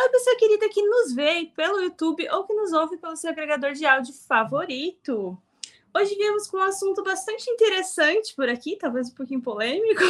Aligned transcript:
Oi, 0.00 0.08
pessoa 0.10 0.36
querida 0.36 0.68
que 0.68 0.80
nos 0.80 1.12
vê 1.12 1.50
pelo 1.56 1.82
YouTube 1.82 2.28
ou 2.30 2.44
que 2.44 2.54
nos 2.54 2.72
ouve 2.72 2.96
pelo 2.98 3.16
seu 3.16 3.30
agregador 3.30 3.72
de 3.72 3.84
áudio 3.84 4.14
favorito. 4.14 5.36
Hoje 5.92 6.14
viemos 6.14 6.46
com 6.46 6.58
um 6.58 6.62
assunto 6.62 7.02
bastante 7.02 7.50
interessante 7.50 8.32
por 8.36 8.48
aqui, 8.48 8.76
talvez 8.76 9.10
um 9.10 9.14
pouquinho 9.16 9.42
polêmico, 9.42 10.04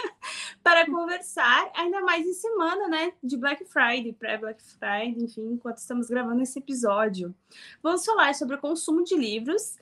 para 0.64 0.86
conversar, 0.86 1.70
ainda 1.74 2.00
mais 2.00 2.26
em 2.26 2.32
semana, 2.32 2.88
né, 2.88 3.12
de 3.22 3.36
Black 3.36 3.66
Friday, 3.66 4.14
pré-Black 4.14 4.62
Friday, 4.62 5.14
enfim, 5.22 5.52
enquanto 5.52 5.76
estamos 5.76 6.08
gravando 6.08 6.40
esse 6.40 6.58
episódio. 6.58 7.34
Vamos 7.82 8.02
falar 8.02 8.34
sobre 8.34 8.56
o 8.56 8.60
consumo 8.60 9.04
de 9.04 9.14
livros, 9.14 9.76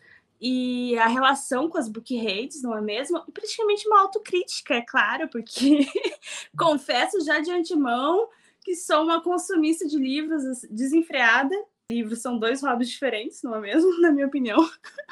e 0.45 0.99
a 0.99 1.07
relação 1.07 1.69
com 1.69 1.79
as 1.79 1.89
book 1.89 2.17
rates, 2.17 2.63
não 2.63 2.77
é 2.77 2.81
mesmo? 2.81 3.23
E 3.29 3.31
praticamente 3.31 3.87
uma 3.87 4.01
autocrítica, 4.01 4.75
é 4.75 4.83
claro, 4.83 5.29
porque 5.29 5.87
confesso 6.59 7.25
já 7.25 7.39
de 7.39 7.53
antemão 7.53 8.29
que 8.63 8.75
sou 8.75 9.03
uma 9.03 9.23
consumista 9.23 9.87
de 9.87 9.99
livros 9.99 10.43
desenfreada 10.71 11.55
livros 11.93 12.23
são 12.23 12.39
dois 12.39 12.63
hobbies 12.63 12.89
diferentes, 12.89 13.43
não 13.43 13.55
é 13.55 13.61
mesmo? 13.61 13.91
Na 14.01 14.11
minha 14.11 14.27
opinião. 14.27 14.59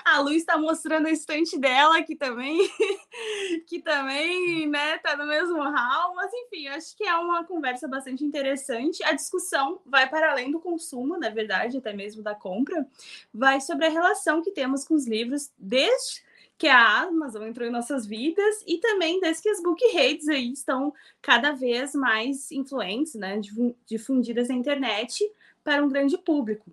A 0.04 0.18
Lu 0.20 0.32
está 0.32 0.56
mostrando 0.56 1.06
a 1.06 1.10
estante 1.10 1.58
dela, 1.58 2.02
que 2.02 2.16
também, 2.16 2.58
que 3.68 3.80
também, 3.80 4.66
né, 4.66 4.98
tá 4.98 5.16
no 5.16 5.26
mesmo 5.26 5.62
hall. 5.62 6.14
Mas, 6.14 6.30
enfim, 6.32 6.68
acho 6.68 6.96
que 6.96 7.04
é 7.04 7.14
uma 7.14 7.44
conversa 7.44 7.86
bastante 7.86 8.24
interessante. 8.24 9.04
A 9.04 9.12
discussão 9.12 9.80
vai 9.84 10.08
para 10.08 10.30
além 10.30 10.50
do 10.50 10.58
consumo, 10.58 11.18
na 11.18 11.28
verdade, 11.28 11.76
até 11.76 11.92
mesmo 11.92 12.22
da 12.22 12.34
compra. 12.34 12.86
Vai 13.32 13.60
sobre 13.60 13.86
a 13.86 13.90
relação 13.90 14.42
que 14.42 14.50
temos 14.50 14.84
com 14.84 14.94
os 14.94 15.06
livros 15.06 15.50
desde 15.58 16.22
que 16.60 16.68
a 16.68 17.04
Amazon 17.04 17.44
entrou 17.44 17.66
em 17.66 17.72
nossas 17.72 18.04
vidas 18.04 18.62
e 18.66 18.76
também 18.76 19.18
desde 19.18 19.44
que 19.44 19.48
as 19.48 19.62
book 19.62 19.82
rates 19.94 20.28
aí 20.28 20.52
estão 20.52 20.92
cada 21.22 21.52
vez 21.52 21.94
mais 21.94 22.52
influentes, 22.52 23.14
né, 23.14 23.40
difundidas 23.86 24.48
na 24.48 24.54
internet 24.54 25.24
para 25.64 25.82
um 25.82 25.88
grande 25.88 26.18
público. 26.18 26.70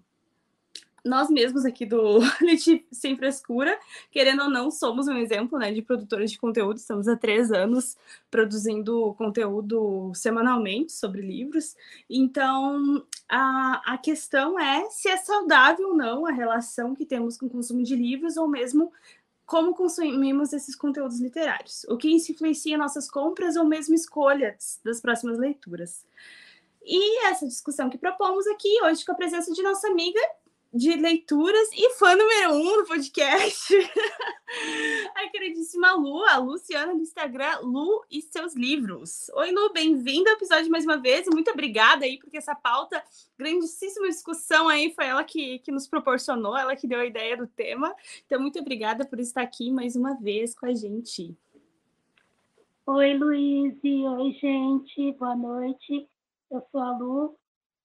Nós 1.05 1.29
mesmos 1.29 1.63
aqui 1.63 1.85
do 1.85 2.19
Lit 2.41 2.85
Sem 2.91 3.15
Frescura, 3.15 3.79
querendo 4.11 4.43
ou 4.43 4.49
não, 4.49 4.69
somos 4.69 5.07
um 5.07 5.15
exemplo 5.15 5.57
né, 5.57 5.71
de 5.71 5.81
produtores 5.81 6.31
de 6.31 6.37
conteúdo. 6.37 6.75
Estamos 6.75 7.07
há 7.07 7.15
três 7.15 7.49
anos 7.49 7.95
produzindo 8.29 9.13
conteúdo 9.13 10.11
semanalmente 10.13 10.91
sobre 10.91 11.21
livros. 11.21 11.77
Então, 12.09 13.05
a, 13.29 13.93
a 13.93 13.97
questão 13.97 14.59
é 14.59 14.89
se 14.89 15.07
é 15.07 15.15
saudável 15.15 15.89
ou 15.89 15.95
não 15.95 16.25
a 16.25 16.31
relação 16.31 16.93
que 16.93 17.05
temos 17.05 17.37
com 17.37 17.45
o 17.45 17.49
consumo 17.49 17.83
de 17.83 17.95
livros, 17.95 18.35
ou 18.35 18.49
mesmo 18.49 18.91
como 19.47 19.73
consumimos 19.73 20.51
esses 20.51 20.75
conteúdos 20.75 21.21
literários, 21.21 21.85
o 21.85 21.95
que 21.95 22.11
influencia 22.11 22.77
nossas 22.77 23.09
compras 23.09 23.55
ou 23.55 23.65
mesmo 23.65 23.95
escolhas 23.95 24.81
das 24.83 24.99
próximas 24.99 25.39
leituras. 25.39 26.05
E 26.83 27.25
essa 27.25 27.47
discussão 27.47 27.89
que 27.89 27.97
propomos 27.97 28.45
aqui 28.47 28.69
hoje 28.83 29.05
com 29.05 29.13
a 29.13 29.15
presença 29.15 29.53
de 29.53 29.63
nossa 29.63 29.87
amiga 29.87 30.19
de 30.73 30.95
leituras 30.95 31.69
e 31.73 31.93
fã 31.93 32.15
número 32.15 32.53
um 32.53 32.81
do 32.81 32.85
podcast, 32.85 33.73
a 35.15 35.29
queridíssima 35.29 35.93
Lu, 35.93 36.23
a 36.25 36.37
Luciana 36.37 36.93
do 36.93 37.01
Instagram, 37.01 37.59
Lu 37.61 38.03
e 38.11 38.21
seus 38.21 38.53
livros. 38.53 39.29
Oi, 39.33 39.51
Lu, 39.51 39.71
bem-vinda 39.71 40.29
ao 40.29 40.35
episódio 40.35 40.69
mais 40.69 40.83
uma 40.85 40.97
vez. 40.97 41.25
Muito 41.31 41.49
obrigada 41.51 42.05
aí, 42.05 42.19
porque 42.19 42.37
essa 42.37 42.53
pauta, 42.53 43.01
grandíssima 43.37 44.07
discussão 44.07 44.67
aí, 44.67 44.93
foi 44.93 45.05
ela 45.05 45.23
que, 45.23 45.59
que 45.59 45.71
nos 45.71 45.87
proporcionou, 45.87 46.57
ela 46.57 46.75
que 46.75 46.87
deu 46.87 46.99
a 46.99 47.05
ideia 47.05 47.37
do 47.37 47.47
tema. 47.47 47.95
Então, 48.25 48.39
muito 48.39 48.59
obrigada 48.59 49.05
por 49.05 49.19
estar 49.19 49.41
aqui 49.41 49.71
mais 49.71 49.95
uma 49.95 50.15
vez 50.15 50.53
com 50.53 50.65
a 50.65 50.73
gente. 50.73 51.35
Oi, 52.85 53.13
Luiz. 53.17 53.73
Oi, 53.83 54.31
gente. 54.33 55.11
Boa 55.13 55.35
noite. 55.35 56.07
Eu 56.51 56.61
sou 56.71 56.81
a 56.81 56.97
Lu, 56.97 57.35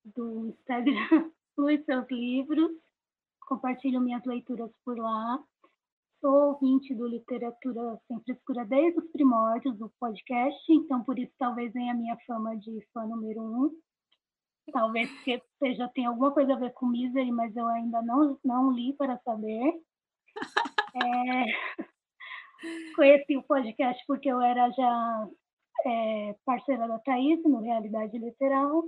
do 0.05 0.49
Instagram 0.49 1.31
Lu 1.57 1.71
e 1.71 1.83
seus 1.85 2.07
livros. 2.11 2.71
Compartilho 3.47 4.01
minhas 4.01 4.25
leituras 4.25 4.71
por 4.85 4.99
lá. 4.99 5.39
Sou 6.21 6.51
ouvinte 6.51 6.95
do 6.95 7.07
Literatura 7.07 7.99
Sem 8.07 8.21
Frescura 8.21 8.65
desde 8.65 9.01
os 9.01 9.11
primórdios 9.11 9.77
do 9.77 9.93
podcast, 9.99 10.73
então 10.73 11.03
por 11.03 11.19
isso 11.19 11.33
talvez 11.37 11.73
venha 11.73 11.93
a 11.93 11.97
minha 11.97 12.17
fama 12.27 12.57
de 12.57 12.87
fã 12.93 13.05
número 13.05 13.43
um. 13.43 13.71
Talvez 14.73 15.11
porque 15.11 15.43
seja 15.59 15.89
tem 15.89 16.07
alguma 16.07 16.33
coisa 16.33 16.55
a 16.55 16.59
ver 16.59 16.73
com 16.75 16.87
Misery, 16.87 17.33
mas 17.33 17.55
eu 17.57 17.67
ainda 17.67 18.01
não, 18.03 18.39
não 18.45 18.71
li 18.71 18.95
para 18.95 19.19
saber. 19.19 19.75
É... 20.95 21.45
Conheci 22.95 23.35
o 23.35 23.43
podcast 23.45 24.05
porque 24.07 24.29
eu 24.29 24.43
era 24.43 24.71
já 24.73 25.29
é, 25.87 26.37
parceira 26.45 26.87
da 26.87 26.99
Thaís 26.99 27.43
no 27.45 27.61
Realidade 27.61 28.19
Literal, 28.19 28.85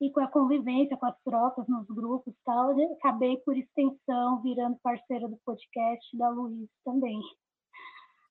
e 0.00 0.10
com 0.10 0.20
a 0.20 0.28
convivência 0.28 0.96
com 0.96 1.06
as 1.06 1.18
trocas 1.22 1.66
nos 1.66 1.86
grupos 1.88 2.32
e 2.32 2.36
tal, 2.44 2.74
acabei, 2.94 3.36
por 3.38 3.56
extensão, 3.56 4.40
virando 4.42 4.78
parceira 4.82 5.28
do 5.28 5.36
podcast 5.44 6.16
da 6.16 6.28
Luiz 6.28 6.68
também. 6.84 7.20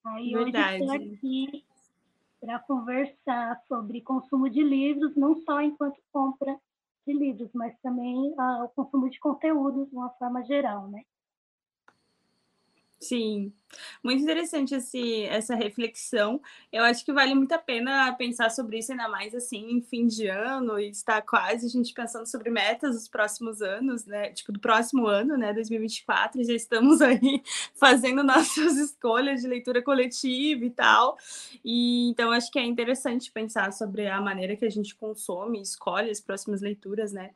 Aí 0.05 0.33
Verdade. 0.33 0.83
hoje 0.83 0.93
estou 0.93 1.13
aqui 1.13 1.65
para 2.39 2.59
conversar 2.59 3.61
sobre 3.67 4.01
consumo 4.01 4.49
de 4.49 4.63
livros, 4.63 5.15
não 5.15 5.35
só 5.41 5.61
enquanto 5.61 5.99
compra 6.11 6.57
de 7.05 7.13
livros, 7.13 7.49
mas 7.53 7.77
também 7.81 8.33
ah, 8.37 8.65
o 8.65 8.69
consumo 8.69 9.09
de 9.09 9.19
conteúdos 9.19 9.89
de 9.89 9.95
uma 9.95 10.09
forma 10.11 10.43
geral, 10.43 10.87
né? 10.87 11.03
Sim, 12.99 13.53
muito 14.03 14.23
interessante 14.23 14.73
esse, 14.73 15.23
essa 15.25 15.53
reflexão. 15.53 16.41
Eu 16.73 16.83
acho 16.83 17.05
que 17.05 17.13
vale 17.13 17.35
muito 17.35 17.51
a 17.51 17.59
pena 17.59 18.11
pensar 18.13 18.49
sobre 18.49 18.79
isso, 18.79 18.91
ainda 18.91 19.07
mais 19.07 19.35
assim, 19.35 19.69
em 19.69 19.81
fim 19.81 20.07
de 20.07 20.25
ano, 20.27 20.79
e 20.79 20.89
está 20.89 21.21
quase 21.21 21.67
a 21.67 21.69
gente 21.69 21.93
pensando 21.93 22.25
sobre 22.25 22.49
metas 22.49 22.95
dos 22.95 23.07
próximos 23.07 23.61
anos, 23.61 24.03
né? 24.07 24.31
Tipo, 24.31 24.51
do 24.51 24.59
próximo 24.59 25.05
ano, 25.05 25.37
né? 25.37 25.53
2024, 25.53 26.43
já 26.43 26.53
estamos 26.53 26.99
aí 27.03 27.43
fazendo 27.75 28.23
nossas 28.23 28.77
escolhas 28.77 29.41
de 29.41 29.47
leitura 29.47 29.79
coletiva 29.83 30.65
e 30.65 30.71
tal. 30.71 31.17
E 31.63 32.09
então 32.09 32.31
acho 32.31 32.51
que 32.51 32.57
é 32.57 32.65
interessante 32.65 33.31
pensar 33.31 33.71
sobre 33.73 34.07
a 34.07 34.19
maneira 34.19 34.55
que 34.55 34.65
a 34.65 34.71
gente 34.71 34.95
consome, 34.95 35.61
escolhe 35.61 36.09
as 36.09 36.19
próximas 36.19 36.61
leituras, 36.61 37.11
né? 37.13 37.29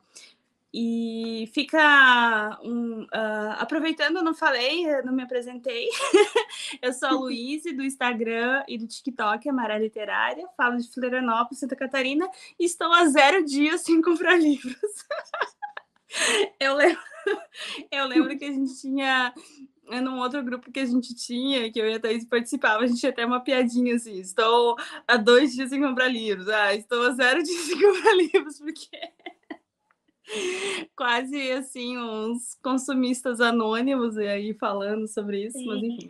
E 0.74 1.50
fica 1.52 2.58
um, 2.62 3.02
uh, 3.02 3.52
aproveitando, 3.58 4.22
não 4.22 4.34
falei, 4.34 4.86
não 5.02 5.12
me 5.12 5.22
apresentei. 5.22 5.88
eu 6.80 6.94
sou 6.94 7.08
a 7.08 7.12
Luíse, 7.12 7.74
do 7.74 7.82
Instagram 7.82 8.64
e 8.66 8.78
do 8.78 8.86
TikTok, 8.86 9.46
Amarela 9.48 9.80
Literária. 9.80 10.48
Falo 10.56 10.78
de 10.78 10.90
Florianópolis, 10.90 11.58
Santa 11.58 11.76
Catarina. 11.76 12.26
E 12.58 12.64
estou 12.64 12.90
há 12.90 13.04
zero 13.06 13.44
dias 13.44 13.82
sem 13.82 14.00
comprar 14.00 14.40
livros. 14.40 14.74
eu, 16.58 16.74
lembro, 16.74 17.02
eu 17.92 18.06
lembro 18.06 18.38
que 18.38 18.44
a 18.46 18.52
gente 18.52 18.80
tinha 18.80 19.34
num 20.00 20.20
outro 20.20 20.42
grupo 20.42 20.72
que 20.72 20.80
a 20.80 20.86
gente 20.86 21.14
tinha, 21.14 21.70
que 21.70 21.78
eu 21.78 21.86
e 21.86 21.94
a 21.94 22.00
Thaís 22.00 22.24
participava, 22.24 22.82
a 22.82 22.86
gente 22.86 23.00
tinha 23.00 23.12
até 23.12 23.26
uma 23.26 23.40
piadinha 23.40 23.96
assim: 23.96 24.18
estou 24.18 24.76
há 25.06 25.18
dois 25.18 25.52
dias 25.52 25.68
sem 25.68 25.82
comprar 25.82 26.08
livros. 26.08 26.48
Ah, 26.48 26.74
estou 26.74 27.02
há 27.02 27.10
zero 27.10 27.42
dias 27.42 27.60
sem 27.60 27.78
comprar 27.78 28.16
livros, 28.16 28.58
porque 28.58 28.88
quase 30.96 31.52
assim, 31.52 31.98
uns 31.98 32.54
consumistas 32.62 33.40
anônimos 33.40 34.16
aí 34.16 34.54
falando 34.54 35.06
sobre 35.08 35.46
isso, 35.46 35.58
Sim. 35.58 35.66
mas 35.66 35.82
enfim. 35.82 36.08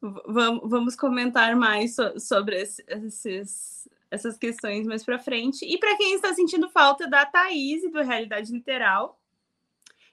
Vamos, 0.00 0.70
vamos 0.70 0.96
comentar 0.96 1.56
mais 1.56 1.94
so, 1.94 2.18
sobre 2.18 2.56
esses, 2.56 3.88
essas 4.10 4.38
questões 4.38 4.86
mais 4.86 5.04
para 5.04 5.18
frente. 5.18 5.64
E 5.64 5.78
para 5.78 5.96
quem 5.96 6.14
está 6.14 6.32
sentindo 6.32 6.68
falta 6.70 7.08
da 7.08 7.26
Thaís 7.26 7.82
do 7.90 8.02
Realidade 8.02 8.52
Literal, 8.52 9.20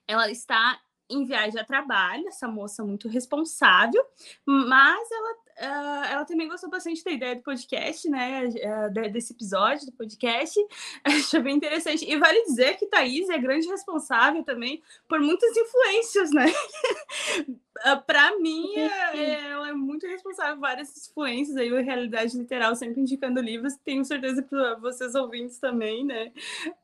ela 0.07 0.30
está 0.30 0.80
em 1.09 1.25
viagem 1.25 1.59
a 1.59 1.66
trabalho, 1.66 2.27
essa 2.27 2.48
moça 2.48 2.83
muito 2.83 3.07
responsável, 3.07 4.04
mas 4.45 5.12
ela 5.12 5.36
uh, 5.59 6.05
ela 6.09 6.25
também 6.25 6.47
gostou 6.47 6.69
bastante 6.69 7.03
da 7.03 7.11
ideia 7.11 7.35
do 7.35 7.41
podcast, 7.41 8.09
né? 8.09 8.47
Uh, 8.47 9.11
desse 9.11 9.33
episódio 9.33 9.85
do 9.85 9.91
podcast. 9.94 10.59
Achou 11.03 11.41
bem 11.41 11.55
interessante. 11.55 12.05
E 12.09 12.17
vale 12.17 12.44
dizer 12.44 12.77
que 12.77 12.88
Thaís 12.88 13.29
é 13.29 13.38
grande 13.38 13.67
responsável 13.67 14.44
também 14.44 14.81
por 15.07 15.19
muitas 15.19 15.55
influências, 15.55 16.31
né? 16.31 16.45
uh, 17.50 18.01
Para 18.05 18.38
mim, 18.39 18.75
é, 18.75 19.51
ela 19.51 19.69
é 19.69 19.73
muito 19.73 20.07
responsável 20.07 20.55
por 20.55 20.61
várias 20.61 21.09
influências 21.09 21.57
aí, 21.57 21.71
o 21.71 21.83
Realidade 21.83 22.38
Literal, 22.38 22.75
sempre 22.75 23.01
indicando 23.01 23.41
livros. 23.41 23.75
Tenho 23.83 24.03
certeza 24.06 24.41
que 24.41 24.56
vocês 24.79 25.15
ouvintes 25.15 25.57
também, 25.59 26.03
né? 26.06 26.31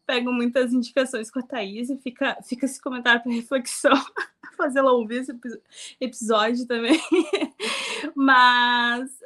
Pegam 0.06 0.34
muitas 0.34 0.74
indicações 0.74 1.32
com 1.32 1.40
a 1.40 1.44
Thaís 1.44 1.90
e 1.90 1.98
fica, 1.98 2.38
fica 2.44 2.66
esse 2.66 2.82
comentário 2.82 3.22
para 3.22 3.32
reflexão. 3.32 3.94
fazer 4.60 4.80
ela 4.80 4.92
ouvir 4.92 5.22
esse 5.22 5.32
episódio 6.02 6.68
também. 6.68 7.00
Mas. 8.16 9.22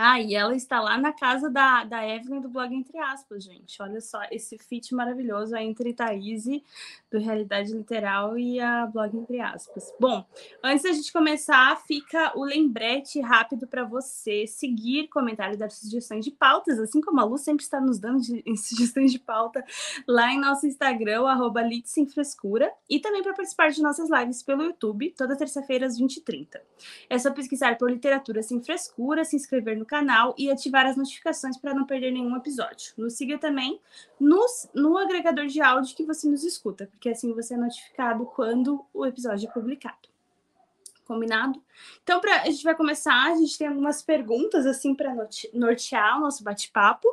Ah, 0.00 0.20
e 0.20 0.36
ela 0.36 0.54
está 0.54 0.80
lá 0.80 0.96
na 0.96 1.12
casa 1.12 1.50
da, 1.50 1.82
da 1.82 2.06
Evelyn 2.06 2.40
do 2.40 2.48
blog 2.48 2.72
Entre 2.72 2.96
Aspas, 2.98 3.42
gente. 3.42 3.82
Olha 3.82 4.00
só 4.00 4.20
esse 4.30 4.56
feat 4.56 4.94
maravilhoso 4.94 5.56
entre 5.56 5.92
Thaís, 5.92 6.44
do 7.10 7.18
Realidade 7.18 7.72
Literal, 7.72 8.38
e 8.38 8.60
a 8.60 8.86
blog 8.86 9.16
Entre 9.16 9.40
Aspas. 9.40 9.92
Bom, 9.98 10.24
antes 10.62 10.84
da 10.84 10.92
gente 10.92 11.12
começar, 11.12 11.74
fica 11.84 12.30
o 12.38 12.44
lembrete 12.44 13.20
rápido 13.20 13.66
para 13.66 13.82
você 13.82 14.46
seguir, 14.46 15.08
comentar 15.08 15.52
e 15.52 15.56
dar 15.56 15.68
sugestões 15.68 16.24
de 16.24 16.30
pautas, 16.30 16.78
assim 16.78 17.00
como 17.00 17.20
a 17.20 17.24
Lu 17.24 17.36
sempre 17.36 17.64
está 17.64 17.80
nos 17.80 17.98
dando 17.98 18.20
de, 18.20 18.44
sugestões 18.56 19.10
de 19.10 19.18
pauta 19.18 19.64
lá 20.06 20.32
em 20.32 20.38
nosso 20.38 20.64
Instagram, 20.64 21.26
arroba 21.26 21.62
Sem 21.84 22.06
Frescura, 22.06 22.72
e 22.88 23.00
também 23.00 23.24
para 23.24 23.34
participar 23.34 23.70
de 23.70 23.82
nossas 23.82 24.08
lives 24.08 24.44
pelo 24.44 24.62
YouTube, 24.62 25.12
toda 25.18 25.36
terça-feira 25.36 25.86
às 25.86 25.98
20h30. 25.98 26.60
É 27.10 27.18
só 27.18 27.32
pesquisar 27.32 27.76
por 27.76 27.90
Literatura 27.90 28.44
Sem 28.44 28.62
Frescura, 28.62 29.24
se 29.24 29.34
inscrever 29.34 29.76
no 29.76 29.87
canal 29.88 30.34
e 30.38 30.50
ativar 30.50 30.86
as 30.86 30.96
notificações 30.96 31.56
para 31.56 31.74
não 31.74 31.84
perder 31.84 32.12
nenhum 32.12 32.36
episódio. 32.36 32.92
Nos 32.96 33.14
siga 33.14 33.38
também 33.38 33.80
nos, 34.20 34.68
no 34.72 34.96
agregador 34.96 35.46
de 35.46 35.60
áudio 35.60 35.96
que 35.96 36.04
você 36.04 36.28
nos 36.28 36.44
escuta, 36.44 36.86
porque 36.86 37.08
assim 37.08 37.34
você 37.34 37.54
é 37.54 37.56
notificado 37.56 38.24
quando 38.26 38.84
o 38.94 39.04
episódio 39.04 39.48
é 39.48 39.52
publicado. 39.52 40.08
Combinado? 41.04 41.60
Então, 42.02 42.20
pra, 42.20 42.42
a 42.42 42.44
gente 42.44 42.62
vai 42.62 42.74
começar. 42.74 43.32
A 43.32 43.36
gente 43.36 43.56
tem 43.56 43.66
algumas 43.66 44.02
perguntas 44.02 44.66
assim 44.66 44.94
para 44.94 45.16
nortear 45.54 46.18
o 46.18 46.20
nosso 46.20 46.44
bate-papo. 46.44 47.08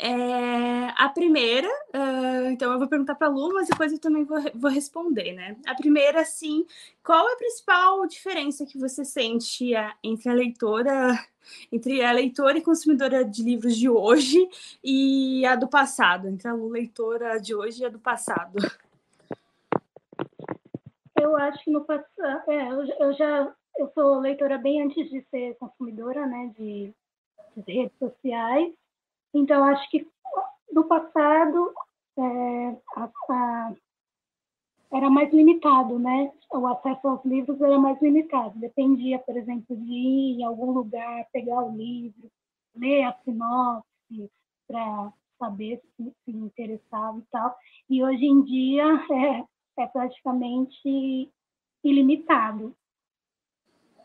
É, 0.00 0.90
a 0.96 1.08
primeira, 1.08 1.66
uh, 1.66 2.50
então 2.50 2.70
eu 2.72 2.78
vou 2.78 2.86
perguntar 2.86 3.16
para 3.16 3.26
a 3.26 3.30
Lu, 3.30 3.52
mas 3.52 3.66
depois 3.66 3.92
eu 3.92 3.98
também 3.98 4.24
vou, 4.24 4.38
vou, 4.54 4.70
responder, 4.70 5.32
né? 5.32 5.56
A 5.66 5.74
primeira, 5.74 6.20
assim, 6.20 6.64
qual 7.02 7.28
é 7.28 7.32
a 7.32 7.36
principal 7.36 8.06
diferença 8.06 8.64
que 8.64 8.78
você 8.78 9.04
sente 9.04 9.72
entre 10.00 10.28
a 10.28 10.32
leitora, 10.32 11.18
entre 11.72 12.00
a 12.04 12.12
leitora 12.12 12.58
e 12.58 12.62
consumidora 12.62 13.24
de 13.24 13.42
livros 13.42 13.76
de 13.76 13.88
hoje 13.88 14.48
e 14.84 15.44
a 15.44 15.56
do 15.56 15.66
passado, 15.66 16.28
entre 16.28 16.46
a 16.46 16.54
Lu 16.54 16.68
leitora 16.68 17.40
de 17.40 17.52
hoje 17.52 17.82
e 17.82 17.86
a 17.86 17.88
do 17.88 17.98
passado? 17.98 18.56
Eu 21.20 21.36
acho 21.36 21.64
que 21.64 21.72
no 21.72 21.84
passado, 21.84 22.48
é, 22.48 22.70
eu, 22.70 22.84
eu 23.00 23.12
já 23.14 23.52
eu 23.76 23.90
sou 23.94 24.20
leitora 24.20 24.58
bem 24.58 24.82
antes 24.82 25.10
de 25.10 25.22
ser 25.22 25.56
consumidora, 25.56 26.24
né, 26.24 26.52
de, 26.56 26.92
de 27.56 27.72
redes 27.72 27.98
sociais. 27.98 28.72
Então, 29.34 29.64
acho 29.64 29.88
que 29.90 30.06
no 30.72 30.84
passado 30.84 31.72
é, 32.16 32.76
a, 32.96 33.10
a, 33.30 33.74
era 34.92 35.10
mais 35.10 35.32
limitado, 35.32 35.98
né? 35.98 36.32
O 36.52 36.66
acesso 36.66 37.06
aos 37.06 37.24
livros 37.24 37.60
era 37.60 37.78
mais 37.78 38.00
limitado. 38.00 38.58
Dependia, 38.58 39.18
por 39.18 39.36
exemplo, 39.36 39.76
de 39.76 39.92
ir 39.92 40.40
em 40.40 40.44
algum 40.44 40.70
lugar, 40.72 41.26
pegar 41.32 41.62
o 41.62 41.76
livro, 41.76 42.30
ler 42.74 43.04
a 43.04 43.12
sinopse 43.24 44.30
para 44.66 45.12
saber 45.38 45.80
se, 45.96 46.12
se 46.24 46.30
interessava 46.30 47.18
e 47.18 47.22
tal. 47.30 47.56
E 47.88 48.02
hoje 48.02 48.24
em 48.24 48.42
dia 48.42 48.84
é, 49.76 49.82
é 49.82 49.86
praticamente 49.86 51.30
ilimitado. 51.84 52.74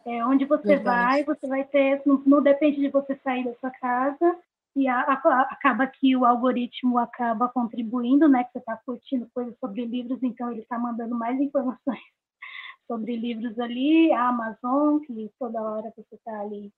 É, 0.05 0.25
onde 0.25 0.43
você 0.43 0.75
Verdade. 0.75 1.23
vai, 1.23 1.23
você 1.23 1.47
vai 1.47 1.63
ter, 1.63 2.01
não, 2.05 2.21
não 2.25 2.43
depende 2.43 2.81
de 2.81 2.89
você 2.89 3.15
sair 3.23 3.45
da 3.45 3.55
sua 3.55 3.71
casa, 3.71 4.37
e 4.75 4.87
a, 4.87 5.01
a, 5.01 5.41
acaba 5.51 5.85
que 5.87 6.15
o 6.15 6.25
algoritmo 6.25 6.97
acaba 6.97 7.47
contribuindo, 7.49 8.27
né? 8.27 8.43
Que 8.43 8.53
você 8.53 8.59
está 8.59 8.77
curtindo 8.85 9.29
coisas 9.33 9.57
sobre 9.59 9.85
livros, 9.85 10.21
então 10.23 10.51
ele 10.51 10.61
está 10.61 10.79
mandando 10.79 11.15
mais 11.15 11.39
informações 11.39 11.99
sobre 12.87 13.15
livros 13.15 13.57
ali, 13.59 14.11
a 14.11 14.29
Amazon, 14.29 14.99
que 14.99 15.31
toda 15.39 15.61
hora 15.61 15.93
você 15.95 16.15
está 16.15 16.41
ali 16.41 16.71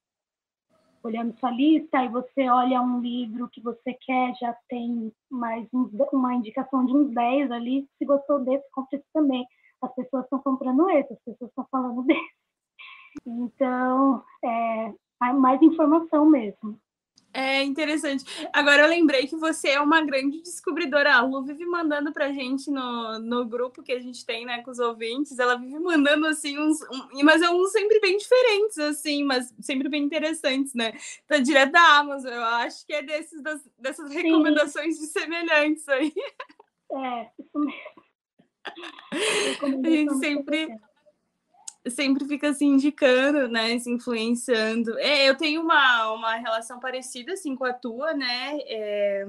olhando 1.03 1.37
sua 1.39 1.51
lista, 1.51 2.03
e 2.03 2.09
você 2.09 2.49
olha 2.49 2.81
um 2.81 2.99
livro 2.99 3.47
que 3.49 3.61
você 3.61 3.93
quer, 3.93 4.33
já 4.35 4.57
tem 4.67 5.13
mais 5.29 5.67
uns, 5.71 5.91
uma 6.11 6.33
indicação 6.33 6.83
de 6.85 6.93
uns 6.93 7.13
10 7.13 7.51
ali, 7.51 7.87
se 7.97 8.05
gostou 8.05 8.43
desse, 8.43 8.65
compre 8.71 8.97
esse 8.97 9.05
também. 9.13 9.45
As 9.81 9.93
pessoas 9.93 10.23
estão 10.23 10.39
comprando 10.39 10.89
esse, 10.89 11.13
as 11.13 11.19
pessoas 11.19 11.49
estão 11.49 11.67
falando 11.69 12.01
desse. 12.07 12.35
Então, 13.25 14.23
é 14.43 14.93
mais 15.33 15.61
informação 15.61 16.25
mesmo. 16.25 16.77
É 17.37 17.61
interessante. 17.63 18.23
Agora 18.53 18.83
eu 18.83 18.87
lembrei 18.87 19.27
que 19.27 19.35
você 19.35 19.71
é 19.71 19.81
uma 19.81 20.01
grande 20.01 20.41
descobridora. 20.41 21.15
A 21.15 21.21
Lu 21.21 21.43
vive 21.43 21.65
mandando 21.65 22.13
pra 22.13 22.31
gente 22.31 22.71
no, 22.71 23.19
no 23.19 23.43
grupo 23.43 23.83
que 23.83 23.91
a 23.91 23.99
gente 23.99 24.25
tem, 24.25 24.45
né, 24.45 24.61
com 24.61 24.71
os 24.71 24.79
ouvintes. 24.79 25.37
Ela 25.37 25.57
vive 25.57 25.77
mandando, 25.77 26.27
assim, 26.27 26.57
uns. 26.57 26.81
Um, 26.83 27.23
mas 27.25 27.41
é 27.41 27.49
uns 27.49 27.73
sempre 27.73 27.99
bem 27.99 28.15
diferentes, 28.15 28.77
assim, 28.77 29.25
mas 29.25 29.53
sempre 29.59 29.89
bem 29.89 30.03
interessantes, 30.03 30.73
né? 30.73 30.93
Tá 31.27 31.37
direto 31.37 31.73
da 31.73 31.97
Amazon. 31.97 32.31
Eu 32.31 32.45
acho 32.45 32.85
que 32.85 32.93
é 32.93 33.03
desses, 33.03 33.43
das, 33.43 33.61
dessas 33.77 34.09
recomendações 34.13 34.97
de 34.97 35.05
semelhantes 35.07 35.89
aí. 35.89 36.13
É, 36.89 37.29
isso 37.37 37.59
mesmo. 37.59 38.05
A 39.85 39.89
gente 39.89 40.15
sempre 40.19 40.69
sempre 41.89 42.25
fica 42.25 42.49
assim 42.49 42.73
indicando, 42.73 43.47
né, 43.47 43.77
se 43.79 43.89
influenciando. 43.91 44.97
É, 44.99 45.29
eu 45.29 45.35
tenho 45.35 45.61
uma, 45.61 46.11
uma 46.13 46.35
relação 46.35 46.79
parecida 46.79 47.33
assim 47.33 47.55
com 47.55 47.65
a 47.65 47.73
tua, 47.73 48.13
né? 48.13 48.57
É... 48.67 49.27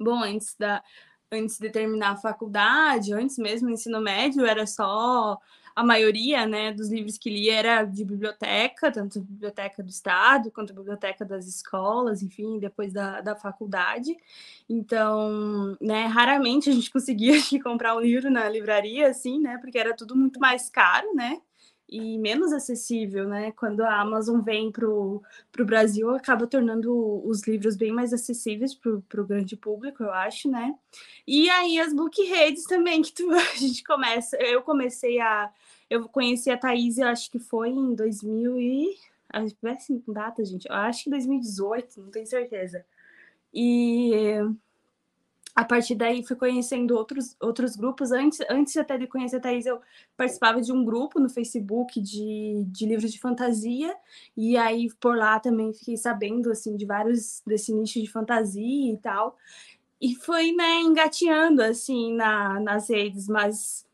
Bom, 0.00 0.22
antes 0.22 0.56
da 0.58 0.82
antes 1.30 1.58
de 1.58 1.70
terminar 1.70 2.12
a 2.12 2.16
faculdade, 2.16 3.14
antes 3.14 3.38
mesmo 3.38 3.68
do 3.68 3.72
ensino 3.72 4.00
médio, 4.00 4.44
era 4.44 4.66
só 4.66 5.38
a 5.74 5.84
maioria, 5.84 6.46
né, 6.46 6.72
dos 6.72 6.88
livros 6.90 7.16
que 7.18 7.30
li 7.30 7.48
era 7.48 7.84
de 7.84 8.04
biblioteca, 8.04 8.90
tanto 8.90 9.20
biblioteca 9.20 9.82
do 9.82 9.88
estado 9.88 10.50
quanto 10.50 10.74
biblioteca 10.74 11.24
das 11.24 11.46
escolas, 11.46 12.22
enfim, 12.22 12.58
depois 12.58 12.92
da, 12.92 13.20
da 13.20 13.34
faculdade. 13.36 14.16
Então, 14.68 15.76
né, 15.80 16.06
raramente 16.06 16.70
a 16.70 16.72
gente 16.72 16.90
conseguia 16.92 17.34
comprar 17.62 17.96
um 17.96 18.00
livro 18.00 18.30
na 18.30 18.48
livraria, 18.48 19.08
assim, 19.08 19.40
né, 19.40 19.58
porque 19.58 19.78
era 19.78 19.94
tudo 19.94 20.16
muito 20.16 20.38
mais 20.40 20.68
caro, 20.68 21.14
né, 21.14 21.40
e 21.92 22.16
menos 22.18 22.54
acessível, 22.54 23.28
né? 23.28 23.52
Quando 23.52 23.82
a 23.82 24.00
Amazon 24.00 24.40
vem 24.40 24.72
para 24.72 24.88
o 24.88 25.22
Brasil, 25.58 26.08
acaba 26.10 26.46
tornando 26.46 27.22
os 27.26 27.46
livros 27.46 27.76
bem 27.76 27.92
mais 27.92 28.14
acessíveis 28.14 28.74
para 28.74 29.20
o 29.20 29.26
grande 29.26 29.56
público, 29.56 30.02
eu 30.02 30.10
acho, 30.10 30.50
né? 30.50 30.74
E 31.26 31.50
aí 31.50 31.78
as 31.78 31.92
book 31.92 32.22
redes 32.24 32.64
também, 32.64 33.02
que 33.02 33.12
tu, 33.12 33.28
a 33.36 33.56
gente 33.56 33.84
começa. 33.84 34.38
Eu 34.38 34.62
comecei 34.62 35.20
a. 35.20 35.52
Eu 35.90 36.08
conheci 36.08 36.50
a 36.50 36.56
Thaís, 36.56 36.96
eu 36.96 37.06
acho 37.06 37.30
que 37.30 37.38
foi 37.38 37.68
em 37.68 37.94
2000 37.94 38.58
e. 38.58 38.96
Assim, 39.30 40.02
data, 40.08 40.42
gente. 40.44 40.66
Eu 40.68 40.74
acho 40.74 41.04
que 41.04 41.10
2018, 41.10 42.00
não 42.00 42.10
tenho 42.10 42.26
certeza. 42.26 42.86
E 43.52 44.40
a 45.54 45.64
partir 45.64 45.94
daí 45.94 46.24
fui 46.24 46.34
conhecendo 46.34 46.96
outros, 46.96 47.36
outros 47.40 47.76
grupos. 47.76 48.10
Antes, 48.10 48.40
antes 48.48 48.76
até 48.76 48.96
de 48.96 49.06
conhecer 49.06 49.36
a 49.36 49.40
Thaís, 49.40 49.66
eu 49.66 49.80
participava 50.16 50.60
de 50.60 50.72
um 50.72 50.84
grupo 50.84 51.20
no 51.20 51.28
Facebook 51.28 52.00
de, 52.00 52.64
de 52.68 52.86
livros 52.86 53.12
de 53.12 53.20
fantasia, 53.20 53.94
e 54.36 54.56
aí 54.56 54.88
por 54.98 55.16
lá 55.16 55.38
também 55.38 55.72
fiquei 55.74 55.96
sabendo 55.96 56.50
assim 56.50 56.76
de 56.76 56.86
vários 56.86 57.42
desse 57.46 57.72
nicho 57.74 58.00
de 58.00 58.10
fantasia 58.10 58.92
e 58.92 58.96
tal. 58.96 59.36
E 60.00 60.14
foi 60.16 60.52
né, 60.52 60.80
engateando 60.80 61.62
assim 61.62 62.14
na, 62.14 62.58
nas 62.58 62.88
redes, 62.88 63.28
mas 63.28 63.86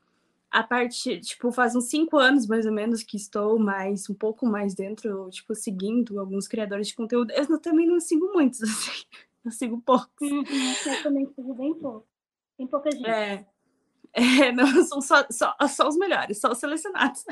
a 0.50 0.62
partir, 0.62 1.21
tipo, 1.21 1.53
faz 1.53 1.75
uns 1.77 1.91
cinco 1.91 2.17
anos 2.17 2.47
mais 2.47 2.65
ou 2.67 2.73
menos 2.73 3.03
que 3.03 3.17
estou 3.17 3.59
mais, 3.59 4.09
um 4.09 4.15
pouco 4.15 4.47
mais 4.47 4.75
dentro, 4.75 5.29
tipo, 5.31 5.55
seguindo 5.55 6.19
alguns 6.19 6.49
criadores 6.49 6.88
de 6.88 6.95
conteúdo. 6.95 7.33
Eu 7.33 7.59
também 7.61 7.87
não 7.87 8.00
sigo 8.00 8.33
muitos, 8.33 8.62
assim. 8.65 9.05
Eu 9.45 9.50
sigo 9.50 9.80
poucos. 9.80 10.30
Uhum, 10.30 10.45
eu 10.87 11.02
também 11.02 11.26
sigo 11.35 11.54
bem 11.54 11.75
pouco. 11.75 12.07
Tem 12.57 12.66
pouca 12.66 12.90
gente. 12.90 13.09
É. 13.09 13.47
É, 14.12 14.50
não, 14.52 14.66
são 14.85 15.00
só, 15.00 15.25
só, 15.30 15.54
só 15.68 15.88
os 15.88 15.97
melhores, 15.97 16.40
só 16.40 16.50
os 16.50 16.59
selecionados. 16.59 17.25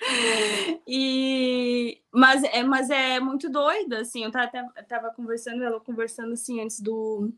e, 0.86 2.00
mas, 2.12 2.42
é, 2.44 2.62
mas 2.62 2.90
é 2.90 3.20
muito 3.20 3.50
doido, 3.50 3.94
assim, 3.94 4.24
eu 4.24 4.30
tava, 4.30 4.50
tava 4.88 5.10
conversando, 5.10 5.62
ela 5.62 5.80
conversando 5.80 6.32
assim 6.32 6.60
antes 6.60 6.80
do, 6.80 7.30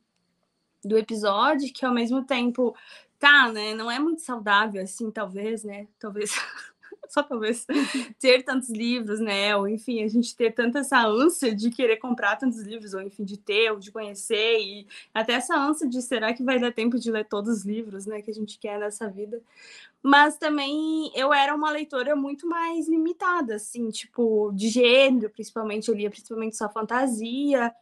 do 0.85 0.97
episódio, 0.97 1.73
que 1.73 1.85
ao 1.85 1.95
mesmo 1.95 2.25
tempo, 2.25 2.77
tá, 3.19 3.51
né, 3.51 3.75
não 3.75 3.91
é 3.91 3.99
muito 3.99 4.23
saudável, 4.23 4.83
assim, 4.83 5.11
talvez, 5.11 5.65
né, 5.65 5.89
talvez 5.99 6.31
só 7.13 7.23
talvez, 7.23 7.67
ter 8.19 8.43
tantos 8.43 8.71
livros, 8.71 9.21
né? 9.21 9.55
Ou 9.55 9.69
enfim, 9.69 10.03
a 10.03 10.09
gente 10.09 10.35
ter 10.35 10.51
tanta 10.55 10.79
essa 10.79 11.07
ânsia 11.07 11.55
de 11.55 11.71
querer 11.71 11.99
comprar 11.99 12.37
tantos 12.37 12.63
livros, 12.63 12.95
ou 12.95 13.03
enfim, 13.03 13.23
de 13.23 13.37
ter, 13.37 13.71
ou 13.71 13.79
de 13.79 13.93
conhecer, 13.93 14.59
e 14.61 14.87
até 15.13 15.35
essa 15.35 15.55
ânsia 15.55 15.87
de 15.87 16.01
será 16.01 16.33
que 16.33 16.43
vai 16.43 16.59
dar 16.59 16.73
tempo 16.73 16.99
de 16.99 17.11
ler 17.11 17.27
todos 17.27 17.59
os 17.59 17.65
livros, 17.67 18.07
né, 18.07 18.23
que 18.23 18.31
a 18.31 18.35
gente 18.35 18.59
quer 18.59 18.79
nessa 18.79 19.11
vida. 19.11 19.43
Mas 20.03 20.39
também 20.39 21.13
eu 21.15 21.35
era 21.35 21.55
uma 21.55 21.71
leitora 21.71 22.17
muito 22.17 22.49
mais 22.49 22.89
limitada, 22.89 23.57
assim, 23.57 23.91
tipo, 23.91 24.51
de 24.55 24.71
gênero, 24.71 25.29
principalmente, 25.29 25.91
eu 25.91 25.95
lia 25.95 26.09
principalmente 26.09 26.57
só 26.57 26.67
fantasia, 26.71 27.75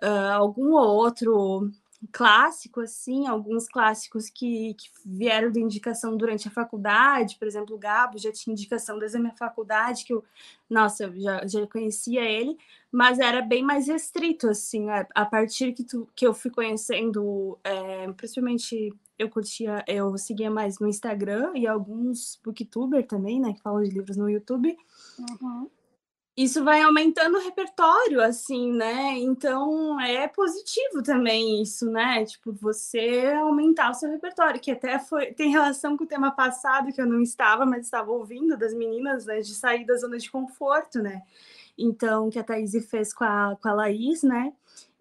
uh, 0.00 0.32
algum 0.32 0.74
outro 0.74 1.72
clássico, 2.12 2.80
assim, 2.80 3.26
alguns 3.26 3.68
clássicos 3.68 4.28
que, 4.28 4.74
que, 4.74 4.90
vieram 5.04 5.50
de 5.50 5.60
indicação 5.60 6.16
durante 6.16 6.48
a 6.48 6.50
faculdade, 6.50 7.36
por 7.38 7.48
exemplo, 7.48 7.74
o 7.74 7.78
Gabo 7.78 8.18
já 8.18 8.30
tinha 8.32 8.52
indicação 8.52 8.98
desde 8.98 9.16
a 9.16 9.20
minha 9.20 9.34
faculdade, 9.34 10.04
que 10.04 10.12
eu, 10.12 10.24
nossa, 10.68 11.04
eu 11.04 11.20
já, 11.20 11.46
já 11.46 11.66
conhecia 11.66 12.22
ele, 12.22 12.56
mas 12.90 13.18
era 13.18 13.40
bem 13.42 13.62
mais 13.62 13.88
restrito, 13.88 14.48
assim, 14.48 14.88
a, 14.90 15.06
a 15.14 15.24
partir 15.24 15.72
que, 15.72 15.84
tu, 15.84 16.08
que 16.14 16.26
eu 16.26 16.34
fui 16.34 16.50
conhecendo, 16.50 17.58
é, 17.64 18.10
principalmente 18.12 18.92
eu 19.18 19.30
curtia, 19.30 19.82
eu 19.86 20.16
seguia 20.18 20.50
mais 20.50 20.78
no 20.78 20.86
Instagram 20.86 21.52
e 21.54 21.66
alguns 21.66 22.38
booktuber 22.44 23.06
também, 23.06 23.40
né, 23.40 23.54
que 23.54 23.62
falam 23.62 23.82
de 23.82 23.90
livros 23.90 24.16
no 24.16 24.28
YouTube, 24.28 24.76
uhum 25.40 25.70
isso 26.36 26.62
vai 26.62 26.82
aumentando 26.82 27.38
o 27.38 27.40
repertório, 27.40 28.20
assim, 28.20 28.70
né? 28.70 29.16
Então 29.18 29.98
é 30.00 30.28
positivo 30.28 31.02
também 31.02 31.62
isso, 31.62 31.90
né? 31.90 32.26
Tipo, 32.26 32.52
você 32.52 33.32
aumentar 33.40 33.90
o 33.90 33.94
seu 33.94 34.10
repertório, 34.10 34.60
que 34.60 34.70
até 34.70 34.98
foi, 34.98 35.32
tem 35.32 35.50
relação 35.50 35.96
com 35.96 36.04
o 36.04 36.06
tema 36.06 36.30
passado 36.30 36.92
que 36.92 37.00
eu 37.00 37.06
não 37.06 37.22
estava, 37.22 37.64
mas 37.64 37.86
estava 37.86 38.10
ouvindo 38.10 38.56
das 38.56 38.74
meninas, 38.74 39.24
né? 39.24 39.40
De 39.40 39.54
sair 39.54 39.86
da 39.86 39.96
zona 39.96 40.18
de 40.18 40.30
conforto, 40.30 41.00
né? 41.00 41.22
Então, 41.78 42.28
que 42.28 42.38
a 42.38 42.44
Thaís 42.44 42.72
fez 42.88 43.14
com 43.14 43.24
a, 43.24 43.56
com 43.60 43.68
a 43.68 43.74
Laís, 43.74 44.22
né? 44.22 44.52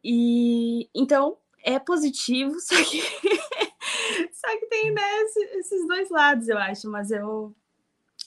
E 0.02 0.90
então 0.96 1.38
é 1.64 1.80
positivo, 1.80 2.58
só 2.62 2.76
que, 2.76 3.02
só 4.32 4.60
que 4.60 4.68
tem 4.68 4.94
né, 4.94 5.22
esses 5.56 5.86
dois 5.88 6.10
lados, 6.10 6.48
eu 6.48 6.58
acho, 6.58 6.90
mas 6.90 7.12
eu 7.12 7.54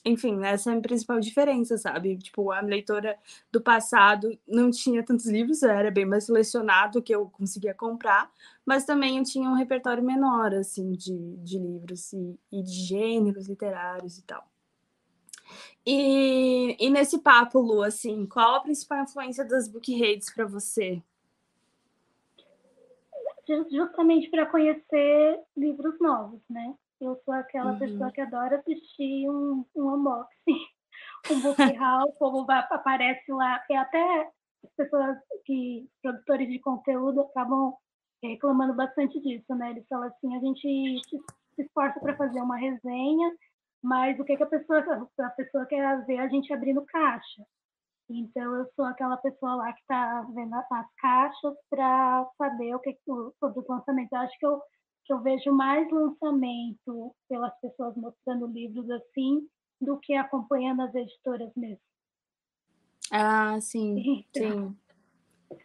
enfim, 0.04 0.44
essa 0.44 0.72
é 0.72 0.76
a 0.76 0.80
principal 0.80 1.20
diferença, 1.20 1.76
sabe? 1.76 2.16
Tipo, 2.18 2.50
a 2.50 2.60
leitora 2.60 3.18
do 3.50 3.60
passado 3.60 4.38
não 4.46 4.70
tinha 4.70 5.02
tantos 5.02 5.26
livros, 5.26 5.62
era 5.62 5.90
bem 5.90 6.04
mais 6.04 6.24
selecionado 6.24 7.02
que 7.02 7.14
eu 7.14 7.28
conseguia 7.30 7.74
comprar, 7.74 8.30
mas 8.64 8.84
também 8.84 9.18
eu 9.18 9.24
tinha 9.24 9.48
um 9.48 9.54
repertório 9.54 10.02
menor, 10.02 10.54
assim, 10.54 10.92
de, 10.92 11.36
de 11.38 11.58
livros 11.58 12.12
e, 12.12 12.38
e 12.52 12.62
de 12.62 12.72
gêneros 12.72 13.48
literários 13.48 14.18
e 14.18 14.22
tal. 14.22 14.46
E, 15.84 16.76
e 16.78 16.90
nesse 16.90 17.18
papo, 17.18 17.60
Lu, 17.60 17.82
assim, 17.82 18.26
qual 18.26 18.56
a 18.56 18.60
principal 18.60 19.02
influência 19.02 19.44
das 19.44 19.68
book 19.68 19.92
reads 19.94 20.32
para 20.32 20.44
você? 20.46 21.02
Justamente 23.70 24.28
para 24.28 24.44
conhecer 24.44 25.40
livros 25.56 25.98
novos, 25.98 26.42
né? 26.50 26.74
Eu 27.00 27.20
sou 27.24 27.34
aquela 27.34 27.72
Uhum. 27.72 27.78
pessoa 27.78 28.10
que 28.12 28.20
adora 28.20 28.56
assistir 28.58 29.28
um, 29.30 29.64
um 29.76 29.94
unboxing, 29.94 30.30
um 31.30 31.40
book 31.40 31.76
haul, 31.76 32.12
como 32.18 32.46
aparece 32.50 33.30
lá. 33.32 33.62
E 33.70 33.74
até 33.76 34.22
as 34.64 34.70
pessoas 34.76 35.16
que, 35.44 35.88
produtores 36.02 36.48
de 36.48 36.58
conteúdo, 36.58 37.20
acabam 37.22 37.74
reclamando 38.22 38.74
bastante 38.74 39.20
disso, 39.20 39.54
né? 39.54 39.70
Eles 39.70 39.86
falam 39.88 40.08
assim, 40.08 40.36
a 40.36 40.40
gente 40.40 41.00
se 41.54 41.62
esforça 41.62 42.00
para 42.00 42.16
fazer 42.16 42.40
uma 42.40 42.56
resenha, 42.56 43.32
mas 43.82 44.18
o 44.18 44.24
que, 44.24 44.36
que 44.36 44.42
a 44.42 44.46
pessoa 44.46 45.08
a 45.20 45.30
pessoa 45.30 45.66
quer 45.66 46.04
ver 46.04 46.18
a 46.18 46.28
gente 46.28 46.52
abrindo 46.52 46.84
caixa. 46.86 47.42
Então 48.10 48.54
eu 48.56 48.66
sou 48.74 48.86
aquela 48.86 49.16
pessoa 49.18 49.54
lá 49.56 49.72
que 49.72 49.80
está 49.80 50.22
vendo 50.34 50.54
as 50.54 50.66
caixas 50.98 51.54
para 51.70 52.26
saber 52.38 52.74
o 52.74 52.80
que- 52.80 52.98
sobre 53.38 53.60
os 53.60 53.68
lançamentos. 53.68 54.10
Eu 54.12 54.18
acho 54.20 54.38
que 54.38 54.46
eu 54.46 54.60
que 55.08 55.12
eu 55.14 55.22
vejo 55.22 55.50
mais 55.52 55.90
lançamento 55.90 57.16
pelas 57.30 57.58
pessoas 57.60 57.96
mostrando 57.96 58.46
livros 58.46 58.88
assim 58.90 59.48
do 59.80 59.98
que 59.98 60.12
acompanhando 60.12 60.82
as 60.82 60.94
editoras 60.94 61.50
mesmo. 61.56 61.80
Ah, 63.10 63.58
sim, 63.58 63.96
Então, 64.36 64.76
sim. 65.50 65.58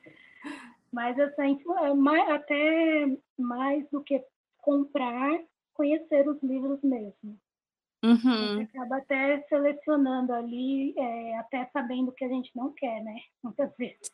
mas 0.93 1.19
essa 1.19 1.45
influ- 1.45 1.77
é 1.77 1.93
mais, 1.93 2.29
até 2.29 3.17
mais 3.37 3.85
do 3.89 4.01
que 4.01 4.23
comprar, 4.59 5.37
conhecer 5.73 6.25
os 6.29 6.41
livros 6.41 6.81
mesmo. 6.81 7.37
A 8.01 8.07
gente 8.07 8.25
Uhum. 8.25 8.61
acaba 8.61 8.97
até 8.97 9.41
selecionando 9.49 10.31
ali, 10.33 10.93
é, 10.97 11.37
até 11.37 11.69
sabendo 11.73 12.09
o 12.09 12.13
que 12.13 12.23
a 12.23 12.29
gente 12.29 12.49
não 12.55 12.71
quer, 12.71 13.03
né? 13.03 13.15
Muitas 13.43 13.75
vezes. 13.77 14.09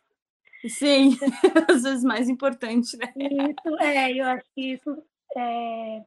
Sim, 0.68 1.12
às 1.70 1.84
vezes 1.84 2.04
mais 2.04 2.28
importante, 2.30 2.98
né? 2.98 3.14
Isso, 3.16 3.76
é, 3.80 4.12
eu 4.12 4.26
acho 4.26 4.46
que 4.56 4.74
isso 4.74 5.04
é, 5.36 6.06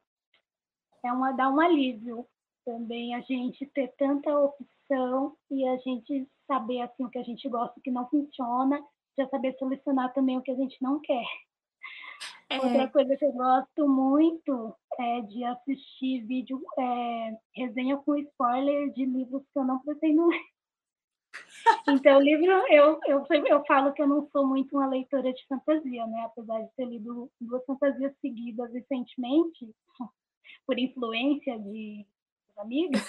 é 1.05 1.13
uma, 1.13 1.33
dá 1.33 1.49
um 1.49 1.61
alívio 1.61 2.27
também 2.65 3.15
a 3.15 3.21
gente 3.21 3.67
ter 3.67 3.93
tanta 3.99 4.37
opção 4.37 5.37
e 5.51 5.67
a 5.67 5.77
gente 5.79 6.29
saber 6.47 6.83
assim 6.83 7.05
o 7.05 7.11
que 7.11 7.19
a 7.19 7.23
gente 7.23 7.49
gosta, 7.49 7.79
o 7.79 7.83
que 7.83 7.91
não 7.91 8.09
funciona, 8.09 8.83
já 9.19 9.29
saber 9.29 9.57
selecionar 9.59 10.13
também 10.13 10.39
o 10.39 10.43
que 10.43 10.51
a 10.51 10.57
gente 10.57 10.81
não 10.81 11.01
quer. 11.01 11.25
Outra 12.53 12.83
É, 12.83 12.87
coisa 12.89 13.17
que 13.17 13.25
eu 13.25 13.33
gosto 13.33 13.89
muito 13.89 14.75
é 14.99 15.21
de 15.23 15.43
assistir 15.45 16.25
vídeo, 16.27 16.63
é, 16.79 17.37
resenha 17.57 17.97
com 17.97 18.17
spoiler 18.17 18.93
de 18.93 19.07
livros 19.07 19.43
que 19.53 19.59
eu 19.59 19.65
não 19.65 19.79
pretendo 19.81 20.27
ler. 20.29 20.52
Então, 21.89 22.21
livro, 22.21 22.51
eu, 22.71 23.01
eu, 23.07 23.25
eu 23.47 23.65
falo 23.67 23.93
que 23.93 24.03
eu 24.03 24.07
não 24.09 24.29
sou 24.31 24.47
muito 24.47 24.77
uma 24.77 24.87
leitora 24.89 25.33
de 25.33 25.47
fantasia, 25.47 26.07
né? 26.07 26.23
Apesar 26.27 26.61
de 26.63 26.71
ter 26.77 26.85
lido 26.87 27.31
duas 27.41 27.65
fantasias 27.65 28.13
seguidas 28.21 28.73
recentemente, 28.73 29.75
por 30.67 30.79
influência 30.79 31.59
de 31.61 32.07
amigas, 32.59 33.03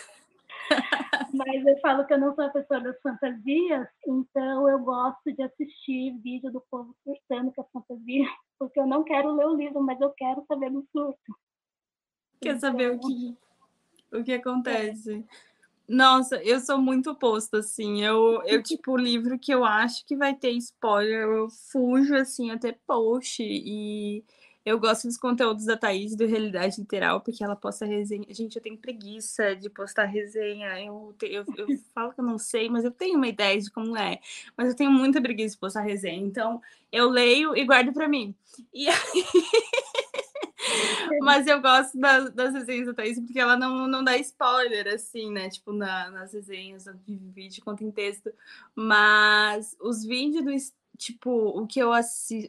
mas 1.33 1.65
eu 1.65 1.79
falo 1.79 2.05
que 2.05 2.13
eu 2.13 2.19
não 2.19 2.33
sou 2.35 2.45
a 2.45 2.49
pessoa 2.49 2.79
das 2.81 2.99
fantasias, 3.01 3.87
então 4.07 4.69
eu 4.69 4.79
gosto 4.79 5.31
de 5.33 5.43
assistir 5.43 6.17
vídeo 6.19 6.51
do 6.51 6.61
povo 6.69 6.95
surtando 7.03 7.51
com 7.53 7.61
a 7.61 7.65
fantasia, 7.65 8.25
porque 8.59 8.79
eu 8.79 8.87
não 8.87 9.03
quero 9.03 9.33
ler 9.35 9.45
o 9.47 9.55
livro, 9.55 9.81
mas 9.81 9.99
eu 10.01 10.11
quero 10.11 10.45
saber 10.47 10.71
do 10.71 10.85
surto. 10.91 11.33
quer 12.41 12.59
saber 12.59 12.91
o 12.91 12.99
Então, 12.99 13.09
que, 13.09 13.35
o 14.13 14.23
que 14.23 14.33
acontece? 14.33 15.25
Nossa, 15.93 16.41
eu 16.43 16.59
sou 16.59 16.79
muito 16.79 17.11
oposta, 17.11 17.59
assim. 17.59 18.01
Eu, 18.03 18.41
eu, 18.45 18.61
tipo, 18.63 18.97
livro 18.97 19.37
que 19.37 19.53
eu 19.53 19.63
acho 19.63 20.05
que 20.05 20.15
vai 20.15 20.33
ter 20.33 20.51
spoiler, 20.51 21.27
eu 21.27 21.49
fujo, 21.49 22.15
assim, 22.15 22.49
até 22.51 22.71
post. 22.87 23.43
E 23.43 24.23
eu 24.65 24.79
gosto 24.79 25.07
dos 25.07 25.17
conteúdos 25.17 25.65
da 25.65 25.77
Thaís, 25.77 26.15
do 26.15 26.25
Realidade 26.25 26.79
Literal, 26.79 27.21
porque 27.21 27.43
ela 27.43 27.55
posta 27.55 27.85
resenha. 27.85 28.25
Gente, 28.29 28.55
eu 28.55 28.61
tenho 28.61 28.77
preguiça 28.77 29.55
de 29.55 29.69
postar 29.69 30.05
resenha. 30.05 30.79
Eu, 30.83 31.13
te- 31.19 31.27
eu, 31.31 31.45
eu 31.57 31.67
falo 31.93 32.11
que 32.13 32.19
eu 32.21 32.25
não 32.25 32.39
sei, 32.39 32.69
mas 32.69 32.83
eu 32.85 32.91
tenho 32.91 33.17
uma 33.17 33.27
ideia 33.27 33.59
de 33.59 33.69
como 33.69 33.95
é. 33.97 34.19
Mas 34.57 34.69
eu 34.69 34.75
tenho 34.75 34.91
muita 34.91 35.21
preguiça 35.21 35.53
de 35.55 35.59
postar 35.59 35.81
resenha. 35.81 36.25
Então, 36.25 36.59
eu 36.91 37.09
leio 37.09 37.55
e 37.55 37.63
guardo 37.65 37.93
pra 37.93 38.07
mim. 38.07 38.33
E 38.73 38.87
Mas 41.21 41.47
eu 41.47 41.61
gosto 41.61 41.97
da- 41.99 42.29
das 42.29 42.53
resenhas 42.53 42.87
da 42.87 42.93
Thaís 42.93 43.19
porque 43.19 43.39
ela 43.39 43.57
não, 43.57 43.87
não 43.87 44.03
dá 44.03 44.17
spoiler, 44.17 44.87
assim, 44.93 45.31
né? 45.31 45.49
Tipo, 45.49 45.73
na- 45.73 46.09
nas 46.09 46.33
resenhas, 46.33 46.85
tanto 46.85 47.03
de 47.05 47.15
vídeo 47.15 47.63
quanto 47.63 47.83
em 47.83 47.91
texto. 47.91 48.31
Mas 48.75 49.75
os 49.81 50.03
vídeos 50.03 50.43
do. 50.43 50.73
Tipo, 50.97 51.31
o 51.31 51.65
que 51.65 51.79
eu 51.79 51.91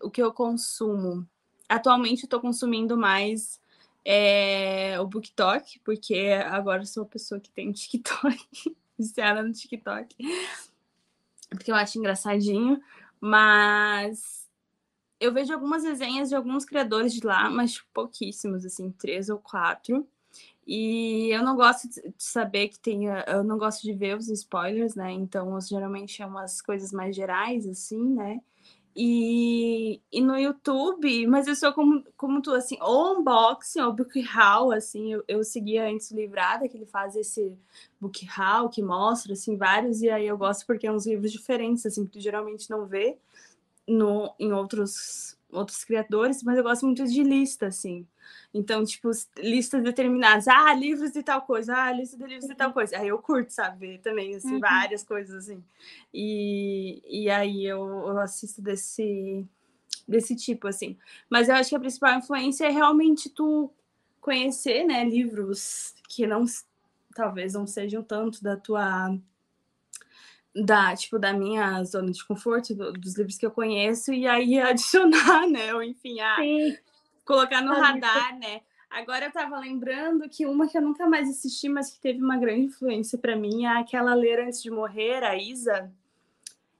o 0.03 0.11
que 0.11 0.23
eu 0.23 0.33
consumo. 0.33 1.27
Atualmente 1.69 2.25
eu 2.25 2.29
tô 2.29 2.41
consumindo 2.41 2.97
mais 2.97 3.59
é, 4.05 5.01
o 5.01 5.07
BookTok, 5.07 5.81
porque 5.81 6.29
agora 6.47 6.85
sou 6.85 7.05
uma 7.05 7.09
pessoa 7.09 7.41
que 7.41 7.51
tem 7.51 7.73
TikTok, 7.73 8.37
viciada 8.99 9.43
no 9.43 9.51
TikTok. 9.53 10.15
Porque 11.49 11.71
eu 11.71 11.75
acho 11.75 11.99
engraçadinho. 11.99 12.81
Mas 13.21 14.44
eu 15.25 15.33
vejo 15.33 15.53
algumas 15.53 15.85
resenhas 15.85 16.29
de 16.29 16.35
alguns 16.37 16.65
criadores 16.65 17.13
de 17.15 17.27
lá, 17.27 17.49
mas 17.51 17.73
tipo, 17.73 17.89
pouquíssimos, 17.93 18.65
assim, 18.65 18.91
três 18.93 19.29
ou 19.29 19.39
quatro. 19.39 20.07
E 20.67 21.29
eu 21.31 21.43
não 21.43 21.57
gosto 21.57 21.89
de 21.89 22.15
saber 22.19 22.69
que 22.69 22.79
tenha. 22.79 23.25
Eu 23.29 23.45
não 23.45 23.59
gosto 23.59 23.83
de 23.83 23.93
ver 23.93 24.17
os 24.17 24.29
spoilers, 24.29 24.95
né? 24.95 25.13
Então, 25.13 25.59
geralmente 25.61 26.23
é 26.23 26.27
umas 26.27 26.63
coisas 26.63 26.93
mais 26.93 27.15
gerais, 27.15 27.67
assim, 27.67 28.03
né? 28.15 28.41
E, 28.97 30.01
e 30.13 30.21
no 30.21 30.39
YouTube, 30.39 31.27
mas 31.27 31.49
eu 31.49 31.57
sou 31.57 31.73
como, 31.73 32.05
como 32.17 32.41
tu, 32.41 32.53
assim, 32.53 32.79
ou 32.81 33.19
unboxing 33.19 33.81
ou 33.81 33.93
book 33.93 34.25
haul, 34.33 34.71
assim, 34.71 35.13
eu, 35.13 35.25
eu 35.27 35.43
seguia 35.43 35.89
antes 35.89 36.13
o 36.13 36.17
Livrada, 36.17 36.69
que 36.69 36.77
ele 36.77 36.87
faz 36.87 37.17
esse 37.17 37.59
book 38.01 38.25
haul, 38.37 38.69
que 38.69 38.81
mostra, 38.81 39.33
assim, 39.33 39.57
vários, 39.57 40.01
e 40.01 40.09
aí 40.09 40.29
eu 40.29 40.39
gosto 40.39 40.65
porque 40.65 40.87
é 40.87 40.93
uns 40.93 41.09
livros 41.09 41.33
diferentes, 41.33 41.85
assim, 41.85 42.05
que 42.07 42.13
tu 42.13 42.21
geralmente 42.21 42.71
não 42.71 42.87
vê 42.87 43.19
no, 43.87 44.35
em 44.39 44.53
outros 44.53 45.39
outros 45.55 45.85
criadores, 45.85 46.43
mas 46.43 46.59
eu 46.59 46.65
gosto 46.65 46.85
muito 46.85 47.07
de 47.07 47.23
lista, 47.23 47.69
assim. 47.69 48.07
Então, 48.53 48.85
tipo, 48.85 49.11
listas 49.39 49.83
determinadas. 49.83 50.49
Ah, 50.49 50.75
livros 50.75 51.13
de 51.13 51.23
tal 51.23 51.43
coisa. 51.43 51.75
Ah, 51.77 51.93
lista 51.93 52.17
de 52.17 52.25
livros 52.27 52.49
de 52.49 52.55
tal 52.55 52.73
coisa. 52.73 52.99
Aí 52.99 53.09
eu 53.09 53.19
curto, 53.19 53.51
sabe? 53.51 53.99
Também, 53.99 54.35
assim, 54.35 54.55
uhum. 54.55 54.61
várias 54.61 55.05
coisas, 55.05 55.45
assim. 55.45 55.63
E, 56.13 57.03
e 57.09 57.31
aí 57.31 57.65
eu, 57.65 57.81
eu 57.81 58.19
assisto 58.19 58.61
desse, 58.61 59.47
desse 60.09 60.35
tipo, 60.35 60.67
assim. 60.67 60.97
Mas 61.31 61.49
eu 61.49 61.55
acho 61.55 61.71
que 61.71 61.77
a 61.77 61.81
principal 61.81 62.19
influência 62.19 62.67
é 62.67 62.71
realmente 62.71 63.31
tu 63.31 63.71
conhecer, 64.21 64.85
né, 64.85 65.05
livros 65.05 65.95
que 66.09 66.27
não 66.27 66.45
talvez 67.15 67.53
não 67.53 67.67
sejam 67.67 68.03
tanto 68.03 68.43
da 68.43 68.57
tua 68.57 69.17
da 70.55 70.95
tipo 70.95 71.19
da 71.19 71.33
minha 71.33 71.83
zona 71.85 72.13
de 72.13 72.25
conforto 72.25 72.75
do, 72.75 72.93
dos 72.93 73.17
livros 73.17 73.37
que 73.37 73.45
eu 73.45 73.51
conheço 73.51 74.13
e 74.13 74.27
aí 74.27 74.59
adicionar 74.61 75.49
né 75.49 75.75
ou 75.75 75.83
enfim 75.83 76.21
a 76.21 76.37
Sim. 76.37 76.77
colocar 77.25 77.61
no 77.61 77.73
radar 77.73 78.39
né. 78.39 78.61
Agora 78.89 79.25
eu 79.25 79.33
tava 79.33 79.59
lembrando 79.59 80.29
que 80.29 80.47
uma 80.47 80.69
que 80.69 80.79
eu 80.79 80.83
nunca 80.83 81.09
mais 81.09 81.29
assisti 81.29 81.69
mas 81.69 81.91
que 81.91 82.01
teve 82.01 82.23
uma 82.23 82.37
grande 82.37 82.67
influência 82.67 83.19
para 83.19 83.35
mim 83.35 83.65
é 83.65 83.79
aquela 83.81 84.15
ler 84.15 84.39
antes 84.39 84.63
de 84.63 84.71
morrer 84.71 85.25
a 85.25 85.37
Isa. 85.37 85.93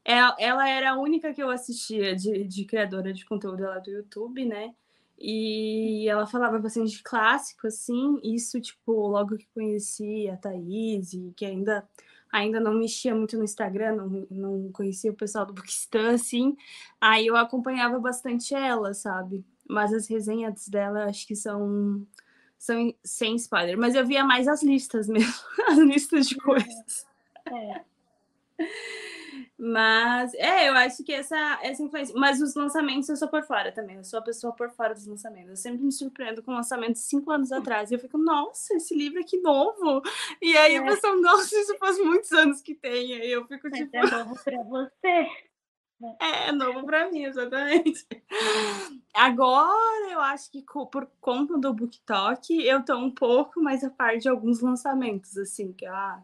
É, 0.05 0.19
ela 0.39 0.69
era 0.69 0.93
a 0.93 0.99
única 0.99 1.35
que 1.35 1.43
eu 1.43 1.51
assistia 1.51 2.15
de, 2.15 2.45
de 2.45 2.65
criadora 2.65 3.13
de 3.13 3.25
conteúdo 3.25 3.65
lá 3.65 3.79
do 3.81 3.91
YouTube 3.91 4.45
né. 4.45 4.73
E 5.19 6.09
ela 6.09 6.27
falava 6.27 6.59
bastante 6.59 6.91
de 6.91 7.03
clássico, 7.03 7.67
assim, 7.67 8.19
isso, 8.23 8.61
tipo, 8.61 8.93
logo 8.93 9.37
que 9.37 9.47
conheci 9.55 10.29
a 10.29 10.37
Thaís, 10.37 11.13
e 11.13 11.33
que 11.37 11.47
ainda 11.47 11.89
ainda 12.35 12.59
não 12.59 12.75
mexia 12.75 13.15
muito 13.15 13.39
no 13.39 13.45
Instagram, 13.45 13.95
não, 13.95 14.27
não 14.29 14.73
conhecia 14.73 15.13
o 15.13 15.15
pessoal 15.15 15.47
do 15.47 15.53
Bookistan, 15.53 16.15
assim, 16.15 16.57
aí 17.01 17.29
eu 17.29 17.37
acompanhava 17.37 17.97
bastante 18.01 18.53
ela, 18.53 18.93
sabe? 18.93 19.45
Mas 19.69 19.95
as 19.95 20.09
resenhas 20.09 20.67
dela 20.67 21.05
acho 21.05 21.29
que 21.29 21.37
são, 21.37 22.05
são 22.59 22.93
sem 23.05 23.37
spoiler, 23.37 23.79
mas 23.79 23.95
eu 23.95 24.05
via 24.05 24.25
mais 24.25 24.49
as 24.49 24.65
listas 24.65 25.07
mesmo, 25.07 25.33
as 25.71 25.79
listas 25.79 26.29
de 26.29 26.35
coisas. 26.35 27.07
É. 27.47 27.85
Mas, 29.57 30.35
é, 30.35 30.69
eu 30.69 30.75
acho 30.75 31.05
que 31.05 31.13
essa, 31.13 31.61
essa 31.63 31.83
influência. 31.83 32.15
Mas 32.19 32.41
os 32.41 32.55
lançamentos 32.55 33.09
eu 33.09 33.17
sou 33.17 33.29
por 33.29 33.43
fora 33.45 33.71
também. 33.71 33.97
Eu 33.97 34.05
sou 34.05 34.19
a 34.19 34.23
pessoa 34.23 34.53
por 34.53 34.71
fora 34.71 34.95
dos 34.95 35.07
lançamentos. 35.07 35.51
Eu 35.51 35.57
sempre 35.57 35.85
me 35.85 35.93
surpreendo 35.93 36.43
com 36.43 36.53
lançamentos 36.53 37.03
cinco 37.03 37.31
anos 37.31 37.53
atrás. 37.53 37.91
E 37.91 37.95
eu 37.95 37.99
fico, 37.99 38.19
nossa, 38.19 38.75
esse 38.75 38.95
livro 38.97 39.21
aqui 39.21 39.41
novo. 39.41 40.03
E 40.43 40.57
aí 40.57 40.75
é. 40.75 40.79
eu 40.79 40.85
penso, 40.85 41.21
nossa, 41.21 41.57
isso 41.57 41.77
faz 41.79 41.99
muitos 41.99 42.33
anos 42.33 42.61
que 42.61 42.75
tem. 42.75 43.11
E 43.11 43.23
aí 43.23 43.31
eu 43.31 43.47
fico 43.47 43.69
Mas 43.71 43.79
tipo. 43.79 43.97
É 43.97 44.11
novo 44.11 44.35
pra 44.43 44.63
você. 44.65 45.29
É, 46.21 46.49
é 46.49 46.53
novo 46.53 46.85
para 46.85 47.11
mim, 47.11 47.25
exatamente. 47.25 48.07
Agora, 49.15 50.11
eu 50.11 50.21
acho 50.21 50.51
que 50.51 50.63
por 50.63 51.09
conta 51.21 51.57
do 51.57 51.73
BookTok, 51.73 52.61
eu 52.67 52.85
tô 52.85 52.97
um 52.97 53.11
pouco 53.11 53.63
mais 53.63 53.85
a 53.85 53.91
par 53.91 54.19
de 54.19 54.29
alguns 54.29 54.61
lançamentos, 54.61 55.39
assim, 55.39 55.73
que 55.73 55.87
ah, 55.87 56.21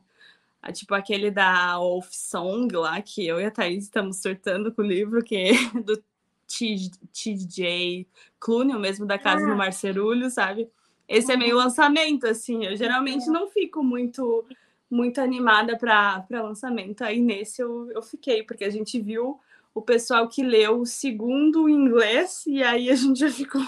tipo 0.73 0.95
aquele 0.95 1.31
da 1.31 1.79
Wolf 1.79 2.09
Song 2.11 2.75
lá, 2.76 3.00
que 3.00 3.26
eu 3.26 3.40
e 3.40 3.45
a 3.45 3.50
Thaís 3.50 3.85
estamos 3.85 4.19
surtando 4.19 4.73
com 4.73 4.83
o 4.83 4.87
livro, 4.87 5.23
que 5.23 5.37
é 5.37 5.52
do 5.83 6.02
TJ 6.47 8.07
Clooney, 8.38 8.75
o 8.75 8.81
mesmo 8.81 9.07
da 9.07 9.19
Casa 9.19 9.45
ah. 9.47 9.50
do 9.50 9.57
Marcerulho, 9.57 10.31
sabe? 10.31 10.69
Esse 11.09 11.33
é 11.33 11.37
meio 11.37 11.57
lançamento, 11.57 12.26
assim. 12.26 12.64
Eu 12.64 12.76
geralmente 12.76 13.26
não 13.29 13.49
fico 13.49 13.83
muito 13.83 14.45
muito 14.90 15.21
animada 15.21 15.79
para 15.79 16.26
lançamento. 16.31 17.02
Aí 17.02 17.21
nesse 17.21 17.62
eu, 17.62 17.90
eu 17.93 18.02
fiquei, 18.02 18.43
porque 18.43 18.64
a 18.64 18.71
gente 18.71 19.00
viu 19.00 19.38
o 19.73 19.81
pessoal 19.81 20.29
que 20.29 20.43
leu 20.43 20.81
o 20.81 20.87
segundo 20.87 21.69
em 21.69 21.75
inglês 21.75 22.45
e 22.47 22.62
aí 22.62 22.90
a 22.90 22.97
gente 22.97 23.21
já 23.21 23.31
ficou. 23.31 23.62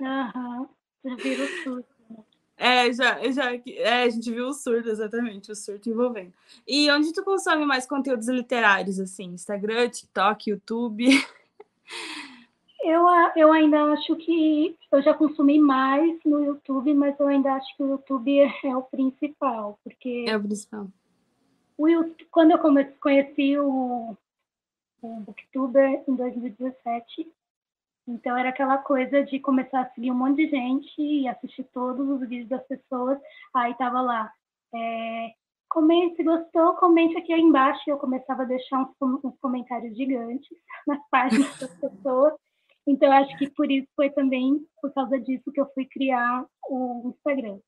Aham, 0.00 0.60
uhum. 0.60 0.68
já 1.04 1.16
virou 1.16 1.48
tudo. 1.64 1.97
É, 2.58 2.92
já, 2.92 3.30
já 3.30 3.54
é, 3.54 4.02
a 4.02 4.10
gente 4.10 4.32
viu 4.32 4.48
o 4.48 4.52
surto, 4.52 4.88
exatamente, 4.88 5.52
o 5.52 5.54
surto 5.54 5.88
envolvendo. 5.88 6.32
E 6.66 6.90
onde 6.90 7.12
tu 7.12 7.22
consome 7.22 7.64
mais 7.64 7.86
conteúdos 7.86 8.28
literários, 8.28 8.98
assim? 8.98 9.26
Instagram, 9.26 9.88
TikTok, 9.88 10.50
YouTube? 10.50 11.06
Eu, 12.80 13.04
eu 13.36 13.52
ainda 13.52 13.82
acho 13.92 14.14
que 14.16 14.78
eu 14.92 15.02
já 15.02 15.12
consumi 15.12 15.58
mais 15.58 16.16
no 16.24 16.44
YouTube, 16.44 16.94
mas 16.94 17.18
eu 17.18 17.26
ainda 17.26 17.54
acho 17.54 17.76
que 17.76 17.82
o 17.82 17.88
YouTube 17.88 18.38
é 18.40 18.76
o 18.76 18.82
principal, 18.82 19.78
porque... 19.82 20.24
É 20.28 20.36
o 20.36 20.42
principal. 20.42 20.86
O 21.76 21.88
YouTube, 21.88 22.26
quando 22.30 22.52
eu 22.52 22.58
conheci 23.00 23.58
o, 23.58 24.16
o 25.02 25.20
Booktuber 25.20 26.04
em 26.06 26.14
2017, 26.14 27.28
então 28.08 28.34
era 28.36 28.48
aquela 28.48 28.78
coisa 28.78 29.22
de 29.22 29.38
começar 29.38 29.82
a 29.82 29.90
seguir 29.90 30.10
um 30.10 30.14
monte 30.14 30.36
de 30.36 30.48
gente 30.48 30.90
e 30.98 31.28
assistir 31.28 31.64
todos 31.74 32.08
os 32.08 32.26
vídeos 32.26 32.48
das 32.48 32.66
pessoas. 32.66 33.18
Aí 33.54 33.74
tava 33.74 34.00
lá, 34.00 34.32
é, 34.74 35.30
comente 35.68 36.16
se 36.16 36.22
gostou, 36.24 36.74
comente 36.76 37.18
aqui 37.18 37.34
embaixo. 37.34 37.82
E 37.86 37.90
eu 37.90 37.98
começava 37.98 38.42
a 38.42 38.46
deixar 38.46 38.80
uns, 38.80 39.22
uns 39.22 39.38
comentários 39.40 39.94
gigantes 39.94 40.48
nas 40.86 40.98
páginas 41.10 41.58
das 41.58 41.74
pessoas. 41.78 42.32
Então 42.86 43.12
acho 43.12 43.36
que 43.36 43.50
por 43.50 43.70
isso 43.70 43.88
foi 43.94 44.08
também 44.08 44.66
por 44.80 44.90
causa 44.94 45.20
disso 45.20 45.52
que 45.52 45.60
eu 45.60 45.70
fui 45.74 45.84
criar 45.84 46.46
o 46.70 47.12
Instagram. 47.14 47.58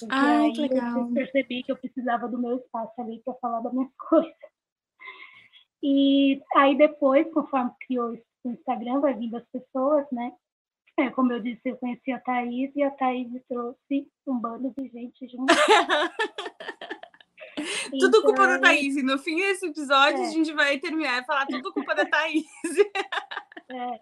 Porque 0.00 0.14
ah, 0.14 0.40
aí 0.40 0.52
legal. 0.54 1.00
eu 1.00 1.12
percebi 1.12 1.62
que 1.62 1.72
eu 1.72 1.76
precisava 1.76 2.26
do 2.28 2.38
meu 2.38 2.56
espaço 2.56 2.98
ali 2.98 3.20
para 3.22 3.34
falar 3.34 3.60
das 3.60 3.74
minhas 3.74 3.92
coisas. 4.08 4.34
E 5.82 6.42
aí 6.54 6.76
depois, 6.76 7.30
conforme 7.34 7.70
criou 7.86 8.16
o 8.48 8.52
Instagram, 8.52 9.00
vai 9.00 9.14
vindo 9.14 9.36
as 9.36 9.46
pessoas, 9.46 10.06
né? 10.10 10.32
É, 10.98 11.10
como 11.10 11.32
eu 11.32 11.40
disse, 11.40 11.60
eu 11.66 11.76
conheci 11.76 12.10
a 12.10 12.20
Thaís 12.20 12.74
e 12.74 12.82
a 12.82 12.90
Thaís 12.90 13.28
trouxe 13.48 14.10
um 14.26 14.38
bando 14.38 14.72
de 14.76 14.88
gente 14.88 15.28
junto. 15.28 15.52
tudo 17.90 18.06
então, 18.08 18.22
culpa 18.22 18.46
da 18.46 18.58
Thaís. 18.58 18.96
E 18.96 19.02
no 19.02 19.18
fim 19.18 19.36
desse 19.36 19.66
episódio, 19.66 20.22
é. 20.22 20.26
a 20.26 20.30
gente 20.30 20.52
vai 20.54 20.78
terminar 20.78 21.22
e 21.22 21.26
falar 21.26 21.46
tudo 21.46 21.72
culpa 21.72 21.94
da 21.94 22.06
Thaís. 22.06 22.46
é. 23.70 24.00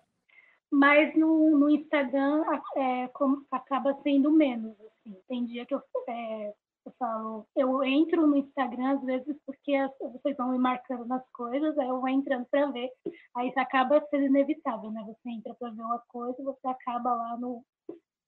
Mas 0.70 1.16
no, 1.16 1.58
no 1.58 1.70
Instagram 1.70 2.44
é, 2.76 3.08
como, 3.08 3.44
acaba 3.50 3.98
sendo 4.02 4.30
menos. 4.30 4.76
Assim. 4.80 5.16
Tem 5.28 5.44
dia 5.44 5.66
que 5.66 5.74
eu, 5.74 5.82
é, 6.08 6.54
eu 6.86 6.92
falo, 6.98 7.46
eu 7.56 7.82
entro 7.82 8.26
no 8.26 8.36
Instagram 8.36 8.96
às 8.96 9.04
vezes 9.04 9.36
porque 9.46 9.72
vocês 10.00 10.36
vão 10.36 10.50
me 10.50 10.58
marcando 10.58 11.06
nas 11.06 11.26
coisas, 11.30 11.76
aí 11.78 11.88
eu 11.88 12.00
vou 12.00 12.08
entrando 12.08 12.46
para 12.46 12.70
ver. 12.70 12.90
Aí 13.34 13.48
isso 13.48 13.58
acaba 13.58 14.04
sendo 14.10 14.26
inevitável, 14.26 14.90
né? 14.90 15.02
Você 15.06 15.30
entra 15.30 15.54
para 15.54 15.70
ver 15.70 15.80
uma 15.80 16.02
coisa 16.08 16.40
e 16.40 16.44
você 16.44 16.66
acaba 16.68 17.14
lá 17.14 17.38
no, 17.38 17.64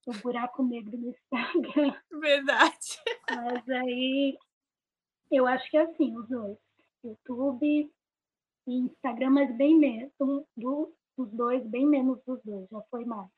no 0.06 0.14
buraco 0.22 0.62
negro 0.62 0.96
do 0.96 1.10
Instagram. 1.10 1.94
Verdade. 2.20 3.02
Mas 3.30 3.68
aí 3.68 4.38
eu 5.30 5.46
acho 5.46 5.70
que 5.70 5.76
é 5.76 5.82
assim, 5.82 6.16
os 6.16 6.28
dois. 6.28 6.58
YouTube 7.04 7.92
e 8.66 8.72
Instagram, 8.74 9.30
mas 9.30 9.56
bem 9.56 9.78
menos. 9.78 10.12
Do, 10.56 10.92
dos 11.16 11.30
dois, 11.32 11.64
bem 11.66 11.86
menos 11.86 12.20
dos 12.24 12.40
dois, 12.42 12.68
já 12.70 12.80
foi 12.90 13.04
mais. 13.04 13.30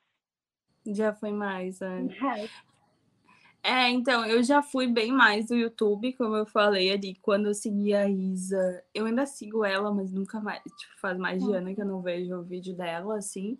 Já 0.86 1.12
foi 1.12 1.32
mais, 1.32 1.82
é. 1.82 1.98
É, 3.62 3.90
então, 3.90 4.24
eu 4.24 4.42
já 4.42 4.62
fui 4.62 4.86
bem 4.86 5.12
mais 5.12 5.46
do 5.46 5.56
YouTube, 5.56 6.12
como 6.14 6.36
eu 6.36 6.46
falei 6.46 6.92
ali, 6.92 7.16
quando 7.20 7.46
eu 7.46 7.54
segui 7.54 7.92
a 7.94 8.08
Isa. 8.08 8.82
Eu 8.94 9.06
ainda 9.06 9.26
sigo 9.26 9.64
ela, 9.64 9.92
mas 9.92 10.12
nunca 10.12 10.40
mais, 10.40 10.62
tipo, 10.62 10.98
faz 11.00 11.18
mais 11.18 11.44
de 11.44 11.52
ano 11.52 11.74
que 11.74 11.80
eu 11.80 11.86
não 11.86 12.00
vejo 12.00 12.36
o 12.36 12.42
vídeo 12.42 12.74
dela, 12.74 13.18
assim. 13.18 13.58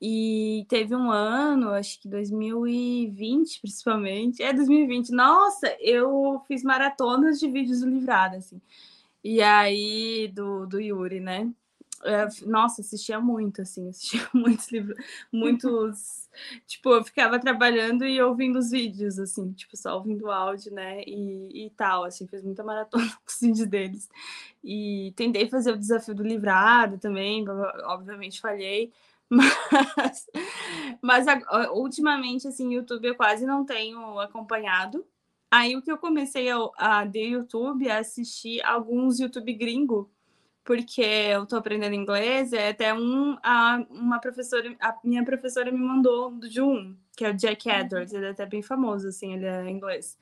E 0.00 0.64
teve 0.68 0.94
um 0.94 1.10
ano, 1.10 1.70
acho 1.70 2.00
que 2.00 2.08
2020, 2.08 3.60
principalmente. 3.60 4.42
É, 4.42 4.52
2020. 4.52 5.10
Nossa, 5.10 5.76
eu 5.80 6.40
fiz 6.46 6.62
maratonas 6.62 7.38
de 7.38 7.50
vídeos 7.50 7.80
do 7.80 7.88
Livrado, 7.88 8.36
assim. 8.36 8.60
E 9.22 9.42
aí, 9.42 10.30
do, 10.34 10.66
do 10.66 10.80
Yuri, 10.80 11.20
né? 11.20 11.50
Nossa, 12.46 12.80
assistia 12.80 13.20
muito, 13.20 13.60
assim, 13.60 13.88
assistia 13.88 14.26
muitos 14.32 14.70
livros, 14.70 14.96
muitos. 15.30 16.28
tipo, 16.66 16.90
eu 16.90 17.04
ficava 17.04 17.38
trabalhando 17.38 18.06
e 18.06 18.20
ouvindo 18.22 18.58
os 18.58 18.70
vídeos, 18.70 19.18
assim, 19.18 19.52
tipo, 19.52 19.76
só 19.76 19.96
ouvindo 19.96 20.26
o 20.26 20.30
áudio, 20.30 20.72
né? 20.72 21.02
E, 21.02 21.66
e 21.66 21.70
tal, 21.70 22.04
assim, 22.04 22.26
fiz 22.26 22.42
muita 22.42 22.64
maratona 22.64 23.04
com 23.24 23.28
os 23.28 23.40
vídeos 23.40 23.68
deles. 23.68 24.08
E 24.64 25.12
tentei 25.16 25.48
fazer 25.48 25.72
o 25.72 25.78
desafio 25.78 26.14
do 26.14 26.22
livrado 26.22 26.98
também, 26.98 27.44
obviamente 27.84 28.40
falhei. 28.40 28.92
Mas, 29.32 30.26
mas 31.00 31.26
ultimamente, 31.72 32.48
assim, 32.48 32.74
YouTube 32.74 33.06
eu 33.06 33.14
quase 33.14 33.46
não 33.46 33.64
tenho 33.64 34.18
acompanhado. 34.18 35.06
Aí 35.48 35.76
o 35.76 35.82
que 35.82 35.92
eu 35.92 35.98
comecei 35.98 36.50
a, 36.50 36.56
a 36.76 37.04
de 37.04 37.20
YouTube 37.20 37.86
é 37.86 37.98
assistir 37.98 38.60
alguns 38.64 39.20
YouTube 39.20 39.52
gringo 39.52 40.10
porque 40.64 41.02
eu 41.02 41.46
tô 41.46 41.56
aprendendo 41.56 41.94
inglês, 41.94 42.52
é 42.52 42.68
até 42.68 42.92
um 42.94 43.36
a, 43.42 43.84
uma 43.90 44.18
professora, 44.18 44.74
a 44.80 44.96
minha 45.02 45.24
professora 45.24 45.72
me 45.72 45.78
mandou 45.78 46.32
de 46.38 46.60
um, 46.60 46.94
que 47.16 47.24
é 47.24 47.30
o 47.30 47.34
Jack 47.34 47.68
uhum. 47.68 47.74
Edwards, 47.74 48.12
ele 48.12 48.26
é 48.26 48.30
até 48.30 48.46
bem 48.46 48.62
famoso, 48.62 49.08
assim, 49.08 49.34
ele 49.34 49.46
é 49.46 49.68
inglês. 49.70 50.18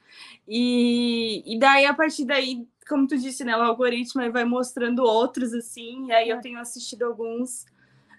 E, 0.46 1.42
e 1.46 1.58
daí, 1.58 1.86
a 1.86 1.94
partir 1.94 2.24
daí, 2.24 2.66
como 2.88 3.06
tu 3.06 3.18
disse, 3.18 3.44
né, 3.44 3.56
o 3.56 3.62
algoritmo 3.62 4.30
vai 4.32 4.44
mostrando 4.44 5.02
outros, 5.02 5.52
assim, 5.52 6.06
e 6.06 6.12
aí 6.12 6.28
eu 6.28 6.38
é. 6.38 6.40
tenho 6.40 6.58
assistido 6.58 7.04
alguns 7.04 7.66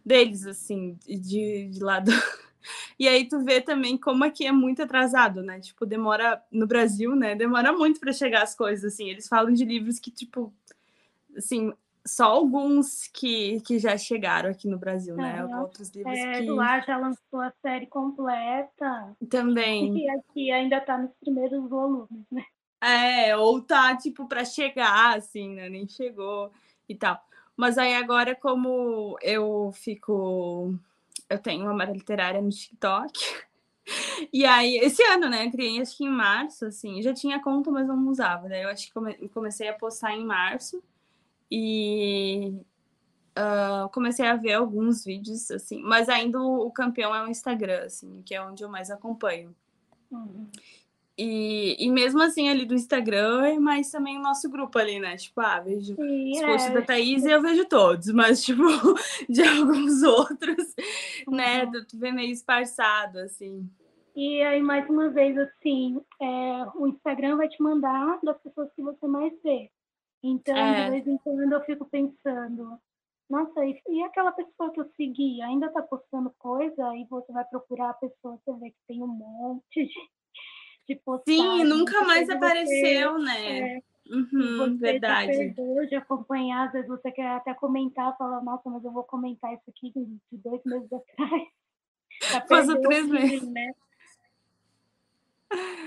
deles, 0.05 0.45
assim, 0.45 0.97
de, 1.07 1.67
de 1.67 1.83
lado. 1.83 2.11
E 2.99 3.07
aí 3.07 3.25
tu 3.25 3.39
vê 3.39 3.61
também 3.61 3.97
como 3.97 4.25
aqui 4.25 4.45
é 4.45 4.51
muito 4.51 4.83
atrasado, 4.83 5.41
né? 5.41 5.61
Tipo, 5.61 5.85
demora 5.85 6.43
no 6.51 6.67
Brasil, 6.67 7.15
né? 7.15 7.33
Demora 7.33 7.71
muito 7.71 8.01
para 8.01 8.11
chegar 8.11 8.43
as 8.43 8.53
coisas, 8.53 8.93
assim. 8.93 9.09
Eles 9.09 9.29
falam 9.29 9.53
de 9.53 9.63
livros 9.63 9.97
que, 9.97 10.11
tipo, 10.11 10.53
assim, 11.35 11.73
só 12.09 12.25
alguns 12.25 13.07
que, 13.07 13.61
que 13.61 13.79
já 13.79 13.97
chegaram 13.97 14.49
aqui 14.49 14.67
no 14.67 14.77
Brasil, 14.77 15.15
né? 15.15 15.43
Uhum. 15.45 15.61
Outros 15.61 15.89
livros 15.89 16.17
É, 16.17 16.41
que 16.41 16.49
lá 16.49 16.79
já 16.81 16.97
lançou 16.97 17.39
a 17.41 17.53
série 17.61 17.87
completa. 17.87 19.15
também. 19.29 19.97
E 19.97 20.09
aqui 20.09 20.51
ainda 20.51 20.81
tá 20.81 20.97
nos 20.97 21.11
primeiros 21.19 21.67
volumes, 21.69 22.25
né? 22.31 22.43
É, 22.81 23.35
ou 23.35 23.61
tá, 23.61 23.95
tipo, 23.97 24.27
para 24.27 24.45
chegar, 24.45 25.17
assim, 25.17 25.53
né? 25.55 25.69
Nem 25.69 25.87
chegou 25.87 26.51
e 26.87 26.95
tal. 26.95 27.19
Mas 27.55 27.77
aí 27.77 27.93
agora, 27.95 28.35
como 28.35 29.17
eu 29.21 29.71
fico. 29.73 30.73
Eu 31.29 31.37
tenho 31.39 31.63
uma 31.65 31.73
marca 31.73 31.93
literária 31.93 32.41
no 32.41 32.49
TikTok. 32.49 33.11
E 34.31 34.45
aí, 34.45 34.77
esse 34.77 35.01
ano, 35.01 35.27
né? 35.29 35.47
Eu 35.47 35.51
criei 35.51 35.81
acho 35.81 35.97
que 35.97 36.03
em 36.03 36.09
março, 36.09 36.65
assim. 36.65 37.01
Já 37.01 37.11
tinha 37.11 37.41
conta, 37.41 37.71
mas 37.71 37.87
não 37.87 38.07
usava. 38.07 38.47
Daí 38.47 38.61
eu 38.61 38.69
acho 38.69 38.85
que 38.85 38.93
come- 38.93 39.27
comecei 39.29 39.67
a 39.67 39.73
postar 39.73 40.13
em 40.13 40.23
março. 40.23 40.83
E 41.51 42.61
ah, 43.41 43.87
comecei 43.93 44.27
a 44.27 44.35
ver 44.35 44.53
alguns 44.53 45.05
vídeos, 45.05 45.49
assim. 45.49 45.81
Mas 45.81 46.09
ainda 46.09 46.41
o, 46.41 46.69
campeão 46.71 47.15
é 47.15 47.23
o 47.23 47.29
Instagram, 47.29 47.85
assim, 47.85 48.21
que 48.25 48.35
é 48.35 48.41
onde 48.41 48.63
eu 48.63 48.69
mais 48.69 48.91
acompanho. 48.91 49.55
Uhum. 50.11 50.47
E, 51.17 51.77
e 51.79 51.89
mesmo 51.89 52.21
assim, 52.21 52.49
ali 52.49 52.65
do 52.65 52.73
Instagram, 52.73 53.59
mas 53.61 53.91
também 53.91 54.17
o 54.17 54.21
nosso 54.21 54.49
grupo 54.49 54.77
ali, 54.77 54.99
né? 54.99 55.15
Tipo, 55.15 55.39
ah, 55.39 55.61
vejo 55.61 55.95
Sim, 55.95 56.31
os 56.31 56.41
posts 56.41 56.69
é, 56.69 56.73
da 56.73 56.81
Thaís 56.81 57.23
e 57.23 57.31
eu 57.31 57.41
vejo 57.41 57.65
todos, 57.65 58.11
mas, 58.11 58.43
tipo, 58.43 58.63
de 59.29 59.41
alguns 59.41 60.03
outros, 60.03 60.75
né? 61.29 61.63
Uhum. 61.63 61.85
Tu 61.87 61.97
vê 61.97 62.11
meio 62.11 62.31
esparçado, 62.33 63.19
assim. 63.19 63.69
E 64.17 64.41
aí, 64.41 64.61
mais 64.61 64.89
uma 64.89 65.09
vez, 65.09 65.37
assim, 65.37 66.01
é, 66.21 66.65
o 66.75 66.87
Instagram 66.87 67.37
vai 67.37 67.47
te 67.47 67.61
mandar 67.63 68.19
das 68.21 68.37
pessoas 68.41 68.69
que 68.73 68.81
você 68.81 69.07
mais 69.07 69.31
vê. 69.41 69.69
Então, 70.21 70.57
É. 70.57 70.83
de 70.83 70.89
vez 70.91 71.07
em 71.07 71.17
quando, 71.17 71.53
eu 71.53 71.61
fico 71.63 71.85
pensando, 71.85 72.79
nossa, 73.29 73.65
e, 73.65 73.81
e 73.87 74.03
aquela 74.03 74.31
pessoa 74.31 74.71
que 74.71 74.79
eu 74.79 74.89
segui 74.97 75.41
ainda 75.41 75.67
está 75.67 75.81
postando 75.81 76.33
coisa? 76.39 76.89
Aí 76.89 77.05
você 77.09 77.31
vai 77.31 77.45
procurar 77.45 77.91
a 77.91 77.93
pessoa, 77.93 78.39
você 78.43 78.53
vê 78.59 78.71
que 78.71 78.77
tem 78.87 79.01
um 79.03 79.07
monte 79.07 79.85
de, 79.85 80.09
de 80.89 80.95
postagem. 80.95 81.59
Sim, 81.59 81.63
nunca 81.63 81.99
você 81.99 82.05
mais 82.05 82.27
pega 82.27 82.35
apareceu, 82.37 83.13
você, 83.13 83.23
né? 83.23 83.75
é, 83.75 83.81
Uhum, 84.09 84.57
você 84.57 84.77
já 84.85 84.89
verdade. 84.89 85.31
perdeu 85.31 85.85
de 85.87 85.95
acompanhar, 85.95 86.65
às 86.65 86.71
vezes 86.73 86.87
você 86.89 87.11
quer 87.11 87.27
até 87.27 87.53
comentar, 87.53 88.17
falar, 88.17 88.41
nossa, 88.43 88.67
mas 88.69 88.83
eu 88.83 88.91
vou 88.91 89.03
comentar 89.03 89.53
isso 89.53 89.63
aqui 89.69 89.91
de 89.93 90.19
dois 90.31 90.61
meses 90.65 90.91
atrás. 90.91 91.47
Perdeu 92.49 92.75
o 92.75 92.81
três 92.81 93.05
feeling, 93.05 93.29
meses. 93.29 93.47
né? 93.49 93.71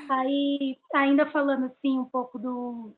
Aí, 0.09 0.79
ainda 0.95 1.31
falando 1.31 1.66
assim 1.66 1.99
um 1.99 2.05
pouco 2.05 2.38
do, 2.38 2.95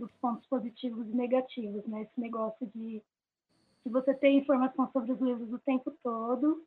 dos 0.00 0.12
pontos 0.20 0.46
positivos 0.48 1.06
e 1.08 1.16
negativos, 1.16 1.86
né? 1.86 2.02
Esse 2.02 2.20
negócio 2.20 2.66
de, 2.74 3.02
de 3.84 3.92
você 3.92 4.14
ter 4.14 4.30
informação 4.30 4.90
sobre 4.92 5.12
os 5.12 5.20
livros 5.20 5.52
o 5.52 5.58
tempo 5.60 5.92
todo. 6.02 6.64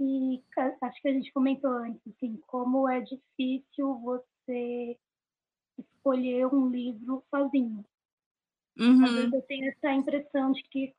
E 0.00 0.42
acho 0.82 1.02
que 1.02 1.08
a 1.08 1.12
gente 1.14 1.32
comentou 1.32 1.70
antes, 1.70 2.00
assim, 2.08 2.36
como 2.46 2.88
é 2.88 3.00
difícil 3.00 3.98
você 4.00 4.98
escolher 5.78 6.46
um 6.46 6.68
livro 6.70 7.24
sozinho. 7.30 7.84
Às 8.98 9.12
Uhum, 9.12 9.14
vezes 9.14 9.32
eu 9.32 9.42
tenho 9.42 9.68
essa 9.70 9.92
impressão 9.92 10.52
de 10.52 10.62
que, 10.64 10.94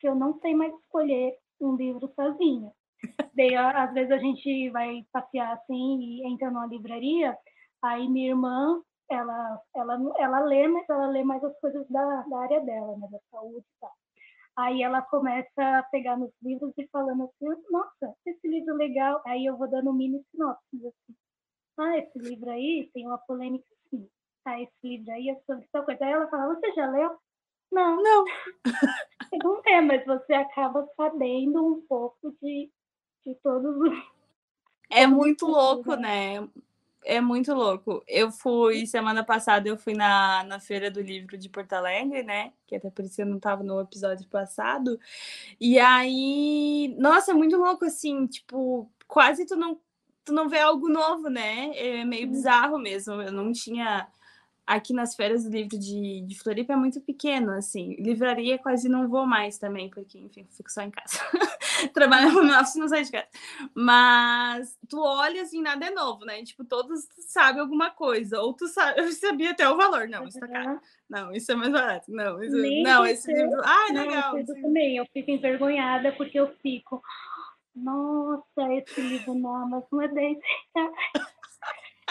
que 0.00 0.08
eu 0.08 0.14
não 0.14 0.38
sei 0.40 0.54
mais 0.54 0.74
escolher 0.74 1.38
um 1.60 1.76
livro 1.76 2.12
sozinha. 2.14 2.72
Daí, 3.34 3.54
às 3.56 3.92
vezes 3.94 4.12
a 4.12 4.18
gente 4.18 4.70
vai 4.70 5.06
passear 5.12 5.54
assim 5.54 6.00
e 6.00 6.26
entra 6.26 6.50
numa 6.50 6.66
livraria, 6.66 7.36
aí 7.82 8.08
minha 8.08 8.30
irmã, 8.30 8.82
ela, 9.12 9.60
ela, 9.74 9.98
ela 10.18 10.40
lê, 10.40 10.68
mas 10.68 10.88
ela 10.88 11.06
lê 11.06 11.22
mais 11.24 11.42
as 11.44 11.58
coisas 11.60 11.86
da, 11.88 12.22
da 12.22 12.38
área 12.40 12.60
dela, 12.60 12.96
né, 12.96 13.08
da 13.10 13.18
saúde 13.30 13.64
e 13.66 13.80
tal. 13.80 13.92
Aí 14.56 14.82
ela 14.82 15.00
começa 15.02 15.78
a 15.78 15.82
pegar 15.84 16.16
nos 16.16 16.30
livros 16.42 16.72
e 16.76 16.86
falando 16.88 17.24
assim, 17.24 17.46
nossa, 17.70 18.14
esse 18.26 18.46
livro 18.46 18.74
legal. 18.74 19.22
Aí 19.26 19.46
eu 19.46 19.56
vou 19.56 19.68
dando 19.68 19.92
mini 19.92 20.22
sinopses 20.30 20.84
assim. 20.84 21.16
Ah, 21.78 21.98
esse 21.98 22.18
livro 22.18 22.50
aí 22.50 22.90
tem 22.92 23.06
uma 23.06 23.18
polêmica 23.18 23.64
assim. 23.86 24.06
Ah, 24.44 24.60
esse 24.60 24.74
livro 24.84 25.10
aí 25.12 25.30
é 25.30 25.40
sobre 25.46 25.66
tal 25.72 25.84
coisa. 25.84 26.04
Aí 26.04 26.12
ela 26.12 26.28
fala, 26.28 26.54
você 26.54 26.70
já 26.72 26.90
leu? 26.90 27.16
Não, 27.70 28.02
Não. 28.02 28.24
não 29.42 29.62
é, 29.64 29.80
mas 29.80 30.04
você 30.04 30.34
acaba 30.34 30.86
sabendo 30.96 31.66
um 31.66 31.80
pouco 31.86 32.36
de, 32.42 32.70
de 33.24 33.34
todos 33.36 33.74
os. 33.76 34.12
É 34.90 35.06
muito 35.06 35.46
louco, 35.46 35.94
né? 35.94 36.46
É 37.04 37.20
muito 37.20 37.52
louco. 37.52 38.02
Eu 38.06 38.30
fui, 38.30 38.86
semana 38.86 39.24
passada, 39.24 39.68
eu 39.68 39.76
fui 39.76 39.92
na, 39.94 40.44
na 40.44 40.60
Feira 40.60 40.90
do 40.90 41.00
Livro 41.00 41.36
de 41.36 41.48
Porto 41.48 41.72
Alegre, 41.72 42.22
né? 42.22 42.52
Que 42.66 42.76
até 42.76 42.90
por 42.90 43.04
isso 43.04 43.20
eu 43.20 43.26
não 43.26 43.40
tava 43.40 43.64
no 43.64 43.80
episódio 43.80 44.26
passado. 44.28 44.98
E 45.60 45.78
aí, 45.80 46.94
nossa, 46.98 47.32
é 47.32 47.34
muito 47.34 47.56
louco, 47.56 47.84
assim, 47.84 48.26
tipo, 48.26 48.90
quase 49.08 49.46
tu 49.46 49.56
não, 49.56 49.80
tu 50.24 50.32
não 50.32 50.48
vê 50.48 50.60
algo 50.60 50.88
novo, 50.88 51.28
né? 51.28 51.72
É 51.76 52.04
meio 52.04 52.28
bizarro 52.28 52.78
mesmo. 52.78 53.14
Eu 53.22 53.32
não 53.32 53.52
tinha. 53.52 54.08
Aqui 54.72 54.94
nas 54.94 55.14
feiras 55.14 55.44
do 55.44 55.50
livro 55.50 55.78
de, 55.78 56.22
de 56.22 56.38
Floripa 56.40 56.72
é 56.72 56.76
muito 56.76 56.98
pequeno, 56.98 57.52
assim. 57.52 57.94
Livraria 57.98 58.56
quase 58.56 58.88
não 58.88 59.06
vou 59.06 59.26
mais 59.26 59.58
também, 59.58 59.90
porque, 59.90 60.18
enfim, 60.18 60.46
fico 60.50 60.72
só 60.72 60.80
em 60.80 60.90
casa. 60.90 61.18
Trabalho 61.92 62.32
no 62.32 62.38
home 62.40 62.52
office 62.52 62.76
não 62.76 62.88
saio 62.88 63.04
de 63.04 63.12
casa. 63.12 63.26
Mas 63.74 64.78
tu 64.88 64.98
olha 64.98 65.42
assim, 65.42 65.60
nada 65.60 65.84
é 65.84 65.90
novo, 65.90 66.24
né? 66.24 66.42
Tipo, 66.42 66.64
todos 66.64 67.06
sabem 67.18 67.60
alguma 67.60 67.90
coisa. 67.90 68.40
Ou 68.40 68.54
tu 68.54 68.66
sabe, 68.66 69.00
eu 69.00 69.12
sabia 69.12 69.50
até 69.50 69.68
o 69.68 69.76
valor. 69.76 70.08
Não, 70.08 70.26
isso 70.26 70.40
tá 70.40 70.48
caro. 70.48 70.80
Não, 71.06 71.32
isso 71.34 71.52
é 71.52 71.54
mais 71.54 71.70
barato. 71.70 72.10
Não, 72.10 72.42
isso, 72.42 72.56
Nem 72.56 72.82
não 72.82 73.04
esse 73.04 73.30
livro. 73.30 73.60
Ah, 73.62 73.92
Não, 73.92 74.06
legal. 74.06 74.38
eu 74.38 74.46
também, 74.46 74.96
eu 74.96 75.06
fico 75.12 75.30
envergonhada 75.30 76.12
porque 76.12 76.40
eu 76.40 76.48
fico. 76.62 77.02
Nossa, 77.74 78.72
esse 78.72 79.00
livro 79.02 79.34
não, 79.34 79.68
mas 79.68 79.84
não 79.92 80.00
é 80.00 80.08
10 80.08 80.38
reais. 80.74 81.31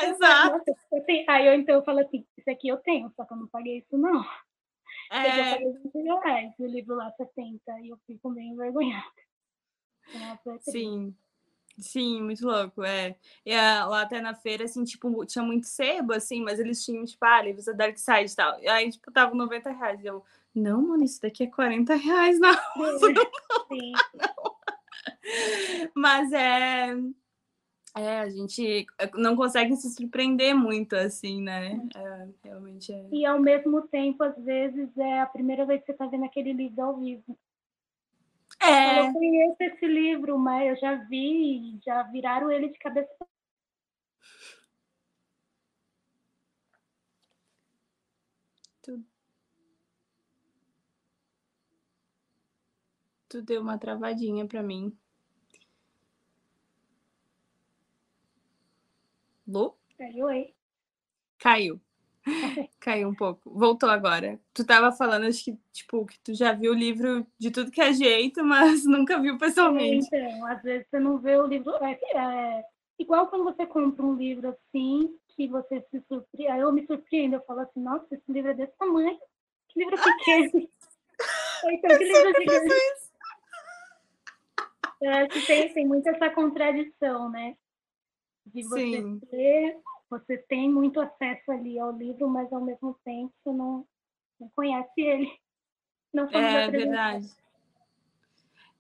Exato. 0.10 0.58
"Nossa, 0.58 0.76
eu 0.94 1.04
tenho-" 1.06 1.26
Aí 1.30 1.48
eu 1.48 1.54
então 1.54 1.76
eu 1.76 1.84
falo 1.84 2.00
assim, 2.00 2.26
isso 2.38 2.50
aqui 2.50 2.68
eu 2.68 2.78
tenho, 2.78 3.12
só 3.16 3.26
que 3.26 3.34
eu 3.34 3.38
não 3.38 3.48
paguei 3.48 3.78
isso 3.80 3.98
não. 3.98 4.20
Aqui 5.10 5.28
eu 5.40 5.44
É, 5.46 5.52
paguei 5.52 5.74
20 5.74 6.22
reais, 6.24 6.54
o 6.60 6.66
livro 6.66 6.96
lá 6.96 7.12
70, 7.12 7.80
e 7.82 7.90
eu 7.90 7.98
fico 8.08 8.30
meio 8.30 8.54
envergonhada. 8.54 9.06
É 10.14 10.60
sim. 10.60 11.16
Sim, 11.80 12.22
muito 12.24 12.46
louco, 12.46 12.84
é. 12.84 13.16
E 13.46 13.54
ah, 13.54 13.86
lá 13.88 14.02
até 14.02 14.22
na 14.22 14.36
feira, 14.36 14.66
assim, 14.66 14.84
tipo, 14.84 15.26
tinha 15.26 15.44
muito 15.44 15.66
sebo, 15.68 16.14
assim, 16.14 16.42
mas 16.44 16.60
eles 16.60 16.84
tinham, 16.84 17.06
tipo, 17.06 17.24
ah, 17.26 17.42
livros 17.42 17.66
da 17.66 17.72
Dark 17.72 17.98
Side 17.98 18.32
e 18.32 18.36
tal. 18.36 18.60
E 18.62 18.68
aí, 18.68 18.92
tipo, 18.92 19.10
tava 19.12 19.34
90 19.34 19.72
reais. 19.72 20.04
E 20.04 20.08
eu, 20.08 20.24
não, 20.54 20.82
mano, 20.82 21.04
isso 21.04 21.22
daqui 21.22 21.44
é 21.46 21.48
40 21.48 21.96
reais, 21.96 22.38
não. 22.42 22.54
Sim. 23.70 23.94
Mas 25.96 26.32
é. 26.34 26.94
É, 27.96 28.20
a 28.20 28.30
gente 28.30 28.86
não 29.16 29.36
consegue 29.36 29.76
se 29.76 29.90
surpreender 29.94 30.56
muito, 30.56 30.96
assim, 30.96 31.42
né? 31.42 31.80
É, 31.96 32.28
realmente 32.44 32.94
é. 32.94 33.06
E 33.12 33.26
ao 33.26 33.40
mesmo 33.40 33.82
tempo, 33.88 34.24
às 34.24 34.36
vezes, 34.44 34.98
é 34.98 35.20
a 35.20 35.26
primeira 35.26 35.66
vez 35.66 35.82
que 35.82 35.88
você 35.88 35.92
está 35.92 36.06
vendo 36.08 36.26
aquele 36.26 36.54
livro 36.54 36.82
ao 36.82 36.98
vivo. 36.98 37.38
É, 38.62 39.00
Eu 39.00 39.14
conheço 39.14 39.58
esse 39.60 39.88
livro, 39.88 40.38
mas 40.38 40.70
eu 40.70 40.76
já 40.78 40.96
vi, 40.96 41.80
já 41.86 42.04
viraram 42.04 42.50
ele 42.50 42.70
de 42.70 42.80
cabeça. 42.80 43.10
tu 53.32 53.42
deu 53.42 53.62
uma 53.62 53.78
travadinha 53.78 54.46
pra 54.46 54.62
mim. 54.62 54.96
Lu? 59.52 59.76
Aí, 60.00 60.24
oi. 60.24 60.54
Caiu. 61.38 61.82
Caiu 62.80 63.10
um 63.10 63.16
pouco. 63.16 63.50
Voltou 63.50 63.90
agora. 63.90 64.40
Tu 64.54 64.66
tava 64.66 64.92
falando, 64.92 65.26
acho 65.26 65.44
que, 65.44 65.58
tipo, 65.74 66.06
que 66.06 66.20
tu 66.20 66.34
já 66.34 66.54
viu 66.54 66.72
o 66.72 66.76
livro 66.76 67.26
de 67.38 67.52
tudo 67.52 67.72
que 67.72 67.82
é 67.82 67.92
jeito, 67.92 68.44
mas 68.46 68.86
nunca 68.86 69.20
viu 69.20 69.38
pessoalmente. 69.38 70.08
Então, 70.08 70.46
às 70.46 70.62
vezes 70.62 70.88
você 70.90 71.00
não 71.00 71.18
vê 71.18 71.38
o 71.38 71.46
livro. 71.46 71.74
É, 71.84 72.00
é, 72.16 72.66
igual 72.98 73.28
quando 73.28 73.44
você 73.44 73.66
compra 73.66 74.06
um 74.06 74.16
livro 74.16 74.50
assim, 74.50 75.18
que 75.36 75.48
você 75.48 75.82
se 75.92 76.02
surpreende. 76.08 76.52
Aí 76.52 76.62
eu 76.62 76.72
me 76.72 76.86
surpreendo, 76.86 77.36
eu 77.36 77.42
falo 77.42 77.62
assim, 77.62 77.82
nossa, 77.82 78.06
esse 78.12 78.32
livro 78.32 78.52
é 78.52 78.54
desse 78.54 78.74
tamanho. 78.78 79.20
Que 79.68 79.80
livro 79.80 79.98
pequeno. 79.98 80.70
Ou 81.64 81.72
então, 81.72 81.98
que 81.98 82.04
livro 82.04 82.34
gigante. 82.40 83.12
Eu 85.02 85.12
acho 85.12 85.30
que 85.30 85.48
tem, 85.48 85.74
tem 85.74 85.88
muito 85.88 86.08
essa 86.08 86.30
contradição, 86.30 87.30
né? 87.30 87.58
De 88.54 88.64
você 88.64 88.80
Sim. 88.80 89.20
ter, 89.30 89.80
você 90.10 90.38
tem 90.38 90.70
muito 90.70 91.00
acesso 91.00 91.52
ali 91.52 91.80
ao 91.80 91.92
livro, 91.92 92.28
mas 92.28 92.52
ao 92.52 92.62
mesmo 92.62 93.00
tempo 93.06 93.34
você 93.44 93.52
não, 93.54 93.88
não 94.40 94.50
conhece 94.56 95.02
ele. 95.02 95.32
Não 96.14 96.28
É 96.30 96.70
verdade. 96.70 97.30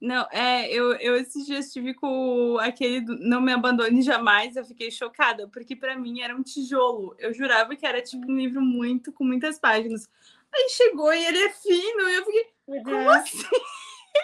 Não, 0.02 0.28
é, 0.32 0.70
eu, 0.70 0.94
eu 0.96 1.16
esses 1.16 1.46
dias 1.46 1.68
estive 1.68 1.94
com 1.94 2.58
aquele 2.60 3.00
do 3.00 3.16
Não 3.20 3.40
Me 3.40 3.54
Abandone 3.54 4.02
Jamais, 4.02 4.58
eu 4.58 4.66
fiquei 4.66 4.92
chocada, 4.92 5.48
porque 5.48 5.74
para 5.74 5.96
mim 5.96 6.20
era 6.20 6.36
um 6.36 6.44
tijolo. 6.44 7.16
Eu 7.18 7.34
jurava 7.34 7.74
que 7.74 7.86
era 7.86 8.02
tipo 8.02 8.30
um 8.30 8.36
livro 8.36 8.62
muito, 8.62 9.14
com 9.14 9.24
muitas 9.24 9.58
páginas. 9.58 10.10
Aí 10.54 10.70
chegou 10.72 11.14
e 11.14 11.24
ele 11.24 11.38
é 11.38 11.50
fino, 11.52 12.10
e 12.10 12.16
eu 12.16 12.26
fiquei, 12.26 12.52
Uhum. 12.68 12.84
como 12.84 13.10
assim? 13.12 13.38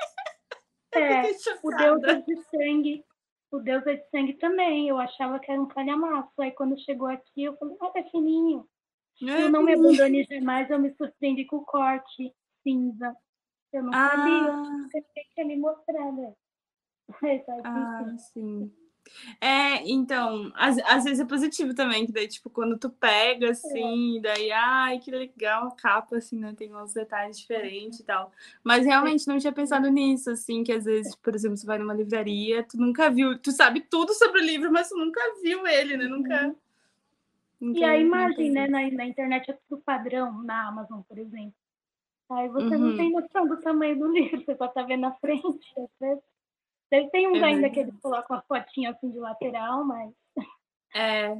É, 0.93 1.21
o. 1.61 1.69
Deus 1.77 2.03
é 2.03 2.15
de 2.15 2.35
sangue. 2.49 3.05
O 3.51 3.59
Deus 3.59 3.85
é 3.87 3.95
de 3.95 4.09
sangue 4.09 4.33
também. 4.35 4.89
Eu 4.89 4.97
achava 4.97 5.39
que 5.39 5.51
era 5.51 5.61
um 5.61 5.67
calhamaço. 5.67 6.31
Aí 6.39 6.51
quando 6.51 6.79
chegou 6.79 7.07
aqui, 7.07 7.43
eu 7.43 7.55
falei, 7.57 7.77
ah, 7.81 7.91
é 7.95 8.03
fininho. 8.03 8.67
É, 9.23 9.43
Eu 9.43 9.49
não 9.51 9.63
me 9.63 9.73
abandone 9.73 10.23
jamais, 10.25 10.69
eu 10.69 10.79
me 10.79 10.93
surpreendi 10.95 11.45
com 11.45 11.57
o 11.57 11.65
corte 11.65 12.33
cinza. 12.61 13.15
Eu 13.73 13.83
não 13.83 13.91
sabia. 13.93 14.53
Ah, 14.53 14.87
Eu 14.93 15.03
tinha 15.13 15.25
que 15.33 15.43
me 15.43 15.57
mostrar, 15.57 16.11
né? 16.11 16.33
Tá, 17.45 17.61
ah, 17.63 18.17
sim. 18.17 18.71
É, 19.39 19.87
então, 19.89 20.51
às, 20.55 20.77
às 20.79 21.03
vezes 21.03 21.19
é 21.19 21.25
positivo 21.25 21.73
também, 21.73 22.05
que 22.05 22.11
daí, 22.11 22.27
tipo, 22.27 22.49
quando 22.49 22.77
tu 22.77 22.89
pega, 22.89 23.51
assim, 23.51 24.19
daí, 24.21 24.51
ai, 24.51 24.99
que 24.99 25.11
legal 25.11 25.67
a 25.67 25.71
capa, 25.75 26.17
assim, 26.17 26.39
né, 26.39 26.53
tem 26.57 26.75
uns 26.75 26.93
detalhes 26.93 27.39
diferentes 27.39 27.99
e 27.99 28.03
tal. 28.03 28.31
Mas 28.63 28.85
realmente 28.85 29.27
não 29.27 29.37
tinha 29.39 29.53
pensado 29.53 29.89
nisso, 29.89 30.29
assim, 30.31 30.63
que 30.63 30.71
às 30.71 30.85
vezes, 30.85 31.15
por 31.15 31.35
exemplo, 31.35 31.57
você 31.57 31.65
vai 31.65 31.77
numa 31.77 31.93
livraria, 31.93 32.63
tu 32.63 32.77
nunca 32.77 33.09
viu, 33.09 33.37
tu 33.39 33.51
sabe 33.51 33.81
tudo 33.81 34.13
sobre 34.13 34.41
o 34.41 34.45
livro, 34.45 34.71
mas 34.71 34.89
tu 34.89 34.97
nunca 34.97 35.21
viu 35.41 35.65
ele, 35.67 35.97
né, 35.97 36.05
nunca... 36.07 36.55
nunca 37.59 37.79
E 37.79 37.83
a 37.83 37.97
imagem, 37.97 38.51
né, 38.51 38.67
na, 38.67 38.89
na 38.91 39.05
internet 39.05 39.51
é 39.51 39.57
tudo 39.69 39.81
padrão, 39.81 40.41
na 40.43 40.67
Amazon, 40.67 41.01
por 41.01 41.17
exemplo. 41.17 41.53
Aí 42.29 42.49
você 42.49 42.75
Uhum. 42.75 42.79
não 42.89 42.97
tem 42.97 43.11
noção 43.11 43.47
do 43.47 43.57
tamanho 43.61 43.97
do 43.97 44.07
livro, 44.11 44.43
você 44.43 44.55
só 44.55 44.67
tá 44.67 44.83
vendo 44.83 45.01
na 45.01 45.13
frente. 45.13 45.43
às 45.77 45.89
vezes. 45.99 46.23
Tem- 46.89 47.09
Tem 47.09 47.27
uns 47.27 47.41
É 47.41 47.45
ainda 47.45 47.69
que 47.69 47.79
eles 47.79 47.93
colocam 48.01 48.37
a 48.37 48.41
fotinha 48.41 48.91
assim 48.91 49.09
de 49.11 49.19
lateral, 49.19 49.83
mas. 49.85 50.11
É, 50.95 51.37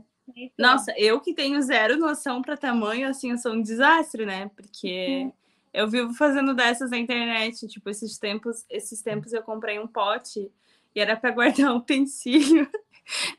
Nossa, 0.58 0.94
eu 0.98 1.20
que 1.22 1.34
tenho 1.34 1.62
zero 1.62 1.98
noção 1.98 2.42
para 2.42 2.58
tamanho, 2.58 3.08
assim, 3.08 3.32
eu 3.32 3.38
sou 3.38 3.54
um 3.54 3.62
desastre, 3.62 4.26
né? 4.26 4.50
Porque 4.56 5.24
Uhum. 5.24 5.34
eu 5.74 5.88
vivo 5.90 6.14
fazendo 6.14 6.54
dessas 6.54 6.92
na 6.92 6.98
internet. 6.98 7.68
Tipo, 7.68 7.90
esses 7.90 8.18
tempos, 8.18 8.66
esses 8.70 9.02
tempos 9.02 9.34
eu 9.34 9.42
comprei 9.44 9.80
um 9.80 9.88
pote 9.88 10.52
e 10.94 11.00
era 11.00 11.16
para 11.16 11.32
guardar 11.32 11.72
um 11.74 11.78
utensílio. 11.78 12.70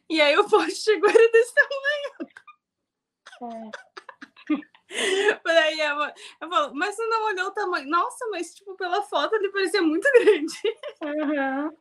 E 0.08 0.20
aí 0.20 0.36
o 0.38 0.48
pote 0.48 0.72
chegou 0.76 1.10
era 1.10 1.30
desse 1.30 1.54
tamanho. 1.54 2.30
é, 3.42 3.70
Por 5.42 5.50
aí 5.52 5.78
eu, 5.78 5.96
eu 6.40 6.48
falo, 6.48 6.74
mas 6.74 6.94
você 6.96 7.06
não 7.06 7.26
olhou 7.26 7.48
o 7.48 7.52
tamanho? 7.52 7.88
Nossa, 7.88 8.26
mas 8.30 8.54
tipo, 8.54 8.74
pela 8.76 9.02
foto 9.02 9.34
ele 9.34 9.50
parecia 9.50 9.82
muito 9.82 10.08
grande. 10.14 10.54
aham. 11.02 11.72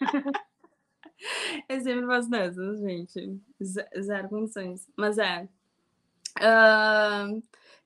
Eu 1.68 1.80
sempre 1.80 2.06
faço 2.06 2.30
dessas, 2.30 2.80
gente. 2.80 3.40
Zero 3.62 4.28
condições. 4.28 4.88
Mas 4.96 5.18
é. 5.18 5.48
Ahn, 6.40 7.42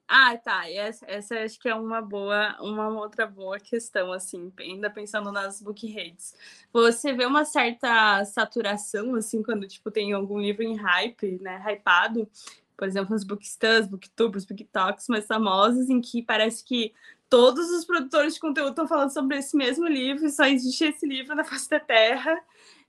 Ah, 0.09 0.37
tá. 0.39 0.71
Essa, 0.71 1.07
essa 1.09 1.37
acho 1.41 1.59
que 1.61 1.69
é 1.69 1.75
uma 1.75 2.03
boa, 2.03 2.57
uma 2.63 2.89
outra 2.91 3.27
boa 3.27 3.59
questão, 3.61 4.13
assim, 4.13 4.53
ainda 4.61 4.91
pensando 4.91 5.33
nas 5.33 5.63
book 5.63 5.91
rates. 5.93 6.35
Você 6.73 7.15
vê 7.15 7.27
uma 7.27 7.45
certa 7.47 8.25
saturação, 8.27 9.15
assim, 9.17 9.43
quando, 9.43 9.69
tipo, 9.69 9.91
tem 9.91 10.13
algum 10.13 10.41
livro 10.41 10.63
em 10.65 10.77
hype, 10.77 11.39
né, 11.43 11.63
hypado, 11.67 12.29
por 12.77 12.89
exemplo, 12.89 13.13
nos 13.13 13.25
bookstans, 13.25 13.89
booktubers, 13.89 14.45
booktalks 14.47 15.09
mais 15.09 15.27
famosos, 15.27 15.91
em 15.91 16.01
que 16.01 16.23
parece 16.23 16.65
que 16.65 16.95
todos 17.33 17.71
os 17.71 17.87
produtores 17.87 18.35
de 18.35 18.41
conteúdo 18.41 18.73
estão 18.73 18.87
falando 18.87 19.11
sobre 19.11 19.39
esse 19.39 19.57
mesmo 19.57 19.89
livro, 19.89 20.29
só 20.29 20.45
existe 20.45 20.85
esse 20.85 21.07
livro 21.07 21.35
na 21.35 21.43
face 21.43 21.67
da 21.67 21.81
Terra, 21.81 22.39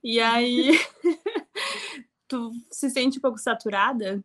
e 0.03 0.19
aí 0.19 0.71
tu 2.27 2.51
se 2.69 2.89
sente 2.89 3.19
um 3.19 3.21
pouco 3.21 3.37
saturada? 3.37 4.21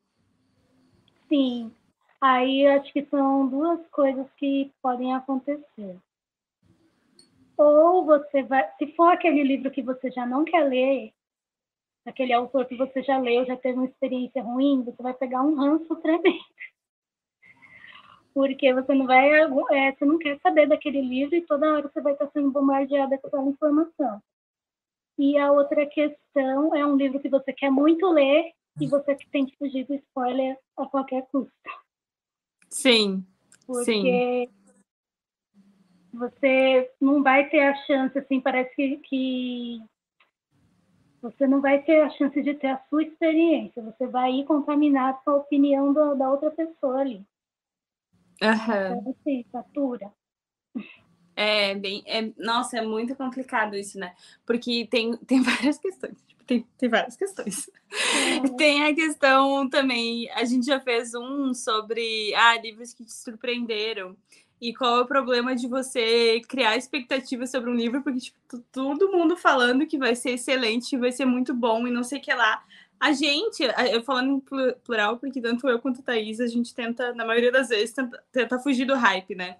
Sim. 1.28 1.72
Aí 2.20 2.66
acho 2.66 2.92
que 2.92 3.04
são 3.04 3.46
duas 3.46 3.78
coisas 3.92 4.26
que 4.36 4.72
podem 4.82 5.14
acontecer. 5.14 5.96
Ou 7.56 8.04
você 8.04 8.42
vai, 8.42 8.68
se 8.76 8.88
for 8.96 9.12
aquele 9.12 9.44
livro 9.44 9.70
que 9.70 9.82
você 9.82 10.10
já 10.10 10.26
não 10.26 10.44
quer 10.44 10.64
ler, 10.64 11.12
aquele 12.04 12.32
autor 12.32 12.66
que 12.66 12.74
você 12.74 13.04
já 13.04 13.18
leu, 13.18 13.46
já 13.46 13.56
teve 13.56 13.78
uma 13.78 13.86
experiência 13.86 14.42
ruim, 14.42 14.82
você 14.82 15.00
vai 15.00 15.14
pegar 15.14 15.42
um 15.42 15.54
ranço 15.54 15.94
tremendo. 15.94 16.42
Porque 18.38 18.72
você 18.72 18.94
não 18.94 19.04
vai, 19.04 19.28
é, 19.32 19.92
você 19.92 20.04
não 20.04 20.16
quer 20.16 20.38
saber 20.40 20.68
daquele 20.68 21.00
livro 21.00 21.34
e 21.34 21.44
toda 21.44 21.72
hora 21.72 21.90
você 21.92 22.00
vai 22.00 22.12
estar 22.12 22.28
sendo 22.30 22.52
bombardeada 22.52 23.18
com 23.18 23.26
aquela 23.26 23.48
informação. 23.48 24.22
E 25.18 25.36
a 25.36 25.50
outra 25.50 25.84
questão 25.86 26.72
é 26.72 26.86
um 26.86 26.94
livro 26.96 27.18
que 27.18 27.28
você 27.28 27.52
quer 27.52 27.68
muito 27.68 28.08
ler 28.08 28.52
e 28.80 28.86
você 28.86 29.16
que 29.16 29.28
tem 29.30 29.44
que 29.44 29.56
fugir 29.56 29.84
do 29.88 29.94
spoiler 29.96 30.56
a 30.76 30.86
qualquer 30.86 31.26
custo. 31.32 31.52
Sim, 32.70 33.26
Porque 33.66 34.48
você 36.12 36.92
não 37.00 37.20
vai 37.24 37.48
ter 37.50 37.62
a 37.62 37.74
chance, 37.86 38.16
assim, 38.16 38.40
parece 38.40 38.72
que, 38.76 38.98
que 38.98 39.82
você 41.20 41.44
não 41.48 41.60
vai 41.60 41.82
ter 41.82 42.02
a 42.02 42.10
chance 42.10 42.40
de 42.40 42.54
ter 42.54 42.68
a 42.68 42.80
sua 42.88 43.02
experiência. 43.02 43.82
Você 43.82 44.06
vai 44.06 44.30
ir 44.30 44.44
contaminado 44.44 45.18
com 45.24 45.32
a 45.32 45.36
opinião 45.38 45.92
do- 45.92 46.14
da 46.14 46.30
outra 46.30 46.52
pessoa 46.52 47.00
ali. 47.00 47.26
Aham. 48.42 48.98
Então, 49.00 49.14
assim, 49.20 49.44
satura. 49.50 50.12
É 51.36 51.74
bem, 51.76 52.02
é, 52.04 52.32
nossa, 52.36 52.78
é 52.78 52.82
muito 52.82 53.14
complicado 53.14 53.76
isso, 53.76 53.96
né? 53.98 54.12
Porque 54.44 54.88
tem, 54.90 55.16
tem 55.24 55.40
várias 55.40 55.78
questões. 55.78 56.16
tipo, 56.26 56.44
Tem, 56.44 56.66
tem 56.76 56.88
várias 56.88 57.16
questões. 57.16 57.70
Tem 58.56 58.84
a 58.84 58.94
questão 58.94 59.68
também, 59.70 60.28
a 60.32 60.44
gente 60.44 60.66
já 60.66 60.80
fez 60.80 61.14
um 61.14 61.54
sobre 61.54 62.34
ah, 62.34 62.60
livros 62.60 62.92
que 62.92 63.04
te 63.04 63.12
surpreenderam. 63.12 64.16
E 64.60 64.74
qual 64.74 64.98
é 64.98 65.00
o 65.02 65.06
problema 65.06 65.54
de 65.54 65.68
você 65.68 66.40
criar 66.48 66.76
expectativas 66.76 67.52
sobre 67.52 67.70
um 67.70 67.74
livro, 67.74 68.02
porque 68.02 68.18
tipo, 68.18 68.58
todo 68.72 69.12
mundo 69.12 69.36
falando 69.36 69.86
que 69.86 69.96
vai 69.96 70.16
ser 70.16 70.30
excelente, 70.30 70.96
vai 70.96 71.12
ser 71.12 71.24
muito 71.24 71.54
bom 71.54 71.86
e 71.86 71.92
não 71.92 72.02
sei 72.02 72.18
o 72.18 72.20
que 72.22 72.34
lá. 72.34 72.64
A 73.00 73.12
gente, 73.12 73.62
eu 73.92 74.02
falando 74.02 74.32
em 74.32 74.40
plu- 74.40 74.74
plural, 74.84 75.18
porque 75.18 75.40
tanto 75.40 75.68
eu 75.68 75.78
quanto 75.78 76.00
a 76.00 76.04
Thaís, 76.04 76.40
a 76.40 76.46
gente 76.48 76.74
tenta, 76.74 77.14
na 77.14 77.24
maioria 77.24 77.52
das 77.52 77.68
vezes, 77.68 77.92
tenta, 77.94 78.24
tenta 78.32 78.58
fugir 78.58 78.84
do 78.86 78.96
hype, 78.96 79.34
né? 79.36 79.56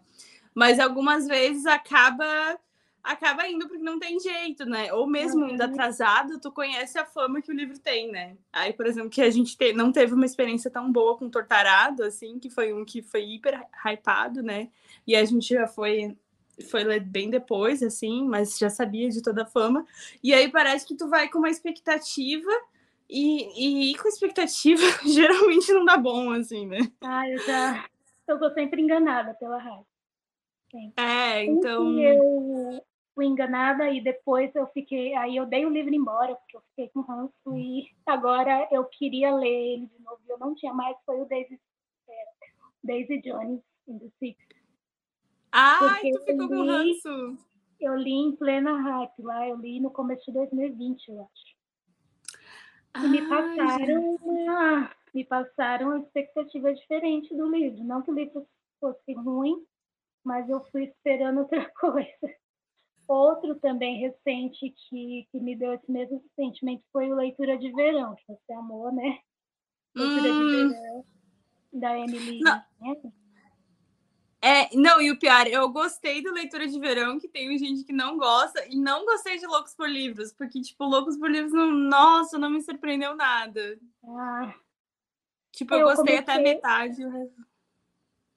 Mas 0.55 0.81
algumas 0.81 1.27
vezes 1.27 1.67
acaba 1.67 2.59
acaba 3.03 3.49
indo 3.49 3.67
porque 3.69 3.83
não 3.83 3.99
tem 3.99 4.21
jeito, 4.21 4.67
né? 4.67 4.93
Ou 4.93 5.07
mesmo 5.07 5.45
Uhum. 5.45 5.51
indo 5.51 5.63
atrasado, 5.63 6.39
tu 6.41 6.53
conhece 6.53 6.99
a 6.99 7.07
fama 7.07 7.41
que 7.41 7.51
o 7.51 7.55
livro 7.55 7.79
tem, 7.79 8.11
né? 8.13 8.37
Aí, 8.53 8.73
por 8.75 8.87
exemplo, 8.87 9.09
que 9.11 9.23
a 9.23 9.31
gente 9.31 9.57
te- 9.57 9.73
não 9.73 9.91
teve 9.93 10.13
uma 10.13 10.27
experiência 10.27 10.71
tão 10.71 10.93
boa 10.93 11.17
com 11.17 11.31
Tortarado, 11.31 12.03
assim, 12.05 12.39
que 12.39 12.51
foi 12.51 12.73
um 12.73 12.85
que 12.85 13.01
foi 13.03 13.25
hiper 13.25 13.65
hypado, 13.87 14.43
né? 14.43 14.69
E 15.07 15.17
a 15.17 15.25
gente 15.25 15.49
já 15.55 15.67
foi 15.67 16.17
foi 16.71 16.85
ler 16.85 17.01
bem 17.01 17.31
depois, 17.31 17.83
assim, 17.83 18.25
mas 18.29 18.59
já 18.59 18.69
sabia 18.69 19.09
de 19.09 19.23
toda 19.23 19.43
a 19.45 19.47
fama. 19.47 19.87
E 20.23 20.35
aí 20.35 20.49
parece 20.51 20.87
que 20.87 20.97
tu 20.97 21.09
vai 21.09 21.29
com 21.29 21.39
uma 21.39 21.49
expectativa 21.51 22.51
e, 23.09 23.89
e 23.89 23.91
ir 23.93 23.99
com 23.99 24.09
expectativa 24.09 24.83
geralmente 25.07 25.73
não 25.73 25.85
dá 25.85 25.97
bom, 25.97 26.31
assim, 26.31 26.67
né? 26.67 26.81
Ah, 27.01 27.29
eu 27.29 27.39
já. 27.39 27.89
Eu 28.27 28.39
tô 28.39 28.53
sempre 28.53 28.83
enganada 28.83 29.35
pela 29.35 29.59
raiva. 29.59 29.87
É, 30.97 31.45
então. 31.45 31.99
eu 31.99 32.85
fui 33.15 33.25
enganada 33.25 33.91
e 33.91 34.03
depois 34.03 34.55
eu 34.55 34.67
fiquei. 34.69 35.15
Aí 35.15 35.37
eu 35.37 35.47
dei 35.47 35.65
o 35.65 35.71
livro 35.71 35.95
embora, 35.95 36.35
porque 36.35 36.57
eu 36.57 36.63
fiquei 36.71 36.89
com 36.91 37.01
ranço 37.01 37.57
e 37.57 37.89
agora 38.05 38.69
eu 38.71 38.85
queria 38.85 39.35
ler 39.35 39.49
ele 39.49 39.87
de 39.87 40.03
novo 40.03 40.21
e 40.27 40.31
eu 40.31 40.39
não 40.39 40.55
tinha 40.55 40.75
mais. 40.75 40.97
Foi 41.07 41.21
o 41.21 41.25
Daisy, 41.25 41.59
é, 42.09 42.25
Daisy 42.85 43.23
Jones 43.23 43.63
in 43.89 43.99
the 43.99 44.09
Six. 44.19 44.39
Porque 45.79 46.13
tu 46.13 46.25
ficou 46.27 46.49
com 46.49 46.67
ranço. 46.67 47.39
Eu 47.81 47.97
li 47.97 48.13
em 48.13 48.37
plena 48.37 48.77
hype 48.77 49.23
lá, 49.23 49.49
eu 49.49 49.57
li 49.57 49.81
no 49.81 49.91
começo 49.91 50.25
de 50.27 50.33
2020, 50.33 51.09
eu 51.09 51.23
acho. 51.23 51.58
E 53.05 53.09
me 53.09 53.29
passaram 53.29 54.17
uma, 54.23 54.91
me 55.15 55.25
passaram 55.25 55.89
uma 55.89 55.99
expectativa 56.01 56.75
diferente 56.75 57.35
do 57.35 57.49
livro. 57.51 57.85
Não 57.85 58.03
que 58.03 58.11
o 58.11 58.15
livro 58.15 58.47
fosse 58.81 59.13
ruim, 59.15 59.65
mas 60.25 60.49
eu 60.49 60.65
fui 60.71 60.85
esperando 60.85 61.39
outra 61.41 61.71
coisa. 61.81 62.35
Outro 63.07 63.55
também 63.61 63.99
recente 64.01 64.75
que, 64.89 65.27
que 65.31 65.41
me 65.41 65.57
deu 65.57 65.73
esse 65.73 65.91
mesmo 65.91 66.23
sentimento 66.37 66.85
foi 66.93 67.11
o 67.11 67.17
Leitura 67.17 67.57
de 67.57 67.73
Verão, 67.73 68.15
que 68.15 68.25
você 68.27 68.53
amou, 68.53 68.93
né? 68.93 69.19
Leitura 69.95 70.31
Hum. 70.31 70.39
de 70.39 70.51
Verão, 70.51 71.05
da 71.73 71.99
Emily. 71.99 72.41
Não. 72.41 72.63
Henry. 72.83 73.13
É, 74.41 74.75
não, 74.77 75.01
e 75.01 75.11
o 75.11 75.19
pior, 75.19 75.47
eu 75.49 75.69
gostei 75.69 76.23
do 76.23 76.33
Leitura 76.33 76.67
de 76.69 76.79
Verão, 76.79 77.19
que 77.19 77.27
tem 77.27 77.59
gente 77.59 77.83
que 77.83 77.93
não 77.93 78.17
gosta, 78.17 78.65
e 78.69 78.77
não 78.77 79.05
gostei 79.05 79.37
de 79.39 79.47
Loucos 79.47 79.75
por 79.75 79.89
Livros, 79.89 80.33
porque, 80.33 80.61
tipo, 80.61 80.85
Loucos 80.85 81.17
por 81.17 81.29
Livros, 81.29 81.53
não, 81.53 81.67
nossa, 81.73 82.39
não 82.39 82.49
me 82.49 82.63
surpreendeu 82.63 83.17
nada. 83.17 83.79
Ah, 84.05 84.55
Tipo, 85.51 85.75
eu, 85.75 85.81
Eu 85.81 85.87
gostei 85.97 86.19
até 86.19 86.35
comecei- 86.37 86.55
metade. 86.55 87.05
o 87.05 87.11
resto- 87.11 87.47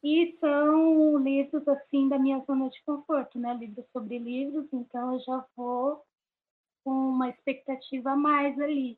E 0.03 0.35
são 0.39 1.17
livros 1.19 1.67
assim 1.67 2.09
da 2.09 2.17
minha 2.17 2.39
zona 2.47 2.67
de 2.71 2.81
conforto, 2.81 3.37
né? 3.37 3.53
Livros 3.53 3.85
sobre 3.93 4.17
livros, 4.17 4.65
então 4.73 5.13
eu 5.13 5.19
já 5.19 5.45
vou 5.55 6.03
com 6.83 6.89
uma 6.89 7.29
expectativa 7.29 8.13
a 8.13 8.15
mais 8.15 8.59
ali. 8.59 8.97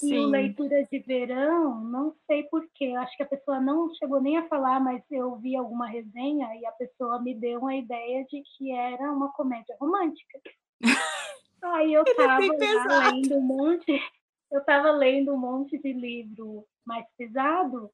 Sim. 0.00 0.14
E 0.14 0.18
o 0.18 0.28
leitura 0.28 0.82
de 0.84 0.98
verão, 1.00 1.84
não 1.84 2.14
sei 2.26 2.44
porquê, 2.44 2.94
acho 2.96 3.14
que 3.16 3.22
a 3.22 3.28
pessoa 3.28 3.60
não 3.60 3.92
chegou 3.94 4.20
nem 4.20 4.38
a 4.38 4.48
falar, 4.48 4.80
mas 4.80 5.02
eu 5.10 5.36
vi 5.36 5.54
alguma 5.54 5.86
resenha 5.86 6.48
e 6.56 6.64
a 6.64 6.72
pessoa 6.72 7.20
me 7.20 7.34
deu 7.34 7.60
uma 7.60 7.74
ideia 7.74 8.24
de 8.24 8.42
que 8.42 8.72
era 8.72 9.12
uma 9.12 9.30
comédia 9.32 9.76
romântica. 9.78 10.40
Aí 11.62 11.92
eu 11.92 12.02
estava 12.02 12.38
lendo 12.38 13.36
um 13.36 13.42
monte, 13.42 14.02
eu 14.50 14.60
estava 14.60 14.90
lendo 14.90 15.34
um 15.34 15.38
monte 15.38 15.76
de 15.78 15.92
livro 15.92 16.64
mais 16.86 17.04
pesado 17.18 17.90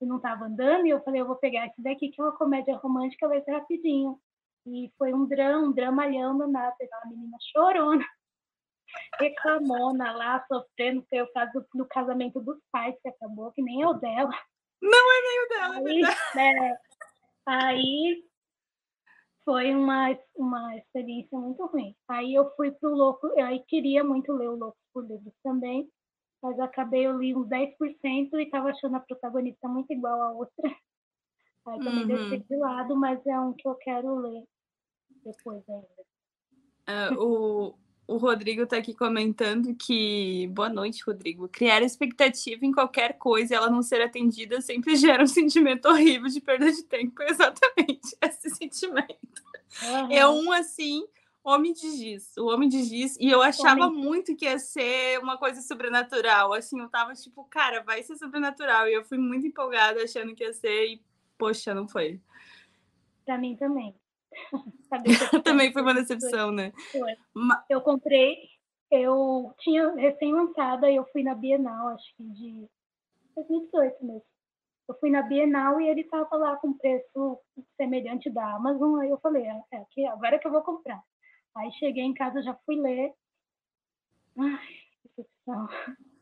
e 0.00 0.06
não 0.06 0.18
estava 0.18 0.44
andando, 0.44 0.86
e 0.86 0.90
eu 0.90 1.02
falei, 1.02 1.20
eu 1.20 1.26
vou 1.26 1.34
pegar 1.34 1.66
esse 1.66 1.82
daqui, 1.82 2.10
que 2.10 2.20
é 2.20 2.24
uma 2.24 2.36
comédia 2.36 2.76
romântica, 2.76 3.26
vai 3.26 3.42
ser 3.42 3.50
rapidinho. 3.50 4.16
E 4.64 4.92
foi 4.96 5.12
um 5.12 5.26
drama, 5.26 5.66
um 5.66 5.72
dramalhão 5.72 6.38
danado, 6.38 6.76
aquela 6.80 7.06
menina 7.06 7.36
chorona 7.52 8.04
reclamona 9.18 10.12
lá, 10.12 10.44
sofrendo 10.46 11.04
foi 11.08 11.20
o 11.22 11.32
caso 11.32 11.64
do 11.74 11.86
casamento 11.86 12.40
dos 12.40 12.58
pais, 12.72 12.94
que 13.02 13.08
acabou, 13.08 13.52
que 13.52 13.62
nem 13.62 13.82
é 13.82 13.88
o 13.88 13.94
dela. 13.94 14.30
Não 14.80 15.12
é 15.12 15.22
nem 15.22 15.44
o 15.44 15.48
dela, 15.48 15.76
é 15.76 15.92
aí, 15.92 16.02
é, 16.36 16.78
aí 17.46 18.24
foi 19.44 19.74
uma, 19.74 20.16
uma 20.36 20.76
experiência 20.76 21.38
muito 21.38 21.64
ruim. 21.66 21.96
Aí 22.08 22.34
eu 22.34 22.54
fui 22.54 22.70
pro 22.70 22.94
Louco, 22.94 23.26
aí 23.40 23.64
queria 23.66 24.04
muito 24.04 24.32
ler 24.32 24.50
o 24.50 24.56
Louco 24.56 24.78
por 24.92 25.06
Livros 25.06 25.34
também, 25.42 25.90
mas 26.42 26.58
acabei, 26.60 27.06
eu 27.06 27.18
li 27.18 27.34
uns 27.34 27.48
10% 27.48 27.74
e 28.34 28.42
estava 28.42 28.70
achando 28.70 28.96
a 28.96 29.00
protagonista 29.00 29.68
muito 29.68 29.92
igual 29.92 30.22
a 30.22 30.32
outra. 30.32 30.70
Aí 31.66 31.78
também 31.78 32.02
uhum. 32.02 32.06
deixei 32.06 32.38
de 32.40 32.56
lado, 32.56 32.96
mas 32.96 33.24
é 33.26 33.38
um 33.40 33.52
que 33.52 33.66
eu 33.66 33.74
quero 33.76 34.14
ler 34.16 34.44
depois 35.24 35.62
ainda. 35.68 36.08
Uh, 36.88 37.22
o, 37.22 37.78
o 38.08 38.16
Rodrigo 38.16 38.62
está 38.62 38.78
aqui 38.78 38.94
comentando 38.94 39.74
que. 39.74 40.48
Boa 40.48 40.70
noite, 40.70 41.04
Rodrigo. 41.06 41.46
Criar 41.46 41.82
expectativa 41.82 42.64
em 42.64 42.72
qualquer 42.72 43.18
coisa 43.18 43.52
e 43.52 43.56
ela 43.56 43.68
não 43.68 43.82
ser 43.82 44.00
atendida 44.00 44.62
sempre 44.62 44.96
gera 44.96 45.22
um 45.22 45.26
sentimento 45.26 45.86
horrível 45.86 46.26
de 46.28 46.40
perda 46.40 46.72
de 46.72 46.82
tempo. 46.84 47.20
Exatamente, 47.28 48.16
esse 48.22 48.48
sentimento. 48.48 49.42
Uhum. 49.82 50.10
É 50.10 50.26
um 50.26 50.50
assim, 50.50 51.06
homem 51.44 51.74
de 51.74 51.90
giz. 51.98 52.34
O 52.38 52.46
homem 52.46 52.66
de 52.66 52.82
giz. 52.82 53.14
E 53.20 53.28
eu 53.28 53.42
achava 53.42 53.86
homem. 53.86 54.02
muito 54.02 54.34
que 54.34 54.46
ia 54.46 54.58
ser 54.58 55.18
uma 55.18 55.36
coisa 55.36 55.60
sobrenatural. 55.60 56.54
Assim, 56.54 56.80
eu 56.80 56.88
tava 56.88 57.12
tipo, 57.12 57.44
cara, 57.44 57.82
vai 57.82 58.02
ser 58.02 58.16
sobrenatural. 58.16 58.88
E 58.88 58.94
eu 58.94 59.04
fui 59.04 59.18
muito 59.18 59.46
empolgada 59.46 60.02
achando 60.02 60.34
que 60.34 60.44
ia 60.44 60.54
ser. 60.54 60.86
E, 60.86 61.02
poxa, 61.36 61.74
não 61.74 61.86
foi. 61.86 62.18
Pra 63.26 63.36
mim 63.36 63.54
também. 63.54 63.94
Também 65.44 65.72
foi 65.72 65.82
uma 65.82 65.94
decepção, 65.94 66.50
né? 66.50 66.72
Foi. 66.92 67.14
Eu 67.68 67.80
comprei, 67.80 68.36
eu 68.90 69.54
tinha 69.58 69.94
recém-lançada 69.94 70.90
e 70.90 70.96
eu 70.96 71.04
fui 71.12 71.22
na 71.22 71.34
Bienal, 71.34 71.88
acho 71.88 72.16
que 72.16 72.22
de 72.24 72.68
2018 73.34 74.04
mesmo. 74.04 74.22
Eu 74.88 74.94
fui 74.98 75.10
na 75.10 75.22
Bienal 75.22 75.80
e 75.80 75.88
ele 75.88 76.00
estava 76.00 76.34
lá 76.36 76.56
com 76.56 76.72
preço 76.72 77.38
semelhante 77.76 78.30
da 78.30 78.54
Amazon, 78.54 79.00
aí 79.00 79.10
eu 79.10 79.18
falei, 79.18 79.44
é, 79.44 79.62
é 79.72 79.76
aqui, 79.78 80.06
agora 80.06 80.38
que 80.38 80.46
eu 80.46 80.52
vou 80.52 80.62
comprar. 80.62 81.02
Aí 81.54 81.70
cheguei 81.72 82.04
em 82.04 82.14
casa, 82.14 82.42
já 82.42 82.54
fui 82.64 82.76
ler. 82.76 83.12
Ai, 84.38 84.58
decepção. 85.04 85.68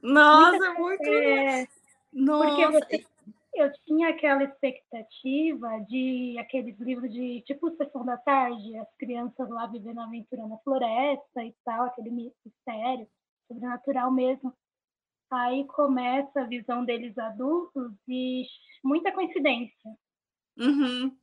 Nossa, 0.02 0.74
muito. 0.74 1.08
É, 1.08 1.66
Nossa. 2.12 2.48
Porque 2.48 2.66
você 2.66 3.15
eu 3.56 3.72
tinha 3.84 4.10
aquela 4.10 4.44
expectativa 4.44 5.80
de 5.88 6.36
aqueles 6.38 6.78
livros 6.78 7.12
de 7.12 7.42
tipo 7.42 7.74
Sessão 7.76 8.04
da 8.04 8.16
Tarde, 8.16 8.76
as 8.76 8.94
crianças 8.96 9.48
lá 9.48 9.66
vivendo 9.66 10.00
a 10.00 10.04
aventura 10.04 10.46
na 10.46 10.58
floresta 10.58 11.44
e 11.44 11.54
tal, 11.64 11.86
aquele 11.86 12.10
mistério 12.10 13.08
sobrenatural 13.48 14.12
mesmo. 14.12 14.52
Aí 15.30 15.66
começa 15.66 16.40
a 16.40 16.46
visão 16.46 16.84
deles 16.84 17.16
adultos 17.18 17.92
e 18.06 18.44
muita 18.84 19.12
coincidência. 19.12 19.96
Uhum. 20.56 21.16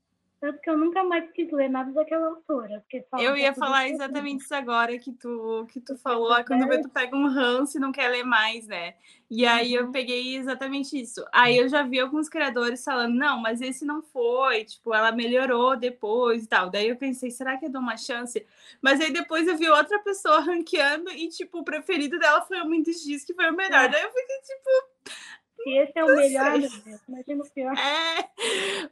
Tanto 0.44 0.60
que 0.60 0.70
eu 0.70 0.78
nunca 0.78 1.06
mais 1.06 1.32
quis 1.32 1.50
ler 1.54 1.70
nada 1.70 1.90
daquela 1.94 2.28
autora. 2.28 2.82
Porque 2.82 3.06
eu 3.18 3.38
ia 3.38 3.54
falar 3.54 3.88
exatamente 3.88 4.44
isso 4.44 4.54
agora 4.54 5.00
que 5.00 5.14
tu, 5.14 5.66
que 5.72 5.80
tu 5.80 5.96
falou. 5.96 6.36
É 6.36 6.44
quando 6.44 6.82
tu 6.82 6.90
pega 6.90 7.16
um 7.16 7.30
ranço 7.30 7.78
e 7.78 7.80
não 7.80 7.94
quer 7.94 8.10
ler 8.10 8.26
mais, 8.26 8.68
né? 8.68 8.96
E 9.32 9.46
aí 9.46 9.74
eu 9.74 9.86
uhum. 9.86 9.94
peguei 9.94 10.36
exatamente 10.36 11.00
isso. 11.00 11.26
Aí 11.32 11.58
eu 11.58 11.70
já 11.70 11.84
vi 11.84 11.98
alguns 11.98 12.28
criadores 12.28 12.84
falando, 12.84 13.16
não, 13.16 13.40
mas 13.40 13.62
esse 13.62 13.86
não 13.86 14.02
foi, 14.02 14.66
tipo, 14.66 14.94
ela 14.94 15.14
melhorou 15.14 15.78
depois 15.78 16.44
e 16.44 16.48
tal. 16.50 16.70
Daí 16.70 16.90
eu 16.90 16.98
pensei, 16.98 17.32
será 17.32 17.56
que 17.58 17.68
eu 17.68 17.72
dou 17.72 17.82
uma 17.82 17.96
chance? 17.96 18.46
Mas 18.82 19.00
aí 19.00 19.14
depois 19.14 19.48
eu 19.48 19.56
vi 19.56 19.70
outra 19.70 19.98
pessoa 20.00 20.42
ranqueando 20.44 21.10
e, 21.12 21.30
tipo, 21.30 21.60
o 21.60 21.64
preferido 21.64 22.20
dela 22.20 22.42
foi 22.42 22.60
o 22.60 22.68
Mendes 22.68 23.02
Diz, 23.02 23.24
que 23.24 23.34
foi 23.34 23.50
o 23.50 23.56
melhor. 23.56 23.86
É. 23.86 23.88
Daí 23.88 24.04
eu 24.04 24.12
fiquei, 24.12 24.42
tipo. 24.42 25.24
Se 25.64 25.70
esse 25.70 25.94
é 25.96 26.04
o 26.04 26.16
melhor, 26.16 26.60
imagina 27.08 27.44
o 27.44 27.50
pior. 27.50 27.74
É, 27.78 28.30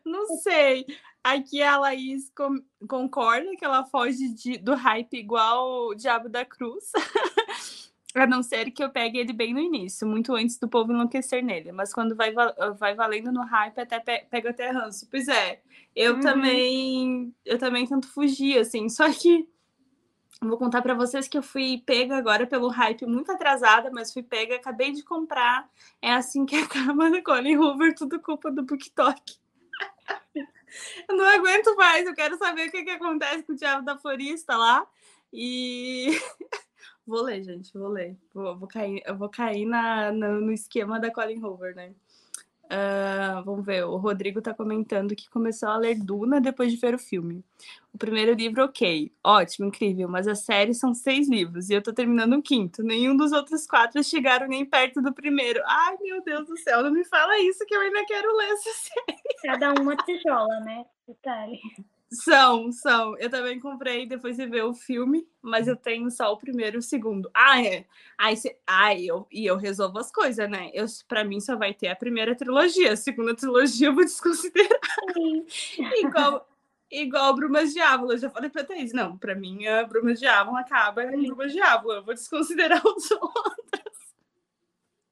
não 0.06 0.26
sei. 0.38 0.86
Aqui 1.24 1.62
a 1.62 1.78
Laís 1.78 2.32
com, 2.36 2.64
concorda 2.88 3.56
que 3.56 3.66
ela 3.66 3.86
foge 3.86 4.34
de, 4.34 4.58
do 4.58 4.74
hype 4.74 5.14
igual 5.14 5.90
o 5.90 5.96
Diabo 5.96 6.30
da 6.30 6.44
Cruz. 6.46 6.92
a 8.16 8.28
não 8.28 8.44
ser 8.44 8.72
que 8.72 8.84
eu 8.84 8.90
pegue 8.90 9.18
ele 9.18 9.32
bem 9.32 9.54
no 9.54 9.60
início, 9.60 10.06
muito 10.06 10.34
antes 10.34 10.58
do 10.58 10.68
povo 10.68 10.92
enlouquecer 10.92 11.44
nele. 11.44 11.72
Mas 11.72 11.94
quando 11.94 12.16
vai, 12.16 12.34
vai 12.78 12.96
valendo 12.96 13.32
no 13.32 13.44
hype, 13.44 13.80
até 13.80 14.00
pe 14.00 14.26
pega 14.30 14.50
até 14.50 14.70
ranço. 14.70 15.08
Pois 15.10 15.28
é, 15.28 15.62
eu 15.96 16.16
uhum. 16.16 16.20
também 16.20 17.36
eu 17.46 17.58
também 17.58 17.86
tento 17.88 18.08
fugir, 18.08 18.58
assim. 18.58 18.90
Só 18.90 19.12
que 19.12 19.48
vou 20.48 20.58
contar 20.58 20.82
para 20.82 20.94
vocês 20.94 21.28
que 21.28 21.38
eu 21.38 21.44
fui 21.44 21.82
pega 21.86 22.18
agora 22.18 22.48
pelo 22.48 22.68
hype 22.68 23.06
muito 23.06 23.32
atrasada, 23.32 23.92
mas 23.92 24.12
fui 24.12 24.24
pega, 24.24 24.56
acabei 24.56 24.92
de 24.92 25.04
comprar. 25.04 25.70
É 26.02 26.12
assim 26.14 26.46
que 26.46 26.56
acaba 26.58 27.10
da 27.10 27.22
Colin 27.22 27.58
Hoover, 27.58 27.96
tudo 27.96 28.20
culpa 28.20 28.52
do 28.52 28.64
BookTok. 28.64 29.40
Eu 31.08 31.18
não 31.18 31.26
aguento 31.26 31.76
mais, 31.76 32.06
eu 32.06 32.14
quero 32.16 32.38
saber 32.38 32.68
o 32.68 32.72
que, 32.72 32.84
que 32.84 32.92
acontece 32.92 33.44
com 33.44 33.54
o 33.54 33.56
Diabo 33.56 33.86
da 33.86 33.98
Florista 33.98 34.56
lá. 34.56 34.88
E 35.32 36.08
vou 37.06 37.22
ler, 37.22 37.44
gente, 37.44 37.78
vou 37.78 37.90
ler. 37.90 38.18
Vou, 38.34 38.58
vou 38.58 38.68
cair, 38.68 39.04
eu 39.06 39.16
vou 39.16 39.30
cair 39.30 39.66
na, 39.66 40.12
no, 40.12 40.42
no 40.42 40.52
esquema 40.52 41.00
da 41.00 41.12
Colin 41.12 41.44
Hoover, 41.44 41.76
né? 41.76 41.94
Uh, 42.72 43.44
vamos 43.44 43.66
ver, 43.66 43.84
o 43.84 43.98
Rodrigo 43.98 44.40
está 44.40 44.54
comentando 44.54 45.14
que 45.14 45.30
começou 45.30 45.68
a 45.68 45.76
ler 45.76 45.96
Duna 45.96 46.40
depois 46.40 46.72
de 46.72 46.78
ver 46.78 46.96
o 46.96 47.00
filme. 47.00 47.44
O 47.94 47.98
primeiro 47.98 48.34
livro, 48.34 48.64
ok, 48.64 49.12
ótimo, 49.22 49.68
incrível, 49.68 50.08
mas 50.08 50.26
a 50.26 50.36
série 50.36 50.74
são 50.74 50.94
seis 50.94 51.30
livros 51.30 51.70
e 51.70 51.74
eu 51.74 51.80
estou 51.80 51.94
terminando 51.94 52.34
o 52.38 52.42
quinto. 52.42 52.82
Nenhum 52.82 53.18
dos 53.18 53.34
outros 53.34 53.68
quatro 53.68 54.02
chegaram 54.02 54.48
nem 54.48 54.66
perto 54.66 55.02
do 55.02 55.14
primeiro. 55.14 55.62
Ai, 55.66 55.98
meu 56.00 56.24
Deus 56.24 56.48
do 56.48 56.58
céu, 56.58 56.82
não 56.82 56.92
me 56.92 57.04
fala 57.04 57.38
isso 57.40 57.66
que 57.66 57.76
eu 57.76 57.82
ainda 57.82 58.06
quero 58.06 58.38
ler 58.38 58.52
essa 58.52 58.70
série. 58.70 59.22
Cada 59.44 59.74
uma 59.74 59.98
tijola, 59.98 60.62
né? 60.62 60.86
Detalhe. 61.06 61.60
São, 62.14 62.72
são. 62.74 63.18
Eu 63.18 63.30
também 63.30 63.58
comprei 63.58 64.06
depois 64.06 64.36
de 64.36 64.46
ver 64.46 64.64
o 64.64 64.74
filme, 64.74 65.26
mas 65.42 65.68
eu 65.68 65.78
tenho 65.78 66.12
só 66.12 66.34
o 66.34 66.38
primeiro 66.38 66.76
e 66.76 66.80
o 66.80 66.82
segundo. 66.82 67.32
Ah, 67.34 67.64
é. 67.64 67.86
Aí, 68.18 68.36
cê... 68.36 68.58
Ai, 68.68 69.06
eu... 69.06 69.26
E 69.32 69.46
eu 69.46 69.56
resolvo 69.56 69.98
as 69.98 70.12
coisas, 70.12 70.50
né? 70.50 70.70
Eu, 70.74 70.86
pra 71.08 71.24
mim 71.24 71.40
só 71.40 71.56
vai 71.56 71.74
ter 71.74 71.88
a 71.88 71.96
primeira 71.96 72.36
trilogia. 72.36 72.92
A 72.94 72.98
segunda 72.98 73.34
trilogia 73.34 73.88
eu 73.88 73.96
vou 73.96 74.04
desconsiderar. 74.06 74.80
igual, 76.02 76.48
igual 76.92 77.34
Brumas 77.34 77.74
de 77.74 77.80
Ávila. 77.80 78.14
Eu 78.14 78.18
já 78.18 78.30
falei 78.30 78.50
pra 78.50 78.66
Thaís, 78.66 78.92
não, 78.92 79.18
pra 79.18 79.34
mim 79.34 79.66
a 79.66 79.86
Brumas 79.86 80.20
de 80.20 80.28
Ávila 80.28 80.60
acaba 80.60 81.06
em 81.06 81.24
Brumas 81.24 81.54
de 81.54 81.62
Ávila. 81.62 81.96
Eu 81.96 82.04
vou 82.04 82.14
desconsiderar 82.14 82.86
os 82.86 83.10
outros. 83.12 83.71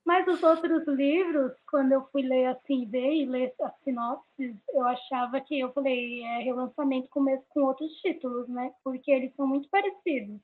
Mas 0.09 0.27
os 0.27 0.41
outros 0.41 0.87
livros, 0.87 1.51
quando 1.69 1.91
eu 1.91 2.03
fui 2.11 2.23
ler 2.23 2.47
assim, 2.47 2.83
ver 2.89 3.13
e 3.13 3.25
ler 3.27 3.53
as 3.61 3.79
sinopses, 3.83 4.55
eu 4.73 4.83
achava 4.83 5.39
que, 5.39 5.59
eu 5.59 5.71
falei, 5.71 6.23
é 6.23 6.39
relançamento 6.39 7.07
com, 7.09 7.23
com 7.49 7.61
outros 7.61 7.91
títulos, 7.97 8.49
né? 8.49 8.73
Porque 8.83 9.11
eles 9.11 9.31
são 9.35 9.45
muito 9.45 9.69
parecidos. 9.69 10.41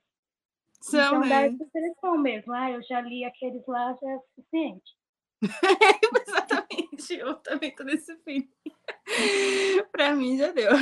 São, 0.80 1.00
então 1.00 1.20
né? 1.22 1.30
dá 1.30 1.42
essa 1.48 1.64
impressão 1.64 2.16
mesmo. 2.16 2.54
Ah, 2.54 2.70
eu 2.70 2.84
já 2.84 3.02
li 3.02 3.26
aqueles 3.26 3.66
lá, 3.66 3.98
já 4.00 4.12
é 4.12 4.20
suficiente. 4.20 4.96
Exatamente, 6.28 7.14
eu 7.16 7.34
também 7.38 7.74
tô 7.74 7.84
nesse 7.86 8.16
fim. 8.18 8.48
Para 9.92 10.14
mim 10.14 10.38
já 10.38 10.52
deu. 10.52 10.74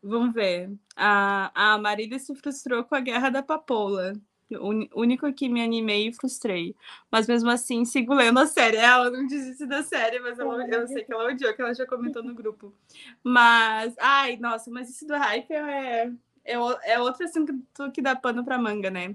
Vamos 0.00 0.32
ver. 0.32 0.70
A, 0.94 1.72
a 1.72 1.78
Marília 1.78 2.20
se 2.20 2.32
frustrou 2.36 2.84
com 2.84 2.94
a 2.94 3.00
Guerra 3.00 3.28
da 3.28 3.42
Papoula 3.42 4.12
único 4.60 5.32
que 5.32 5.48
me 5.48 5.62
animei 5.62 6.08
e 6.08 6.12
frustrei. 6.12 6.74
Mas 7.10 7.26
mesmo 7.26 7.50
assim, 7.50 7.84
sigo 7.84 8.14
lendo 8.14 8.40
a 8.40 8.46
série. 8.46 8.76
Ela 8.76 9.10
não 9.10 9.26
desiste 9.26 9.66
da 9.66 9.82
série, 9.82 10.20
mas 10.20 10.38
ela, 10.38 10.66
eu 10.66 10.86
sei 10.88 11.04
que 11.04 11.12
ela 11.12 11.26
odiou, 11.26 11.54
que 11.54 11.62
ela 11.62 11.74
já 11.74 11.86
comentou 11.86 12.22
no 12.22 12.34
grupo. 12.34 12.74
Mas, 13.22 13.94
ai, 13.98 14.36
nossa, 14.36 14.70
mas 14.70 14.90
isso 14.90 15.06
do 15.06 15.14
hype 15.14 15.50
é, 15.52 16.12
é, 16.44 16.54
é 16.84 17.00
outro 17.00 17.24
assunto 17.24 17.52
que 17.92 18.02
dá 18.02 18.16
pano 18.16 18.44
pra 18.44 18.58
manga, 18.58 18.90
né? 18.90 19.14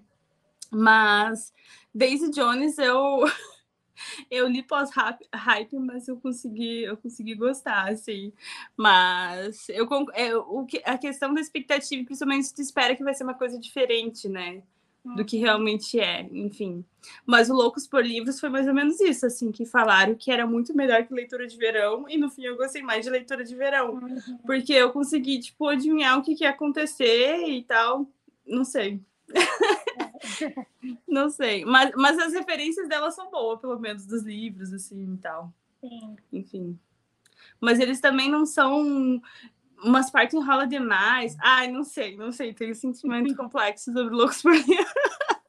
Mas 0.72 1.54
Daisy 1.94 2.30
Jones, 2.32 2.78
eu. 2.78 3.24
eu 4.30 4.48
li 4.48 4.64
pós-hype, 4.64 5.80
mas 5.80 6.08
eu 6.08 6.18
consegui, 6.18 6.84
eu 6.84 6.98
consegui 6.98 7.36
gostar, 7.36 7.90
assim. 7.90 8.32
Mas 8.76 9.68
eu, 9.70 9.88
é, 10.14 10.36
o 10.36 10.66
que, 10.66 10.82
a 10.86 10.98
questão 10.98 11.34
da 11.34 11.42
expectativa, 11.42 12.04
principalmente 12.06 12.48
se 12.48 12.56
tu 12.56 12.62
espera 12.62 12.96
que 12.96 13.04
vai 13.04 13.14
ser 13.14 13.24
uma 13.24 13.34
coisa 13.34 13.60
diferente, 13.60 14.30
né? 14.30 14.62
Do 15.16 15.26
que 15.26 15.38
realmente 15.38 16.00
é, 16.00 16.22
enfim. 16.32 16.84
Mas 17.26 17.50
o 17.50 17.54
Loucos 17.54 17.88
por 17.88 18.06
Livros 18.06 18.40
foi 18.40 18.50
mais 18.50 18.68
ou 18.68 18.74
menos 18.74 19.00
isso, 19.00 19.26
assim, 19.26 19.52
que 19.52 19.66
falaram 19.66 20.16
que 20.16 20.32
era 20.32 20.46
muito 20.46 20.76
melhor 20.76 21.06
que 21.06 21.14
leitura 21.14 21.48
de 21.48 21.58
verão, 21.58 22.06
e 22.10 22.18
no 22.18 22.30
fim 22.30 22.44
eu 22.44 22.58
gostei 22.58 22.82
mais 22.82 23.06
de 23.06 23.12
leitura 23.12 23.44
de 23.44 23.56
verão. 23.56 23.96
Uhum. 23.96 24.38
Porque 24.46 24.74
eu 24.74 24.92
consegui, 24.92 25.40
tipo, 25.40 25.68
adivinhar 25.68 26.18
o 26.18 26.22
que, 26.22 26.36
que 26.36 26.44
ia 26.44 26.50
acontecer 26.50 27.48
e 27.48 27.64
tal. 27.64 28.08
Não 28.46 28.64
sei. 28.64 29.00
Não 31.08 31.30
sei. 31.30 31.66
Mas, 31.66 31.92
mas 31.96 32.18
as 32.18 32.34
referências 32.34 32.88
dela 32.88 33.12
são 33.12 33.30
boas, 33.30 33.60
pelo 33.60 33.80
menos, 33.80 34.06
dos 34.06 34.24
livros, 34.24 34.74
assim 34.74 35.14
e 35.14 35.18
tal. 35.18 35.54
Sim. 35.82 36.16
Enfim. 36.32 36.80
Mas 37.60 37.80
eles 37.80 38.00
também 38.00 38.30
não 38.30 38.46
são. 38.46 39.22
Umas 39.84 40.10
partes 40.10 40.34
enrola 40.34 40.66
demais. 40.66 41.38
Ai, 41.40 41.70
não 41.70 41.84
sei, 41.84 42.16
não 42.18 42.32
sei. 42.32 42.54
Tenho 42.54 42.74
sentimento 42.74 43.36
complexo 43.38 43.94
sobre 43.94 44.14
Loucos 44.14 44.42
por 44.42 44.52
Mim. 44.52 44.76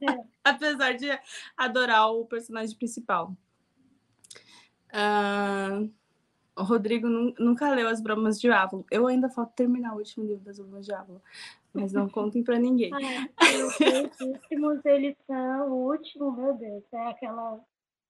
É. 0.02 0.24
Apesar 0.44 0.92
de 0.92 1.06
adorar 1.56 2.10
o 2.10 2.26
personagem 2.26 2.76
principal. 2.76 3.34
Uh, 4.90 5.90
o 6.56 6.62
Rodrigo 6.62 7.08
nunca 7.08 7.70
leu 7.72 7.88
As 7.88 8.00
Bromas 8.00 8.40
de 8.40 8.50
Ávalo. 8.50 8.84
Eu 8.90 9.06
ainda 9.06 9.28
falta 9.28 9.52
terminar 9.54 9.94
o 9.94 9.98
último 9.98 10.26
livro 10.26 10.44
das 10.44 10.58
Bromas 10.58 10.86
de 10.86 10.92
Ávalo. 10.92 11.22
Mas 11.72 11.92
não 11.92 12.08
contem 12.08 12.42
para 12.42 12.58
ninguém. 12.58 12.90
Os 12.92 14.20
últimos, 14.20 14.84
eles 14.84 15.16
são. 15.26 15.70
O 15.70 15.90
último, 15.90 16.32
meu 16.32 16.54
Deus, 16.54 16.82
é 16.92 17.06
aquela. 17.08 17.60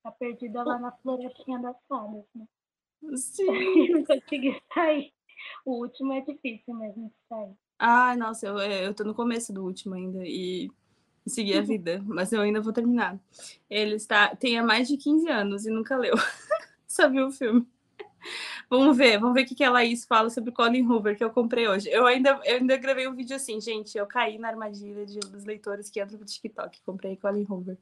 Tá 0.02 0.12
perdida 0.12 0.62
lá 0.62 0.78
na 0.78 0.92
florestinha 0.92 1.58
das 1.58 1.76
fadas, 1.88 2.24
né? 2.34 2.46
Sim. 3.16 3.46
não 3.92 4.04
consegui 4.04 4.60
sair. 4.72 5.12
O 5.64 5.82
último 5.82 6.12
é 6.12 6.20
difícil 6.20 6.74
mesmo 6.74 7.08
de 7.08 7.14
sair. 7.28 7.54
Ah, 7.78 8.16
nossa, 8.16 8.46
eu, 8.46 8.58
eu 8.58 8.94
tô 8.94 9.04
no 9.04 9.14
começo 9.14 9.52
do 9.52 9.64
último 9.64 9.94
ainda 9.94 10.20
e 10.24 10.70
segui 11.26 11.56
a 11.56 11.60
vida, 11.62 12.02
mas 12.06 12.32
eu 12.32 12.40
ainda 12.40 12.60
vou 12.60 12.72
terminar. 12.72 13.18
Ele 13.70 13.94
está, 13.94 14.34
tem 14.34 14.58
há 14.58 14.62
mais 14.62 14.88
de 14.88 14.96
15 14.96 15.28
anos 15.28 15.66
e 15.66 15.70
nunca 15.70 15.96
leu. 15.96 16.14
Só 16.86 17.08
viu 17.08 17.28
o 17.28 17.32
filme. 17.32 17.66
Vamos 18.70 18.98
ver, 18.98 19.18
vamos 19.18 19.34
ver 19.34 19.44
o 19.44 19.46
que, 19.46 19.54
que 19.54 19.64
a 19.64 19.70
Laís 19.70 20.04
fala 20.04 20.28
sobre 20.28 20.52
Colin 20.52 20.86
Hoover, 20.86 21.16
que 21.16 21.24
eu 21.24 21.30
comprei 21.30 21.66
hoje. 21.66 21.88
Eu 21.88 22.06
ainda, 22.06 22.38
eu 22.44 22.56
ainda 22.56 22.76
gravei 22.76 23.08
um 23.08 23.14
vídeo 23.14 23.34
assim, 23.34 23.58
gente. 23.60 23.96
Eu 23.96 24.06
caí 24.06 24.38
na 24.38 24.48
armadilha 24.48 25.06
de, 25.06 25.18
dos 25.20 25.44
leitores 25.44 25.88
que 25.88 26.02
entram 26.02 26.18
pro 26.18 26.26
TikTok. 26.26 26.82
Comprei 26.84 27.16
Colin 27.16 27.46
Hoover. 27.48 27.78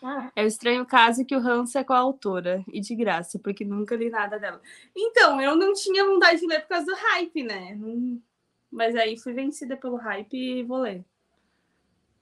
Ah. 0.00 0.30
É 0.36 0.44
o 0.44 0.46
estranho 0.46 0.86
caso 0.86 1.24
que 1.24 1.34
o 1.34 1.40
Hans 1.40 1.74
é 1.74 1.82
com 1.82 1.92
a 1.92 1.98
autora, 1.98 2.64
e 2.72 2.80
de 2.80 2.94
graça, 2.94 3.36
porque 3.38 3.64
nunca 3.64 3.96
li 3.96 4.10
nada 4.10 4.38
dela. 4.38 4.60
Então, 4.94 5.40
eu 5.40 5.56
não 5.56 5.72
tinha 5.72 6.04
vontade 6.04 6.38
de 6.40 6.46
ler 6.46 6.60
por 6.60 6.68
causa 6.68 6.86
do 6.86 6.94
hype, 6.94 7.42
né? 7.42 7.74
Não... 7.74 8.22
Mas 8.70 8.94
aí 8.94 9.18
fui 9.18 9.32
vencida 9.32 9.76
pelo 9.76 9.96
hype 9.96 10.34
e 10.34 10.62
vou 10.62 10.78
ler. 10.78 11.04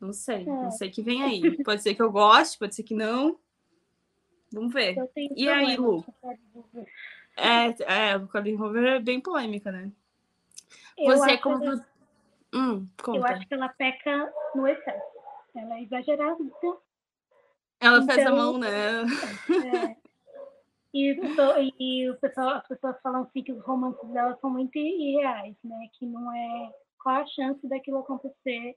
Não 0.00 0.12
sei, 0.12 0.42
é. 0.42 0.44
não 0.44 0.70
sei 0.70 0.90
que 0.90 1.02
vem 1.02 1.22
aí. 1.22 1.62
Pode 1.64 1.82
ser 1.82 1.94
que 1.94 2.02
eu 2.02 2.10
goste, 2.10 2.58
pode 2.58 2.74
ser 2.74 2.82
que 2.82 2.94
não. 2.94 3.38
Vamos 4.52 4.72
ver. 4.72 4.96
E 5.34 5.48
aí, 5.48 5.76
Lu? 5.76 6.04
É, 7.36 8.10
é, 8.10 8.16
o 8.16 8.26
Colin 8.28 8.56
Hoover 8.56 8.84
é 8.84 9.00
bem 9.00 9.20
polêmica, 9.20 9.70
né? 9.70 9.92
Eu 10.96 11.16
Você 11.16 11.36
como. 11.38 11.64
Ela... 11.64 11.86
Hum, 12.54 12.86
conta. 13.02 13.18
Eu 13.18 13.24
acho 13.26 13.46
que 13.46 13.54
ela 13.54 13.68
peca 13.68 14.32
no 14.54 14.66
excesso. 14.66 15.16
Ela 15.54 15.78
é 15.78 15.82
exagerada. 15.82 16.38
Ela 17.80 17.98
então, 17.98 18.14
fez 18.14 18.26
a 18.26 18.30
mão, 18.30 18.58
né? 18.58 18.70
É. 18.70 19.96
E, 20.94 21.12
e 21.78 22.10
o 22.10 22.16
pessoal, 22.16 22.54
as 22.54 22.66
pessoas 22.66 22.96
falam 23.02 23.22
assim 23.22 23.42
que 23.42 23.52
os 23.52 23.62
romances 23.62 24.08
dela 24.10 24.36
são 24.40 24.48
muito 24.48 24.76
irreais, 24.78 25.56
né? 25.62 25.88
Que 25.92 26.06
não 26.06 26.34
é. 26.34 26.72
Qual 26.98 27.16
a 27.16 27.26
chance 27.26 27.66
daquilo 27.68 27.98
acontecer 27.98 28.76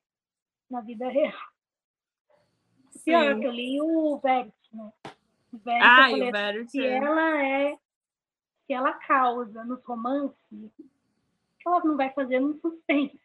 na 0.70 0.82
vida 0.82 1.08
real? 1.08 1.34
Pior, 3.06 3.40
que 3.40 3.46
eu 3.46 3.52
li 3.52 3.82
o 3.82 4.20
Verity, 4.20 4.76
né? 4.76 4.92
O 5.54 5.58
Verity, 5.58 5.86
ah, 5.86 6.10
o 6.12 6.32
Verity. 6.32 6.72
Se 6.72 6.86
ela 6.86 7.44
é 7.44 7.78
que 8.70 8.74
ela 8.76 8.94
causa 8.94 9.66
nos 9.66 9.84
romances, 9.84 10.38
que 10.78 11.68
ela 11.68 11.84
não 11.84 11.98
vai 11.98 12.14
fazer 12.14 12.40
no 12.40 12.54
suspense. 12.60 13.20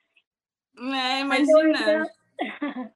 É, 0.74 1.20
imagina. 1.20 1.61
Ainda... 1.61 2.14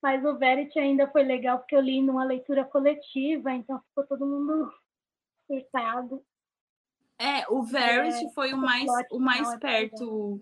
Mas 0.00 0.24
o 0.24 0.38
Verity 0.38 0.78
ainda 0.78 1.08
foi 1.08 1.24
legal 1.24 1.58
porque 1.58 1.74
eu 1.74 1.80
li 1.80 2.00
numa 2.00 2.22
leitura 2.22 2.64
coletiva, 2.64 3.50
então 3.50 3.82
ficou 3.88 4.06
todo 4.06 4.24
mundo 4.24 4.72
surtado. 5.48 6.24
É, 7.18 7.44
o 7.48 7.64
Verity 7.64 8.26
é, 8.26 8.30
foi 8.30 8.52
o 8.52 8.56
mais, 8.56 8.88
o 9.10 9.18
mais 9.18 9.52
é 9.52 9.58
perto. 9.58 10.40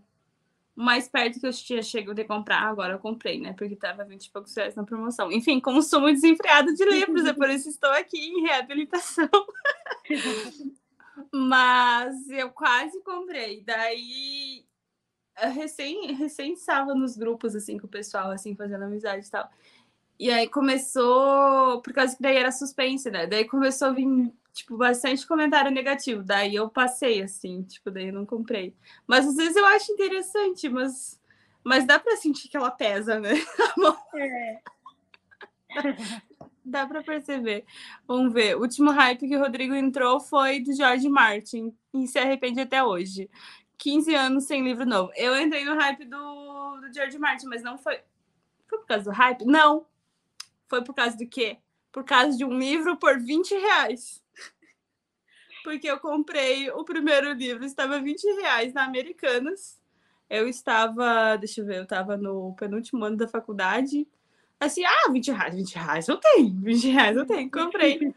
O 0.77 0.83
mais 0.85 1.09
perto 1.09 1.41
que 1.41 1.47
eu 1.47 1.53
tinha 1.55 1.83
chegado 1.83 2.15
de 2.15 2.25
comprar, 2.25 2.65
agora 2.65 2.93
eu 2.93 2.99
comprei, 2.99 3.41
né? 3.41 3.55
Porque 3.55 3.75
tava 3.77 4.05
20 4.05 4.27
e 4.27 4.31
poucos 4.31 4.55
reais 4.55 4.75
na 4.75 4.85
promoção. 4.85 5.33
Enfim, 5.33 5.59
consumo 5.59 6.13
desenfreado 6.13 6.75
de 6.75 6.85
livros, 6.85 7.25
é 7.25 7.33
por 7.33 7.49
isso 7.49 7.71
estou 7.71 7.93
aqui 7.93 8.19
em 8.19 8.43
reabilitação. 8.43 9.31
Mas 11.33 12.29
eu 12.31 12.51
quase 12.51 13.01
comprei. 13.03 13.63
Daí 13.63 14.65
recém, 15.37 16.13
recém 16.15 16.53
estava 16.55 16.95
nos 16.95 17.17
grupos 17.17 17.55
assim 17.55 17.79
com 17.79 17.87
o 17.87 17.91
pessoal, 17.91 18.31
assim, 18.31 18.55
fazendo 18.57 18.85
amizade 18.85 19.27
e 19.27 19.31
tal. 19.31 19.51
E 20.19 20.31
aí 20.31 20.49
começou, 20.49 21.83
por 21.83 21.93
causa 21.93 22.17
que 22.17 22.23
daí 22.23 22.37
era 22.37 22.51
suspense, 22.51 23.11
né? 23.11 23.27
Daí 23.27 23.45
começou 23.45 23.89
a 23.89 23.93
vir, 23.93 24.33
tipo, 24.53 24.77
bastante 24.77 25.27
comentário 25.27 25.71
negativo. 25.71 26.23
Daí 26.23 26.55
eu 26.55 26.71
passei, 26.71 27.23
assim, 27.23 27.63
tipo, 27.65 27.91
daí 27.91 28.09
eu 28.09 28.15
não 28.15 28.25
comprei. 28.25 28.75
Mas 29.07 29.27
às 29.27 29.37
vezes 29.37 29.57
eu 29.57 29.67
acho 29.67 29.93
interessante, 29.93 30.71
mas, 30.71 31.21
mas 31.63 31.87
dá 31.87 31.99
pra 31.99 32.17
sentir 32.17 32.49
que 32.49 32.57
ela 32.57 32.71
pesa, 32.71 33.21
né? 33.21 33.31
É. 34.15 34.61
Dá 36.69 36.85
para 36.85 37.01
perceber. 37.01 37.65
Vamos 38.09 38.33
ver. 38.33 38.57
O 38.57 38.63
último 38.63 38.91
hype 38.91 39.29
que 39.29 39.37
o 39.37 39.39
Rodrigo 39.39 39.73
entrou 39.73 40.19
foi 40.19 40.59
do 40.59 40.73
George 40.73 41.09
Martin 41.09 41.73
e 41.95 42.09
se 42.09 42.19
arrepende 42.19 42.61
até 42.61 42.83
hoje. 42.83 43.31
15 43.79 44.13
anos 44.17 44.45
sem 44.47 44.65
livro 44.65 44.85
novo. 44.85 45.13
Eu 45.15 45.41
entrei 45.41 45.65
no 45.65 45.77
hype 45.77 46.05
do, 46.07 46.81
do 46.81 46.93
George 46.93 47.19
Martin, 47.21 47.47
mas 47.47 47.63
não 47.63 47.79
foi. 47.79 48.01
Foi 48.69 48.79
por 48.81 48.87
causa 48.87 49.05
do 49.05 49.11
hype? 49.13 49.45
Não. 49.45 49.87
Foi 50.67 50.83
por 50.83 50.93
causa 50.93 51.17
do 51.17 51.25
quê? 51.29 51.59
Por 51.93 52.03
causa 52.03 52.37
de 52.37 52.45
um 52.45 52.59
livro 52.59 52.97
por 52.97 53.17
20 53.17 53.53
reais. 53.53 54.21
Porque 55.63 55.89
eu 55.89 56.01
comprei 56.01 56.69
o 56.73 56.85
primeiro 56.85 57.33
livro, 57.33 57.65
estava 57.65 58.01
20 58.01 58.25
reais 58.41 58.75
na 58.75 58.85
Americanas. 58.85 59.81
Eu 60.29 60.49
estava, 60.49 61.37
deixa 61.37 61.61
eu 61.61 61.65
ver, 61.65 61.77
eu 61.77 61.85
estava 61.85 62.17
no 62.17 62.57
penúltimo 62.57 63.05
ano 63.05 63.17
da 63.17 63.29
faculdade 63.29 64.09
Assim, 64.59 64.85
ah, 64.85 65.11
20 65.11 65.31
reais, 65.31 65.55
20 65.55 65.75
reais 65.75 66.09
eu 66.09 66.17
tenho, 66.17 66.61
20 66.63 66.89
reais 66.89 67.17
eu 67.17 67.27
tenho, 67.27 67.51
comprei. 67.53 68.15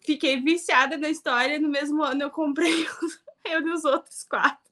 Fiquei 0.00 0.40
viciada 0.40 0.96
na 0.96 1.08
história, 1.08 1.58
no 1.58 1.68
mesmo 1.68 2.02
ano 2.02 2.22
eu 2.22 2.30
comprei 2.30 2.86
eu 3.44 3.66
e 3.66 3.72
os 3.72 3.84
outros 3.84 4.24
quatro. 4.24 4.66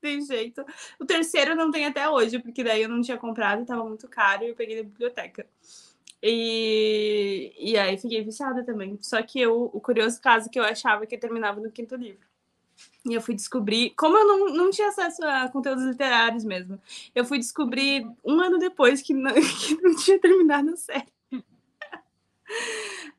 Tem 0.00 0.20
jeito. 0.20 0.64
O 0.98 1.04
terceiro 1.04 1.54
não 1.54 1.70
tem 1.70 1.86
até 1.86 2.08
hoje, 2.08 2.40
porque 2.40 2.64
daí 2.64 2.82
eu 2.82 2.88
não 2.88 3.00
tinha 3.00 3.16
comprado, 3.16 3.62
estava 3.62 3.84
muito 3.84 4.08
caro 4.08 4.42
e 4.42 4.48
eu 4.48 4.54
peguei 4.56 4.76
na 4.76 4.82
biblioteca. 4.82 5.46
E, 6.20 7.52
e 7.58 7.76
aí 7.78 7.96
fiquei 7.98 8.22
viciada 8.22 8.64
também. 8.64 8.98
Só 9.00 9.22
que 9.22 9.40
eu, 9.40 9.70
o 9.72 9.80
curioso 9.80 10.20
caso 10.20 10.50
que 10.50 10.58
eu 10.58 10.64
achava 10.64 11.06
que 11.06 11.14
eu 11.14 11.20
terminava 11.20 11.60
no 11.60 11.70
quinto 11.70 11.94
livro. 11.96 12.31
E 13.04 13.14
eu 13.14 13.20
fui 13.20 13.34
descobrir, 13.34 13.90
como 13.96 14.16
eu 14.16 14.26
não, 14.26 14.54
não 14.54 14.70
tinha 14.70 14.88
acesso 14.88 15.24
a 15.24 15.48
conteúdos 15.48 15.84
literários 15.84 16.44
mesmo, 16.44 16.80
eu 17.14 17.24
fui 17.24 17.38
descobrir 17.38 18.06
um 18.24 18.40
ano 18.40 18.58
depois 18.58 19.02
que 19.02 19.12
não, 19.12 19.32
que 19.34 19.82
não 19.82 19.96
tinha 19.96 20.20
terminado 20.20 20.70
a 20.70 20.76
série. 20.76 21.12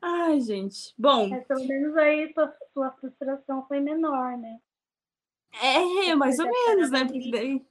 Ai, 0.00 0.40
gente. 0.40 0.94
Bom. 0.96 1.28
Mas 1.28 1.46
pelo 1.46 1.66
menos 1.66 1.96
aí 1.96 2.32
sua, 2.32 2.54
sua 2.72 2.90
frustração 2.92 3.66
foi 3.68 3.80
menor, 3.80 4.38
né? 4.38 4.58
É, 5.60 6.14
mais 6.14 6.38
ou 6.38 6.46
menos, 6.46 6.90
né? 6.90 7.04
Porque 7.04 7.30
daí 7.30 7.64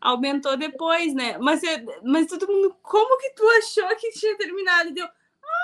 aumentou 0.00 0.56
depois, 0.56 1.14
né? 1.14 1.38
Mas, 1.38 1.62
mas 2.02 2.26
todo 2.26 2.48
mundo, 2.48 2.76
como 2.82 3.18
que 3.18 3.30
tu 3.30 3.48
achou 3.50 3.96
que 3.96 4.10
tinha 4.10 4.36
terminado? 4.36 4.90
Deu, 4.90 5.08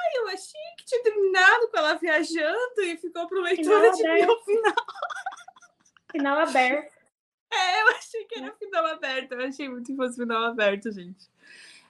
Ai, 0.09 0.22
eu 0.22 0.28
achei 0.28 0.61
que 0.76 0.84
tinha 0.84 1.02
terminado 1.02 1.68
com 1.68 1.76
ela 1.76 1.94
viajando 1.94 2.80
e 2.80 2.96
ficou 2.96 3.26
pro 3.26 3.42
leitura 3.42 3.90
de 3.92 4.02
o 4.02 4.44
final. 4.44 4.74
Final 6.11 6.38
aberto. 6.38 6.96
É, 7.50 7.82
eu 7.82 7.88
achei 7.88 8.24
que 8.24 8.38
era 8.38 8.52
final 8.54 8.86
aberto. 8.86 9.32
Eu 9.32 9.46
achei 9.46 9.68
muito 9.68 9.86
que 9.86 9.96
fosse 9.96 10.16
final 10.16 10.44
aberto, 10.44 10.90
gente. 10.90 11.26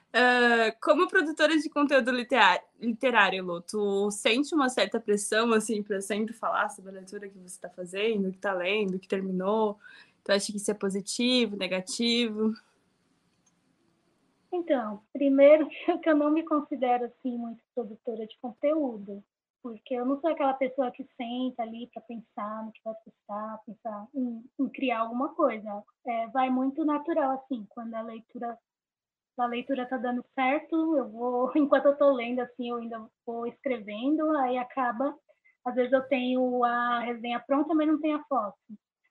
Uh, 0.09 0.73
como 0.81 1.07
produtora 1.07 1.55
de 1.55 1.69
conteúdo 1.69 2.09
literário, 2.09 2.63
literário, 2.81 3.43
Lu, 3.43 3.61
tu 3.61 4.09
sente 4.09 4.55
uma 4.55 4.67
certa 4.67 4.99
pressão, 4.99 5.53
assim, 5.53 5.83
para 5.83 6.01
sempre 6.01 6.33
falar 6.33 6.69
sobre 6.69 6.89
a 6.89 6.93
leitura 6.95 7.29
que 7.29 7.37
você 7.37 7.55
está 7.55 7.69
fazendo, 7.69 8.31
que 8.31 8.37
está 8.37 8.51
lendo, 8.51 8.97
que 8.97 9.07
terminou? 9.07 9.79
Tu 10.23 10.31
acha 10.31 10.51
que 10.51 10.57
isso 10.57 10.71
é 10.71 10.73
positivo, 10.73 11.55
negativo? 11.55 12.53
Então, 14.51 15.01
primeiro 15.13 15.67
que 16.03 16.09
eu 16.09 16.15
não 16.15 16.31
me 16.31 16.43
considero 16.43 17.05
assim 17.05 17.37
muito 17.37 17.63
produtora 17.75 18.25
de 18.27 18.37
conteúdo. 18.39 19.23
porque 19.61 19.93
eu 19.95 20.05
não 20.05 20.19
sou 20.21 20.31
aquela 20.31 20.53
pessoa 20.53 20.91
que 20.91 21.03
senta 21.17 21.63
ali 21.63 21.87
para 21.93 22.01
pensar 22.03 22.65
no 22.65 22.71
que 22.71 22.81
vai 22.83 22.93
postar, 23.05 23.59
pensar 23.65 24.07
em, 24.15 24.43
em 24.59 24.69
criar 24.69 24.99
alguma 25.01 25.35
coisa. 25.35 25.83
É, 26.07 26.27
vai 26.29 26.49
muito 26.49 26.85
natural, 26.85 27.31
assim, 27.33 27.65
quando 27.69 27.93
a 27.95 28.01
leitura 28.01 28.57
a 29.37 29.45
leitura 29.47 29.85
tá 29.87 29.97
dando 29.97 30.23
certo, 30.35 30.97
eu 30.97 31.09
vou, 31.09 31.51
enquanto 31.57 31.85
eu 31.87 31.97
tô 31.97 32.11
lendo, 32.13 32.41
assim, 32.41 32.69
eu 32.69 32.77
ainda 32.77 33.09
vou 33.25 33.47
escrevendo, 33.47 34.29
aí 34.37 34.57
acaba, 34.57 35.15
às 35.65 35.75
vezes 35.75 35.93
eu 35.93 36.01
tenho 36.07 36.63
a 36.63 36.99
resenha 36.99 37.39
pronta, 37.39 37.73
mas 37.73 37.87
não 37.87 37.99
tenho 38.01 38.17
a 38.17 38.23
foto. 38.25 38.57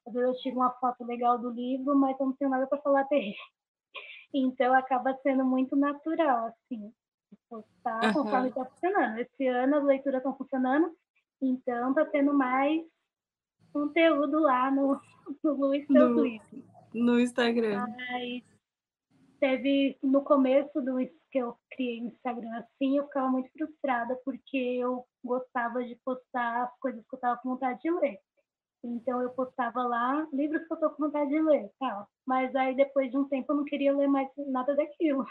Às 0.07 0.12
vezes 0.14 0.28
eu 0.28 0.36
tiro 0.43 0.57
uma 0.57 0.70
foto 0.72 1.05
legal 1.05 1.39
do 1.39 1.51
livro, 1.51 1.97
mas 1.97 2.18
eu 2.20 2.26
não 2.26 2.32
tenho 2.34 2.51
nada 2.51 2.66
para 2.66 2.80
falar 2.82 3.05
dele. 3.05 3.34
Então 4.33 4.74
acaba 4.74 5.14
sendo 5.22 5.45
muito 5.45 5.74
natural, 5.74 6.47
assim, 6.47 6.93
postar 7.49 8.05
uhum. 8.05 8.12
conforme 8.12 8.49
está 8.49 8.64
funcionando. 8.64 9.18
Esse 9.18 9.47
ano 9.47 9.76
as 9.76 9.85
leituras 9.85 10.18
estão 10.18 10.37
funcionando, 10.37 10.95
então 11.41 11.95
tá 11.95 12.05
tendo 12.07 12.35
mais 12.35 12.83
conteúdo 13.72 14.41
lá 14.41 14.70
no, 14.70 15.01
no 15.43 15.53
Luiz 15.55 15.89
no, 15.89 16.14
no 16.95 17.20
Instagram. 17.20 17.87
Mas 17.87 18.43
teve 19.41 19.97
no 20.03 20.22
começo 20.22 20.81
do 20.81 20.97
que 21.31 21.39
eu 21.39 21.57
criei 21.70 22.01
no 22.01 22.09
Instagram 22.09 22.57
assim, 22.57 22.97
eu 22.97 23.05
ficava 23.05 23.29
muito 23.29 23.51
frustrada 23.53 24.18
porque 24.24 24.57
eu 24.57 25.07
gostava 25.22 25.85
de 25.85 25.95
postar 25.97 26.64
as 26.64 26.79
coisas 26.81 27.03
que 27.03 27.14
eu 27.14 27.18
estava 27.18 27.39
com 27.41 27.51
vontade 27.51 27.81
de 27.83 27.91
ler. 27.91 28.18
Então 28.85 29.20
eu 29.22 29.31
postava 29.31 29.83
lá 29.83 30.26
livros 30.33 30.66
que 30.66 30.72
eu 30.72 30.76
tô 30.79 30.91
com 30.91 31.05
vontade 31.05 31.31
de 31.31 31.41
ler, 31.41 31.70
tal. 31.79 32.09
Mas 32.26 32.55
aí 32.55 32.74
depois 32.76 33.11
de 33.11 33.18
um 33.18 33.29
tempo 33.29 33.53
eu 33.53 33.57
não 33.57 33.64
queria 33.64 33.97
ler 33.97 34.09
mais 34.09 34.29
nada 34.49 34.74
daquilo. 34.74 35.26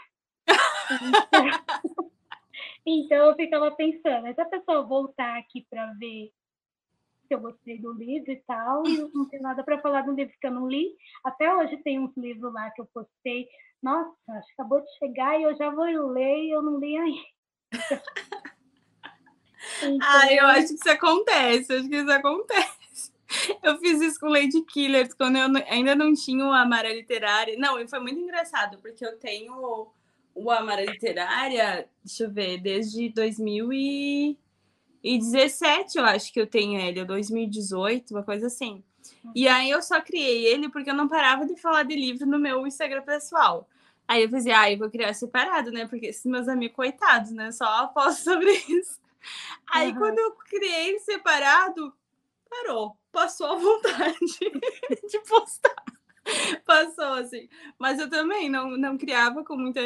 então, 1.02 2.10
então 2.86 3.26
eu 3.26 3.34
ficava 3.34 3.70
pensando, 3.70 4.32
se 4.34 4.40
a 4.40 4.46
pessoa 4.46 4.82
voltar 4.82 5.38
aqui 5.38 5.66
para 5.70 5.92
ver 5.94 6.30
se 7.26 7.34
eu 7.34 7.40
gostei 7.40 7.78
do 7.78 7.92
livro 7.92 8.32
e 8.32 8.42
tal, 8.46 8.86
e 8.86 8.96
não 9.14 9.28
tenho 9.28 9.42
nada 9.42 9.62
para 9.62 9.80
falar 9.80 10.00
de 10.02 10.10
um 10.10 10.14
livro 10.14 10.34
que 10.40 10.46
eu 10.46 10.50
não 10.50 10.66
li. 10.66 10.96
Até 11.22 11.54
hoje 11.54 11.76
tem 11.78 11.98
uns 11.98 12.16
livros 12.16 12.52
lá 12.52 12.70
que 12.70 12.80
eu 12.80 12.86
postei 12.86 13.48
nossa, 13.82 14.12
acho 14.30 14.46
que 14.48 14.52
acabou 14.54 14.80
de 14.80 14.98
chegar 14.98 15.38
e 15.38 15.44
eu 15.44 15.56
já 15.56 15.70
vou 15.70 15.84
ler 15.84 16.44
e 16.44 16.50
eu 16.50 16.62
não 16.62 16.78
li 16.78 16.96
ainda. 16.96 17.28
então... 19.82 19.98
Ah, 20.02 20.32
eu 20.32 20.46
acho 20.46 20.68
que 20.68 20.74
isso 20.74 20.90
acontece, 20.90 21.72
acho 21.74 21.88
que 21.88 21.96
isso 21.96 22.10
acontece. 22.10 22.77
Eu 23.62 23.78
fiz 23.78 24.00
isso 24.00 24.18
com 24.20 24.28
Lady 24.28 24.62
Killers 24.62 25.12
quando 25.14 25.36
eu 25.36 25.46
ainda 25.68 25.94
não 25.94 26.12
tinha 26.14 26.44
o 26.44 26.52
Amara 26.52 26.92
Literária. 26.92 27.56
Não, 27.58 27.78
e 27.78 27.86
foi 27.88 28.00
muito 28.00 28.18
engraçado, 28.18 28.78
porque 28.78 29.04
eu 29.04 29.16
tenho 29.18 29.86
o 30.34 30.50
Amara 30.50 30.84
Literária, 30.84 31.88
deixa 32.04 32.24
eu 32.24 32.30
ver, 32.30 32.58
desde 32.58 33.08
2017, 33.10 35.98
eu 35.98 36.04
acho 36.04 36.32
que 36.32 36.40
eu 36.40 36.46
tenho 36.46 36.80
ele, 36.80 37.00
ou 37.00 37.06
2018, 37.06 38.14
uma 38.14 38.22
coisa 38.22 38.46
assim. 38.46 38.82
E 39.34 39.48
aí 39.48 39.70
eu 39.70 39.82
só 39.82 40.00
criei 40.00 40.46
ele 40.46 40.68
porque 40.68 40.90
eu 40.90 40.94
não 40.94 41.08
parava 41.08 41.44
de 41.46 41.56
falar 41.56 41.82
de 41.82 41.96
livro 41.96 42.26
no 42.26 42.38
meu 42.38 42.66
Instagram 42.66 43.02
pessoal. 43.02 43.68
Aí 44.06 44.22
eu 44.22 44.30
pensei, 44.30 44.52
ah, 44.52 44.70
eu 44.70 44.78
vou 44.78 44.90
criar 44.90 45.12
separado, 45.12 45.70
né? 45.70 45.86
Porque 45.86 46.06
esses 46.06 46.24
meus 46.24 46.48
amigos, 46.48 46.76
coitados, 46.76 47.30
né? 47.30 47.52
Só 47.52 47.88
posto 47.88 48.24
sobre 48.24 48.50
isso. 48.68 48.98
Aí 49.70 49.90
uhum. 49.90 49.98
quando 49.98 50.18
eu 50.18 50.32
criei 50.32 50.98
separado, 51.00 51.92
parou. 52.48 52.96
Passou 53.12 53.46
a 53.46 53.56
vontade 53.56 54.18
de 55.08 55.18
postar. 55.20 55.84
Passou, 56.64 57.14
assim. 57.14 57.48
Mas 57.78 57.98
eu 57.98 58.08
também 58.08 58.48
não, 58.50 58.76
não 58.76 58.98
criava 58.98 59.44
com 59.44 59.56
muita 59.56 59.80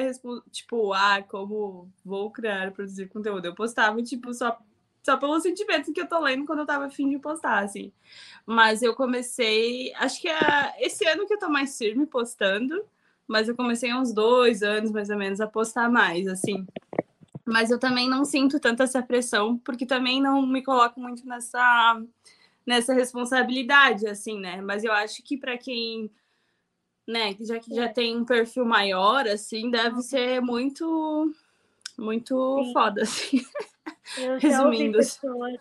tipo, 0.50 0.92
ah, 0.92 1.22
como 1.22 1.88
vou 2.04 2.30
criar, 2.30 2.72
produzir 2.72 3.08
conteúdo. 3.08 3.46
Eu 3.46 3.54
postava, 3.54 4.02
tipo, 4.02 4.32
só 4.34 4.58
só 5.02 5.16
pelo 5.16 5.40
sentimento 5.40 5.92
que 5.92 6.00
eu 6.00 6.06
tô 6.06 6.20
lendo 6.20 6.46
quando 6.46 6.60
eu 6.60 6.66
tava 6.66 6.86
afim 6.86 7.10
de 7.10 7.18
postar, 7.18 7.64
assim. 7.64 7.92
Mas 8.46 8.82
eu 8.82 8.94
comecei, 8.94 9.92
acho 9.96 10.20
que 10.20 10.28
é 10.28 10.74
esse 10.78 11.04
ano 11.06 11.26
que 11.26 11.34
eu 11.34 11.38
tô 11.38 11.48
mais 11.48 11.76
firme 11.76 12.06
postando, 12.06 12.84
mas 13.26 13.48
eu 13.48 13.56
comecei 13.56 13.90
há 13.90 13.98
uns 13.98 14.12
dois 14.12 14.62
anos, 14.62 14.92
mais 14.92 15.10
ou 15.10 15.16
menos, 15.16 15.40
a 15.40 15.46
postar 15.46 15.90
mais, 15.90 16.28
assim. 16.28 16.64
Mas 17.44 17.70
eu 17.70 17.78
também 17.78 18.08
não 18.08 18.24
sinto 18.24 18.60
tanta 18.60 18.84
essa 18.84 19.02
pressão, 19.02 19.58
porque 19.58 19.84
também 19.84 20.22
não 20.22 20.46
me 20.46 20.62
coloco 20.62 21.00
muito 21.00 21.26
nessa, 21.26 22.00
nessa 22.66 22.94
responsabilidade, 22.94 24.06
assim, 24.06 24.38
né? 24.38 24.60
Mas 24.60 24.84
eu 24.84 24.92
acho 24.92 25.22
que 25.22 25.36
para 25.36 25.58
quem, 25.58 26.10
né, 27.06 27.36
já 27.40 27.58
que 27.58 27.74
já 27.74 27.88
tem 27.88 28.16
um 28.16 28.24
perfil 28.24 28.64
maior, 28.64 29.26
assim, 29.26 29.70
deve 29.70 30.02
ser 30.02 30.40
muito, 30.40 31.32
muito 31.98 32.64
Sim. 32.64 32.72
foda, 32.72 33.02
assim. 33.02 33.44
Eu 34.16 34.38
já 34.40 34.64
ouvi 34.64 34.92
pessoas, 34.92 35.60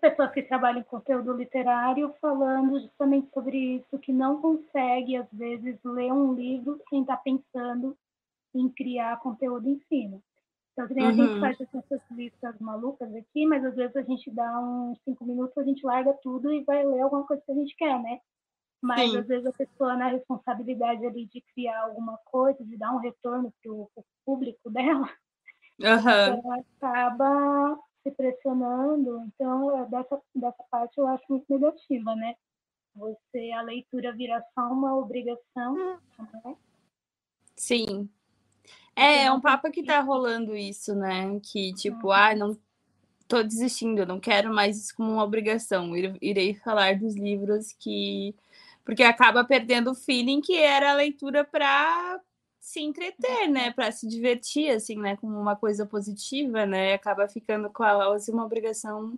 pessoas 0.00 0.32
que 0.32 0.42
trabalham 0.42 0.80
em 0.80 0.84
conteúdo 0.84 1.32
literário 1.32 2.14
falando 2.20 2.80
justamente 2.80 3.28
sobre 3.32 3.56
isso, 3.76 3.98
que 3.98 4.12
não 4.12 4.40
consegue, 4.40 5.16
às 5.16 5.28
vezes, 5.32 5.78
ler 5.84 6.12
um 6.12 6.34
livro 6.34 6.80
sem 6.90 7.02
estar 7.02 7.16
pensando 7.18 7.96
em 8.54 8.68
criar 8.68 9.20
conteúdo 9.20 9.68
em 9.68 9.80
cima. 9.88 10.20
Então, 10.78 10.86
uhum. 10.90 11.08
a 11.08 11.12
gente 11.12 11.32
uhum. 11.32 11.40
faz 11.40 11.60
essas 11.60 12.02
listas 12.10 12.58
malucas 12.60 13.14
aqui, 13.14 13.46
mas 13.46 13.64
às 13.64 13.74
vezes 13.74 13.96
a 13.96 14.02
gente 14.02 14.30
dá 14.30 14.60
uns 14.60 14.98
cinco 15.04 15.24
minutos, 15.24 15.56
a 15.56 15.64
gente 15.64 15.84
larga 15.84 16.12
tudo 16.22 16.52
e 16.52 16.64
vai 16.64 16.84
ler 16.84 17.00
alguma 17.00 17.26
coisa 17.26 17.42
que 17.44 17.52
a 17.52 17.54
gente 17.54 17.74
quer, 17.76 18.00
né? 18.02 18.20
Mas 18.82 19.10
Sim. 19.10 19.18
às 19.18 19.26
vezes 19.26 19.46
a 19.46 19.52
pessoa 19.52 19.96
na 19.96 20.08
responsabilidade 20.08 21.06
ali 21.06 21.26
de 21.26 21.42
criar 21.54 21.82
alguma 21.82 22.18
coisa, 22.26 22.62
de 22.62 22.76
dar 22.76 22.92
um 22.92 22.98
retorno 22.98 23.52
para 23.62 23.72
o 23.72 23.88
público 24.24 24.70
dela, 24.70 25.08
Uhum. 25.78 26.38
Então, 26.38 26.52
acaba 26.52 27.78
se 28.02 28.10
pressionando. 28.12 29.24
Então, 29.26 29.78
é, 29.78 29.86
dessa, 29.86 30.20
dessa 30.34 30.64
parte 30.70 30.98
eu 30.98 31.06
acho 31.08 31.24
muito 31.28 31.44
negativa, 31.48 32.14
né? 32.16 32.34
Você, 32.94 33.52
a 33.52 33.62
leitura 33.62 34.12
vira 34.14 34.42
só 34.54 34.72
uma 34.72 34.96
obrigação, 34.96 35.74
né? 35.74 36.56
Sim. 37.54 38.08
É, 38.96 39.24
é 39.24 39.32
um 39.32 39.40
papo 39.40 39.70
que 39.70 39.82
tá 39.82 40.00
rolando 40.00 40.56
isso, 40.56 40.94
né? 40.94 41.38
Que, 41.42 41.74
tipo, 41.74 42.06
uhum. 42.06 42.12
ah, 42.12 42.34
não 42.34 42.58
tô 43.28 43.42
desistindo, 43.42 44.06
não 44.06 44.18
quero 44.18 44.52
mais 44.52 44.78
isso 44.78 44.96
como 44.96 45.12
uma 45.12 45.24
obrigação. 45.24 45.94
Irei 46.20 46.54
falar 46.54 46.96
dos 46.98 47.14
livros 47.14 47.72
que. 47.78 48.34
Porque 48.84 49.02
acaba 49.02 49.44
perdendo 49.44 49.90
o 49.90 49.94
feeling 49.94 50.40
que 50.40 50.56
era 50.56 50.92
a 50.92 50.94
leitura 50.94 51.44
para 51.44 52.20
se 52.60 52.80
entreter, 52.80 53.48
né, 53.48 53.70
para 53.72 53.92
se 53.92 54.08
divertir, 54.08 54.70
assim, 54.70 54.98
né, 54.98 55.16
como 55.16 55.38
uma 55.38 55.54
coisa 55.54 55.86
positiva, 55.86 56.66
né, 56.66 56.94
acaba 56.94 57.28
ficando 57.28 57.70
quase 57.70 58.30
uma 58.32 58.44
obrigação, 58.44 59.16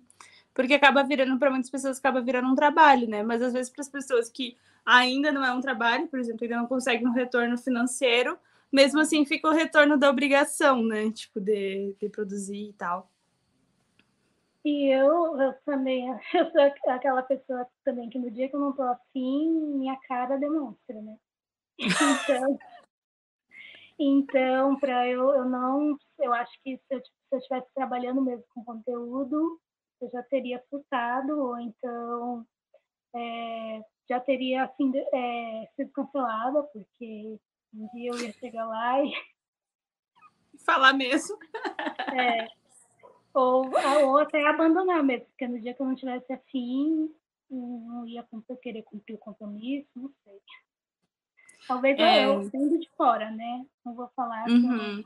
porque 0.55 0.75
acaba 0.75 1.03
virando, 1.03 1.39
para 1.39 1.51
muitas 1.51 1.71
pessoas, 1.71 1.99
acaba 1.99 2.21
virando 2.21 2.49
um 2.49 2.55
trabalho, 2.55 3.09
né, 3.09 3.23
mas 3.23 3.41
às 3.43 3.55
vezes 3.55 3.71
para 3.71 3.81
as 3.81 3.89
pessoas 3.89 4.29
que 4.29 4.55
ainda 4.85 5.33
não 5.33 5.43
é 5.43 5.51
um 5.53 5.63
trabalho, 5.63 6.09
por 6.09 6.19
exemplo, 6.19 6.45
ainda 6.45 6.59
não 6.59 6.67
conseguem 6.67 7.07
um 7.07 7.13
retorno 7.13 7.57
financeiro, 7.57 8.39
mesmo 8.73 9.01
assim 9.01 9.25
fica 9.25 9.49
o 9.49 9.55
retorno 9.55 9.99
da 9.99 10.11
obrigação, 10.11 10.83
né, 10.83 11.11
tipo, 11.11 11.41
de, 11.41 11.95
de 12.01 12.09
produzir 12.09 12.71
e 12.71 12.73
tal. 12.75 13.11
E 14.65 14.87
eu, 14.93 15.41
eu 15.41 15.55
também, 15.65 16.09
eu 16.35 16.51
sou 16.51 16.93
aquela 16.93 17.23
pessoa 17.23 17.67
também 17.85 18.11
que 18.11 18.19
no 18.19 18.31
dia 18.31 18.49
que 18.49 18.57
eu 18.57 18.61
não 18.61 18.73
tô 18.73 18.83
afim, 18.83 19.51
minha 19.77 19.97
cara 20.07 20.37
demonstra, 20.37 21.01
né? 21.01 21.17
Então, 21.79 22.59
então, 23.99 24.77
para 24.79 25.09
eu, 25.09 25.31
eu 25.31 25.45
não, 25.45 25.97
eu 26.19 26.35
acho 26.35 26.53
que 26.63 26.77
se 26.77 26.95
eu, 26.95 27.01
se 27.01 27.11
eu 27.33 27.39
estivesse 27.39 27.69
trabalhando 27.75 28.21
mesmo 28.21 28.45
com 28.55 28.65
conteúdo, 28.65 29.61
eu 30.01 30.11
já 30.11 30.23
teria 30.23 30.63
surtado, 30.69 31.39
ou 31.39 31.59
então 31.59 32.47
é, 33.15 33.83
já 34.09 34.21
teria 34.21 34.65
assim, 34.65 34.93
é, 34.97 35.69
sido 35.77 35.91
cancelada, 35.93 36.63
porque 36.65 37.39
um 37.75 37.89
dia 37.89 38.11
eu 38.11 38.19
ia 38.21 38.33
chegar 38.33 38.67
lá 38.67 39.03
e. 39.05 39.13
Falar 40.65 40.93
mesmo. 40.93 41.39
É, 42.13 42.49
ou, 43.33 43.71
ou 44.05 44.19
até 44.19 44.45
abandonar 44.47 45.03
mesmo, 45.03 45.27
porque 45.27 45.47
no 45.47 45.61
dia 45.61 45.73
que 45.73 45.81
eu 45.81 45.87
não 45.87 45.95
tivesse 45.95 46.33
afim, 46.33 47.15
não 47.51 48.07
ia 48.07 48.27
querer 48.61 48.83
cumprir 48.83 49.15
o 49.15 49.19
compromisso, 49.19 49.89
não 49.95 50.11
sei. 50.25 50.41
Talvez 51.67 51.99
é... 51.99 52.27
eu, 52.27 52.43
sendo 52.51 52.79
de 52.79 52.89
fora, 52.97 53.31
né? 53.31 53.65
Não 53.85 53.95
vou 53.95 54.09
falar 54.17 54.49
uhum. 54.49 55.05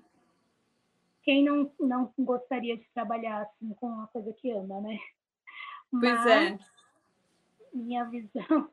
quem 1.23 1.45
não, 1.45 1.71
não 1.79 2.13
gostaria 2.19 2.77
de 2.77 2.89
trabalhar 2.95 3.43
assim, 3.43 3.75
com 3.75 3.89
uma 3.89 4.07
coisa 4.07 4.33
que 4.33 4.51
ama, 4.51 4.81
né? 4.81 4.99
Pois 5.91 6.03
Mas, 6.03 6.27
é. 6.27 6.59
Minha 7.75 8.05
visão 8.05 8.71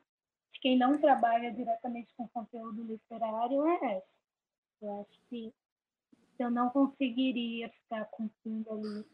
quem 0.60 0.78
não 0.78 0.98
trabalha 0.98 1.52
diretamente 1.52 2.12
com 2.16 2.28
conteúdo 2.28 2.82
literário 2.82 3.66
é 3.66 3.96
essa. 3.96 4.06
Eu 4.82 5.00
acho 5.00 5.20
que 5.28 5.52
eu 6.38 6.50
não 6.50 6.70
conseguiria 6.70 7.68
ficar 7.68 8.06
cumprindo 8.06 8.70
ali 8.72 9.04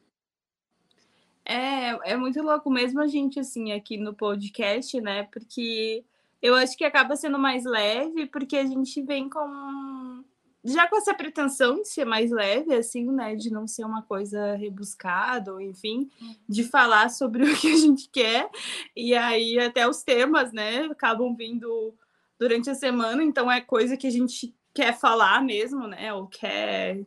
é, 1.47 2.13
é 2.13 2.17
muito 2.17 2.43
louco 2.43 2.69
mesmo 2.69 3.01
a 3.01 3.07
gente, 3.07 3.39
assim, 3.39 3.71
aqui 3.73 3.97
no 3.97 4.13
podcast, 4.13 5.01
né? 5.01 5.23
Porque 5.23 6.05
eu 6.43 6.57
acho 6.57 6.77
que 6.77 6.85
acaba 6.85 7.15
sendo 7.15 7.39
mais 7.39 7.65
leve, 7.65 8.27
porque 8.27 8.57
a 8.57 8.67
gente 8.67 9.01
vem 9.01 9.31
com 9.31 10.25
já 10.67 10.89
com 10.89 10.97
essa 10.97 11.15
pretensão 11.15 11.81
de 11.81 11.89
ser 11.89 12.05
mais 12.05 12.31
leve, 12.31 12.75
assim, 12.75 13.11
né? 13.11 13.37
De 13.37 13.51
não 13.51 13.67
ser 13.69 13.85
uma 13.85 14.03
coisa 14.03 14.55
rebuscada, 14.57 15.53
ou 15.53 15.61
enfim, 15.61 16.11
de 16.49 16.65
falar 16.65 17.09
sobre 17.09 17.45
o 17.49 17.57
que 17.57 17.73
a 17.73 17.77
gente 17.77 18.09
quer. 18.09 18.51
E 18.95 19.15
aí 19.15 19.59
até 19.59 19.89
os 19.89 20.03
temas, 20.03 20.53
né, 20.53 20.87
acabam 20.87 21.35
vindo 21.35 21.95
durante 22.39 22.69
a 22.69 22.75
semana, 22.75 23.23
então 23.23 23.51
é 23.51 23.61
coisa 23.61 23.97
que 23.97 24.07
a 24.07 24.11
gente 24.11 24.55
quer 24.75 24.93
falar 24.99 25.43
mesmo, 25.43 25.87
né? 25.87 26.13
Ou 26.13 26.27
quer 26.27 27.07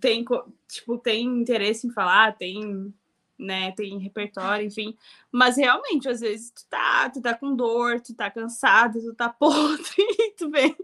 tem 0.00 0.24
tipo 0.68 0.96
tem 0.96 1.26
interesse 1.26 1.86
em 1.86 1.90
falar, 1.90 2.36
tem 2.36 2.94
né, 3.42 3.72
tem 3.72 3.98
repertório, 3.98 4.66
enfim. 4.66 4.96
Mas 5.30 5.56
realmente, 5.56 6.08
às 6.08 6.20
vezes, 6.20 6.50
tu 6.50 6.66
tá, 6.68 7.10
tu 7.10 7.20
tá 7.20 7.34
com 7.34 7.56
dor, 7.56 8.00
tu 8.00 8.14
tá 8.14 8.30
cansado, 8.30 9.00
tu 9.00 9.14
tá 9.14 9.28
podre, 9.32 10.06
tu 10.38 10.50
vem, 10.50 10.76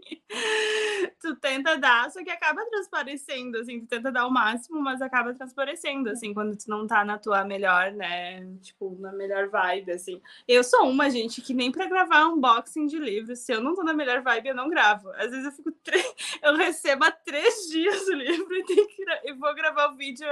tu 1.21 1.35
tenta 1.35 1.77
dar, 1.77 2.09
só 2.11 2.23
que 2.23 2.29
acaba 2.29 2.65
transparecendo, 2.65 3.59
assim, 3.59 3.79
tu 3.79 3.87
tenta 3.87 4.11
dar 4.11 4.27
o 4.27 4.31
máximo, 4.31 4.81
mas 4.81 5.01
acaba 5.01 5.33
transparecendo, 5.33 6.09
assim, 6.09 6.33
quando 6.33 6.57
tu 6.57 6.69
não 6.69 6.87
tá 6.87 7.05
na 7.05 7.17
tua 7.17 7.43
melhor, 7.43 7.91
né, 7.91 8.45
tipo, 8.61 8.97
na 8.99 9.11
melhor 9.13 9.49
vibe, 9.49 9.91
assim. 9.91 10.21
Eu 10.47 10.63
sou 10.63 10.89
uma, 10.89 11.09
gente, 11.09 11.41
que 11.41 11.53
nem 11.53 11.71
pra 11.71 11.87
gravar 11.87 12.27
unboxing 12.27 12.87
de 12.87 12.97
livros, 12.97 13.39
se 13.39 13.53
eu 13.53 13.61
não 13.61 13.75
tô 13.75 13.83
na 13.83 13.93
melhor 13.93 14.21
vibe, 14.21 14.49
eu 14.49 14.55
não 14.55 14.69
gravo. 14.69 15.09
Às 15.13 15.31
vezes 15.31 15.45
eu 15.45 15.51
fico, 15.51 15.73
eu 16.43 16.55
recebo 16.55 17.05
há 17.05 17.11
três 17.11 17.67
dias 17.69 18.07
o 18.07 18.13
livro 18.13 18.55
e, 18.55 18.63
que... 18.63 18.87
e 19.25 19.33
vou 19.33 19.53
gravar 19.55 19.91
o 19.91 19.95
vídeo 19.95 20.27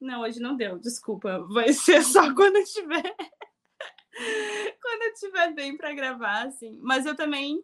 não, 0.00 0.22
hoje 0.22 0.40
não 0.40 0.56
deu, 0.56 0.78
desculpa. 0.78 1.40
Vai 1.50 1.72
ser 1.74 2.02
só 2.02 2.34
quando 2.34 2.56
eu 2.56 2.64
tiver. 2.64 3.14
quando 4.80 5.02
eu 5.02 5.14
tiver 5.14 5.54
bem 5.54 5.76
para 5.76 5.94
gravar, 5.94 6.46
assim. 6.46 6.78
Mas 6.82 7.04
eu 7.06 7.14
também 7.14 7.62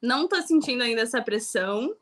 não 0.00 0.28
tô 0.28 0.40
sentindo 0.42 0.82
ainda 0.82 1.02
essa 1.02 1.20
pressão. 1.20 1.96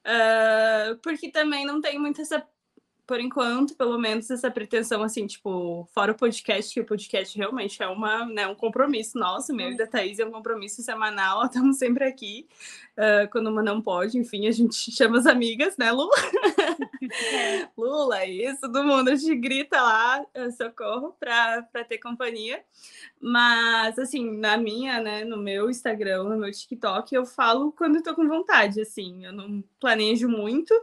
Uh, 0.00 0.96
porque 1.02 1.30
também 1.30 1.66
não 1.66 1.80
tem 1.80 1.98
muito 1.98 2.22
essa 2.22 2.46
por 3.08 3.18
enquanto, 3.18 3.74
pelo 3.74 3.98
menos, 3.98 4.30
essa 4.30 4.50
pretensão, 4.50 5.02
assim, 5.02 5.26
tipo, 5.26 5.88
fora 5.94 6.12
o 6.12 6.14
podcast, 6.14 6.74
que 6.74 6.78
o 6.78 6.84
podcast 6.84 7.38
realmente 7.38 7.82
é 7.82 7.88
uma, 7.88 8.26
né, 8.26 8.46
um 8.46 8.54
compromisso 8.54 9.18
nosso, 9.18 9.54
meu 9.54 9.70
e 9.70 9.76
da 9.78 9.86
Thaís, 9.86 10.18
é 10.18 10.26
um 10.26 10.30
compromisso 10.30 10.82
semanal, 10.82 11.42
estamos 11.48 11.78
sempre 11.78 12.04
aqui, 12.04 12.46
uh, 12.98 13.26
quando 13.30 13.46
uma 13.48 13.62
não 13.62 13.80
pode, 13.80 14.18
enfim, 14.18 14.46
a 14.46 14.50
gente 14.50 14.74
chama 14.92 15.16
as 15.16 15.26
amigas, 15.26 15.74
né, 15.78 15.90
Lula? 15.90 16.14
É. 17.32 17.66
Lula, 17.76 18.26
isso, 18.26 18.60
todo 18.60 18.84
mundo, 18.84 19.08
a 19.08 19.14
gente 19.14 19.34
grita 19.36 19.80
lá, 19.80 20.20
uh, 20.20 20.52
socorro, 20.52 21.16
para 21.18 21.62
ter 21.88 21.96
companhia, 21.96 22.62
mas, 23.18 23.98
assim, 23.98 24.30
na 24.36 24.58
minha, 24.58 25.00
né, 25.00 25.24
no 25.24 25.38
meu 25.38 25.70
Instagram, 25.70 26.24
no 26.24 26.36
meu 26.36 26.52
TikTok, 26.52 27.14
eu 27.14 27.24
falo 27.24 27.72
quando 27.72 28.02
tô 28.02 28.14
com 28.14 28.28
vontade, 28.28 28.82
assim, 28.82 29.24
eu 29.24 29.32
não 29.32 29.64
planejo 29.80 30.28
muito, 30.28 30.74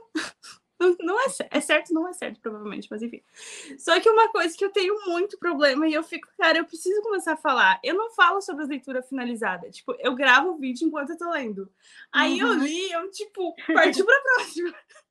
Não, 0.78 1.20
é, 1.20 1.26
é 1.52 1.62
certo, 1.62 1.94
não 1.94 2.08
é 2.08 2.14
certo, 2.14 2.40
provavelmente, 2.42 2.88
mas 2.92 3.02
enfim. 3.02 3.22
Só 3.78 3.98
que 4.00 4.10
uma 4.10 4.30
coisa 4.30 4.56
que 4.58 4.66
eu 4.66 4.72
tenho 4.72 4.94
muito 5.06 5.38
problema 5.38 5.88
e 5.88 5.94
eu 5.94 6.04
fico, 6.04 6.28
cara, 6.38 6.58
eu 6.58 6.66
preciso 6.66 7.02
começar 7.02 7.34
a 7.34 7.38
falar. 7.38 7.80
Eu 7.84 7.96
não 7.96 8.12
falo 8.12 8.42
sobre 8.42 8.66
a 8.66 8.68
leitura 8.68 9.02
finalizada. 9.02 9.70
Tipo, 9.70 9.96
eu 10.00 10.14
gravo 10.14 10.50
o 10.50 10.58
vídeo 10.58 10.86
enquanto 10.86 11.12
eu 11.12 11.18
tô 11.18 11.32
lendo. 11.32 11.72
Aí 12.12 12.44
uhum. 12.44 12.50
eu 12.50 12.60
li, 12.60 12.92
eu, 12.92 13.10
tipo, 13.10 13.56
parti 13.74 14.04
pra 14.04 14.20
próxima. 14.22 14.74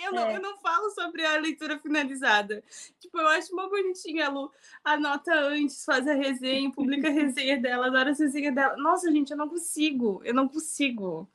Eu 0.00 0.12
não, 0.12 0.28
é. 0.28 0.36
eu 0.36 0.40
não 0.40 0.56
falo 0.58 0.90
sobre 0.90 1.24
a 1.24 1.38
leitura 1.38 1.76
finalizada. 1.78 2.62
Tipo, 3.00 3.18
eu 3.18 3.28
acho 3.28 3.52
uma 3.52 3.68
bonitinha 3.68 4.26
a 4.26 4.30
Lu. 4.30 4.52
Anota 4.84 5.34
antes, 5.34 5.84
faz 5.84 6.06
a 6.06 6.14
resenha, 6.14 6.70
publica 6.70 7.08
a 7.08 7.10
resenha 7.10 7.58
dela, 7.60 7.88
adora 7.88 8.10
a 8.10 8.14
resenha 8.14 8.52
dela. 8.52 8.76
Nossa, 8.76 9.10
gente, 9.10 9.32
eu 9.32 9.36
não 9.36 9.48
consigo. 9.48 10.20
Eu 10.24 10.34
não 10.34 10.48
consigo. 10.48 11.28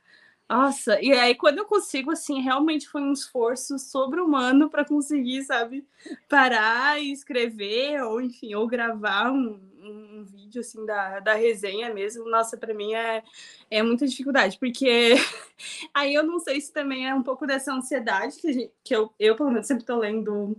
Nossa, 0.50 1.02
e 1.02 1.12
aí 1.12 1.36
quando 1.36 1.60
eu 1.60 1.66
consigo, 1.66 2.12
assim, 2.12 2.42
realmente 2.42 2.88
foi 2.88 3.02
um 3.02 3.14
esforço 3.14 3.80
sobre-humano 3.80 4.70
para 4.70 4.86
conseguir, 4.86 5.44
sabe, 5.44 5.88
parar 6.30 7.02
e 7.02 7.12
escrever, 7.12 8.04
ou 8.04 8.22
enfim, 8.22 8.54
ou 8.54 8.68
gravar 8.68 9.32
um, 9.32 9.60
um 9.82 10.24
vídeo, 10.24 10.62
assim, 10.62 10.86
da, 10.86 11.20
da 11.20 11.34
resenha 11.34 11.94
mesmo. 11.94 12.30
Nossa, 12.30 12.58
para 12.58 12.74
mim 12.74 12.94
é, 12.94 13.24
é 13.72 13.82
muita 13.82 14.06
dificuldade, 14.06 14.60
porque 14.60 15.16
aí 15.94 16.14
eu 16.14 16.24
não 16.24 16.40
sei 16.40 16.60
se 16.62 16.72
também 16.72 17.08
é 17.08 17.16
um 17.16 17.24
pouco 17.24 17.48
dessa 17.48 17.74
ansiedade 17.74 18.38
que, 18.38 18.54
gente, 18.54 18.72
que 18.84 18.96
eu, 18.96 19.12
eu, 19.20 19.36
pelo 19.36 19.50
menos, 19.50 19.66
sempre 19.68 19.86
tô 19.86 19.98
lendo. 19.98 20.56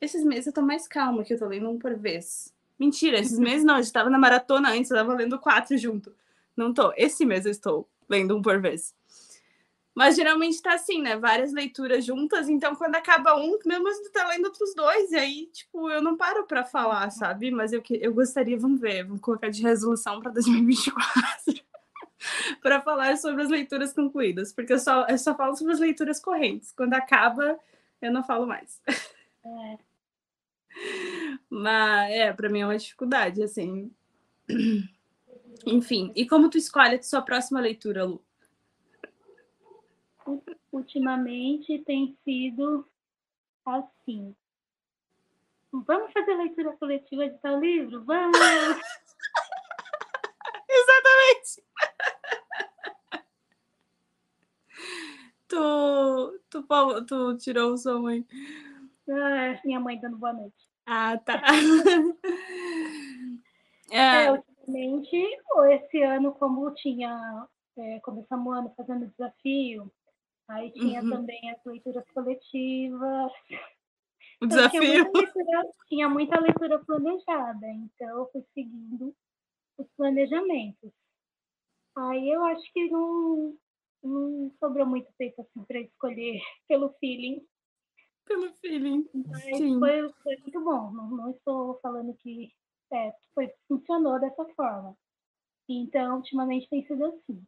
Esses 0.00 0.24
meses 0.24 0.46
eu 0.48 0.52
tô 0.52 0.62
mais 0.62 0.88
calma, 0.88 1.22
que 1.22 1.32
eu 1.34 1.38
tô 1.38 1.46
lendo 1.46 1.68
um 1.70 1.78
por 1.78 1.94
vez. 1.96 2.52
Mentira, 2.78 3.18
esses 3.18 3.38
meses 3.38 3.64
não, 3.64 3.76
eu 3.76 3.80
estava 3.80 4.10
na 4.10 4.18
maratona 4.18 4.70
antes, 4.70 4.90
eu 4.90 4.96
tava 4.96 5.14
lendo 5.14 5.38
quatro 5.38 5.76
junto. 5.78 6.14
Não 6.56 6.74
tô. 6.74 6.92
Esse 6.96 7.24
mês 7.24 7.46
eu 7.46 7.52
estou 7.52 7.88
lendo 8.08 8.36
um 8.36 8.42
por 8.42 8.60
vez. 8.60 8.94
Mas 9.94 10.14
geralmente 10.14 10.60
tá 10.60 10.74
assim, 10.74 11.00
né? 11.00 11.16
Várias 11.16 11.54
leituras 11.54 12.04
juntas, 12.04 12.50
então 12.50 12.76
quando 12.76 12.96
acaba 12.96 13.34
um, 13.34 13.58
mesmo 13.64 13.88
assim, 13.88 14.10
tá 14.12 14.28
lendo 14.28 14.44
outros 14.44 14.74
dois, 14.74 15.10
e 15.10 15.16
aí, 15.16 15.46
tipo, 15.46 15.88
eu 15.88 16.02
não 16.02 16.18
paro 16.18 16.44
para 16.46 16.64
falar, 16.64 17.10
sabe? 17.10 17.50
Mas 17.50 17.72
eu, 17.72 17.82
eu 17.90 18.12
gostaria, 18.12 18.58
vamos 18.58 18.78
ver, 18.78 19.04
vamos 19.04 19.22
colocar 19.22 19.48
de 19.48 19.62
resolução 19.62 20.20
para 20.20 20.32
2024. 20.32 21.64
para 22.60 22.80
falar 22.82 23.16
sobre 23.16 23.42
as 23.42 23.48
leituras 23.48 23.94
concluídas, 23.94 24.52
porque 24.52 24.74
eu 24.74 24.78
só, 24.78 25.06
eu 25.06 25.16
só 25.16 25.34
falo 25.34 25.56
sobre 25.56 25.72
as 25.72 25.80
leituras 25.80 26.20
correntes. 26.20 26.72
Quando 26.72 26.92
acaba, 26.92 27.58
eu 28.02 28.12
não 28.12 28.22
falo 28.22 28.46
mais. 28.46 28.80
É. 29.44 29.78
Mas 31.48 32.12
é, 32.12 32.32
para 32.34 32.50
mim 32.50 32.60
é 32.60 32.66
uma 32.66 32.76
dificuldade, 32.76 33.42
assim. 33.42 33.90
Enfim, 35.66 36.12
e 36.14 36.26
como 36.28 36.48
tu 36.48 36.56
escolhe 36.56 36.94
a 36.94 37.02
sua 37.02 37.20
próxima 37.20 37.60
leitura, 37.60 38.04
Lu? 38.04 38.24
Ultimamente 40.70 41.80
tem 41.80 42.16
sido 42.24 42.86
assim. 43.64 44.32
Vamos 45.72 46.12
fazer 46.12 46.36
leitura 46.36 46.76
coletiva 46.76 47.28
de 47.28 47.36
tal 47.38 47.58
livro? 47.58 48.04
Vamos! 48.04 48.38
Exatamente! 50.70 51.64
tu, 55.48 56.40
tu, 56.48 56.62
tu 57.06 57.36
tirou 57.38 57.76
som 57.76 58.06
aí. 58.06 58.24
Ah, 59.10 59.60
minha 59.64 59.80
mãe 59.80 59.98
dando 59.98 60.16
boa 60.16 60.32
noite. 60.32 60.54
Ah, 60.86 61.18
tá. 61.18 61.42
é, 63.90 64.26
é 64.26 64.55
Ultimamente, 64.66 65.16
esse 65.72 66.02
ano, 66.02 66.32
como 66.34 66.74
tinha, 66.74 67.46
é, 67.78 68.00
começamos 68.00 68.46
o 68.46 68.50
ano 68.50 68.74
fazendo 68.76 69.06
desafio, 69.06 69.92
aí 70.48 70.72
tinha 70.72 71.02
uhum. 71.02 71.10
também 71.10 71.50
as 71.50 71.64
leituras 71.64 72.04
coletivas. 72.12 73.32
O 74.40 74.44
então, 74.44 74.48
desafio? 74.48 74.80
Tinha 74.80 75.04
muita, 75.04 75.20
leitura, 75.20 75.70
tinha 75.88 76.08
muita 76.08 76.40
leitura 76.40 76.78
planejada, 76.84 77.66
então 77.68 78.08
eu 78.08 78.30
fui 78.32 78.44
seguindo 78.54 79.14
os 79.78 79.86
planejamentos. 79.96 80.92
Aí 81.96 82.28
eu 82.28 82.44
acho 82.44 82.72
que 82.72 82.90
não, 82.90 83.56
não 84.02 84.52
sobrou 84.58 84.86
muito 84.86 85.10
tempo 85.16 85.42
assim 85.42 85.64
para 85.64 85.80
escolher 85.80 86.40
pelo 86.68 86.92
feeling. 87.00 87.46
Pelo 88.26 88.52
feeling. 88.54 89.08
Mas 89.14 89.42
foi, 89.42 90.12
foi, 90.22 90.36
muito 90.38 90.60
bom. 90.60 90.90
Não, 90.90 91.08
não, 91.10 91.30
estou 91.30 91.78
falando 91.80 92.12
que 92.14 92.52
é, 92.92 93.12
foi, 93.34 93.52
funcionou 93.68 94.20
dessa 94.20 94.44
forma. 94.54 94.96
Então, 95.68 96.16
ultimamente 96.16 96.68
tem 96.68 96.86
sido 96.86 97.04
assim. 97.04 97.42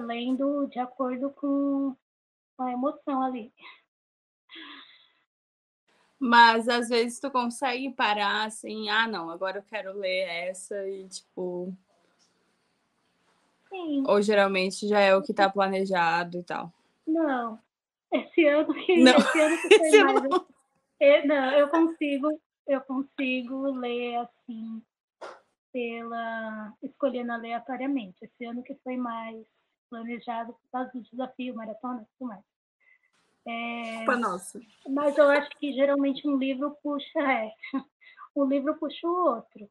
Lendo 0.00 0.66
de 0.66 0.78
acordo 0.78 1.30
com 1.30 1.94
a 2.58 2.72
emoção 2.72 3.22
ali. 3.22 3.52
Mas 6.18 6.68
às 6.68 6.88
vezes 6.88 7.20
tu 7.20 7.30
consegue 7.30 7.90
parar 7.90 8.46
assim, 8.46 8.88
ah, 8.88 9.06
não, 9.06 9.30
agora 9.30 9.58
eu 9.58 9.62
quero 9.62 9.92
ler 9.92 10.22
essa 10.22 10.88
e 10.88 11.06
tipo. 11.08 11.72
Sim. 13.68 14.04
Ou 14.06 14.22
geralmente 14.22 14.88
já 14.88 15.00
é 15.00 15.14
o 15.14 15.22
que 15.22 15.34
tá 15.34 15.48
planejado 15.50 16.38
e 16.38 16.42
tal. 16.42 16.72
Não. 17.06 17.58
Esse 18.10 18.46
ano 18.46 18.72
que, 18.72 18.96
não. 18.96 19.16
Esse 19.16 19.40
ano 19.40 19.56
que 19.60 19.78
foi 19.78 19.90
mais. 20.04 20.22
Não. 20.22 20.46
Eu, 20.98 21.26
não, 21.26 21.52
eu 21.52 21.68
consigo 21.68 22.40
eu 22.66 22.80
consigo 22.82 23.70
ler 23.70 24.16
assim 24.16 24.82
pela 25.72 26.74
escolhendo 26.82 27.32
aleatoriamente. 27.32 28.24
Esse 28.24 28.44
ano 28.44 28.62
que 28.62 28.74
foi 28.76 28.96
mais 28.96 29.44
planejado 29.88 30.52
por 30.52 30.70
causa 30.70 30.90
do 30.92 31.02
desafio, 31.02 31.54
maratona 31.54 32.02
e 32.02 32.06
tudo 32.18 32.28
mais. 32.28 32.44
É, 33.46 34.04
nossa. 34.16 34.60
Mas 34.88 35.16
eu 35.16 35.28
acho 35.28 35.50
que 35.58 35.72
geralmente 35.72 36.26
um 36.26 36.36
livro 36.36 36.76
puxa, 36.82 37.20
é, 37.20 37.52
um 38.34 38.44
livro 38.44 38.76
puxa 38.76 39.06
o 39.06 39.34
outro. 39.34 39.70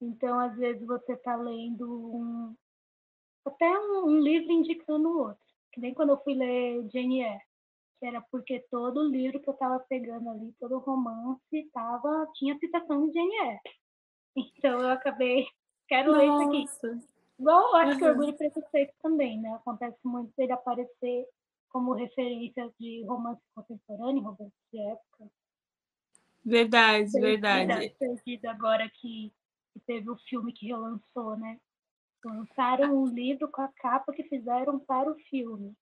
Então, 0.00 0.38
às 0.38 0.56
vezes, 0.56 0.86
você 0.86 1.14
está 1.14 1.34
lendo 1.34 2.14
um, 2.14 2.56
até 3.44 3.66
um, 3.66 4.06
um, 4.06 4.20
livro 4.20 4.52
indicando 4.52 5.08
o 5.08 5.18
outro. 5.18 5.42
Que 5.72 5.80
nem 5.80 5.92
quando 5.92 6.10
eu 6.10 6.22
fui 6.22 6.34
ler 6.34 6.88
Jane 6.92 7.22
Eyre 7.22 7.47
que 7.98 8.06
era 8.06 8.20
porque 8.30 8.64
todo 8.70 9.08
livro 9.08 9.40
que 9.40 9.48
eu 9.48 9.54
estava 9.54 9.78
pegando 9.80 10.30
ali, 10.30 10.54
todo 10.58 10.78
romance, 10.78 11.70
tava, 11.72 12.28
tinha 12.34 12.58
citação 12.58 13.08
de 13.08 13.14
Jane 13.14 13.36
Eyre. 13.36 13.60
Então 14.36 14.80
eu 14.80 14.90
acabei, 14.90 15.46
quero 15.88 16.12
Nossa. 16.12 16.50
ler 16.50 16.64
isso 16.64 16.86
aqui. 16.86 17.18
Igual 17.38 17.68
eu 17.68 17.76
acho 17.76 17.92
uhum. 17.92 17.98
que 17.98 18.04
Orgulho 18.04 18.30
e 18.30 18.36
Preconceito 18.36 18.94
também, 19.00 19.40
né? 19.40 19.52
Acontece 19.54 19.98
muito 20.04 20.32
ele 20.38 20.52
aparecer 20.52 21.26
como 21.68 21.92
referência 21.92 22.72
de 22.80 23.04
romance 23.04 23.40
contemporâneo, 23.54 24.22
romance 24.22 24.54
de 24.72 24.80
época. 24.80 25.30
Verdade, 26.44 27.10
verdade. 27.12 27.94
Perdido 27.98 28.46
agora 28.46 28.88
que, 28.88 29.32
que 29.72 29.80
teve 29.86 30.10
o 30.10 30.16
filme 30.28 30.52
que 30.52 30.66
relançou, 30.66 31.36
né? 31.36 31.60
Lançaram 32.24 33.02
um 33.02 33.06
livro 33.06 33.48
com 33.48 33.62
a 33.62 33.68
capa 33.68 34.12
que 34.12 34.24
fizeram 34.24 34.78
para 34.78 35.10
o 35.10 35.18
filme. 35.30 35.76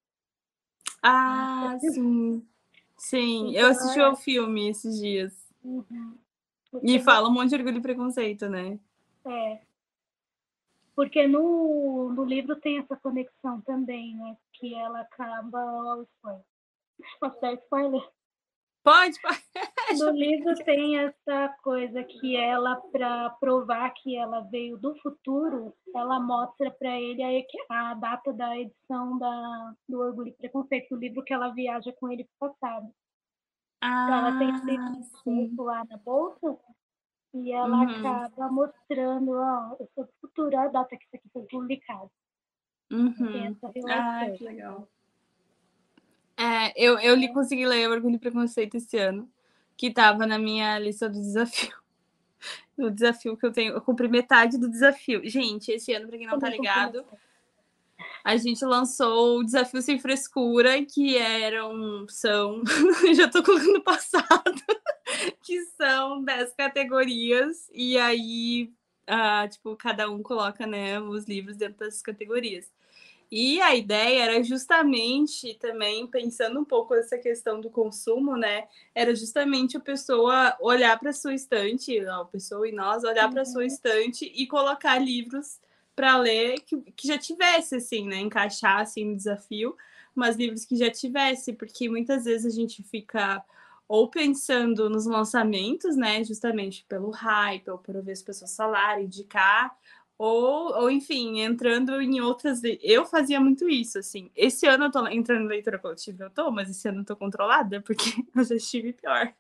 Ah, 1.09 1.79
sim. 1.79 2.45
Sim, 2.97 3.51
então, 3.51 3.61
eu 3.61 3.67
assisti 3.69 4.01
ao 4.01 4.17
filme 4.17 4.69
esses 4.69 4.99
dias. 4.99 5.33
Uhum. 5.63 6.19
E 6.83 6.99
fala 6.99 7.29
um 7.29 7.33
monte 7.33 7.51
de 7.51 7.55
orgulho 7.57 7.79
e 7.79 7.83
preconceito, 7.83 8.49
né? 8.49 8.79
É. 9.25 9.61
Porque 10.97 11.27
no, 11.29 12.13
no 12.13 12.25
livro 12.25 12.57
tem 12.57 12.79
essa 12.79 12.97
conexão 12.97 13.61
também, 13.61 14.17
né? 14.17 14.37
Que 14.55 14.75
ela 14.75 15.01
acaba. 15.01 15.59
Ó, 15.59 16.03
spoiler. 16.03 16.45
Posso 17.21 17.41
dar 17.41 17.53
spoiler? 17.55 18.11
Pode, 18.87 19.20
pode. 19.20 19.43
No 19.99 20.11
livro 20.11 20.55
tem 20.64 20.99
essa 20.99 21.49
coisa 21.62 22.05
que 22.05 22.37
ela, 22.37 22.76
para 22.93 23.30
provar 23.30 23.91
que 23.91 24.16
ela 24.16 24.43
veio 24.43 24.76
do 24.76 24.95
futuro, 25.01 25.74
ela 25.95 26.20
mostra 26.20 26.70
para 26.70 27.01
ele 27.01 27.22
a, 27.68 27.91
a, 27.91 27.95
data 27.95 28.32
da 28.32 28.57
edição 28.57 29.18
da, 29.18 29.74
do 29.89 29.99
Orgulho 29.99 30.28
e 30.28 30.32
Preconceito, 30.32 30.91
do 30.91 31.01
livro 31.01 31.24
que 31.24 31.34
ela 31.34 31.49
viaja 31.49 31.93
com 31.99 32.11
ele 32.11 32.28
para 32.39 32.49
o 32.49 32.55
passado. 32.55 32.95
Ah, 33.80 34.05
então, 34.05 34.18
ela 34.18 34.39
tem 34.39 35.01
esse 35.01 35.55
lá 35.57 35.84
na 35.84 35.97
bolsa 35.99 36.57
e 37.34 37.53
ela 37.53 37.76
uhum. 37.76 37.91
acaba 37.91 38.53
mostrando, 38.53 39.32
ó, 39.32 39.76
eu 39.80 39.89
sou 39.95 40.05
do 40.05 40.12
futuro, 40.20 40.59
a 40.59 40.68
data 40.68 40.97
que 40.97 41.05
isso 41.05 41.16
aqui 41.16 41.28
foi 41.32 41.43
publicado. 41.47 42.11
Uhum. 42.93 43.57
Ah, 43.89 44.30
que 44.37 44.45
legal. 44.45 44.89
É, 46.37 46.72
eu, 46.76 46.99
eu 46.99 47.14
li, 47.14 47.32
consegui 47.32 47.64
ler 47.64 47.89
Orgulho 47.89 48.16
e 48.16 48.18
Preconceito 48.18 48.76
esse 48.76 48.99
ano, 48.99 49.28
que 49.76 49.87
estava 49.87 50.26
na 50.26 50.39
minha 50.39 50.78
lista 50.78 51.09
do 51.09 51.18
desafio. 51.18 51.74
No 52.76 52.91
desafio 52.91 53.39
que 53.39 53.47
eu 53.47 53.51
tenho, 53.51 53.72
eu 53.72 53.80
cumpri 53.80 54.07
metade 54.07 54.59
do 54.59 54.68
desafio. 54.68 55.26
Gente, 55.26 55.72
esse 55.72 55.95
ano, 55.95 56.09
para 56.09 56.18
quem 56.18 56.26
não 56.26 56.39
tá 56.39 56.51
ligado, 56.51 57.03
a 58.22 58.37
gente 58.37 58.64
lançou 58.64 59.39
o 59.39 59.45
Desafio 59.45 59.80
Sem 59.80 59.99
Frescura, 59.99 60.84
que 60.84 61.16
eram, 61.16 62.07
são, 62.09 62.62
já 63.14 63.28
tô 63.28 63.43
colocando 63.43 63.80
passado, 63.82 64.62
que 65.43 65.64
são 65.76 66.22
10 66.22 66.53
categorias, 66.55 67.70
e 67.72 67.97
aí, 67.97 68.72
uh, 69.09 69.49
tipo, 69.49 69.76
cada 69.76 70.11
um 70.11 70.22
coloca, 70.22 70.66
né, 70.66 71.01
os 71.01 71.24
livros 71.26 71.57
dentro 71.57 71.78
dessas 71.78 72.03
categorias. 72.03 72.70
E 73.31 73.61
a 73.61 73.74
ideia 73.74 74.24
era 74.24 74.43
justamente 74.43 75.55
também 75.55 76.07
pensando 76.07 76.61
um 76.61 76.64
pouco 76.64 76.95
essa 76.95 77.18
questão 77.18 77.61
do 77.61 77.68
consumo, 77.68 78.37
né? 78.37 78.68
Era 78.95 79.14
justamente 79.14 79.77
a 79.77 79.81
pessoa 79.81 80.57
olhar 80.61 80.99
para 80.99 81.12
sua 81.12 81.35
estante, 81.35 81.99
a 81.99 82.24
pessoa 82.24 82.68
e 82.68 82.72
nós 82.72 83.03
olhar 83.03 83.27
uhum. 83.27 83.33
para 83.33 83.45
sua 83.45 83.66
estante 83.66 84.33
e 84.35 84.47
colocar 84.47 84.99
livros 84.99 85.59
para 85.95 86.16
ler 86.18 86.61
que, 86.61 86.81
que 86.93 87.09
já 87.09 87.18
tivesse 87.18 87.77
assim, 87.77 88.07
né? 88.07 88.18
Encaixar 88.18 88.81
assim 88.81 89.05
no 89.05 89.16
desafio, 89.16 89.77
mas 90.14 90.37
livros 90.37 90.64
que 90.64 90.77
já 90.77 90.91
tivesse, 90.91 91.53
porque 91.53 91.89
muitas 91.89 92.24
vezes 92.24 92.47
a 92.47 92.55
gente 92.55 92.83
fica 92.83 93.45
ou 93.89 94.09
pensando 94.09 94.91
nos 94.91 95.07
lançamentos, 95.07 95.97
né, 95.97 96.24
justamente 96.24 96.85
pelo 96.89 97.11
hype, 97.11 97.70
ou 97.70 97.79
por 97.79 98.03
ver 98.03 98.12
as 98.12 98.22
pessoas 98.22 98.57
falarem, 98.57 99.05
indicar, 99.05 99.77
ou, 100.19 100.75
ou 100.75 100.91
enfim, 100.91 101.41
entrando 101.41 102.01
em 102.01 102.21
outras. 102.21 102.62
Eu 102.83 103.05
fazia 103.05 103.39
muito 103.39 103.69
isso, 103.69 103.99
assim. 103.99 104.31
Esse 104.35 104.67
ano 104.67 104.85
eu 104.85 104.91
tô 104.91 105.07
entrando 105.09 105.45
em 105.45 105.49
leitura 105.49 105.79
coletiva, 105.79 106.25
eu 106.25 106.31
tô, 106.31 106.51
mas 106.51 106.71
esse 106.71 106.89
ano 106.89 107.01
eu 107.01 107.05
tô 107.05 107.17
controlada, 107.17 107.81
porque 107.83 108.05
eu 108.35 108.45
já 108.45 108.55
estive 108.55 108.93
pior. 108.95 109.33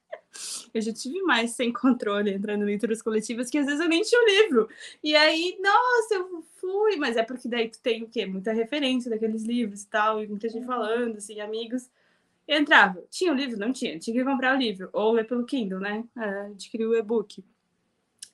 Eu 0.74 0.82
já 0.82 0.92
tive 0.92 1.22
mais 1.22 1.52
sem 1.52 1.72
controle 1.72 2.30
entrando 2.34 2.62
em 2.62 2.66
leituras 2.66 3.00
coletivas, 3.00 3.48
que 3.48 3.56
às 3.56 3.64
vezes 3.64 3.80
eu 3.80 3.88
nem 3.88 4.02
tinha 4.02 4.20
o 4.20 4.26
livro. 4.26 4.68
E 5.02 5.16
aí, 5.16 5.56
nossa, 5.60 6.14
eu 6.14 6.44
fui, 6.60 6.96
mas 6.96 7.16
é 7.16 7.22
porque 7.22 7.48
daí 7.48 7.70
tu 7.70 7.80
tem 7.80 8.02
o 8.02 8.08
quê? 8.08 8.26
Muita 8.26 8.52
referência 8.52 9.10
daqueles 9.10 9.44
livros 9.44 9.82
e 9.82 9.88
tal, 9.88 10.22
e 10.22 10.28
muita 10.28 10.48
gente 10.48 10.62
uhum. 10.62 10.66
falando, 10.66 11.16
assim, 11.16 11.40
amigos. 11.40 11.90
Eu 12.46 12.60
entrava, 12.60 13.02
tinha 13.10 13.32
o 13.32 13.34
livro? 13.34 13.58
Não 13.58 13.72
tinha, 13.72 13.98
tinha 13.98 14.14
que 14.14 14.24
comprar 14.24 14.54
o 14.54 14.58
livro, 14.58 14.90
ou 14.92 15.12
ler 15.12 15.26
pelo 15.26 15.46
Kindle, 15.46 15.80
né? 15.80 16.04
É, 16.16 16.40
adquirir 16.52 16.86
o 16.86 16.94
e-book. 16.94 17.42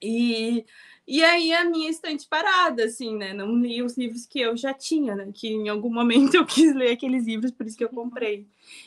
E 0.03 0.67
e 1.07 1.23
aí 1.23 1.53
a 1.53 1.65
minha 1.65 1.91
estante 1.91 2.29
parada, 2.29 2.85
assim, 2.85 3.17
né? 3.17 3.33
Não 3.33 3.57
li 3.57 3.83
os 3.83 3.97
livros 3.97 4.25
que 4.25 4.41
eu 4.41 4.57
já 4.57 4.73
tinha, 4.73 5.17
né? 5.17 5.31
Que 5.35 5.49
em 5.49 5.69
algum 5.69 5.91
momento 5.93 6.35
eu 6.35 6.47
quis 6.47 6.75
ler 6.75 6.93
aqueles 6.93 7.27
livros, 7.27 7.51
por 7.51 7.67
isso 7.67 7.77
que 7.77 7.85
eu 7.85 7.89
comprei. 7.89 8.47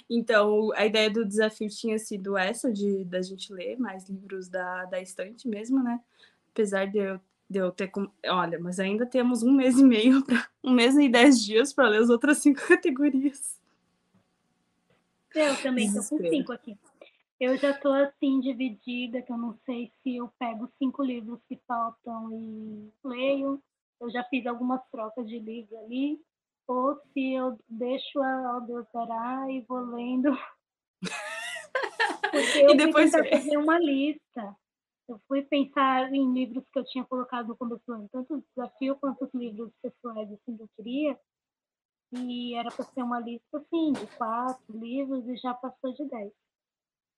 Então, 0.09 0.72
a 0.76 0.86
ideia 0.86 1.09
do 1.09 1.26
desafio 1.26 1.70
tinha 1.70 1.99
sido 1.99 2.38
essa, 2.38 2.72
de 2.72 3.03
da 3.05 3.22
gente 3.22 3.51
ler 3.51 3.78
mais 3.78 4.07
livros 4.07 4.47
da, 4.47 4.86
da 4.86 5.01
estante 5.01 5.47
mesmo, 5.47 5.84
né? 5.84 5.99
Apesar 6.51 6.86
de 6.86 6.99
eu, 6.99 7.20
de 7.49 7.59
eu 7.59 7.72
ter. 7.72 7.91
Olha, 8.28 8.59
mas 8.59 8.80
ainda 8.80 9.05
temos 9.05 9.43
um 9.43 9.51
mês 9.51 9.78
e 9.78 9.84
meio, 9.84 10.24
pra, 10.24 10.47
um 10.63 10.72
mês 10.72 10.95
e 10.95 11.09
dez 11.09 11.43
dias 11.43 11.74
para 11.74 11.89
ler 11.89 12.01
as 12.01 12.09
outras 12.09 12.38
cinco 12.38 12.61
categorias. 12.68 13.59
Eu 15.34 15.55
também 15.57 15.88
estou 15.88 16.18
com 16.18 16.30
cinco 16.30 16.53
aqui. 16.53 16.78
Eu 17.40 17.58
já 17.58 17.72
estou 17.72 17.94
assim 17.94 18.40
dividida, 18.40 19.22
que 19.22 19.32
eu 19.32 19.38
não 19.38 19.58
sei 19.66 19.92
se 20.02 20.16
eu 20.16 20.32
pego 20.40 20.72
cinco 20.78 21.04
livros 21.04 21.42
que 21.50 21.60
faltam 21.68 22.32
e 22.32 22.94
leio. 23.04 23.62
Eu 24.00 24.10
já 24.10 24.24
fiz 24.26 24.46
algumas 24.46 24.82
trocas 24.90 25.28
de 25.28 25.40
livro 25.40 25.78
ali, 25.80 26.20
ou 26.68 26.96
se 27.12 27.34
eu 27.34 27.58
deixo 27.68 28.22
a 28.22 28.60
Deus 28.60 28.86
dará 28.94 29.52
e 29.52 29.62
vou 29.62 29.80
lendo. 29.80 30.32
Porque 32.32 32.60
eu 32.64 32.72
e 32.72 32.78
depois 32.78 33.12
fui 33.12 33.22
tentar 33.22 33.38
fazer 33.38 33.58
uma 33.58 33.80
lista. 33.80 34.56
Eu 35.08 35.20
fui 35.28 35.44
pensar 35.44 36.12
em 36.14 36.34
livros 36.34 36.68
que 36.70 36.80
eu 36.80 36.86
tinha 36.86 37.04
colocado 37.04 37.50
no 37.50 37.58
começo 37.58 38.10
tanto 38.12 38.36
o 38.36 38.44
desafio 38.50 38.96
quanto 38.96 39.26
os 39.26 39.34
livros 39.34 39.72
pessoais 39.82 40.32
assim, 40.32 40.56
que 40.56 40.64
eu 40.64 40.70
queria. 40.78 41.20
E 42.14 42.56
era 42.56 42.72
para 42.72 42.86
ser 42.86 43.04
uma 43.04 43.20
lista 43.20 43.58
assim, 43.58 43.92
de 43.92 44.08
quatro 44.16 44.78
livros 44.78 45.28
e 45.28 45.36
já 45.36 45.54
passou 45.54 45.94
de 45.94 46.06
dez. 46.06 46.32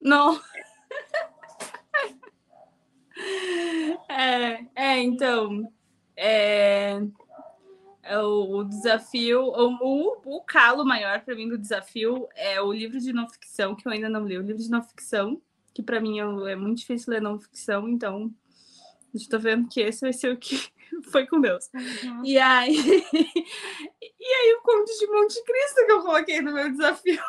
Não. 0.01 0.39
É, 4.09 4.65
é 4.75 4.99
então. 4.99 5.71
É, 6.15 6.99
é 8.03 8.17
o, 8.19 8.57
o, 8.57 8.63
desafio, 8.63 9.41
o, 9.41 10.21
o, 10.25 10.41
calo 10.41 10.85
maior 10.85 11.21
para 11.21 11.35
mim 11.35 11.47
do 11.47 11.57
desafio 11.57 12.27
é 12.35 12.59
o 12.61 12.71
livro 12.71 12.99
de 12.99 13.11
não 13.11 13.27
ficção, 13.29 13.75
que 13.75 13.87
eu 13.87 13.91
ainda 13.91 14.09
não 14.09 14.25
li. 14.25 14.37
O 14.37 14.41
livro 14.41 14.61
de 14.61 14.69
não 14.69 14.81
ficção, 14.81 15.41
que 15.73 15.83
para 15.83 15.99
mim 15.99 16.19
é, 16.19 16.51
é, 16.51 16.55
muito 16.55 16.79
difícil 16.79 17.11
ler 17.11 17.21
não 17.21 17.39
ficção, 17.39 17.87
então 17.87 18.33
estou 19.13 19.39
vendo 19.39 19.67
que 19.67 19.81
esse 19.81 20.01
vai 20.01 20.13
ser 20.13 20.31
o 20.33 20.37
que 20.37 20.57
foi 21.11 21.27
com 21.27 21.41
Deus. 21.41 21.69
Uhum. 21.73 22.25
E 22.25 22.37
aí, 22.37 22.77
e 24.01 24.33
aí 24.33 24.53
o 24.57 24.61
Conde 24.61 24.97
de 24.97 25.07
Monte 25.07 25.43
Cristo 25.43 25.85
que 25.85 25.91
eu 25.91 26.01
coloquei 26.01 26.41
no 26.41 26.53
meu 26.53 26.71
desafio. 26.71 27.21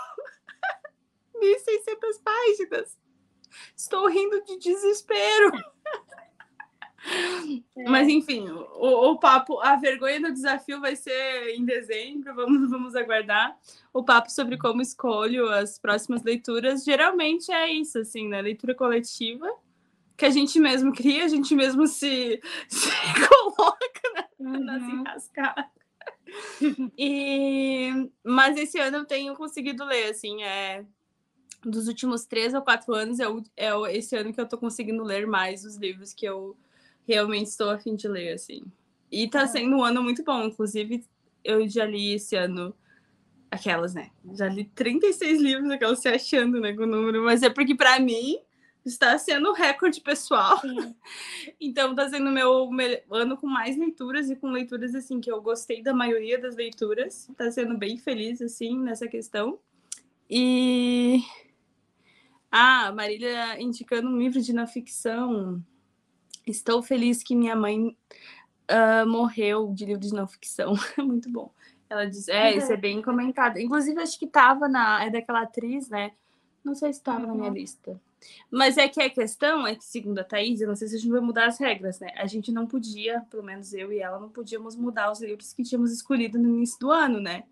1.600 1.41 2.23
páginas. 2.23 2.99
Estou 3.77 4.09
rindo 4.09 4.43
de 4.45 4.59
desespero. 4.59 5.53
É. 7.77 7.89
Mas 7.89 8.09
enfim, 8.09 8.49
o, 8.51 9.11
o, 9.13 9.19
papo, 9.19 9.61
a 9.61 9.77
vergonha 9.77 10.21
do 10.21 10.33
desafio 10.33 10.81
vai 10.81 10.97
ser 10.97 11.55
em 11.55 11.65
dezembro, 11.65 12.35
vamos, 12.35 12.71
vamos 12.71 12.95
aguardar. 12.97 13.57
O 13.93 14.05
papo 14.05 14.31
sobre 14.31 14.59
como 14.59 14.83
escolho 14.83 15.49
as 15.49 15.79
próximas 15.79 16.23
leituras, 16.23 16.85
geralmente 16.85 17.51
é 17.53 17.73
isso, 17.73 17.99
assim, 17.99 18.29
né? 18.29 18.43
Leitura 18.43 18.75
coletiva, 18.75 19.49
que 20.17 20.27
a 20.27 20.31
gente 20.31 20.59
mesmo 20.59 20.93
cria, 20.93 21.25
a 21.25 21.29
gente 21.29 21.55
mesmo 21.55 21.87
se, 21.87 22.41
se 22.69 22.91
coloca 23.29 24.13
né? 24.15 24.25
uhum. 24.41 24.65
nas 24.65 24.83
enrascadas. 24.83 25.65
e, 26.99 28.11
mas 28.25 28.57
esse 28.57 28.79
ano 28.79 28.99
eu 28.99 29.05
tenho 29.07 29.35
conseguido 29.35 29.85
ler, 29.85 30.11
assim, 30.11 30.43
é, 30.43 30.85
dos 31.63 31.89
últimos 31.89 32.25
três 32.25 32.55
ou 32.55 32.63
quatro 32.63 32.95
anos, 32.95 33.19
é, 33.21 33.29
o, 33.29 33.87
é 33.87 33.97
esse 33.97 34.17
ano 34.17 34.33
que 34.33 34.41
eu 34.41 34.49
tô 34.49 34.57
conseguindo 34.57 35.03
ler 35.03 35.27
mais 35.27 35.65
os 35.65 35.77
livros 35.77 36.13
que 36.13 36.27
eu 36.27 36.57
realmente 37.07 37.47
estou 37.47 37.71
a 37.71 37.79
fim 37.79 37.97
de 37.97 38.07
ler, 38.07 38.35
assim. 38.35 38.63
E 39.11 39.29
tá 39.29 39.47
sendo 39.47 39.77
um 39.77 39.85
ano 39.85 40.03
muito 40.03 40.23
bom, 40.23 40.45
inclusive 40.45 41.05
eu 41.43 41.67
já 41.69 41.85
li 41.85 42.13
esse 42.13 42.37
ano 42.37 42.75
aquelas, 43.51 43.95
né? 43.95 44.11
Já 44.35 44.49
li 44.49 44.65
36 44.75 45.41
livros, 45.41 45.71
aquelas 45.71 46.01
se 46.01 46.09
achando, 46.09 46.61
né, 46.61 46.75
com 46.75 46.83
o 46.83 46.87
número, 46.87 47.25
mas 47.25 47.43
é 47.43 47.49
porque 47.49 47.75
para 47.75 47.99
mim 47.99 48.39
está 48.85 49.17
sendo 49.19 49.51
um 49.51 49.55
recorde 49.55 50.01
pessoal. 50.01 50.61
Sim. 50.61 50.95
Então 51.61 51.95
tá 51.95 52.09
sendo 52.09 52.31
meu, 52.31 52.71
meu 52.71 53.01
ano 53.11 53.37
com 53.37 53.47
mais 53.47 53.77
leituras 53.77 54.31
e 54.31 54.37
com 54.37 54.51
leituras 54.51 54.95
assim 54.95 55.21
que 55.21 55.31
eu 55.31 55.43
gostei 55.43 55.83
da 55.83 55.93
maioria 55.93 56.39
das 56.39 56.55
leituras. 56.55 57.29
Tá 57.37 57.51
sendo 57.51 57.77
bem 57.77 57.99
feliz 57.99 58.41
assim 58.41 58.79
nessa 58.79 59.09
questão. 59.09 59.59
E 60.31 61.21
ah, 62.51 62.93
Marília 62.93 63.61
indicando 63.61 64.09
um 64.09 64.19
livro 64.19 64.41
de 64.41 64.53
não 64.53 64.67
ficção. 64.67 65.63
Estou 66.47 66.83
feliz 66.83 67.23
que 67.23 67.37
minha 67.37 67.55
mãe 67.55 67.97
uh, 68.69 69.07
morreu 69.07 69.73
de 69.75 69.85
livro 69.85 70.01
de 70.01 70.13
não 70.13 70.27
ficção. 70.27 70.75
Muito 70.99 71.31
bom. 71.31 71.53
Ela 71.91 72.05
diz, 72.05 72.29
é, 72.29 72.55
isso 72.55 72.73
é 72.73 72.77
bem 72.77 73.01
comentado. 73.01 73.59
Inclusive, 73.59 74.01
acho 74.01 74.19
que 74.19 74.27
tava 74.27 74.69
na. 74.69 75.05
É 75.05 75.11
daquela 75.11 75.43
atriz, 75.43 75.89
né? 75.89 76.13
Não 76.63 76.75
sei 76.75 76.93
se 76.93 76.99
estava 76.99 77.21
uhum. 77.21 77.29
na 77.29 77.35
minha 77.35 77.49
uhum. 77.49 77.55
lista. 77.55 78.01
Mas 78.51 78.77
é 78.77 78.89
que 78.89 79.01
a 79.01 79.09
questão 79.09 79.67
é 79.67 79.75
que, 79.75 79.85
segundo 79.85 80.19
a 80.19 80.25
Thaís, 80.25 80.61
eu 80.61 80.69
não 80.69 80.75
sei 80.75 80.89
se 80.89 80.97
a 80.97 80.99
gente 80.99 81.11
vai 81.11 81.21
mudar 81.21 81.47
as 81.47 81.59
regras, 81.59 82.01
né? 82.01 82.09
A 82.17 82.27
gente 82.27 82.51
não 82.51 82.67
podia, 82.67 83.21
pelo 83.31 83.43
menos 83.43 83.73
eu 83.73 83.93
e 83.93 84.01
ela, 84.01 84.19
não 84.19 84.29
podíamos 84.29 84.75
mudar 84.75 85.11
os 85.11 85.21
livros 85.21 85.53
que 85.53 85.63
tínhamos 85.63 85.93
escolhido 85.93 86.39
no 86.39 86.49
início 86.49 86.79
do 86.81 86.91
ano, 86.91 87.21
né? 87.21 87.45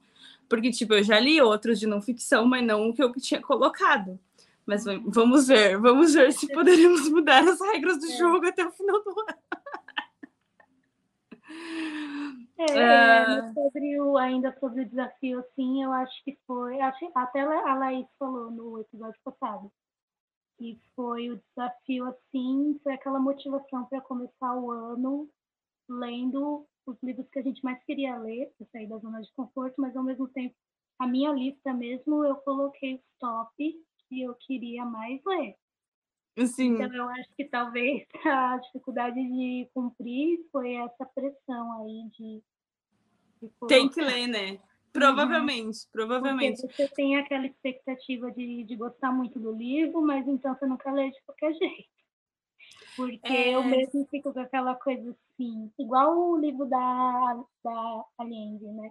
Porque, 0.49 0.71
tipo, 0.71 0.95
eu 0.95 1.03
já 1.03 1.19
li 1.19 1.41
outros 1.41 1.79
de 1.79 1.87
não 1.87 2.03
ficção, 2.03 2.47
mas 2.47 2.65
não 2.65 2.89
o 2.89 2.95
que 2.95 3.03
eu 3.03 3.13
tinha 3.15 3.41
colocado. 3.41 4.19
Mas 4.67 4.85
vamos 4.85 5.47
ver, 5.47 5.79
vamos 5.79 6.13
ver 6.13 6.33
se 6.33 6.53
poderemos 6.53 7.09
mudar 7.09 7.47
as 7.47 7.61
regras 7.61 7.99
do 7.99 8.07
é. 8.07 8.17
jogo 8.17 8.47
até 8.47 8.67
o 8.67 8.73
final 8.73 9.03
do 9.03 9.11
ano. 9.11 9.39
É, 12.59 12.65
é... 12.65 13.53
sobre 13.53 14.01
o, 14.01 14.17
ainda 14.17 14.57
sobre 14.59 14.83
o 14.83 14.89
desafio, 14.89 15.41
assim, 15.41 15.85
eu 15.85 15.93
acho 15.93 16.25
que 16.25 16.39
foi. 16.47 16.81
Acho, 16.81 17.11
até 17.15 17.41
a 17.41 17.75
Laís 17.75 18.07
falou 18.19 18.51
no 18.51 18.81
episódio 18.81 19.21
passado. 19.23 19.71
E 20.59 20.81
foi 20.95 21.31
o 21.31 21.41
desafio, 21.51 22.07
assim, 22.07 22.81
foi 22.83 22.95
aquela 22.95 23.21
motivação 23.21 23.85
para 23.85 24.01
começar 24.01 24.57
o 24.57 24.71
ano 24.71 25.29
lendo 25.89 26.67
os 26.87 26.97
livros 27.03 27.29
que 27.29 27.39
a 27.39 27.43
gente 27.43 27.63
mais 27.63 27.83
queria 27.85 28.17
ler, 28.17 28.51
para 28.57 28.67
sair 28.69 28.89
da 28.89 28.97
zona 28.99 29.21
de 29.21 29.31
conforto, 29.35 29.75
mas 29.79 29.95
ao 29.95 30.03
mesmo 30.03 30.27
tempo, 30.29 30.55
a 30.99 31.07
minha 31.07 31.31
lista 31.33 31.75
mesmo, 31.75 32.25
eu 32.25 32.37
coloquei 32.37 32.95
os 32.95 33.03
top 33.21 33.86
que 34.09 34.23
eu 34.23 34.35
queria 34.35 34.85
mais 34.85 35.21
ler. 35.25 35.57
Sim. 36.47 36.75
Então, 36.75 36.95
eu 36.95 37.09
acho 37.09 37.35
que 37.35 37.45
talvez 37.47 38.07
a 38.27 38.59
dificuldade 38.59 39.17
de 39.17 39.69
cumprir 39.73 40.41
foi 40.53 40.75
essa 40.75 41.07
pressão 41.07 41.83
aí 41.83 42.09
de. 42.11 42.43
de 43.41 43.51
Tem 43.69 43.89
que 43.89 44.01
ler, 44.01 44.27
né? 44.27 44.61
Provavelmente, 44.93 45.79
uhum. 45.79 45.91
provavelmente. 45.93 46.61
Porque 46.63 46.87
você 46.87 46.95
tem 46.95 47.17
aquela 47.17 47.47
expectativa 47.47 48.31
de, 48.33 48.65
de 48.65 48.77
gostar 48.77 49.13
muito 49.13 49.39
do 49.39 49.53
livro, 49.53 50.01
mas 50.03 50.27
então 50.27 50.55
você 50.55 50.67
nunca 50.67 50.91
lê 50.91 51.11
de 51.11 51.23
qualquer 51.25 51.53
jeito. 51.55 51.97
Porque 52.97 53.33
é... 53.33 53.55
eu 53.55 53.63
mesmo 53.63 54.07
fico 54.11 54.33
com 54.33 54.41
aquela 54.41 54.75
coisa 54.75 55.11
assim, 55.11 55.71
igual 55.79 56.19
o 56.19 56.39
livro 56.39 56.67
da, 56.67 57.45
da 57.63 58.05
Allende, 58.19 58.67
né? 58.67 58.91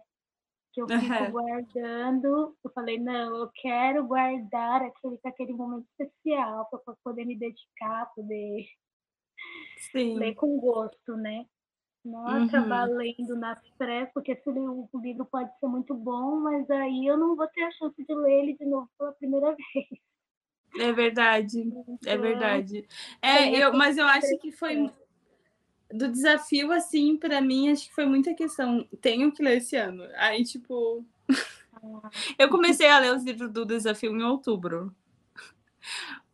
Que 0.75 0.81
eu 0.81 0.87
fico 0.91 1.23
uhum. 1.23 1.31
guardando, 1.31 2.57
eu 2.61 2.71
falei, 2.71 2.99
não, 2.99 3.37
eu 3.37 3.49
quero 3.55 4.05
guardar 4.05 4.81
aquele, 4.81 5.17
aquele 5.23 5.53
momento 5.53 5.87
especial 5.97 6.65
para 6.69 6.95
poder 7.01 7.23
me 7.23 7.37
dedicar, 7.37 8.11
poder 8.13 8.65
Sim. 9.89 10.17
ler 10.17 10.35
com 10.35 10.59
gosto, 10.59 11.15
né? 11.15 11.45
Não 12.03 12.25
uhum. 12.25 12.45
acabar 12.45 12.89
lendo 12.89 13.37
nas 13.37 13.57
pressas, 13.77 14.13
porque 14.13 14.33
esse 14.33 14.51
livro, 14.51 14.89
o 14.91 14.99
livro 14.99 15.25
pode 15.25 15.49
ser 15.59 15.67
muito 15.67 15.95
bom, 15.95 16.41
mas 16.41 16.69
aí 16.69 17.07
eu 17.07 17.17
não 17.17 17.37
vou 17.37 17.47
ter 17.47 17.63
a 17.63 17.71
chance 17.71 17.95
de 18.03 18.13
ler 18.13 18.43
ele 18.43 18.57
de 18.57 18.65
novo 18.65 18.89
pela 18.97 19.13
primeira 19.13 19.55
vez. 19.73 19.87
É 20.77 20.91
verdade, 20.91 21.61
é 21.61 21.63
então, 21.63 21.97
é 22.05 22.17
verdade. 22.17 22.87
É, 23.21 23.49
eu, 23.49 23.73
mas 23.73 23.97
eu 23.97 24.05
acho 24.05 24.37
que 24.39 24.51
foi 24.51 24.91
do 25.95 26.07
desafio, 26.07 26.71
assim, 26.71 27.17
para 27.17 27.41
mim, 27.41 27.71
acho 27.71 27.87
que 27.87 27.95
foi 27.95 28.05
muita 28.05 28.33
questão. 28.33 28.87
Tenho 29.01 29.31
que 29.31 29.43
ler 29.43 29.57
esse 29.57 29.75
ano. 29.75 30.03
Aí, 30.15 30.43
tipo. 30.43 31.03
Eu 32.37 32.49
comecei 32.49 32.87
a 32.89 32.99
ler 32.99 33.13
os 33.13 33.23
livros 33.23 33.51
do 33.51 33.65
desafio 33.65 34.11
em 34.11 34.23
outubro. 34.23 34.93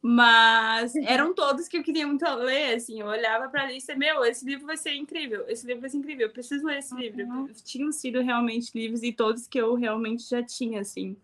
Mas 0.02 0.96
eram 0.96 1.34
todos 1.34 1.68
que 1.68 1.78
eu 1.78 1.84
queria 1.84 2.08
muito 2.08 2.26
ler, 2.36 2.76
assim, 2.76 3.00
eu 3.02 3.06
olhava 3.06 3.48
para 3.50 3.64
a 3.64 3.72
lista, 3.72 3.96
meu, 3.96 4.26
esse 4.26 4.44
livro 4.44 4.66
vai 4.66 4.76
ser 4.76 4.96
incrível, 4.96 5.46
esse 5.48 5.68
livro 5.68 5.82
vai 5.82 5.92
ser 5.92 5.98
incrível, 5.98 6.26
eu 6.26 6.34
preciso 6.34 6.66
ler 6.66 6.80
esse 6.80 6.92
uhum. 6.92 7.00
livro. 7.00 7.50
Tinham 7.64 7.92
sido 7.92 8.20
realmente 8.22 8.72
livros 8.74 9.04
e 9.04 9.14
todos 9.14 9.46
que 9.46 9.60
eu 9.60 9.76
realmente 9.76 10.28
já 10.28 10.42
tinha, 10.42 10.82
assim. 10.82 11.16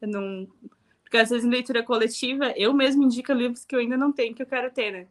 Eu 0.00 0.08
não... 0.08 0.48
Porque 1.02 1.18
às 1.18 1.28
vezes 1.28 1.44
em 1.44 1.50
leitura 1.50 1.82
coletiva, 1.82 2.54
eu 2.56 2.72
mesmo 2.72 3.02
indico 3.02 3.32
livros 3.34 3.66
que 3.66 3.74
eu 3.74 3.80
ainda 3.80 3.98
não 3.98 4.10
tenho, 4.10 4.34
que 4.34 4.40
eu 4.40 4.46
quero 4.46 4.70
ter, 4.70 4.92
né? 4.92 5.06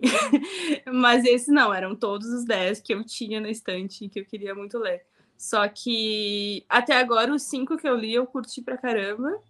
Mas 0.92 1.24
esse 1.24 1.50
não, 1.50 1.72
eram 1.72 1.94
todos 1.94 2.28
os 2.28 2.44
10 2.44 2.80
que 2.80 2.94
eu 2.94 3.04
tinha 3.04 3.40
na 3.40 3.50
estante 3.50 4.04
e 4.04 4.08
que 4.08 4.20
eu 4.20 4.24
queria 4.24 4.54
muito 4.54 4.78
ler. 4.78 5.04
Só 5.36 5.68
que 5.68 6.64
até 6.68 6.96
agora, 6.96 7.32
os 7.32 7.42
cinco 7.42 7.76
que 7.76 7.88
eu 7.88 7.94
li, 7.94 8.14
eu 8.14 8.26
curti 8.26 8.62
pra 8.62 8.76
caramba. 8.76 9.40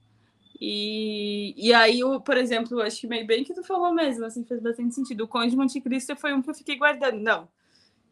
E, 0.61 1.55
e 1.57 1.73
aí, 1.73 2.01
eu, 2.01 2.21
por 2.21 2.37
exemplo, 2.37 2.81
acho 2.83 3.01
que 3.01 3.07
meio 3.07 3.27
bem 3.27 3.45
que 3.45 3.55
tu 3.55 3.63
falou 3.63 3.93
mesmo, 3.95 4.25
assim, 4.25 4.45
fez 4.45 4.61
bastante 4.61 4.95
sentido. 4.95 5.25
O 5.25 5.29
Conde 5.29 5.51
de 5.51 5.57
Monte 5.57 5.81
Cristo 5.81 6.17
foi 6.17 6.33
um 6.33 6.43
que 6.43 6.51
eu 6.51 6.55
fiquei 6.55 6.77
guardando. 6.77 7.21
Não. 7.21 7.49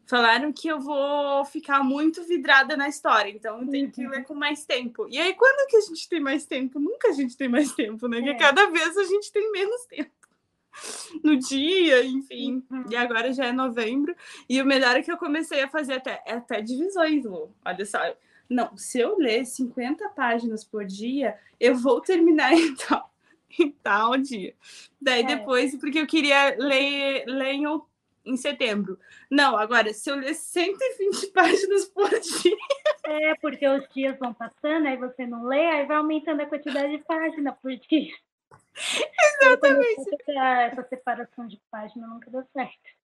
Falaram 0.07 0.53
que 0.53 0.69
eu 0.69 0.79
vou 0.79 1.45
ficar 1.45 1.83
muito 1.83 2.23
vidrada 2.23 2.77
na 2.77 2.89
história, 2.89 3.29
então 3.29 3.61
eu 3.61 3.69
tenho 3.69 3.91
que 3.91 4.05
uhum. 4.05 4.11
ler 4.11 4.25
com 4.25 4.35
mais 4.35 4.65
tempo. 4.65 5.09
E 5.11 5.19
aí, 5.19 5.35
quando 5.35 5.69
que 5.69 5.77
a 5.77 5.81
gente 5.81 6.09
tem 6.09 6.21
mais 6.21 6.47
tempo? 6.47 6.79
Nunca 6.79 7.09
a 7.09 7.13
gente 7.13 7.37
tem 7.37 7.49
mais 7.49 7.73
tempo, 7.75 8.07
né? 8.07 8.19
É. 8.19 8.23
Porque 8.23 8.37
cada 8.37 8.71
vez 8.71 8.97
a 8.97 9.05
gente 9.05 9.33
tem 9.33 9.51
menos 9.51 9.85
tempo 9.87 10.26
no 11.23 11.37
dia, 11.37 12.05
enfim. 12.05 12.63
Uhum. 12.71 12.85
E 12.91 12.97
agora 12.97 13.33
já 13.33 13.47
é 13.47 13.53
novembro. 13.53 14.15
E 14.49 14.61
o 14.61 14.67
melhor 14.67 14.97
é 14.97 15.03
que 15.03 15.11
eu 15.11 15.17
comecei 15.17 15.63
a 15.63 15.69
fazer 15.69 15.95
até, 15.95 16.23
até 16.27 16.61
divisões, 16.61 17.25
Lu. 17.25 17.53
Olha 17.65 17.85
só, 17.85 17.99
não, 18.49 18.77
se 18.77 19.01
eu 19.01 19.17
ler 19.19 19.45
50 19.45 20.09
páginas 20.11 20.65
por 20.65 20.85
dia, 20.85 21.37
eu 21.59 21.75
vou 21.75 22.01
terminar 22.01 22.53
em 22.55 22.75
tal, 22.75 23.13
em 23.59 23.71
tal 23.71 24.17
dia. 24.17 24.55
Daí 25.01 25.23
é. 25.23 25.27
depois, 25.27 25.77
porque 25.77 26.01
eu 26.01 26.07
queria 26.07 26.57
ler, 26.59 27.25
ler 27.27 27.53
em, 27.53 27.65
em 28.25 28.37
setembro. 28.37 28.99
Não, 29.31 29.57
agora, 29.57 29.93
se 29.93 30.11
eu 30.11 30.17
ler 30.17 30.35
120 30.35 31.27
páginas 31.35 31.87
por 31.87 32.09
dia. 32.09 32.57
É, 33.05 33.35
porque 33.37 33.67
os 33.67 33.89
dias 33.93 34.19
vão 34.19 34.33
passando, 34.33 34.87
aí 34.87 34.97
você 34.97 35.27
não 35.27 35.45
lê, 35.45 35.67
aí 35.67 35.87
vai 35.87 35.97
aumentando 35.97 36.41
a 36.43 36.47
quantidade 36.47 36.97
de 36.97 37.05
páginas 37.05 37.55
por 37.61 37.75
dia. 37.77 38.15
Exatamente. 39.43 40.17
Essa 40.29 40.83
separação 40.89 41.47
de 41.47 41.61
página 41.71 42.07
nunca 42.07 42.31
deu 42.31 42.45
certo. 42.53 42.97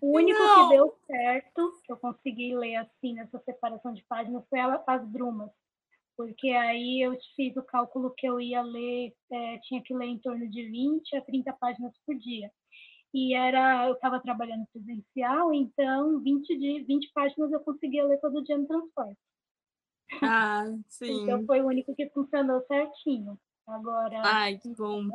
O 0.00 0.16
único 0.16 0.38
não. 0.38 0.68
que 0.68 0.74
deu 0.76 0.98
certo, 1.06 1.80
que 1.84 1.92
eu 1.92 1.96
consegui 1.96 2.54
ler 2.54 2.76
assim 2.76 3.14
nessa 3.14 3.38
separação 3.40 3.92
de 3.92 4.04
páginas, 4.04 4.44
foi 4.48 4.60
as 4.60 5.04
brumas. 5.08 5.50
Porque 6.16 6.50
aí 6.50 7.00
eu 7.00 7.16
fiz 7.36 7.56
o 7.56 7.62
cálculo 7.62 8.12
que 8.16 8.26
eu 8.26 8.40
ia 8.40 8.60
ler, 8.62 9.14
é, 9.30 9.58
tinha 9.58 9.82
que 9.82 9.94
ler 9.94 10.06
em 10.06 10.18
torno 10.18 10.48
de 10.48 10.68
20 10.68 11.16
a 11.16 11.20
30 11.22 11.52
páginas 11.54 11.92
por 12.04 12.16
dia. 12.16 12.50
E 13.14 13.34
era, 13.34 13.86
eu 13.86 13.94
estava 13.94 14.20
trabalhando 14.20 14.66
presencial, 14.72 15.54
então 15.54 16.20
20, 16.20 16.58
de, 16.58 16.84
20 16.84 17.10
páginas 17.12 17.52
eu 17.52 17.60
conseguia 17.60 18.04
ler 18.04 18.20
todo 18.20 18.42
dia 18.42 18.58
no 18.58 18.66
transporte. 18.66 19.18
Ah, 20.22 20.64
sim. 20.88 21.22
Então 21.22 21.44
foi 21.46 21.60
o 21.60 21.66
único 21.66 21.94
que 21.94 22.08
funcionou 22.10 22.62
certinho. 22.66 23.38
Agora. 23.68 24.22
Ai, 24.24 24.56
que 24.56 24.70
bom. 24.70 25.08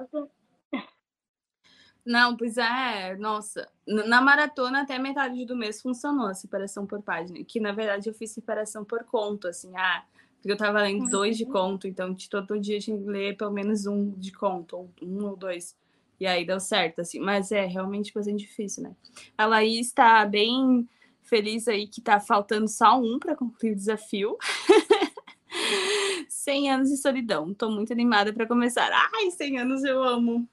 Não, 2.05 2.35
pois 2.35 2.57
é, 2.57 3.15
nossa. 3.15 3.67
Na 3.87 4.21
maratona, 4.21 4.81
até 4.81 4.99
metade 4.99 5.45
do 5.45 5.55
mês 5.55 5.81
funcionou 5.81 6.27
a 6.27 6.33
separação 6.33 6.85
por 6.85 7.01
página. 7.01 7.43
Que 7.43 7.59
na 7.59 7.71
verdade 7.71 8.09
eu 8.09 8.13
fiz 8.13 8.31
separação 8.31 8.83
por 8.83 9.03
conto, 9.05 9.47
assim, 9.47 9.71
ah, 9.75 10.03
porque 10.35 10.51
eu 10.51 10.57
tava 10.57 10.81
lendo 10.81 11.09
dois 11.09 11.37
de 11.37 11.45
uhum. 11.45 11.51
conto, 11.51 11.87
então 11.87 12.13
de 12.13 12.29
todo 12.29 12.59
dia 12.59 12.79
tinha 12.79 12.97
que 12.97 13.05
ler 13.05 13.37
pelo 13.37 13.51
menos 13.51 13.85
um 13.85 14.11
de 14.11 14.31
conto, 14.33 14.75
ou 14.75 14.91
um 15.01 15.25
ou 15.25 15.35
dois. 15.37 15.75
E 16.19 16.27
aí 16.27 16.45
deu 16.45 16.59
certo, 16.59 16.99
assim. 16.99 17.19
Mas 17.19 17.51
é 17.51 17.65
realmente 17.65 18.13
bastante 18.13 18.45
difícil, 18.45 18.83
né? 18.83 18.95
A 19.37 19.45
Laís 19.45 19.87
está 19.87 20.25
bem 20.25 20.87
feliz 21.21 21.67
aí 21.67 21.87
que 21.87 22.01
tá 22.01 22.19
faltando 22.19 22.67
só 22.67 22.99
um 22.99 23.17
para 23.17 23.35
concluir 23.35 23.71
o 23.71 23.75
desafio. 23.75 24.37
100 26.43 26.71
anos 26.71 26.89
de 26.89 26.97
solidão. 26.97 27.53
Tô 27.53 27.69
muito 27.69 27.93
animada 27.93 28.33
para 28.33 28.45
começar. 28.45 28.89
Ai, 28.91 29.31
100 29.31 29.59
anos 29.59 29.83
eu 29.83 30.03
amo 30.03 30.47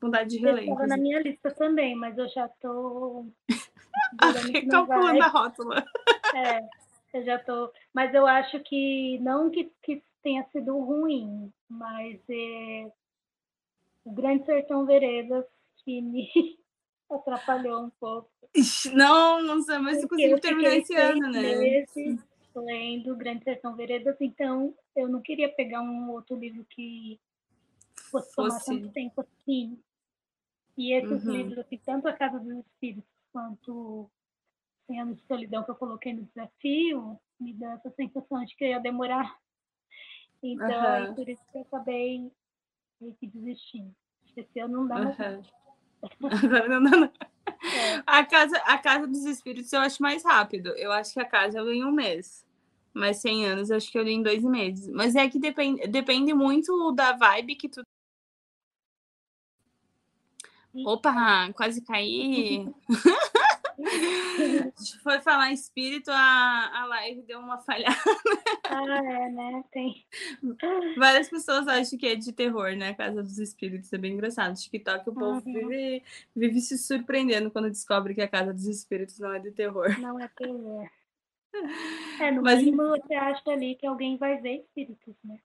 vontade 0.00 0.30
de 0.30 0.38
reler. 0.38 0.64
Estava 0.64 0.86
na 0.86 0.96
minha 0.96 1.20
lista 1.20 1.50
também, 1.50 1.94
mas 1.96 2.16
eu 2.16 2.28
já 2.28 2.48
tô. 2.60 3.26
Calculando 4.70 5.22
a 5.22 5.28
rótula. 5.28 5.84
É, 6.34 6.62
eu 7.12 7.24
já 7.26 7.38
tô. 7.38 7.70
Mas 7.92 8.14
eu 8.14 8.26
acho 8.26 8.58
que 8.60 9.18
não 9.18 9.50
que, 9.50 9.70
que 9.82 10.02
tenha 10.22 10.42
sido 10.50 10.78
ruim, 10.78 11.52
mas 11.68 12.18
é... 12.30 12.90
o 14.02 14.12
Grande 14.12 14.46
Sertão 14.46 14.86
Veredas 14.86 15.44
que 15.84 16.00
me 16.00 16.30
atrapalhou 17.10 17.82
um 17.82 17.90
pouco. 18.00 18.30
Não, 18.94 19.42
não 19.42 19.60
sei, 19.60 19.76
mas 19.76 20.02
eu 20.02 20.08
consegui 20.08 20.40
terminar 20.40 20.74
esse 20.74 20.94
ano, 20.94 21.30
né? 21.30 21.54
Meses 21.54 22.31
lendo 22.60 23.16
Grande 23.16 23.44
Sertão 23.44 23.74
Veredas, 23.74 24.16
então 24.20 24.74
eu 24.94 25.08
não 25.08 25.20
queria 25.20 25.48
pegar 25.52 25.80
um 25.80 26.10
outro 26.10 26.36
livro 26.36 26.64
que 26.64 27.18
fosse, 28.10 28.34
fosse... 28.34 28.64
tomar 28.64 28.80
tanto 28.82 28.92
tempo 28.92 29.20
assim. 29.20 29.78
E 30.76 30.92
esses 30.92 31.24
uhum. 31.24 31.32
livros, 31.32 31.58
assim, 31.58 31.78
tanto 31.78 32.08
A 32.08 32.12
Casa 32.12 32.38
dos 32.40 32.64
Espíritos 32.66 33.04
quanto 33.32 34.10
Cem 34.86 35.00
Anos 35.00 35.18
de 35.18 35.26
Solidão 35.26 35.64
que 35.64 35.70
eu 35.70 35.76
coloquei 35.76 36.12
no 36.12 36.24
desafio, 36.24 37.18
me 37.38 37.52
dá 37.52 37.72
essa 37.72 37.90
sensação 37.90 38.44
de 38.44 38.54
que 38.56 38.64
eu 38.64 38.68
ia 38.68 38.80
demorar. 38.80 39.36
Então, 40.42 41.08
uhum. 41.08 41.14
por 41.14 41.28
isso 41.28 41.42
que 41.50 41.58
eu 41.58 41.62
acabei 41.62 42.32
meio 43.00 43.14
que 43.14 43.26
desistindo. 43.26 43.94
Esse 44.36 44.60
ano 44.60 44.78
não 44.78 44.86
dá 44.86 44.98
mais. 44.98 45.16
Agora 46.44 46.68
não 46.68 46.90
dá, 46.90 46.96
não. 46.96 47.12
É. 47.62 48.02
A 48.06 48.24
casa, 48.24 48.56
a 48.58 48.78
casa 48.78 49.06
dos 49.06 49.24
espíritos 49.24 49.72
eu 49.72 49.80
acho 49.80 50.02
mais 50.02 50.24
rápido. 50.24 50.68
Eu 50.76 50.92
acho 50.92 51.14
que 51.14 51.20
a 51.20 51.24
casa 51.24 51.58
eu 51.58 51.70
li 51.70 51.78
em 51.78 51.84
um 51.84 51.92
mês. 51.92 52.44
Mas 52.94 53.18
100 53.18 53.46
anos 53.46 53.70
eu 53.70 53.76
acho 53.76 53.90
que 53.90 53.98
eu 53.98 54.02
li 54.02 54.12
em 54.12 54.22
dois 54.22 54.42
meses. 54.42 54.88
Mas 54.88 55.14
é 55.14 55.28
que 55.28 55.38
depende, 55.38 55.86
depende 55.86 56.34
muito 56.34 56.92
da 56.92 57.12
vibe 57.12 57.56
que 57.56 57.68
tu. 57.68 57.82
Opa, 60.74 61.52
quase 61.52 61.82
caí. 61.82 62.66
Foi 65.02 65.20
falar 65.20 65.50
em 65.50 65.54
espírito, 65.54 66.10
a, 66.10 66.70
a 66.82 66.86
live 66.86 67.22
deu 67.22 67.38
uma 67.40 67.58
falhada. 67.58 67.96
Ah, 68.68 68.84
é, 69.04 69.28
né? 69.30 69.64
Tem. 69.70 70.04
Várias 70.96 71.28
pessoas 71.28 71.66
acham 71.68 71.98
que 71.98 72.06
é 72.06 72.14
de 72.14 72.32
terror, 72.32 72.74
né? 72.76 72.94
Casa 72.94 73.22
dos 73.22 73.38
Espíritos. 73.38 73.92
É 73.92 73.98
bem 73.98 74.12
engraçado. 74.14 74.54
TikTok, 74.56 75.08
o 75.10 75.14
povo 75.14 75.42
Uhum. 75.46 75.52
vive, 75.68 76.02
vive 76.34 76.60
se 76.60 76.78
surpreendendo 76.78 77.50
quando 77.50 77.68
descobre 77.70 78.14
que 78.14 78.22
a 78.22 78.28
Casa 78.28 78.52
dos 78.52 78.66
Espíritos 78.66 79.18
não 79.18 79.32
é 79.32 79.38
de 79.38 79.50
terror. 79.50 79.98
Não 80.00 80.18
é 80.18 80.28
terror. 80.28 80.88
É, 82.18 82.30
no 82.30 82.40
Mas- 82.42 82.60
mínimo 82.62 82.82
você 82.88 83.12
acha 83.14 83.50
ali 83.50 83.74
que 83.74 83.86
alguém 83.86 84.16
vai 84.16 84.40
ver 84.40 84.60
espíritos, 84.60 85.14
né? 85.22 85.36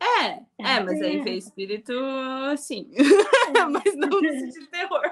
É, 0.00 0.26
é, 0.58 0.80
mas 0.80 1.00
aí 1.02 1.20
vê 1.20 1.34
espírito 1.36 1.92
sim. 2.56 2.90
mas 3.70 3.94
não 3.94 4.08
no 4.08 4.20
sentido 4.20 4.60
de 4.60 4.66
terror. 4.68 5.02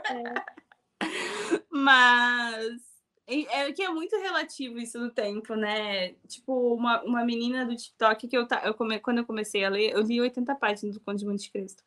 Mas 1.72 2.82
é 3.26 3.72
que 3.72 3.82
é 3.82 3.88
muito 3.88 4.14
relativo 4.16 4.78
isso 4.78 4.98
do 4.98 5.10
tempo, 5.10 5.54
né? 5.54 6.10
Tipo, 6.28 6.74
uma, 6.74 7.02
uma 7.02 7.24
menina 7.24 7.64
do 7.64 7.74
TikTok 7.74 8.28
que 8.28 8.36
eu, 8.36 8.46
eu 8.62 8.74
come, 8.74 9.00
quando 9.00 9.18
eu 9.18 9.24
comecei 9.24 9.64
a 9.64 9.70
ler, 9.70 9.92
eu 9.92 10.02
li 10.02 10.20
80 10.20 10.54
páginas 10.54 10.94
do 10.94 11.00
Conde 11.00 11.20
de 11.20 11.26
Monte 11.26 11.50
Cristo. 11.50 11.82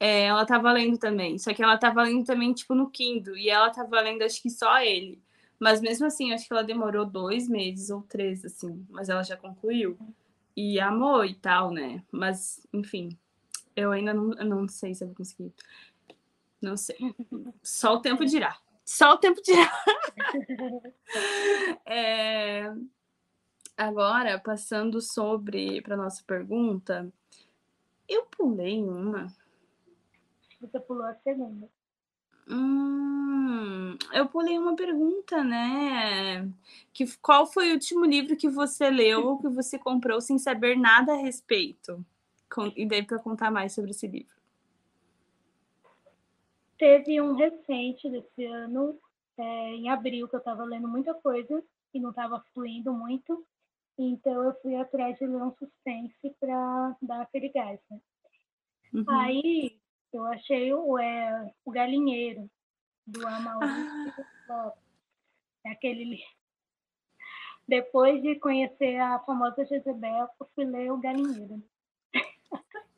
É, 0.00 0.24
ela 0.24 0.46
tava 0.46 0.72
lendo 0.72 0.96
também, 0.96 1.38
só 1.38 1.52
que 1.52 1.62
ela 1.62 1.76
tava 1.76 2.02
lendo 2.02 2.24
também, 2.24 2.52
tipo, 2.54 2.74
no 2.74 2.88
Kindle, 2.88 3.36
e 3.36 3.50
ela 3.50 3.68
tava 3.70 4.00
lendo, 4.00 4.22
acho 4.22 4.40
que 4.40 4.48
só 4.48 4.80
ele. 4.80 5.20
Mas 5.58 5.80
mesmo 5.80 6.06
assim, 6.06 6.32
acho 6.32 6.46
que 6.46 6.52
ela 6.52 6.62
demorou 6.62 7.04
dois 7.04 7.48
meses 7.48 7.90
ou 7.90 8.02
três, 8.02 8.44
assim, 8.44 8.86
mas 8.88 9.08
ela 9.08 9.22
já 9.22 9.36
concluiu. 9.36 9.98
E 10.56 10.80
amou 10.80 11.24
e 11.24 11.34
tal, 11.34 11.70
né? 11.72 12.02
Mas, 12.10 12.66
enfim, 12.72 13.18
eu 13.76 13.92
ainda 13.92 14.14
não, 14.14 14.28
não 14.28 14.68
sei 14.68 14.94
se 14.94 15.04
eu 15.04 15.08
vou 15.08 15.16
conseguir. 15.16 15.52
Não 16.62 16.76
sei. 16.76 16.96
Só 17.62 17.94
o 17.94 18.00
tempo 18.00 18.24
dirá. 18.24 18.56
Só 18.88 19.12
o 19.12 19.18
tempo 19.18 19.42
dirá. 19.42 19.70
É, 21.86 22.70
Agora, 23.76 24.40
passando 24.40 25.00
sobre 25.00 25.80
para 25.82 25.96
nossa 25.96 26.22
pergunta, 26.26 27.12
eu 28.08 28.24
pulei 28.24 28.82
uma. 28.82 29.32
Você 30.60 30.80
pulou 30.80 31.06
a 31.06 31.14
segunda. 31.14 31.68
Hum, 32.48 33.96
eu 34.12 34.26
pulei 34.26 34.58
uma 34.58 34.74
pergunta, 34.74 35.44
né? 35.44 36.50
Que, 36.92 37.06
qual 37.18 37.46
foi 37.46 37.70
o 37.70 37.74
último 37.74 38.04
livro 38.04 38.36
que 38.36 38.48
você 38.48 38.90
leu 38.90 39.24
ou 39.24 39.38
que 39.38 39.48
você 39.48 39.78
comprou 39.78 40.20
sem 40.20 40.38
saber 40.38 40.76
nada 40.76 41.12
a 41.12 41.16
respeito? 41.16 42.04
Com- 42.50 42.72
e 42.74 42.86
daí 42.86 43.04
para 43.04 43.18
contar 43.18 43.50
mais 43.50 43.74
sobre 43.74 43.90
esse 43.90 44.06
livro. 44.08 44.37
Teve 46.78 47.20
um 47.20 47.34
recente 47.34 48.08
desse 48.08 48.44
ano, 48.44 48.98
é, 49.36 49.42
em 49.74 49.88
abril, 49.88 50.28
que 50.28 50.36
eu 50.36 50.38
estava 50.38 50.64
lendo 50.64 50.86
muita 50.86 51.12
coisa 51.14 51.62
e 51.92 52.00
não 52.00 52.10
estava 52.10 52.42
fluindo 52.54 52.92
muito. 52.92 53.44
Então 53.98 54.44
eu 54.44 54.54
fui 54.60 54.76
atrás 54.76 55.18
de 55.18 55.26
ler 55.26 55.42
um 55.42 55.52
suspense 55.56 56.36
para 56.38 56.96
dar 57.02 57.22
aquele 57.22 57.48
gás, 57.48 57.80
né? 57.90 58.00
Uhum. 58.94 59.04
Aí 59.08 59.78
eu 60.12 60.24
achei 60.26 60.72
o, 60.72 60.98
é, 60.98 61.52
o 61.64 61.70
Galinheiro, 61.70 62.48
do 63.06 63.26
Amauri 63.26 63.66
Lopes. 64.48 64.82
É 65.66 65.70
aquele 65.70 66.22
Depois 67.66 68.22
de 68.22 68.36
conhecer 68.36 68.98
a 68.98 69.18
famosa 69.20 69.64
Jezebel, 69.66 70.28
eu 70.40 70.46
fui 70.54 70.64
ler 70.64 70.92
o 70.92 70.98
Galinheiro. 70.98 71.62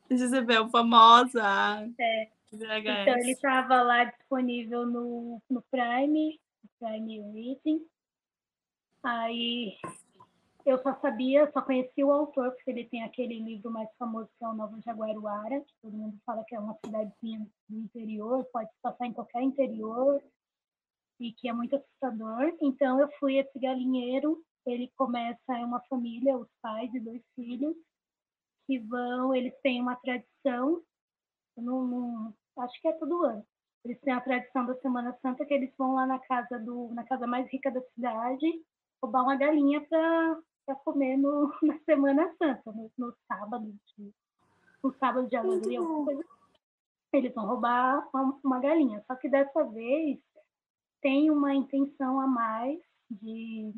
Jezebel 0.09 0.69
famosa. 0.69 1.91
É. 1.99 2.29
VHS. 2.51 3.01
Então 3.01 3.17
ele 3.17 3.31
estava 3.31 3.81
lá 3.81 4.03
disponível 4.05 4.85
no, 4.85 5.41
no 5.49 5.61
Prime, 5.63 6.39
Prime 6.79 7.19
Reading. 7.31 7.85
Aí 9.03 9.77
eu 10.65 10.81
só 10.83 10.93
sabia, 10.99 11.51
só 11.51 11.61
conhecia 11.61 12.05
o 12.05 12.11
autor, 12.11 12.51
porque 12.51 12.69
ele 12.69 12.85
tem 12.85 13.03
aquele 13.03 13.39
livro 13.39 13.71
mais 13.71 13.89
famoso 13.97 14.29
que 14.37 14.45
é 14.45 14.47
o 14.47 14.53
Nova 14.53 14.79
Jaguaruara, 14.81 15.61
que 15.61 15.73
todo 15.81 15.97
mundo 15.97 16.17
fala 16.25 16.43
que 16.45 16.55
é 16.55 16.59
uma 16.59 16.77
cidadezinha 16.85 17.47
do 17.67 17.77
interior, 17.77 18.45
pode 18.53 18.69
passar 18.81 19.07
em 19.07 19.13
qualquer 19.13 19.41
interior, 19.41 20.21
e 21.19 21.31
que 21.33 21.47
é 21.47 21.53
muito 21.53 21.75
assustador. 21.75 22.55
Então 22.61 22.99
eu 22.99 23.09
fui 23.19 23.37
esse 23.37 23.57
galinheiro, 23.59 24.43
ele 24.65 24.91
começa, 24.95 25.39
é 25.49 25.65
uma 25.65 25.79
família, 25.81 26.37
os 26.37 26.49
pais 26.61 26.93
e 26.93 26.99
dois 26.99 27.23
filhos, 27.35 27.75
que 28.67 28.77
vão, 28.79 29.33
eles 29.33 29.53
têm 29.63 29.81
uma 29.81 29.95
tradição, 29.95 30.81
eu 31.57 31.63
não, 31.63 31.87
não- 31.87 32.33
acho 32.61 32.81
que 32.81 32.87
é 32.87 32.93
todo 32.93 33.25
ano. 33.25 33.45
Eles 33.83 33.99
têm 34.01 34.13
a 34.13 34.21
tradição 34.21 34.65
da 34.65 34.75
Semana 34.75 35.17
Santa 35.21 35.45
que 35.45 35.53
eles 35.53 35.73
vão 35.77 35.95
lá 35.95 36.05
na 36.05 36.19
casa 36.19 36.59
do, 36.59 36.93
na 36.93 37.03
casa 37.03 37.25
mais 37.25 37.49
rica 37.51 37.71
da 37.71 37.81
cidade, 37.81 38.63
roubar 39.01 39.23
uma 39.23 39.35
galinha 39.35 39.81
para 39.81 40.75
comer 40.83 41.17
no, 41.17 41.51
na 41.63 41.79
Semana 41.79 42.31
Santa, 42.37 42.71
no, 42.71 42.91
no 42.97 43.13
sábado, 43.27 43.73
de, 43.97 44.13
no 44.83 44.93
sábado 44.95 45.27
de 45.27 45.35
alegria, 45.35 45.79
coisa. 45.79 46.23
Eles 47.11 47.33
vão 47.33 47.45
roubar 47.45 48.07
uma, 48.13 48.39
uma 48.43 48.59
galinha. 48.59 49.03
Só 49.07 49.15
que 49.15 49.27
dessa 49.27 49.63
vez 49.65 50.19
tem 51.01 51.31
uma 51.31 51.53
intenção 51.53 52.19
a 52.19 52.27
mais 52.27 52.79
de, 53.09 53.73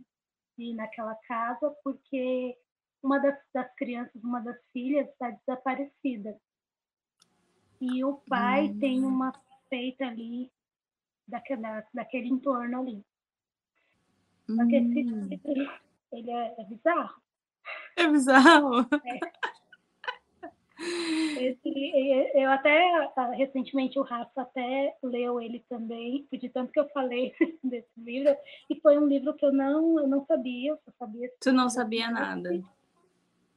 de 0.57 0.63
ir 0.65 0.73
naquela 0.75 1.15
casa, 1.27 1.73
porque 1.83 2.57
uma 3.01 3.19
das, 3.19 3.37
das 3.53 3.73
crianças, 3.75 4.21
uma 4.23 4.41
das 4.41 4.57
filhas, 4.71 5.07
está 5.09 5.29
desaparecida. 5.31 6.37
E 7.85 8.01
o 8.05 8.13
pai 8.29 8.69
Hum. 8.69 8.79
tem 8.79 9.03
uma 9.03 9.33
suspeita 9.33 10.05
ali 10.07 10.49
daquele, 11.27 11.61
daquele 11.93 12.27
entorno 12.29 12.79
ali. 12.79 13.03
Só 14.47 14.65
que 14.67 14.75
esse 14.75 15.01
Hum, 15.03 15.27
livro, 15.29 15.71
ele 16.13 16.31
é, 16.31 16.55
é 16.59 16.63
bizarro. 16.63 17.21
é 17.97 18.07
bizarro. 18.07 18.87
Esse, 21.35 21.69
e- 21.69 22.31
eu 22.43 22.51
até, 22.51 22.79
ah, 23.15 23.31
recentemente, 23.31 23.97
o 23.99 24.03
Rafa 24.03 24.41
até 24.43 24.95
leu 25.01 25.41
ele 25.41 25.59
também, 25.67 26.27
de 26.31 26.49
tanto 26.49 26.71
que 26.71 26.79
eu 26.79 26.87
falei 26.89 27.33
desse 27.63 27.89
livro, 27.97 28.35
e 28.69 28.79
foi 28.79 28.97
um 28.97 29.07
livro 29.07 29.33
que 29.33 29.45
eu 29.45 29.51
não, 29.51 29.99
eu 29.99 30.07
não 30.07 30.25
sabia, 30.25 30.71
eu 30.71 30.79
só 30.85 30.91
sabia 30.99 31.29
Tu 31.41 31.51
não 31.51 31.69
sabia 31.69 32.09
nada. 32.11 32.61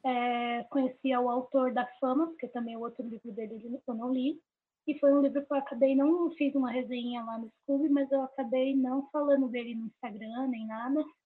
É, 0.06 0.62
conhecia 0.70 1.20
o 1.20 1.28
autor 1.28 1.74
da 1.74 1.84
Fama, 1.98 2.28
porque 2.28 2.46
também 2.46 2.76
o 2.76 2.80
outro 2.80 3.04
livro 3.08 3.32
dele 3.32 3.80
eu 3.86 3.94
não 3.94 4.12
li. 4.12 4.40
E 4.86 4.96
foi 5.00 5.12
um 5.12 5.20
livro 5.20 5.44
que 5.44 5.52
eu 5.52 5.56
acabei, 5.56 5.96
não 5.96 6.30
fiz 6.30 6.54
uma 6.54 6.70
resenha 6.70 7.24
lá 7.24 7.38
no 7.38 7.50
Scooby, 7.50 7.88
mas 7.88 8.10
eu 8.12 8.22
acabei 8.22 8.76
não 8.76 9.10
falando 9.10 9.48
dele 9.48 9.74
no 9.74 9.86
Instagram, 9.86 10.46
nem 10.46 10.64
nada. 10.64 11.04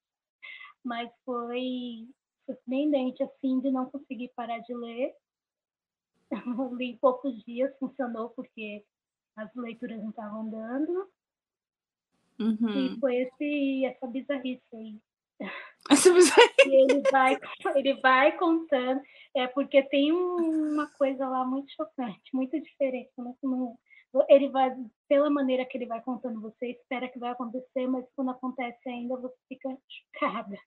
Mas 0.83 1.11
foi 1.27 2.09
surpreendente, 2.47 3.23
assim, 3.23 3.61
de 3.61 3.71
não 3.71 3.91
conseguir 3.91 4.33
parar 4.35 4.61
de 4.61 4.75
ler. 4.75 5.15
Eu 6.31 6.31
li 6.75 6.93
em 6.93 6.97
poucos 6.97 7.45
dias, 7.45 7.77
funcionou 7.79 8.31
porque 8.31 8.83
as 9.37 9.55
leituras 9.55 10.01
não 10.01 10.09
estavam 10.09 10.49
dando. 10.49 11.11
Uhum. 12.39 12.95
E 12.95 12.99
foi 12.99 13.17
esse, 13.17 13.85
essa 13.85 14.07
bizarrice 14.07 14.65
aí. 14.73 14.99
E 15.89 16.75
ele 16.75 17.03
vai, 17.11 17.39
ele 17.75 17.95
vai 18.01 18.37
contando, 18.37 19.01
é 19.35 19.47
porque 19.47 19.83
tem 19.85 20.13
um- 20.13 20.73
uma 20.73 20.87
coisa 20.93 21.27
lá 21.29 21.45
muito 21.45 21.73
chocante, 21.73 22.21
muito 22.35 22.61
diferente. 22.61 23.11
né? 23.19 23.35
Não- 23.43 23.77
ele 24.29 24.49
vai, 24.49 24.75
pela 25.09 25.31
maneira 25.31 25.65
que 25.65 25.79
ele 25.79 25.87
vai 25.87 26.01
contando, 26.03 26.41
você 26.41 26.71
espera 26.73 27.09
que 27.09 27.19
vai 27.19 27.31
acontecer, 27.31 27.87
mas 27.87 28.05
quando 28.15 28.31
acontece 28.33 28.89
ainda, 28.89 29.17
você 29.17 29.35
fica 29.49 29.69
chocada. 29.89 30.59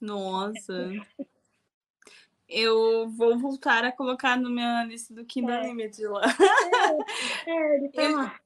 Nossa. 0.00 0.90
Eu 2.48 3.08
vou 3.08 3.38
voltar 3.38 3.84
a 3.84 3.92
colocar 3.92 4.36
na 4.36 4.50
minha 4.50 4.84
lista 4.84 5.14
do 5.14 5.24
Kindle 5.24 5.54
É. 5.54 5.60
Unlimited 5.62 6.06
lá. 6.06 6.22
É, 7.46 7.76
ele 7.76 7.88
tá 7.88 8.02
Eu- 8.04 8.16
lá. 8.16 8.40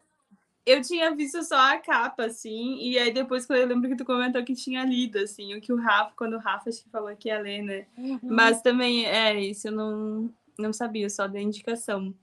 Eu 0.69 0.83
tinha 0.83 1.15
visto 1.15 1.43
só 1.43 1.57
a 1.57 1.79
capa, 1.79 2.27
assim, 2.27 2.77
e 2.81 2.99
aí 2.99 3.11
depois 3.11 3.47
quando 3.47 3.61
eu 3.61 3.67
lembro 3.67 3.89
que 3.89 3.97
tu 3.97 4.05
comentou 4.05 4.45
que 4.45 4.55
tinha 4.55 4.85
lido, 4.85 5.19
assim, 5.19 5.55
o 5.55 5.61
que 5.61 5.73
o 5.73 5.77
Rafa, 5.77 6.13
quando 6.17 6.35
o 6.35 6.39
Rafa 6.39 6.69
acho 6.69 6.83
que 6.83 6.91
falou 6.91 7.15
que 7.17 7.29
ia 7.29 7.39
ler, 7.39 7.63
né? 7.63 7.87
Uhum. 7.97 8.19
Mas 8.23 8.61
também, 8.61 9.07
é 9.07 9.41
isso, 9.41 9.69
eu 9.69 9.73
não, 9.73 10.35
não 10.59 10.73
sabia, 10.73 11.09
só 11.09 11.27
da 11.27 11.41
indicação. 11.41 12.15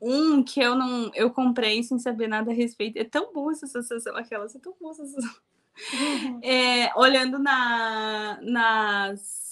Um 0.00 0.42
que 0.42 0.60
eu 0.60 0.74
não, 0.74 1.10
eu 1.14 1.30
comprei 1.30 1.82
sem 1.82 1.98
saber 1.98 2.28
nada 2.28 2.50
a 2.50 2.54
respeito. 2.54 2.96
É 2.96 3.04
tão 3.04 3.32
boa 3.32 3.52
essa 3.52 3.66
sensação, 3.66 4.16
aquelas, 4.16 4.54
é 4.54 4.58
tão 4.58 4.74
boa 4.80 4.92
essa 4.92 5.04
sensação. 5.04 5.40
Uhum. 5.94 6.40
É, 6.42 6.92
olhando 6.96 7.38
na, 7.38 8.38
nas, 8.42 9.51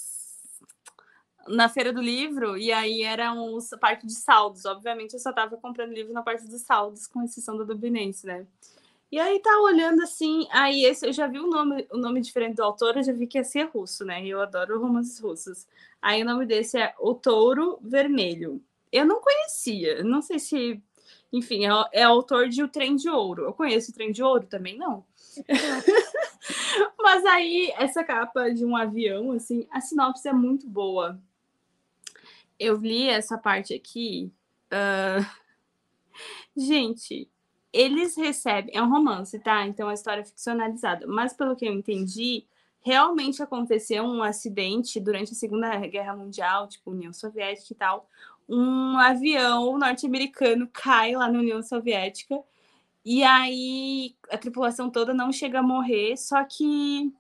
na 1.51 1.69
feira 1.69 1.93
do 1.93 2.01
livro, 2.01 2.57
e 2.57 2.73
aí 2.73 3.03
era 3.03 3.31
a 3.31 3.79
parte 3.79 4.07
de 4.07 4.15
saldos. 4.15 4.65
Obviamente, 4.65 5.15
eu 5.15 5.21
só 5.21 5.33
tava 5.33 5.57
comprando 5.57 5.93
livro 5.93 6.13
na 6.13 6.23
parte 6.23 6.47
dos 6.47 6.63
saldos, 6.63 7.07
com 7.07 7.23
exceção 7.23 7.57
da 7.57 7.65
Dubinense, 7.65 8.27
né? 8.27 8.47
E 9.13 9.19
aí 9.19 9.41
tá 9.41 9.51
olhando 9.61 10.03
assim, 10.03 10.47
aí 10.53 10.85
esse 10.85 11.05
eu 11.05 11.13
já 11.13 11.27
vi 11.27 11.41
o 11.41 11.49
nome, 11.49 11.87
o 11.91 11.99
nome 11.99 12.21
diferente 12.21 12.57
do 12.57 12.63
autor, 12.63 12.97
eu 12.97 13.03
já 13.03 13.13
vi 13.13 13.27
que 13.27 13.39
ia 13.39 13.45
ser 13.45 13.65
russo, 13.65 14.05
né? 14.05 14.25
E 14.25 14.31
eu 14.31 14.41
adoro 14.41 14.81
romances 14.81 15.19
russos. 15.19 15.67
Aí 16.01 16.23
o 16.23 16.25
nome 16.25 16.47
desse 16.47 16.79
é 16.79 16.95
O 16.99 17.13
Touro 17.13 17.79
Vermelho. 17.83 18.63
Eu 18.93 19.05
não 19.05 19.21
conhecia, 19.21 20.05
não 20.05 20.23
sei 20.23 20.39
se, 20.39 20.81
enfim, 21.33 21.67
é, 21.67 21.71
é 21.93 22.03
autor 22.05 22.49
de 22.49 22.63
O 22.63 22.69
Trem 22.69 22.95
de 22.95 23.09
Ouro. 23.09 23.45
Eu 23.45 23.53
conheço 23.53 23.91
o 23.91 23.95
Trem 23.95 24.13
de 24.13 24.23
Ouro 24.23 24.47
também, 24.47 24.79
não. 24.79 25.05
Mas 27.01 27.25
aí 27.25 27.73
essa 27.77 28.05
capa 28.05 28.49
de 28.51 28.65
um 28.65 28.77
avião, 28.77 29.33
assim, 29.33 29.67
a 29.73 29.81
sinopse 29.81 30.29
é 30.29 30.33
muito 30.33 30.69
boa. 30.69 31.21
Eu 32.61 32.77
li 32.77 33.09
essa 33.09 33.39
parte 33.39 33.75
aqui. 33.75 34.31
Uh... 34.71 35.41
Gente, 36.55 37.29
eles 37.73 38.17
recebem. 38.17 38.77
É 38.77 38.83
um 38.83 38.91
romance, 38.91 39.39
tá? 39.39 39.67
Então 39.67 39.91
é 39.91 39.95
história 39.95 40.25
ficcionalizada. 40.25 41.07
Mas 41.07 41.33
pelo 41.33 41.57
que 41.57 41.67
eu 41.67 41.73
entendi, 41.73 42.45
realmente 42.83 43.43
aconteceu 43.43 44.05
um 44.05 44.23
acidente 44.23 45.01
durante 45.01 45.33
a 45.33 45.37
Segunda 45.37 45.75
Guerra 45.87 46.15
Mundial, 46.15 46.69
tipo 46.69 46.91
União 46.91 47.13
Soviética 47.13 47.73
e 47.73 47.77
tal. 47.77 48.09
Um 48.49 48.99
avião 48.99 49.79
norte-americano 49.79 50.69
cai 50.73 51.15
lá 51.15 51.29
na 51.31 51.39
União 51.39 51.63
Soviética. 51.63 52.43
E 53.05 53.23
aí 53.25 54.15
a 54.31 54.37
tripulação 54.37 54.91
toda 54.91 55.15
não 55.15 55.33
chega 55.33 55.61
a 55.61 55.63
morrer, 55.63 56.17
só 56.19 56.45
que 56.45 57.13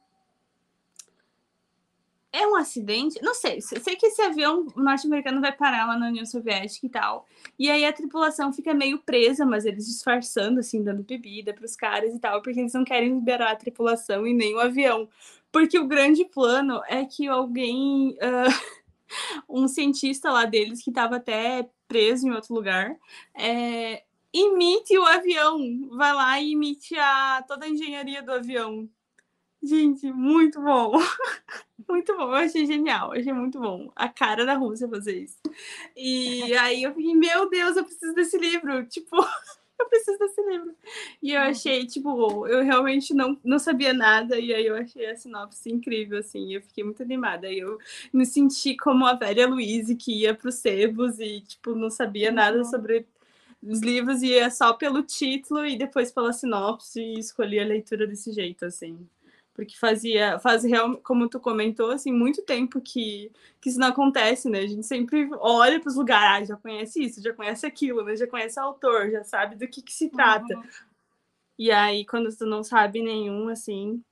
é 2.32 2.46
um 2.46 2.54
acidente? 2.54 3.20
Não 3.22 3.34
sei. 3.34 3.60
Sei 3.60 3.96
que 3.96 4.06
esse 4.06 4.22
avião 4.22 4.66
norte-americano 4.76 5.40
vai 5.40 5.52
parar 5.52 5.86
lá 5.86 5.98
na 5.98 6.08
União 6.08 6.24
Soviética 6.24 6.86
e 6.86 6.90
tal. 6.90 7.26
E 7.58 7.68
aí 7.70 7.84
a 7.84 7.92
tripulação 7.92 8.52
fica 8.52 8.72
meio 8.72 8.98
presa, 8.98 9.44
mas 9.44 9.64
eles 9.64 9.86
disfarçando, 9.86 10.60
assim, 10.60 10.82
dando 10.82 11.02
bebida 11.02 11.52
para 11.52 11.64
os 11.64 11.74
caras 11.74 12.14
e 12.14 12.18
tal, 12.20 12.40
porque 12.40 12.60
eles 12.60 12.72
não 12.72 12.84
querem 12.84 13.14
liberar 13.14 13.52
a 13.52 13.56
tripulação 13.56 14.26
e 14.26 14.32
nem 14.32 14.54
o 14.54 14.60
avião. 14.60 15.08
Porque 15.50 15.78
o 15.78 15.88
grande 15.88 16.24
plano 16.24 16.80
é 16.88 17.04
que 17.04 17.26
alguém. 17.26 18.10
Uh, 18.10 18.80
um 19.48 19.66
cientista 19.66 20.30
lá 20.30 20.44
deles, 20.44 20.82
que 20.82 20.90
estava 20.90 21.16
até 21.16 21.68
preso 21.88 22.28
em 22.28 22.30
outro 22.30 22.54
lugar, 22.54 22.96
é, 23.34 24.04
imite 24.32 24.96
o 24.96 25.04
avião. 25.04 25.58
Vai 25.90 26.12
lá 26.14 26.40
e 26.40 26.52
imite 26.52 26.96
a, 26.96 27.44
toda 27.46 27.66
a 27.66 27.68
engenharia 27.68 28.22
do 28.22 28.32
avião. 28.32 28.88
Gente, 29.62 30.10
muito 30.12 30.60
bom. 30.60 30.92
Muito 31.88 32.16
bom, 32.16 32.24
eu 32.24 32.34
achei 32.34 32.66
genial, 32.66 33.12
achei 33.12 33.32
muito 33.32 33.58
bom. 33.58 33.90
A 33.96 34.08
cara 34.08 34.46
da 34.46 34.54
Rússia 34.54 34.88
fazer 34.88 35.24
isso. 35.24 35.40
E 35.96 36.54
aí 36.54 36.84
eu 36.84 36.94
fiquei, 36.94 37.14
meu 37.16 37.50
Deus, 37.50 37.76
eu 37.76 37.84
preciso 37.84 38.14
desse 38.14 38.38
livro. 38.38 38.86
Tipo, 38.86 39.16
eu 39.80 39.88
preciso 39.88 40.16
desse 40.18 40.40
livro. 40.42 40.72
E 41.20 41.32
eu 41.32 41.40
achei, 41.40 41.84
tipo, 41.86 42.46
eu 42.46 42.62
realmente 42.62 43.12
não, 43.12 43.36
não 43.44 43.58
sabia 43.58 43.92
nada, 43.92 44.38
e 44.38 44.54
aí 44.54 44.66
eu 44.66 44.76
achei 44.76 45.06
a 45.06 45.16
sinopse 45.16 45.68
incrível, 45.68 46.18
assim, 46.20 46.54
eu 46.54 46.62
fiquei 46.62 46.84
muito 46.84 47.02
animada. 47.02 47.50
E 47.50 47.58
eu 47.58 47.76
me 48.12 48.24
senti 48.24 48.76
como 48.76 49.04
a 49.04 49.14
velha 49.14 49.48
Louise 49.48 49.96
que 49.96 50.20
ia 50.20 50.34
para 50.34 50.48
os 50.48 50.56
sebos 50.56 51.18
e, 51.18 51.40
tipo, 51.40 51.74
não 51.74 51.90
sabia 51.90 52.30
nada 52.30 52.58
uhum. 52.58 52.64
sobre 52.64 53.04
os 53.62 53.80
livros, 53.80 54.22
ia 54.22 54.48
só 54.50 54.74
pelo 54.74 55.02
título 55.02 55.66
e 55.66 55.76
depois 55.76 56.12
pela 56.12 56.32
sinopse 56.32 57.00
e 57.00 57.18
escolhi 57.18 57.58
a 57.58 57.64
leitura 57.64 58.06
desse 58.06 58.32
jeito, 58.32 58.64
assim 58.64 59.08
porque 59.60 59.76
fazia, 59.76 60.38
faz 60.38 60.64
real, 60.64 60.96
como 61.02 61.28
tu 61.28 61.38
comentou, 61.38 61.90
assim, 61.90 62.10
muito 62.10 62.40
tempo 62.40 62.80
que, 62.80 63.30
que 63.60 63.68
isso 63.68 63.78
não 63.78 63.88
acontece, 63.88 64.48
né? 64.48 64.60
A 64.60 64.66
gente 64.66 64.86
sempre 64.86 65.28
olha 65.38 65.78
para 65.78 65.90
os 65.90 65.96
lugares, 65.96 66.50
ah, 66.50 66.54
já 66.54 66.56
conhece 66.56 67.02
isso, 67.04 67.22
já 67.22 67.34
conhece 67.34 67.66
aquilo, 67.66 68.02
né? 68.02 68.16
Já 68.16 68.26
conhece 68.26 68.58
o 68.58 68.62
autor, 68.62 69.10
já 69.10 69.22
sabe 69.22 69.56
do 69.56 69.68
que, 69.68 69.82
que 69.82 69.92
se 69.92 70.08
trata. 70.08 70.56
Uhum. 70.56 70.62
E 71.58 71.70
aí, 71.70 72.06
quando 72.06 72.34
tu 72.34 72.46
não 72.46 72.64
sabe 72.64 73.02
nenhum, 73.02 73.50
assim, 73.50 74.02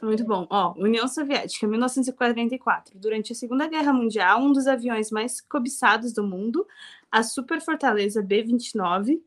muito 0.00 0.24
bom. 0.24 0.46
Ó, 0.48 0.72
União 0.78 1.06
Soviética, 1.06 1.66
1944. 1.66 2.98
Durante 2.98 3.32
a 3.32 3.34
Segunda 3.34 3.68
Guerra 3.68 3.92
Mundial, 3.92 4.40
um 4.40 4.52
dos 4.52 4.66
aviões 4.66 5.10
mais 5.10 5.38
cobiçados 5.42 6.14
do 6.14 6.24
mundo, 6.24 6.66
a 7.10 7.22
Super 7.22 7.60
Fortaleza 7.60 8.22
B-29, 8.22 9.20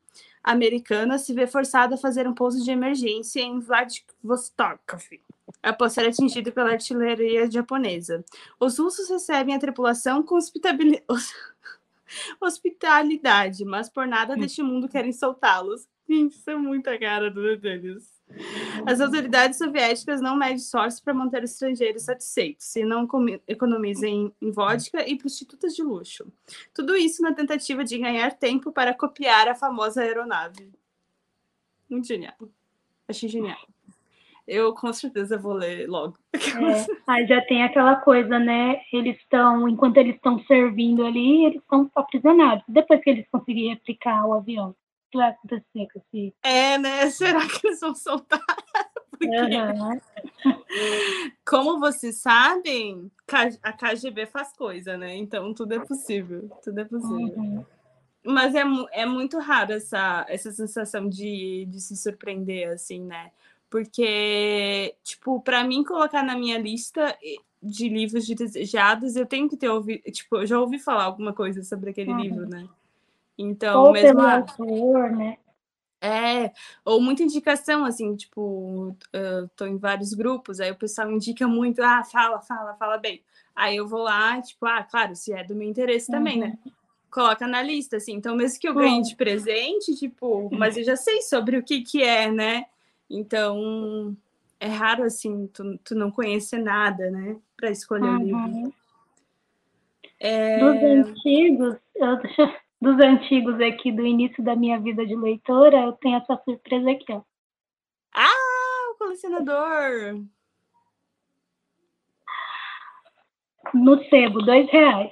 americana, 0.45 1.17
se 1.17 1.33
vê 1.33 1.47
forçada 1.47 1.95
a 1.95 1.97
fazer 1.97 2.27
um 2.27 2.33
pouso 2.33 2.63
de 2.63 2.69
emergência 2.69 3.41
em 3.41 3.59
Vladivostok, 3.59 5.19
após 5.63 5.93
ser 5.93 6.07
atingido 6.07 6.51
pela 6.51 6.71
artilharia 6.71 7.49
japonesa. 7.49 8.23
Os 8.59 8.77
russos 8.77 9.09
recebem 9.09 9.55
a 9.55 9.59
tripulação 9.59 10.21
com 10.21 10.37
hospitalidade, 12.39 13.65
mas 13.65 13.89
por 13.89 14.07
nada 14.07 14.35
deste 14.35 14.61
mundo 14.61 14.87
querem 14.87 15.11
soltá-los. 15.11 15.87
Gente, 16.07 16.35
isso 16.35 16.49
é 16.51 16.55
muita 16.55 16.97
cara 16.99 17.31
do 17.31 17.57
deles. 17.57 18.14
As 18.85 18.99
autoridades 18.99 19.57
soviéticas 19.57 20.21
não 20.21 20.35
medem 20.35 20.55
esforços 20.55 20.99
para 20.99 21.13
manter 21.13 21.43
os 21.43 21.51
estrangeiros 21.51 22.03
satisfeitos 22.03 22.75
e 22.75 22.83
não 22.83 23.07
economizam 23.47 24.33
em 24.41 24.51
vodka 24.51 25.07
e 25.07 25.17
prostitutas 25.17 25.75
de 25.75 25.83
luxo. 25.83 26.31
Tudo 26.73 26.95
isso 26.95 27.21
na 27.21 27.33
tentativa 27.33 27.83
de 27.83 27.97
ganhar 27.97 28.31
tempo 28.33 28.71
para 28.71 28.93
copiar 28.93 29.47
a 29.47 29.55
famosa 29.55 30.01
aeronave. 30.01 30.71
Muito 31.89 32.07
genial. 32.07 32.35
Achei 33.07 33.29
genial. 33.29 33.59
Eu 34.47 34.73
com 34.73 34.93
certeza 34.93 35.37
vou 35.37 35.53
ler 35.53 35.87
logo. 35.87 36.17
É, 37.07 37.25
já 37.27 37.39
tem 37.41 37.63
aquela 37.63 37.95
coisa, 37.97 38.39
né? 38.39 38.81
Eles 38.91 39.15
estão, 39.17 39.69
enquanto 39.69 39.97
eles 39.97 40.15
estão 40.15 40.39
servindo 40.45 41.05
ali, 41.05 41.45
eles 41.45 41.61
estão 41.61 41.89
aprisionados. 41.95 42.63
Depois 42.67 43.01
que 43.01 43.09
eles 43.11 43.27
conseguirem 43.31 43.75
replicar 43.75 44.25
o 44.25 44.33
avião, 44.33 44.75
que 45.11 45.17
vai 45.17 45.31
acontecer 45.31 45.87
com 45.91 45.99
esse. 45.99 46.33
É, 46.43 46.77
né? 46.77 47.09
Será 47.11 47.47
que 47.47 47.67
eles 47.67 47.79
vão 47.79 47.95
soltar? 47.95 48.41
Porque, 49.11 49.27
uhum. 49.27 50.01
como 51.45 51.79
vocês 51.79 52.17
sabem, 52.17 53.09
a 53.63 53.71
KGB 53.71 54.25
faz 54.25 54.51
coisa, 54.57 54.97
né? 54.97 55.15
Então 55.15 55.53
tudo 55.53 55.73
é 55.73 55.79
possível. 55.79 56.49
Tudo 56.61 56.81
é 56.81 56.83
possível. 56.83 57.37
Uhum. 57.37 57.65
Mas 58.25 58.53
é, 58.55 58.63
é 58.91 59.05
muito 59.05 59.39
raro 59.39 59.71
essa, 59.71 60.25
essa 60.27 60.51
sensação 60.51 61.07
de, 61.07 61.65
de 61.69 61.79
se 61.79 61.95
surpreender, 61.95 62.69
assim, 62.73 62.99
né? 63.01 63.31
Porque, 63.69 64.95
tipo, 65.03 65.39
para 65.41 65.63
mim 65.63 65.83
colocar 65.83 66.23
na 66.23 66.35
minha 66.35 66.57
lista 66.57 67.17
de 67.61 67.87
livros 67.89 68.25
de 68.25 68.35
desejados, 68.35 69.15
eu 69.15 69.25
tenho 69.25 69.49
que 69.49 69.57
ter 69.57 69.69
ouvido, 69.69 70.01
tipo, 70.11 70.37
eu 70.37 70.45
já 70.45 70.59
ouvi 70.59 70.79
falar 70.79 71.03
alguma 71.03 71.33
coisa 71.33 71.63
sobre 71.63 71.91
aquele 71.91 72.11
uhum. 72.11 72.19
livro, 72.19 72.49
né? 72.49 72.67
Então, 73.37 73.83
ou 73.83 73.91
mesmo 73.91 74.15
pelo 74.15 74.27
autor, 74.27 75.11
né? 75.11 75.37
É, 76.01 76.51
ou 76.83 77.01
muita 77.01 77.23
indicação, 77.23 77.83
assim, 77.83 78.15
tipo, 78.15 78.95
eu 79.11 79.47
tô 79.55 79.65
em 79.65 79.77
vários 79.77 80.13
grupos, 80.13 80.59
aí 80.59 80.69
o 80.69 80.75
pessoal 80.75 81.11
indica 81.11 81.47
muito, 81.47 81.81
ah, 81.81 82.03
fala, 82.03 82.39
fala, 82.41 82.75
fala 82.75 82.97
bem. 82.97 83.23
Aí 83.55 83.77
eu 83.77 83.87
vou 83.87 84.03
lá, 84.03 84.39
tipo, 84.41 84.65
ah, 84.65 84.83
claro, 84.83 85.15
se 85.15 85.33
é 85.33 85.43
do 85.43 85.55
meu 85.55 85.67
interesse 85.67 86.11
uhum. 86.11 86.17
também, 86.17 86.37
né? 86.37 86.57
Uhum. 86.63 86.71
Coloca 87.09 87.47
na 87.47 87.61
lista, 87.61 87.97
assim. 87.97 88.13
Então, 88.13 88.35
mesmo 88.35 88.59
que 88.59 88.67
eu 88.67 88.75
ganhe 88.75 89.01
de 89.01 89.15
presente, 89.15 89.95
tipo, 89.95 90.49
mas 90.53 90.77
eu 90.77 90.83
já 90.83 90.95
sei 90.95 91.21
sobre 91.21 91.57
o 91.57 91.63
que 91.63 91.81
que 91.81 92.03
é, 92.03 92.31
né? 92.31 92.65
Então, 93.09 94.15
é 94.59 94.67
raro 94.67 95.03
assim, 95.03 95.47
tu, 95.47 95.77
tu 95.83 95.95
não 95.95 96.11
conhecer 96.11 96.59
nada, 96.59 97.09
né, 97.09 97.37
para 97.55 97.69
escolher 97.69 98.09
uhum. 98.09 98.17
o 98.17 98.23
livro. 98.23 98.73
É... 100.19 100.59
Dos 100.59 101.07
antigos, 101.07 101.75
eu, 101.95 102.17
dos 102.81 102.99
antigos 102.99 103.59
aqui 103.61 103.91
do 103.91 104.05
início 104.05 104.43
da 104.43 104.55
minha 104.55 104.79
vida 104.79 105.05
de 105.05 105.15
leitora, 105.15 105.77
eu 105.83 105.93
tenho 105.93 106.17
essa 106.17 106.41
surpresa 106.43 106.91
aqui, 106.91 107.11
ó. 107.11 107.21
Ah, 108.13 108.91
o 108.91 108.97
colecionador! 108.97 110.23
No 113.73 114.03
sebo, 114.05 114.41
dois 114.41 114.69
reais. 114.69 115.11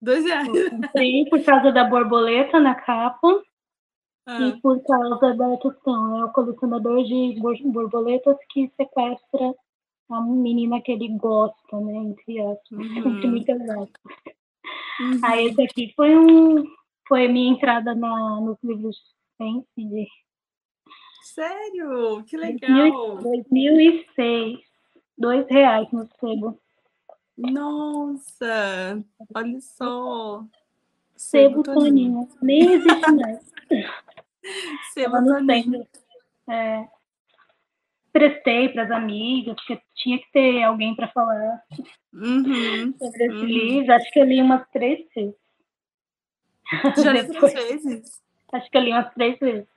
Dois 0.00 0.24
reais. 0.24 0.48
Eu 0.54 0.70
comprei 0.70 1.24
por 1.28 1.42
causa 1.42 1.72
da 1.72 1.84
borboleta 1.84 2.60
na 2.60 2.74
capa. 2.74 3.42
Ah. 4.26 4.40
E 4.40 4.60
por 4.60 4.82
causa 4.84 5.34
da 5.34 5.56
questão, 5.56 6.20
é 6.20 6.24
o 6.24 6.32
colecionador 6.32 7.02
de 7.04 7.40
borboletas 7.64 8.36
que 8.50 8.70
sequestra 8.76 9.54
a 10.10 10.20
menina 10.20 10.80
que 10.80 10.92
ele 10.92 11.08
gosta, 11.16 11.80
né? 11.80 11.94
Entre 11.96 12.40
aspas, 12.40 12.78
uhum. 12.78 13.16
entre 13.16 13.28
muitas 13.28 13.60
aspas. 13.60 14.16
Uhum. 15.00 15.20
Aí 15.24 15.46
esse 15.46 15.62
aqui 15.62 15.92
foi 15.96 16.16
um 16.16 16.64
foi 17.06 17.28
minha 17.28 17.52
entrada 17.52 17.94
na, 17.94 18.40
nos 18.40 18.58
livros 18.62 18.96
de 19.38 19.66
de 19.76 20.06
Sério? 21.22 22.24
Que 22.24 22.36
legal! 22.36 23.18
2006. 23.18 24.60
Dois 25.18 25.46
reais 25.50 25.90
no 25.92 26.06
sebo. 26.18 26.58
Nossa! 27.36 29.04
Olha 29.34 29.60
só! 29.60 30.44
Sebo, 31.14 31.62
sebo 31.62 31.62
Toninho. 31.62 32.28
Nem 32.42 32.74
existe 32.74 33.12
mais. 33.12 33.52
Sebo 34.94 35.24
Toninho. 35.24 35.86
É, 36.48 36.86
prestei 38.12 38.68
para 38.70 38.84
as 38.84 38.90
amigas, 38.90 39.56
porque 39.56 39.82
tinha 39.94 40.18
que 40.18 40.30
ter 40.32 40.62
alguém 40.62 40.94
para 40.94 41.08
falar 41.08 41.62
uhum, 42.14 42.94
sobre 42.98 43.24
esse 43.24 43.34
uhum. 43.34 43.44
livro. 43.44 43.92
Acho 43.92 44.10
que 44.10 44.20
eu 44.20 44.24
li 44.24 44.40
umas 44.40 44.66
três 44.70 45.06
vezes. 45.14 45.34
Já 46.96 47.12
li 47.12 47.28
três 47.28 47.54
vezes? 47.54 48.22
Acho 48.52 48.70
que 48.70 48.76
eu 48.76 48.82
li 48.82 48.90
umas 48.90 49.12
três 49.14 49.38
vezes. 49.38 49.68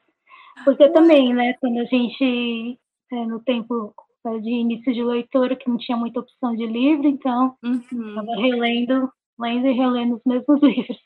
Porque 0.64 0.90
também, 0.90 1.34
né, 1.34 1.54
quando 1.54 1.80
a 1.80 1.86
gente, 1.86 2.80
é, 3.12 3.26
no 3.26 3.40
tempo 3.42 3.94
de 4.42 4.50
início 4.50 4.94
de 4.94 5.04
leitura, 5.04 5.56
que 5.56 5.70
não 5.70 5.78
tinha 5.78 5.98
muita 5.98 6.20
opção 6.20 6.56
de 6.56 6.66
livro, 6.66 7.08
então 7.08 7.56
estava 7.64 8.32
uhum. 8.32 8.42
relendo, 8.42 9.12
lendo 9.40 9.68
e 9.68 9.74
relendo 9.74 10.16
os 10.16 10.22
mesmos 10.26 10.62
livros. 10.62 11.00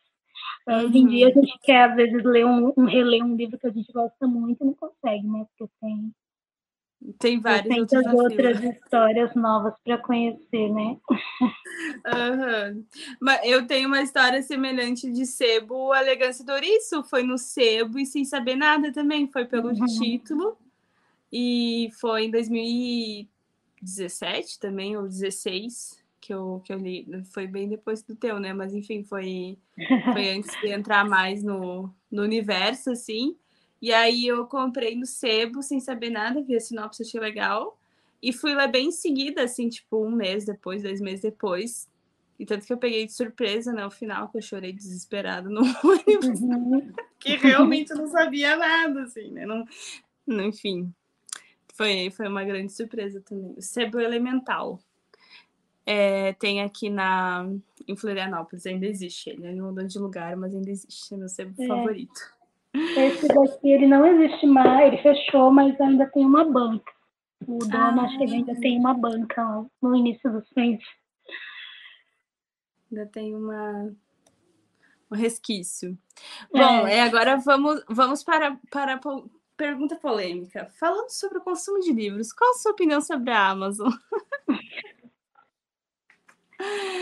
Uhum. 0.68 0.78
Hoje 0.78 0.98
em 0.98 1.08
dia 1.08 1.28
a 1.28 1.30
uhum. 1.30 1.36
gente 1.36 1.60
quer, 1.62 1.90
às 1.90 1.96
vezes, 1.96 2.24
ler 2.24 2.46
um, 2.46 2.74
um, 2.76 2.86
reler 2.86 3.24
um 3.24 3.36
livro 3.36 3.60
que 3.60 3.68
a 3.68 3.72
gente 3.72 3.92
gosta 3.92 4.28
muito 4.28 4.64
e 4.64 4.68
não 4.68 4.74
consegue, 4.74 5.28
né? 5.28 5.46
Porque 5.58 5.72
tem 5.80 6.12
tem 7.20 7.40
várias 7.40 7.78
outras, 7.78 8.14
outras 8.14 8.64
histórias 8.64 9.36
novas 9.36 9.74
para 9.84 9.98
conhecer, 9.98 10.70
né? 10.70 10.98
Uhum. 12.06 12.86
Mas 13.20 13.42
eu 13.44 13.66
tenho 13.66 13.88
uma 13.88 14.02
história 14.02 14.44
semelhante 14.44 15.12
de 15.12 15.26
Sebo, 15.26 15.92
a 15.92 16.02
Elegância. 16.02 16.46
Foi 17.10 17.24
no 17.24 17.38
Sebo 17.38 17.98
e 17.98 18.06
sem 18.06 18.24
saber 18.24 18.56
nada 18.56 18.94
também. 18.94 19.28
Foi 19.28 19.46
pelo 19.46 19.70
uhum. 19.70 19.86
título. 19.86 20.56
E 21.32 21.90
foi 22.00 22.26
em 22.26 22.32
2017 22.32 24.60
também, 24.60 24.96
ou 24.96 25.08
16, 25.08 25.98
que 26.22 26.32
eu, 26.34 26.62
que 26.64 26.72
eu 26.72 26.78
li. 26.78 27.08
Foi 27.34 27.48
bem 27.48 27.68
depois 27.68 28.04
do 28.04 28.16
teu, 28.16 28.40
né? 28.40 28.54
Mas 28.54 28.72
enfim, 28.74 29.04
foi, 29.04 29.58
foi 30.14 30.24
antes 30.38 30.52
de 30.62 30.68
entrar 30.68 31.10
mais 31.10 31.44
no, 31.44 31.90
no 32.12 32.22
universo, 32.22 32.92
assim. 32.92 33.36
E 33.84 33.92
aí 33.92 34.26
eu 34.26 34.48
comprei 34.48 34.96
no 34.96 35.06
sebo 35.06 35.62
sem 35.62 35.78
saber 35.82 36.10
nada, 36.10 36.42
vi 36.42 36.56
a 36.56 36.60
sinopse, 36.62 37.04
achei 37.04 37.20
legal. 37.20 37.78
E 38.22 38.32
fui 38.32 38.56
lá 38.56 38.66
bem 38.66 38.88
em 38.88 38.92
seguida, 38.92 39.44
assim, 39.44 39.68
tipo, 39.68 40.06
um 40.06 40.10
mês 40.10 40.46
depois, 40.46 40.82
dois 40.82 41.02
meses 41.02 41.20
depois. 41.20 41.90
E 42.40 42.46
tanto 42.46 42.66
que 42.66 42.72
eu 42.72 42.78
peguei 42.78 43.06
de 43.06 43.12
surpresa, 43.12 43.74
né? 43.74 43.86
O 43.86 43.92
final, 43.92 44.30
que 44.30 44.38
eu 44.38 44.42
chorei 44.42 44.72
desesperado 44.72 45.50
no 45.50 45.60
ônibus. 45.84 46.40
Uhum. 46.40 46.94
que 47.20 47.36
realmente 47.36 47.94
não 47.94 48.08
sabia 48.08 48.56
nada, 48.56 49.04
assim, 49.04 49.30
né? 49.32 49.46
Não, 49.46 50.46
enfim. 50.46 50.90
Foi, 51.74 52.10
foi 52.10 52.30
uma 52.30 52.46
grande 52.46 52.72
surpresa 52.72 53.20
também. 53.20 53.54
O 53.58 53.62
Sebo 53.62 54.00
Elemental. 54.00 54.80
É, 55.86 56.32
tem 56.32 56.62
aqui 56.62 56.90
na 56.90 57.46
em 57.86 57.98
Florianópolis, 57.98 58.66
ainda 58.66 58.86
existe. 58.86 59.32
Ele 59.32 59.56
não 59.56 59.68
mudou 59.68 59.86
de 59.86 60.00
lugar, 60.00 60.38
mas 60.38 60.56
ainda 60.56 60.72
existe. 60.72 61.14
É 61.14 61.18
meu 61.18 61.28
sebo 61.28 61.62
é. 61.62 61.68
favorito. 61.68 62.33
Esse 62.74 63.28
daqui 63.28 63.72
ele 63.72 63.88
não 63.88 64.06
existe 64.06 64.48
mais, 64.48 64.88
ele 64.88 65.02
fechou, 65.02 65.52
mas 65.52 65.80
ainda 65.80 66.08
tem 66.08 66.26
uma 66.26 66.44
banca. 66.44 66.92
O 67.48 67.60
dono 67.60 68.02
ah, 68.02 68.06
acho 68.06 68.18
que 68.18 68.24
ainda 68.24 68.56
tem 68.56 68.80
uma 68.80 68.94
banca 68.94 69.44
lá, 69.44 69.66
no 69.82 69.96
início 69.96 70.32
dos 70.32 70.48
frente. 70.50 70.86
Ainda 72.92 73.06
tem 73.08 73.36
uma 73.36 73.94
um 75.14 75.16
resquício. 75.16 75.98
É. 76.54 76.58
Bom, 76.58 76.88
é, 76.88 77.02
agora 77.02 77.38
vamos, 77.38 77.84
vamos 77.88 78.24
para, 78.24 78.58
para 78.72 78.96
a 78.96 79.00
pergunta 79.56 79.96
polêmica. 79.96 80.70
Falando 80.80 81.10
sobre 81.10 81.38
o 81.38 81.42
consumo 81.42 81.80
de 81.80 81.94
livros, 81.94 82.34
qual 82.34 82.52
a 82.52 82.56
sua 82.56 82.72
opinião 82.72 83.00
sobre 83.02 83.32
a 83.32 83.50
Amazon? 83.50 83.92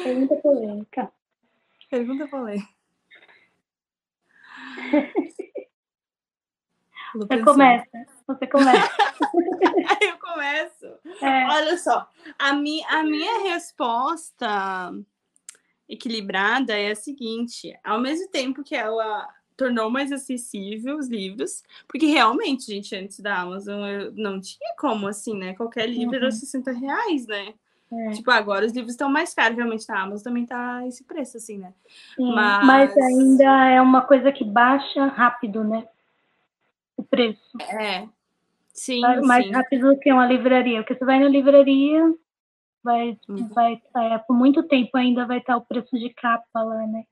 Pergunta 0.03 0.35
polêmica. 0.37 1.11
Pergunta 1.89 2.27
polêmica. 2.27 2.67
Você 7.15 7.43
começa. 7.43 7.89
Você 8.27 8.47
começa. 8.47 8.91
eu 10.01 10.17
começo. 10.19 10.85
É. 11.21 11.47
Olha 11.47 11.77
só, 11.77 12.07
a, 12.39 12.53
mi, 12.53 12.83
a 12.85 13.03
minha 13.03 13.43
resposta 13.51 14.93
equilibrada 15.87 16.77
é 16.77 16.91
a 16.91 16.95
seguinte: 16.95 17.77
ao 17.83 17.99
mesmo 17.99 18.29
tempo 18.29 18.63
que 18.63 18.75
ela 18.75 19.27
tornou 19.57 19.91
mais 19.91 20.11
acessível 20.11 20.97
os 20.97 21.07
livros, 21.07 21.61
porque 21.87 22.07
realmente, 22.07 22.65
gente, 22.65 22.95
antes 22.95 23.19
da 23.19 23.41
Amazon 23.41 23.85
eu 23.85 24.11
não 24.15 24.39
tinha 24.39 24.73
como 24.79 25.07
assim, 25.07 25.37
né? 25.37 25.53
Qualquer 25.53 25.87
livro 25.87 26.15
uhum. 26.15 26.23
era 26.23 26.31
60 26.31 26.71
reais, 26.71 27.27
né? 27.27 27.53
É. 27.91 28.11
Tipo, 28.11 28.31
agora 28.31 28.65
os 28.65 28.71
livros 28.71 28.93
estão 28.93 29.09
mais 29.09 29.33
caros, 29.33 29.57
realmente 29.57 29.87
na 29.87 30.01
Amazon 30.01 30.23
também 30.23 30.45
tá 30.45 30.87
esse 30.87 31.03
preço, 31.03 31.37
assim, 31.37 31.57
né? 31.57 31.73
Sim, 32.15 32.33
mas... 32.33 32.65
mas 32.65 32.97
ainda 32.97 33.69
é 33.69 33.81
uma 33.81 34.01
coisa 34.01 34.31
que 34.31 34.45
baixa 34.45 35.05
rápido, 35.07 35.63
né? 35.63 35.85
Preço. 37.11 37.57
É. 37.69 38.07
Sim, 38.73 39.01
mais 39.21 39.45
sim. 39.45 39.51
rápido 39.51 39.89
do 39.89 39.99
que 39.99 40.11
uma 40.11 40.25
livraria. 40.25 40.81
Porque 40.81 40.95
você 40.95 41.05
vai 41.05 41.19
na 41.19 41.27
livraria, 41.27 42.15
vai, 42.83 43.19
uhum. 43.27 43.49
vai 43.49 43.81
é, 43.95 44.17
por 44.19 44.35
muito 44.35 44.63
tempo 44.63 44.97
ainda 44.97 45.25
vai 45.27 45.39
estar 45.39 45.57
o 45.57 45.61
preço 45.61 45.99
de 45.99 46.09
capa 46.09 46.63
lá, 46.63 46.87
né? 46.87 47.03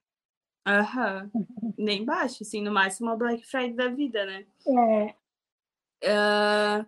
Aham. 0.65 1.29
Uhum. 1.33 1.73
Nem 1.77 2.05
baixo, 2.05 2.43
assim, 2.43 2.61
no 2.61 2.71
máximo 2.71 3.09
a 3.09 3.15
Black 3.15 3.45
Friday 3.45 3.73
da 3.73 3.89
vida, 3.89 4.25
né? 4.25 4.45
É. 4.67 5.15
Uh, 6.01 6.85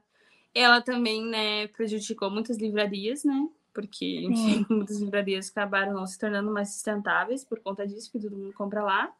ela 0.53 0.81
também, 0.81 1.23
né, 1.25 1.67
prejudicou 1.67 2.29
muitas 2.29 2.57
livrarias, 2.57 3.23
né? 3.23 3.47
Porque, 3.73 4.21
enfim, 4.21 4.65
muitas 4.69 4.99
livrarias 4.99 5.49
acabaram 5.49 5.93
não 5.93 6.05
se 6.05 6.17
tornando 6.17 6.51
mais 6.51 6.73
sustentáveis 6.73 7.43
por 7.43 7.59
conta 7.59 7.87
disso, 7.87 8.11
que 8.11 8.19
todo 8.19 8.35
mundo 8.35 8.53
compra 8.53 8.83
lá. 8.83 9.11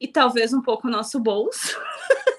E 0.00 0.08
talvez 0.08 0.52
um 0.52 0.62
pouco 0.62 0.88
o 0.88 0.90
nosso 0.90 1.20
bolso. 1.20 1.78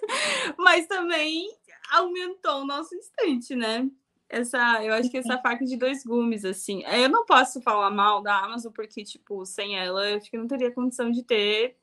mas 0.58 0.88
também 0.88 1.48
aumentou 1.92 2.62
o 2.62 2.66
nosso 2.66 2.96
instante, 2.96 3.56
né? 3.56 3.90
Essa, 4.30 4.82
eu 4.84 4.94
acho 4.94 5.10
que 5.10 5.18
essa 5.18 5.38
faca 5.40 5.66
de 5.66 5.76
dois 5.76 6.06
gumes, 6.06 6.46
assim. 6.46 6.84
Eu 6.86 7.10
não 7.10 7.26
posso 7.26 7.62
falar 7.62 7.92
mal 7.92 8.22
da 8.22 8.40
Amazon, 8.40 8.72
porque, 8.72 9.04
tipo, 9.04 9.46
sem 9.46 9.78
ela, 9.78 10.10
eu 10.10 10.18
acho 10.18 10.32
que 10.32 10.38
não 10.38 10.48
teria 10.48 10.72
condição 10.72 11.12
de 11.12 11.22
ter. 11.22 11.76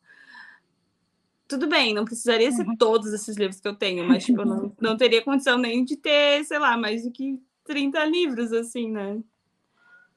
Tudo 1.46 1.66
bem, 1.66 1.92
não 1.92 2.06
precisaria 2.06 2.50
ser 2.50 2.66
uhum. 2.66 2.76
todos 2.76 3.12
esses 3.12 3.36
livros 3.36 3.60
que 3.60 3.68
eu 3.68 3.74
tenho, 3.74 4.06
mas, 4.08 4.24
tipo, 4.24 4.46
não, 4.46 4.74
não 4.80 4.96
teria 4.96 5.22
condição 5.22 5.58
nem 5.58 5.84
de 5.84 5.96
ter, 5.96 6.42
sei 6.44 6.58
lá, 6.58 6.74
mais 6.76 7.04
do 7.04 7.10
que 7.10 7.38
30 7.64 8.02
livros, 8.06 8.52
assim, 8.52 8.90
né? 8.90 9.22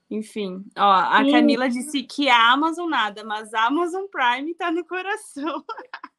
Enfim, 0.10 0.66
ó, 0.78 0.92
a 0.92 1.24
Camila 1.30 1.70
disse 1.70 2.04
que 2.04 2.28
a 2.28 2.52
Amazon 2.52 2.90
nada, 2.90 3.24
mas 3.24 3.54
a 3.54 3.68
Amazon 3.68 4.06
Prime 4.12 4.54
tá 4.56 4.70
no 4.70 4.86
coração. 4.86 5.64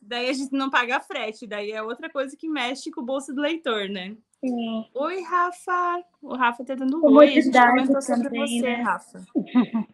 daí 0.00 0.28
a 0.28 0.32
gente 0.32 0.52
não 0.52 0.70
paga 0.70 1.00
frete, 1.00 1.46
daí 1.46 1.72
é 1.72 1.82
outra 1.82 2.10
coisa 2.10 2.36
que 2.36 2.48
mexe 2.48 2.90
com 2.90 3.00
o 3.00 3.04
bolso 3.04 3.34
do 3.34 3.40
leitor, 3.40 3.88
né? 3.88 4.16
Sim. 4.44 4.86
Oi, 4.94 5.22
Rafa. 5.22 6.04
O 6.20 6.34
Rafa 6.34 6.64
tá 6.64 6.74
dando 6.74 7.04
oi. 7.04 7.28
A 7.28 7.40
gente 7.40 7.52
comentou 7.52 8.02
sobre 8.02 8.24
também, 8.24 8.60
você, 8.60 8.62
né? 8.62 8.82
Rafa. 8.82 9.24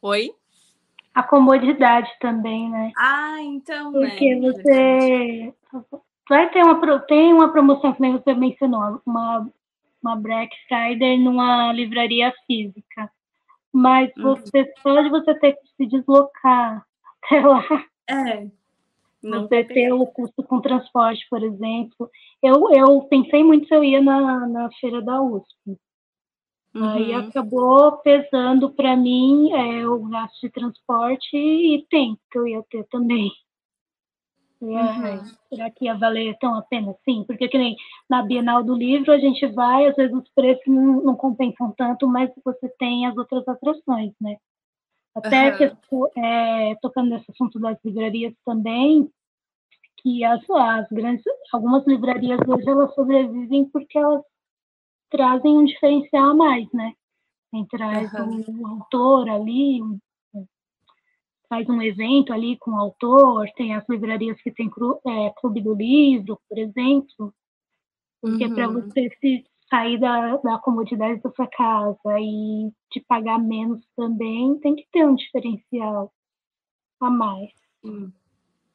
oi? 0.00 0.34
A 1.14 1.22
comodidade 1.22 2.10
também, 2.18 2.70
né? 2.70 2.90
Ah, 2.96 3.36
então, 3.42 3.92
Porque 3.92 4.34
né? 4.34 4.50
você 4.50 5.54
vai 6.28 6.50
ter 6.50 6.62
uma, 6.64 6.98
tem 7.00 7.34
uma 7.34 7.52
promoção 7.52 7.92
que 7.92 8.00
nem 8.00 8.12
você 8.12 8.34
mencionou, 8.34 9.02
uma, 9.04 9.46
uma 10.02 10.16
Black 10.16 10.56
Friday 10.66 11.18
numa 11.18 11.70
livraria 11.74 12.32
física. 12.46 13.10
Mas 13.70 14.10
uhum. 14.16 14.34
você 14.34 14.60
uhum. 14.60 14.66
só 14.82 15.02
de 15.02 15.10
você 15.10 15.34
ter 15.34 15.52
que 15.52 15.68
se 15.76 15.86
deslocar 15.86 16.86
até 17.24 17.40
lá 17.40 17.62
é. 18.08 18.50
Não 19.22 19.42
você 19.46 19.62
ter 19.62 19.92
o 19.92 20.04
custo 20.06 20.42
com 20.42 20.60
transporte, 20.60 21.24
por 21.30 21.42
exemplo. 21.42 22.10
Eu, 22.42 22.72
eu 22.72 23.02
pensei 23.02 23.44
muito 23.44 23.68
se 23.68 23.74
eu 23.74 23.84
ia 23.84 24.02
na, 24.02 24.48
na 24.48 24.70
feira 24.80 25.00
da 25.00 25.22
USP. 25.22 25.78
Uhum. 26.74 26.88
Aí 26.88 27.14
acabou 27.14 27.98
pesando 27.98 28.70
para 28.70 28.96
mim 28.96 29.52
é, 29.52 29.86
o 29.86 30.00
gasto 30.08 30.40
de 30.40 30.50
transporte 30.50 31.36
e 31.36 31.86
tempo 31.88 32.18
que 32.30 32.38
eu 32.38 32.48
ia 32.48 32.62
ter 32.68 32.84
também. 32.90 33.30
Uhum. 34.60 35.24
Será 35.48 35.70
que 35.70 35.84
ia 35.84 35.94
valer 35.94 36.36
tão 36.38 36.54
a 36.54 36.62
pena 36.62 36.92
assim? 36.92 37.24
Porque 37.24 37.48
que 37.48 37.58
nem 37.58 37.76
na 38.08 38.22
Bienal 38.22 38.62
do 38.62 38.74
Livro 38.74 39.12
a 39.12 39.18
gente 39.18 39.44
vai, 39.48 39.86
às 39.86 39.96
vezes 39.96 40.14
os 40.16 40.28
preços 40.34 40.66
não, 40.66 41.02
não 41.02 41.16
compensam 41.16 41.72
tanto, 41.76 42.08
mas 42.08 42.30
você 42.44 42.68
tem 42.78 43.06
as 43.06 43.16
outras 43.16 43.46
atrações, 43.46 44.12
né? 44.20 44.36
Até 45.14 45.50
uhum. 45.50 45.56
que, 45.56 46.20
é, 46.20 46.74
tocando 46.76 47.10
nesse 47.10 47.30
assunto 47.30 47.58
das 47.58 47.78
livrarias 47.84 48.34
também, 48.44 49.10
que 49.98 50.24
as, 50.24 50.42
as 50.48 50.88
grandes, 50.90 51.24
algumas 51.52 51.86
livrarias 51.86 52.40
hoje 52.46 52.68
elas 52.68 52.94
sobrevivem 52.94 53.66
porque 53.66 53.98
elas 53.98 54.22
trazem 55.10 55.58
um 55.58 55.64
diferencial 55.64 56.30
a 56.30 56.34
mais, 56.34 56.72
né? 56.72 56.94
Tem, 57.50 57.66
traz 57.66 58.12
uhum. 58.14 58.44
um, 58.48 58.66
autor 58.66 59.28
ali, 59.28 59.82
um, 59.82 59.98
faz 61.48 61.68
um 61.68 61.82
evento 61.82 62.32
ali 62.32 62.56
com 62.58 62.72
o 62.72 62.80
autor, 62.80 63.46
tem 63.54 63.74
as 63.74 63.86
livrarias 63.88 64.40
que 64.40 64.50
tem 64.50 64.70
é, 65.06 65.30
clube 65.36 65.60
do 65.60 65.74
livro, 65.74 66.40
por 66.48 66.58
exemplo, 66.58 67.34
porque 68.22 68.46
uhum. 68.46 68.54
para 68.54 68.68
você 68.68 69.10
se 69.20 69.44
sair 69.72 69.98
da, 69.98 70.36
da 70.36 70.58
comodidade 70.58 71.22
da 71.22 71.30
sua 71.30 71.46
casa 71.46 72.20
e 72.20 72.70
de 72.92 73.00
pagar 73.08 73.38
menos 73.38 73.82
também, 73.96 74.58
tem 74.58 74.76
que 74.76 74.86
ter 74.92 75.06
um 75.06 75.14
diferencial 75.14 76.12
a 77.00 77.08
mais. 77.08 77.50
Sim, 77.82 78.12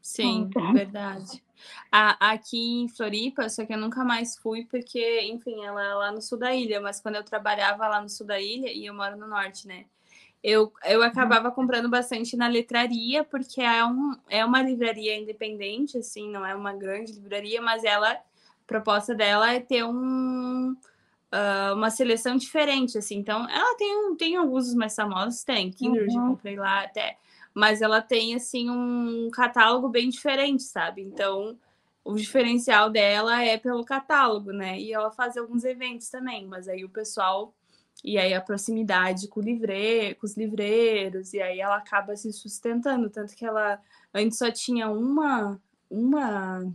Sim 0.01 0.37
então. 0.49 0.73
verdade. 0.73 1.43
A, 1.91 2.31
aqui 2.31 2.81
em 2.81 2.87
Floripa, 2.87 3.47
só 3.49 3.63
que 3.63 3.73
eu 3.73 3.77
nunca 3.77 4.03
mais 4.03 4.37
fui, 4.37 4.65
porque, 4.65 5.21
enfim, 5.21 5.63
ela 5.63 5.83
é 5.83 5.93
lá 5.93 6.11
no 6.11 6.21
sul 6.21 6.39
da 6.39 6.53
ilha, 6.53 6.81
mas 6.81 6.99
quando 6.99 7.15
eu 7.15 7.23
trabalhava 7.23 7.87
lá 7.87 8.01
no 8.01 8.09
sul 8.09 8.25
da 8.25 8.39
ilha, 8.39 8.71
e 8.71 8.85
eu 8.85 8.93
moro 8.93 9.15
no 9.17 9.27
norte, 9.27 9.67
né? 9.67 9.85
eu, 10.43 10.71
eu 10.85 11.03
acabava 11.03 11.51
comprando 11.51 11.89
bastante 11.89 12.37
na 12.37 12.47
letraria, 12.47 13.23
porque 13.23 13.61
é, 13.61 13.83
um, 13.83 14.15
é 14.29 14.45
uma 14.45 14.61
livraria 14.61 15.17
independente, 15.17 15.97
assim, 15.97 16.29
não 16.29 16.45
é 16.45 16.55
uma 16.55 16.73
grande 16.73 17.13
livraria, 17.13 17.61
mas 17.61 17.83
ela, 17.83 18.17
proposta 18.67 19.15
dela 19.15 19.53
é 19.53 19.59
ter 19.59 19.83
um, 19.85 20.71
uh, 20.71 21.73
uma 21.73 21.89
seleção 21.89 22.35
diferente, 22.35 22.97
assim. 22.97 23.17
Então, 23.17 23.49
ela 23.49 23.75
tem, 23.75 24.15
tem 24.15 24.35
alguns 24.35 24.73
mais 24.75 24.93
famosos, 24.93 25.43
tem, 25.43 25.71
Kindred, 25.71 26.15
uhum. 26.15 26.29
comprei 26.29 26.57
lá 26.57 26.83
até, 26.83 27.17
mas 27.53 27.81
ela 27.81 28.01
tem, 28.01 28.35
assim, 28.35 28.69
um 28.69 29.29
catálogo 29.31 29.89
bem 29.89 30.09
diferente, 30.09 30.63
sabe? 30.63 31.01
Então, 31.01 31.57
o 32.03 32.15
diferencial 32.15 32.89
dela 32.89 33.43
é 33.43 33.57
pelo 33.57 33.83
catálogo, 33.83 34.51
né? 34.51 34.79
E 34.79 34.93
ela 34.93 35.09
faz 35.11 35.35
alguns 35.37 35.63
eventos 35.63 36.09
também, 36.09 36.45
mas 36.45 36.67
aí 36.67 36.85
o 36.85 36.89
pessoal 36.89 37.53
e 38.03 38.17
aí 38.17 38.33
a 38.33 38.41
proximidade 38.41 39.27
com, 39.27 39.41
livre, 39.41 40.15
com 40.15 40.25
os 40.25 40.37
livreiros, 40.37 41.33
e 41.33 41.41
aí 41.41 41.59
ela 41.59 41.77
acaba 41.77 42.15
se 42.15 42.31
sustentando. 42.31 43.09
Tanto 43.09 43.35
que 43.35 43.45
ela 43.45 43.81
antes 44.13 44.37
só 44.37 44.51
tinha 44.51 44.89
uma, 44.89 45.59
uma 45.89 46.71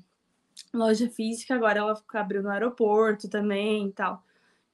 loja 0.74 1.08
física, 1.08 1.54
agora 1.54 1.80
ela 1.80 2.02
abriu 2.14 2.42
no 2.42 2.50
aeroporto 2.50 3.28
também 3.28 3.88
e 3.88 3.92
tal. 3.92 4.22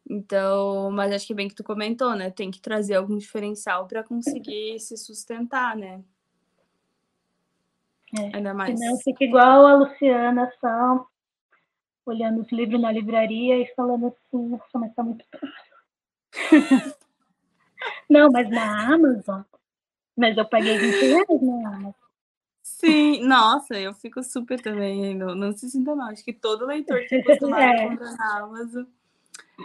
Então, 0.09 0.91
mas 0.91 1.13
acho 1.13 1.27
que 1.27 1.35
bem 1.35 1.49
que 1.49 1.55
tu 1.55 1.63
comentou, 1.63 2.15
né? 2.15 2.31
Tem 2.31 2.51
que 2.51 2.61
trazer 2.61 2.95
algum 2.95 3.19
diferencial 3.19 3.87
para 3.87 4.03
conseguir 4.03 4.79
se 4.81 4.97
sustentar, 4.97 5.77
né? 5.77 6.03
É, 8.19 8.37
Ainda 8.37 8.55
mais. 8.55 8.79
Senão 8.79 8.97
fica 8.99 9.25
igual 9.25 9.67
a 9.67 9.75
Luciana, 9.75 10.51
só 10.61 11.07
olhando 12.07 12.41
os 12.41 12.51
livros 12.51 12.81
na 12.81 12.91
livraria 12.91 13.59
e 13.59 13.67
falando 13.75 14.07
assim, 14.07 14.49
nossa, 14.49 14.79
mas 14.79 14.95
tá 14.95 15.03
muito 15.03 15.25
caro. 15.31 15.53
Não, 18.09 18.31
mas 18.33 18.49
na 18.49 18.95
Amazon. 18.95 19.43
Mas 20.17 20.37
eu 20.37 20.49
paguei 20.49 20.79
20 20.79 21.01
reais 21.01 21.43
na 21.43 21.69
Amazon. 21.69 22.08
Sim, 22.69 23.25
nossa, 23.25 23.79
eu 23.79 23.93
fico 23.95 24.23
super 24.23 24.61
também. 24.61 25.15
Não, 25.15 25.35
não 25.35 25.57
se 25.57 25.69
sinta 25.69 25.97
mal. 25.97 26.11
Acho 26.11 26.25
que 26.25 26.33
todo 26.33 26.67
leitor 26.67 27.01
tem 27.09 27.21
acostumado 27.21 27.61
é. 27.63 27.85
a 27.85 27.89
comprar 27.89 28.17
na 28.17 28.39
Amazon. 28.39 28.85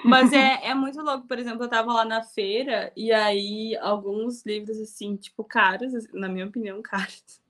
Mas 0.04 0.34
é, 0.34 0.68
é 0.70 0.74
muito 0.74 1.00
louco, 1.02 1.28
por 1.28 1.38
exemplo, 1.38 1.64
eu 1.64 1.70
tava 1.70 1.94
lá 1.94 2.04
na 2.04 2.24
feira 2.24 2.92
e 2.96 3.12
aí 3.12 3.78
alguns 3.78 4.44
livros, 4.44 4.80
assim, 4.80 5.16
tipo, 5.16 5.44
caros, 5.44 5.94
na 6.14 6.28
minha 6.28 6.48
opinião, 6.48 6.82
caros 6.82 7.43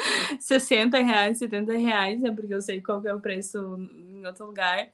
60 0.40 0.98
reais, 0.98 1.38
70 1.38 1.72
reais, 1.76 2.20
né? 2.20 2.30
Porque 2.30 2.54
eu 2.54 2.62
sei 2.62 2.80
qual 2.80 3.04
é 3.04 3.14
o 3.14 3.20
preço 3.20 3.58
em 3.90 4.26
outro 4.26 4.46
lugar. 4.46 4.88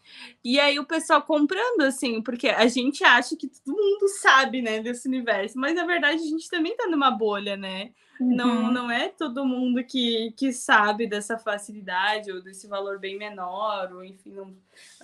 E 0.45 0.59
aí 0.59 0.78
o 0.78 0.87
pessoal 0.87 1.23
comprando, 1.23 1.83
assim, 1.83 2.23
porque 2.23 2.49
a 2.49 2.66
gente 2.66 3.05
acha 3.05 3.37
que 3.37 3.49
todo 3.49 3.77
mundo 3.77 4.09
sabe, 4.20 4.62
né, 4.62 4.81
desse 4.81 5.09
universo, 5.09 5.59
mas 5.59 5.74
na 5.74 5.85
verdade 5.85 6.23
a 6.23 6.27
gente 6.27 6.49
também 6.49 6.77
tá 6.77 6.87
numa 6.89 7.11
bolha, 7.11 7.57
né? 7.57 7.91
Uhum. 8.20 8.35
Não, 8.35 8.73
não 8.73 8.91
é 8.91 9.09
todo 9.09 9.45
mundo 9.45 9.85
que, 9.85 10.33
que 10.37 10.53
sabe 10.53 11.07
dessa 11.07 11.39
facilidade 11.39 12.33
ou 12.33 12.41
desse 12.41 12.66
valor 12.66 12.99
bem 12.99 13.19
menor, 13.19 13.93
ou 13.93 14.05
enfim, 14.05 14.33
não, 14.33 14.55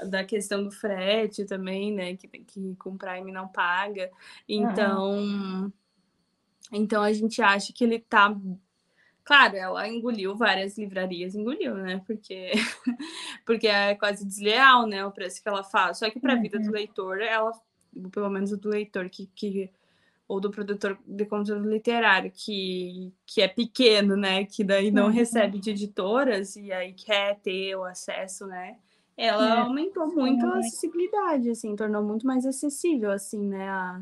da 0.09 0.25
questão 0.25 0.65
do 0.65 0.71
frete 0.71 1.45
também, 1.45 1.93
né? 1.93 2.17
Que 2.17 2.27
tem 2.27 2.43
que 2.43 2.75
comprar 2.77 3.19
e 3.19 3.33
não 3.33 3.49
paga. 3.49 4.11
Então. 4.49 5.19
Uhum. 5.19 5.73
Então 6.75 7.03
a 7.03 7.13
gente 7.13 7.43
acha 7.43 7.71
que 7.71 7.85
ele 7.85 7.99
tá 7.99 8.35
Claro, 9.25 9.57
ela 9.57 9.89
engoliu 9.89 10.37
várias 10.37 10.77
livrarias, 10.77 11.35
engoliu, 11.35 11.75
né? 11.75 12.03
Porque, 12.07 12.51
porque 13.47 13.69
é 13.69 13.95
quase 13.95 14.27
desleal, 14.27 14.87
né? 14.87 15.05
O 15.07 15.13
preço 15.13 15.43
que 15.43 15.49
ela 15.49 15.63
faz. 15.63 15.99
Só 15.99 16.11
que 16.11 16.19
para 16.19 16.33
a 16.33 16.37
uhum. 16.37 16.43
vida 16.43 16.59
do 16.59 16.67
uhum. 16.67 16.73
leitor, 16.73 17.21
ela, 17.21 17.53
pelo 18.11 18.29
menos 18.29 18.51
do 18.59 18.69
leitor 18.69 19.09
que, 19.09 19.27
que 19.35 19.71
ou 20.27 20.41
do 20.41 20.51
produtor 20.51 20.99
de 21.07 21.27
conteúdo 21.27 21.69
literário 21.69 22.33
que, 22.35 23.13
que 23.27 23.43
é 23.43 23.49
pequeno, 23.49 24.17
né? 24.17 24.45
Que 24.45 24.65
daí 24.65 24.91
não 24.91 25.07
uhum. 25.07 25.13
recebe 25.13 25.59
de 25.59 25.71
editoras 25.71 26.57
e 26.57 26.73
aí 26.73 26.93
quer 26.93 27.39
ter 27.41 27.77
o 27.77 27.85
acesso, 27.85 28.47
né? 28.47 28.77
Ela 29.17 29.47
é. 29.47 29.61
aumentou 29.61 30.07
muito 30.07 30.45
a 30.47 30.59
acessibilidade, 30.59 31.51
assim, 31.51 31.77
tornou 31.77 32.03
muito 32.03 32.27
mais 32.27 32.47
acessível, 32.47 33.11
assim, 33.11 33.47
né, 33.47 33.69
a, 33.69 34.01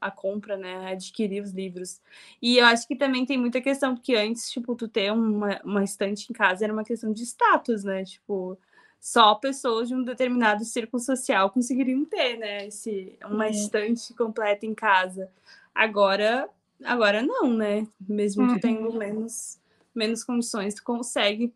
a 0.00 0.10
compra, 0.10 0.56
né, 0.56 0.92
adquirir 0.92 1.42
os 1.42 1.50
livros. 1.50 2.00
E 2.40 2.58
eu 2.58 2.66
acho 2.66 2.86
que 2.86 2.94
também 2.94 3.26
tem 3.26 3.36
muita 3.36 3.60
questão, 3.60 3.94
porque 3.94 4.14
antes, 4.14 4.50
tipo, 4.50 4.74
tu 4.76 4.86
ter 4.86 5.12
uma, 5.12 5.60
uma 5.64 5.82
estante 5.82 6.30
em 6.30 6.32
casa 6.32 6.64
era 6.64 6.72
uma 6.72 6.84
questão 6.84 7.12
de 7.12 7.22
status, 7.24 7.82
né, 7.82 8.04
tipo, 8.04 8.56
só 9.00 9.34
pessoas 9.34 9.88
de 9.88 9.96
um 9.96 10.04
determinado 10.04 10.64
círculo 10.64 11.02
social 11.02 11.50
conseguiriam 11.50 12.04
ter, 12.04 12.36
né, 12.38 12.66
esse, 12.68 13.18
uma 13.24 13.46
é. 13.46 13.50
estante 13.50 14.14
completa 14.14 14.64
em 14.64 14.74
casa. 14.74 15.28
Agora, 15.74 16.48
agora 16.84 17.20
não, 17.20 17.52
né, 17.52 17.86
mesmo 18.00 18.44
uhum. 18.44 18.54
tu 18.54 18.60
tendo 18.60 18.92
menos, 18.92 19.58
menos 19.92 20.22
condições, 20.22 20.74
tu 20.74 20.84
consegue 20.84 21.52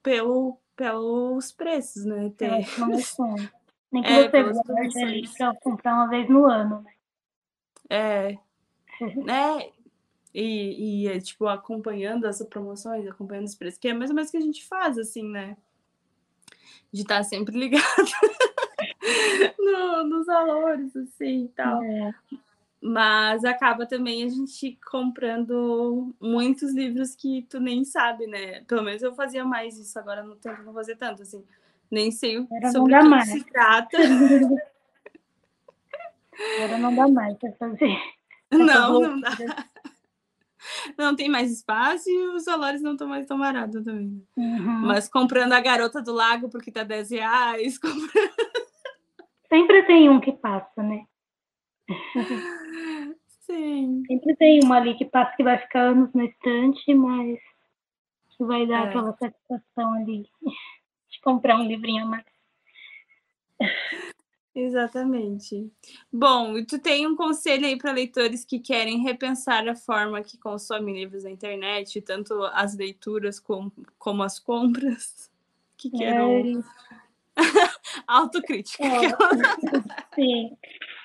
pelo 0.00 0.56
pelos 0.76 1.50
preços, 1.50 2.04
né? 2.04 2.30
Ter... 2.36 2.50
Nem 3.90 4.02
que 4.02 4.08
é, 4.08 4.28
você 4.28 4.62
guarde 4.62 4.98
ali 5.02 5.28
para 5.28 5.54
comprar 5.56 5.94
uma 5.94 6.08
vez 6.08 6.28
no 6.28 6.44
ano, 6.44 6.82
né? 6.82 6.92
É. 7.88 8.38
né? 9.24 9.70
E, 10.34 11.04
e, 11.04 11.08
é, 11.08 11.18
tipo, 11.18 11.46
acompanhando 11.46 12.26
as 12.26 12.42
promoções, 12.42 13.06
acompanhando 13.06 13.46
os 13.46 13.54
preços, 13.54 13.78
que 13.78 13.88
é 13.88 13.94
mais 13.94 14.10
ou 14.10 14.16
menos 14.16 14.28
o 14.28 14.32
que 14.32 14.38
a 14.38 14.42
gente 14.42 14.66
faz, 14.66 14.98
assim, 14.98 15.22
né? 15.22 15.56
De 16.92 17.02
estar 17.02 17.18
tá 17.18 17.24
sempre 17.24 17.56
ligado 17.58 17.82
no, 19.58 20.04
nos 20.04 20.26
valores, 20.26 20.94
assim, 20.94 21.44
e 21.44 21.48
tal. 21.48 21.82
É 21.82 22.14
mas 22.80 23.44
acaba 23.44 23.86
também 23.86 24.22
a 24.24 24.28
gente 24.28 24.78
comprando 24.90 26.14
muitos 26.20 26.74
livros 26.74 27.14
que 27.14 27.46
tu 27.48 27.58
nem 27.58 27.84
sabe, 27.84 28.26
né? 28.26 28.62
Pelo 28.64 28.82
menos 28.82 29.02
eu 29.02 29.14
fazia 29.14 29.44
mais 29.44 29.78
isso, 29.78 29.98
agora 29.98 30.22
não 30.22 30.36
tento 30.36 30.62
não 30.62 30.72
fazer 30.72 30.96
tanto, 30.96 31.22
assim. 31.22 31.44
Nem 31.90 32.10
sei 32.10 32.46
Era 32.52 32.70
sobre 32.70 32.94
o 32.94 33.18
que, 33.18 33.26
se 33.26 33.44
trata. 33.44 33.96
Agora 36.56 36.78
não 36.78 36.94
dá 36.94 37.08
mais 37.08 37.38
para 37.38 37.52
fazer. 37.52 37.98
Não, 38.50 39.00
não 39.00 39.20
dá. 39.20 39.30
Não 40.98 41.16
tem 41.16 41.28
mais 41.28 41.50
espaço 41.50 42.10
e 42.10 42.26
os 42.28 42.44
valores 42.44 42.82
não 42.82 42.92
estão 42.92 43.06
mais 43.06 43.26
tão 43.26 43.38
baratos 43.38 43.84
também. 43.84 44.22
Uhum. 44.36 44.80
Mas 44.86 45.08
comprando 45.08 45.52
a 45.52 45.60
garota 45.60 46.02
do 46.02 46.12
lago 46.12 46.48
porque 46.48 46.72
tá 46.72 46.82
10 46.82 47.10
reais. 47.10 47.78
Comprando... 47.78 48.30
Sempre 49.48 49.84
tem 49.84 50.10
um 50.10 50.20
que 50.20 50.32
passa, 50.32 50.82
né? 50.82 51.06
Sim. 53.40 54.02
Sempre 54.06 54.36
tem 54.36 54.60
uma 54.64 54.76
ali 54.76 54.96
que 54.96 55.04
passa 55.04 55.36
que 55.36 55.44
vai 55.44 55.58
ficar 55.58 55.90
anos 55.90 56.12
na 56.12 56.24
estante, 56.24 56.94
mas 56.94 57.38
que 58.36 58.44
vai 58.44 58.66
dar 58.66 58.86
é. 58.86 58.88
aquela 58.88 59.16
satisfação 59.16 59.94
ali 59.94 60.28
de 61.08 61.20
comprar 61.22 61.56
um 61.56 61.66
livrinho 61.66 62.04
a 62.04 62.06
mais. 62.06 62.24
Exatamente. 64.54 65.70
Bom, 66.10 66.64
tu 66.64 66.78
tem 66.78 67.06
um 67.06 67.14
conselho 67.14 67.66
aí 67.66 67.76
para 67.76 67.92
leitores 67.92 68.44
que 68.44 68.58
querem 68.58 69.02
repensar 69.02 69.68
a 69.68 69.76
forma 69.76 70.22
que 70.22 70.38
consomem 70.38 70.94
livros 70.94 71.24
na 71.24 71.30
internet, 71.30 72.00
tanto 72.00 72.42
as 72.44 72.74
leituras 72.74 73.38
como, 73.38 73.70
como 73.98 74.22
as 74.22 74.38
compras? 74.38 75.30
Que 75.76 75.90
queiram. 75.90 76.32
É... 76.32 76.86
Autocrítica. 78.06 78.82
É. 78.82 80.14
Sim. 80.14 80.56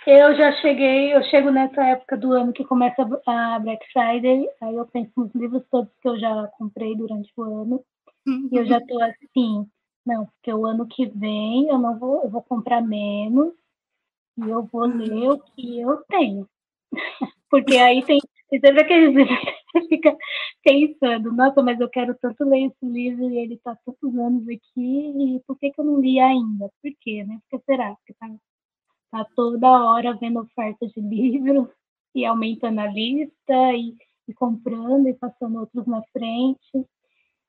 Eu 0.06 0.36
já 0.36 0.52
cheguei, 0.62 1.14
eu 1.14 1.24
chego 1.26 1.52
nessa 1.52 1.84
época 1.84 2.18
do 2.18 2.32
ano 2.32 2.52
que 2.52 2.66
começa 2.66 3.04
a 3.28 3.60
Black 3.60 3.86
Friday, 3.94 4.50
aí 4.60 4.76
eu 4.76 4.88
penso 4.88 5.12
nos 5.16 5.34
livros 5.36 5.64
todos 5.70 5.92
que 6.02 6.08
eu 6.08 6.20
já 6.20 6.48
comprei 6.58 6.96
durante 6.96 7.32
o 7.38 7.44
ano, 7.44 7.84
e 8.52 8.58
eu 8.58 8.66
já 8.66 8.82
tô 8.82 9.00
assim, 9.04 9.68
não, 10.06 10.26
porque 10.26 10.52
o 10.52 10.66
ano 10.66 10.88
que 10.88 11.06
vem 11.06 11.68
eu 11.70 11.78
não 11.78 12.00
vou, 12.00 12.24
eu 12.24 12.30
vou 12.32 12.42
comprar 12.42 12.82
menos 12.82 13.54
e 14.38 14.50
eu 14.50 14.64
vou 14.64 14.86
ler 14.86 15.30
o 15.30 15.40
que 15.40 15.80
eu 15.80 15.98
tenho. 16.10 16.50
porque 17.50 17.78
aí 17.78 18.04
tem, 18.04 18.20
tem 18.50 18.60
sempre 18.60 18.82
aqueles 18.82 19.16
livros 19.16 19.40
que 19.72 19.82
fica 19.88 20.18
pensando, 20.64 21.32
nossa, 21.32 21.62
mas 21.62 21.80
eu 21.80 21.90
quero 21.90 22.16
tanto 22.20 22.44
ler 22.44 22.66
esse 22.66 22.86
livro 22.86 23.30
e 23.30 23.38
ele 23.38 23.58
tá 23.64 23.78
tantos 23.86 24.18
anos 24.18 24.48
aqui, 24.48 25.36
e 25.38 25.40
por 25.46 25.58
que, 25.60 25.70
que 25.72 25.80
eu 25.80 25.86
não 25.86 26.02
li 26.02 26.20
ainda? 26.20 26.72
Por 26.82 26.92
quê, 27.02 27.24
né? 27.24 27.40
Porque 27.50 27.64
será? 27.66 27.94
Porque 27.96 28.16
tá 28.16 28.28
tá 29.12 29.26
toda 29.36 29.68
hora 29.70 30.16
vendo 30.16 30.40
oferta 30.40 30.88
de 30.88 31.02
livro 31.02 31.70
e 32.16 32.26
aumentando 32.26 32.80
a 32.80 32.88
lista 32.88 33.74
e, 33.74 33.96
e 34.28 34.34
comprando 34.34 35.08
e 35.08 35.14
passando 35.14 35.60
outros 35.60 35.86
na 35.86 36.02
frente. 36.14 36.88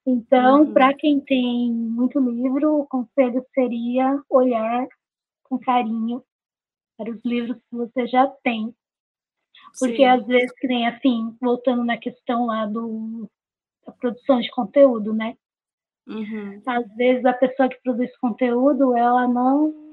Então, 0.05 0.63
uhum. 0.63 0.73
para 0.73 0.93
quem 0.95 1.21
tem 1.21 1.73
muito 1.73 2.19
livro, 2.19 2.81
o 2.81 2.87
conselho 2.87 3.45
seria 3.55 4.21
olhar 4.29 4.87
com 5.45 5.59
carinho 5.59 6.23
para 6.97 7.11
os 7.11 7.25
livros 7.25 7.57
que 7.71 7.77
você 7.77 8.07
já 8.09 8.27
tem. 8.43 8.75
Porque 9.79 9.97
Sim. 9.97 10.05
às 10.05 10.27
vezes, 10.27 10.53
que 10.59 10.67
nem 10.67 10.89
assim, 10.89 11.37
voltando 11.41 11.85
na 11.85 11.97
questão 11.97 12.47
lá 12.47 12.67
do, 12.67 13.31
da 13.87 13.93
produção 13.93 14.41
de 14.41 14.51
conteúdo, 14.51 15.15
né? 15.15 15.37
Uhum. 16.07 16.61
Às 16.67 16.97
vezes 16.97 17.25
a 17.25 17.33
pessoa 17.33 17.69
que 17.69 17.81
produz 17.83 18.15
conteúdo, 18.19 18.97
ela 18.97 19.29
não 19.29 19.92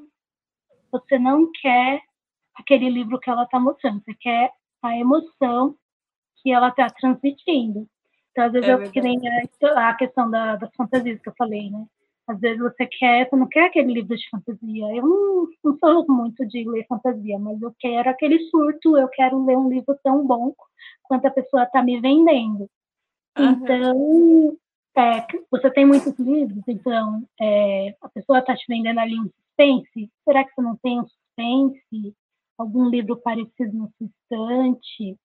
você 0.91 1.18
não 1.18 1.49
quer 1.61 2.02
aquele 2.56 2.90
livro 2.90 3.20
que 3.20 3.30
ela 3.30 3.44
está 3.44 3.60
mostrando, 3.60 4.02
você 4.03 4.14
quer 4.20 4.52
a 4.82 4.98
emoção 4.98 5.76
que 6.41 6.52
ela 6.52 6.70
está 6.70 6.88
transmitindo. 6.90 7.88
Então, 8.32 8.45
às 8.45 8.52
vezes, 8.52 8.70
É 8.70 8.74
eu, 8.74 8.91
que 8.91 9.02
nem 9.02 9.20
a, 9.28 9.90
a 9.90 9.94
questão 9.95 10.30
da, 10.30 10.56
das 10.56 10.74
fantasias 10.76 11.20
que 11.22 11.30
eu 11.30 11.34
falei, 11.38 11.70
né? 11.70 11.86
Às 12.28 12.40
vezes 12.40 12.60
você 12.60 12.86
quer, 12.86 13.28
você 13.28 13.36
não 13.36 13.48
quer 13.48 13.66
aquele 13.66 13.91
livro 13.91 14.16
de 14.16 14.30
fantasia. 14.30 14.95
Eu 14.95 15.02
não, 15.02 15.48
não 15.64 15.78
sou 15.80 16.06
muito 16.07 16.45
de 16.48 16.64
ler 16.70 16.86
fantasia, 16.88 17.40
mas 17.40 17.60
eu 17.60 17.74
quero 17.80 18.07
aquele 18.07 18.40
surto, 18.49 18.95
eu 18.98 19.07
quero 19.07 19.44
ler 19.44 19.57
um 19.57 19.68
livro 19.68 19.98
tão 20.03 20.26
bom 20.28 20.53
quanto 21.03 21.26
a 21.26 21.32
pessoa 21.32 21.64
está 21.64 21.82
me 21.82 21.99
vendendo. 21.99 22.70
Aham. 23.36 23.60
Então, 23.64 24.57
é, 24.95 25.26
você 25.49 25.72
tem 25.72 25.86
muitos 25.86 26.18
livros, 26.20 26.61
então 26.68 27.24
é, 27.41 27.95
a 28.02 28.10
pessoa 28.10 28.40
está 28.40 28.56
te 28.56 28.66
vendendo 28.68 28.99
ali 28.99 29.20
um 29.20 29.30
suspense. 29.60 30.11
Será 30.23 30.44
que 30.45 30.53
você 30.53 30.61
não 30.61 30.77
tem 30.77 30.99
um 30.99 31.07
suspense? 31.07 32.15
Algum 32.57 32.90
livro 32.90 33.18
parecido 33.18 33.77
na 33.77 33.88
sua 33.98 34.07
estante? 34.07 35.19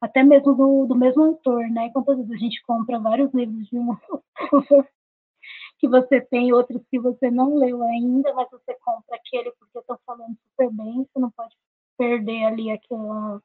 Até 0.00 0.22
mesmo 0.22 0.54
do, 0.54 0.86
do 0.86 0.94
mesmo 0.94 1.22
autor, 1.24 1.68
né? 1.70 1.90
Quantas 1.90 2.16
vezes 2.18 2.32
a 2.32 2.36
gente 2.36 2.62
compra 2.62 2.98
vários 2.98 3.32
livros 3.32 3.66
de 3.68 3.78
um 3.78 3.92
autor 3.92 4.22
que 5.78 5.88
você 5.88 6.20
tem, 6.20 6.52
outros 6.52 6.82
que 6.90 6.98
você 6.98 7.30
não 7.30 7.56
leu 7.56 7.82
ainda, 7.82 8.32
mas 8.34 8.50
você 8.50 8.74
compra 8.84 9.16
aquele 9.16 9.52
porque 9.52 9.78
estão 9.78 9.98
falando 10.04 10.36
super 10.48 10.70
bem, 10.72 11.04
você 11.04 11.18
não 11.18 11.30
pode 11.30 11.54
perder 11.96 12.44
ali 12.44 12.70
aquela, 12.70 13.40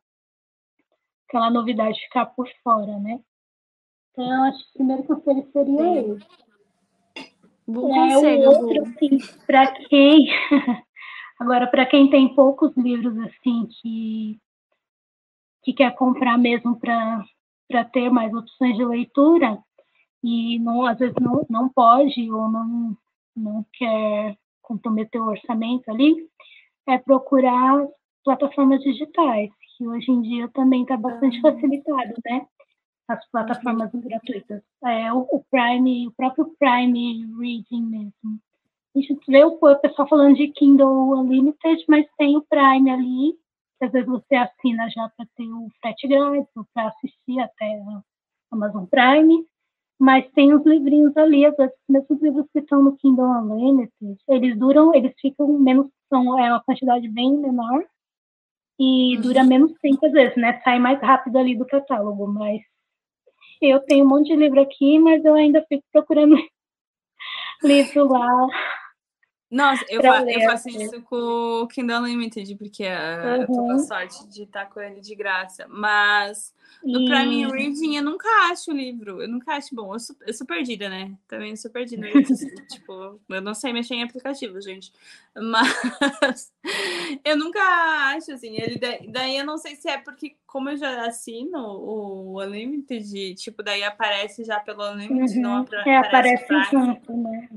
aquela 1.27 1.49
novidade 1.49 1.99
ficar 2.01 2.25
por 2.27 2.47
fora, 2.63 2.99
né? 2.99 3.21
Então, 4.11 4.25
eu 4.25 4.43
acho 4.43 4.59
que 4.59 4.69
o 4.69 4.73
primeiro 4.73 5.03
conselho 5.05 5.49
seria 5.51 5.77
Sim. 5.77 6.13
esse. 6.15 6.50
Bom 7.71 7.93
É, 7.93 8.13
conselho, 8.13 8.49
o 8.49 8.53
outro, 8.53 8.83
assim, 8.83 9.17
para 9.47 9.67
quem. 9.87 10.27
Agora, 11.39 11.67
para 11.67 11.85
quem 11.85 12.09
tem 12.09 12.35
poucos 12.35 12.75
livros, 12.77 13.17
assim, 13.19 13.67
que, 13.81 14.39
que 15.63 15.73
quer 15.73 15.95
comprar 15.95 16.37
mesmo 16.37 16.79
para 16.79 17.85
ter 17.91 18.09
mais 18.11 18.33
opções 18.33 18.75
de 18.77 18.85
leitura, 18.85 19.57
e 20.23 20.59
não, 20.59 20.85
às 20.85 20.99
vezes 20.99 21.15
não, 21.19 21.45
não 21.49 21.69
pode 21.69 22.31
ou 22.31 22.47
não, 22.49 22.95
não 23.35 23.65
quer 23.73 24.37
comprometer 24.61 25.19
o 25.19 25.29
orçamento 25.29 25.89
ali, 25.89 26.15
é 26.87 26.97
procurar 26.99 27.87
plataformas 28.23 28.81
digitais, 28.81 29.49
que 29.77 29.87
hoje 29.87 30.11
em 30.11 30.21
dia 30.21 30.47
também 30.53 30.83
está 30.83 30.95
bastante 30.95 31.39
Ah. 31.39 31.51
facilitado, 31.51 32.13
né? 32.23 32.45
As 33.11 33.29
plataformas 33.29 33.91
gratuitas. 33.91 34.61
É, 34.85 35.11
o, 35.11 35.27
o 35.31 35.43
Prime, 35.51 36.07
o 36.07 36.11
próprio 36.11 36.55
Prime 36.57 37.25
Reading 37.37 37.85
mesmo. 37.85 38.39
A 38.95 38.99
gente 38.99 39.19
vê 39.27 39.43
o 39.43 39.57
o 39.61 39.75
pessoal 39.79 40.07
falando 40.07 40.35
de 40.35 40.47
Kindle 40.49 41.19
Unlimited, 41.19 41.83
mas 41.89 42.05
tem 42.17 42.37
o 42.37 42.41
Prime 42.41 42.89
ali, 42.89 43.33
que 43.79 43.85
às 43.85 43.91
vezes 43.91 44.07
você 44.07 44.35
assina 44.35 44.89
já 44.89 45.09
para 45.15 45.25
ter 45.35 45.47
o 45.51 45.67
frete 45.81 46.07
grátis, 46.07 46.47
ou 46.55 46.65
para 46.73 46.87
assistir 46.87 47.39
até 47.39 47.65
a 47.65 48.01
Amazon 48.51 48.85
Prime, 48.85 49.45
mas 49.99 50.29
tem 50.31 50.53
os 50.53 50.65
livrinhos 50.65 51.15
ali, 51.17 51.45
às 51.45 51.55
vezes 51.55 51.75
mesmo 51.89 52.07
os 52.15 52.21
livros 52.21 52.45
que 52.53 52.59
estão 52.59 52.81
no 52.81 52.95
Kindle 52.97 53.25
Unlimited, 53.25 54.17
eles 54.29 54.57
duram, 54.57 54.95
eles 54.95 55.13
ficam 55.19 55.47
menos, 55.59 55.87
são 56.09 56.39
é 56.39 56.49
uma 56.49 56.63
quantidade 56.63 57.07
bem 57.09 57.37
menor, 57.37 57.83
e 58.79 59.15
Uhum. 59.15 59.21
dura 59.21 59.43
menos 59.43 59.73
tempo 59.79 60.03
às 60.05 60.11
vezes, 60.11 60.35
né? 60.37 60.59
Sai 60.63 60.79
mais 60.79 60.99
rápido 61.01 61.37
ali 61.37 61.55
do 61.55 61.65
catálogo, 61.67 62.25
mas 62.27 62.61
eu 63.65 63.79
tenho 63.81 64.05
um 64.05 64.09
monte 64.09 64.27
de 64.27 64.35
livro 64.35 64.61
aqui, 64.61 64.99
mas 64.99 65.23
eu 65.23 65.33
ainda 65.35 65.63
fico 65.67 65.83
procurando 65.91 66.35
livro 67.63 68.07
lá. 68.07 68.47
Nossa, 69.51 69.85
eu, 69.89 70.01
fa- 70.01 70.19
eu 70.19 70.25
ler, 70.25 70.45
faço 70.45 70.69
assim. 70.69 70.81
isso 70.85 71.01
com 71.01 71.15
o 71.63 71.67
Kindle 71.67 71.99
Unlimited, 72.01 72.55
porque 72.55 72.85
ah, 72.85 73.37
eu 73.41 73.47
tô 73.47 73.55
com 73.55 73.61
a 73.73 73.73
Uhum. 73.75 73.79
sorte 73.79 74.25
de 74.29 74.43
estar 74.43 74.65
com 74.67 74.79
ele 74.79 75.01
de 75.01 75.13
graça. 75.13 75.67
Mas 75.67 76.53
no 76.81 77.03
Prime 77.03 77.41
E 77.41 77.45
Reading 77.51 77.97
eu 77.97 78.03
nunca 78.03 78.27
acho 78.49 78.71
o 78.71 78.73
livro. 78.73 79.21
Eu 79.21 79.27
nunca 79.27 79.53
acho 79.55 79.75
bom. 79.75 79.93
Eu 79.93 79.99
sou, 79.99 80.15
eu 80.25 80.33
sou 80.33 80.47
perdida, 80.47 80.87
né? 80.87 81.13
Também 81.27 81.53
sou 81.57 81.69
perdida. 81.69 82.07
tipo, 82.69 83.19
eu 83.27 83.41
não 83.41 83.53
sei 83.53 83.73
mexer 83.73 83.95
em 83.95 84.03
aplicativo, 84.03 84.61
gente. 84.61 84.93
Mas 85.35 86.53
eu 87.25 87.35
nunca 87.37 87.59
acho, 88.15 88.31
assim. 88.31 88.55
Ele, 88.57 88.77
da- 88.77 88.99
daí 89.09 89.35
eu 89.37 89.45
não 89.45 89.57
sei 89.57 89.75
se 89.75 89.89
é 89.89 89.97
porque, 89.97 90.37
como 90.47 90.69
eu 90.69 90.77
já 90.77 91.05
assino 91.07 91.59
o 91.59 92.41
Unlimited, 92.41 93.35
tipo, 93.35 93.61
daí 93.61 93.83
aparece 93.83 94.45
já 94.45 94.61
pelo 94.61 94.89
Unlimited, 94.91 95.39
não 95.39 95.51
uhum, 95.51 95.57
apra- 95.57 95.83
é, 95.85 95.97
aparece 95.97 96.45
aparece 96.45 96.47
Prime. 96.47 96.65
junto, 96.71 97.17
né? 97.17 97.49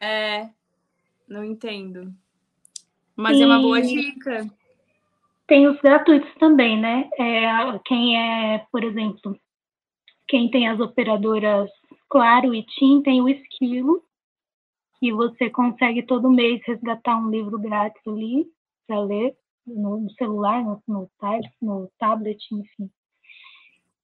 É, 0.00 0.48
não 1.32 1.44
entendo. 1.44 2.12
Mas 3.16 3.40
é 3.40 3.46
uma 3.46 3.60
boa 3.60 3.80
E 3.80 3.86
dica. 3.86 4.46
tem 5.46 5.66
os 5.66 5.80
gratuitos 5.80 6.32
também, 6.34 6.80
né? 6.80 7.08
É, 7.18 7.78
quem 7.84 8.18
é, 8.18 8.66
por 8.70 8.84
exemplo, 8.84 9.38
quem 10.28 10.50
tem 10.50 10.68
as 10.68 10.80
operadoras 10.80 11.70
Claro 12.08 12.54
e 12.54 12.62
TIM 12.62 13.02
tem 13.02 13.22
o 13.22 13.28
Esquilo, 13.28 14.02
que 14.98 15.12
você 15.12 15.48
consegue 15.48 16.02
todo 16.02 16.30
mês 16.30 16.60
resgatar 16.66 17.16
um 17.16 17.30
livro 17.30 17.58
grátis 17.58 18.02
ali 18.06 18.46
para 18.86 19.00
ler 19.00 19.34
no, 19.66 20.10
celular, 20.18 20.62
no, 20.62 20.82
no, 20.86 21.10
no 21.62 21.90
tablet, 21.98 22.38
enfim. 22.52 22.90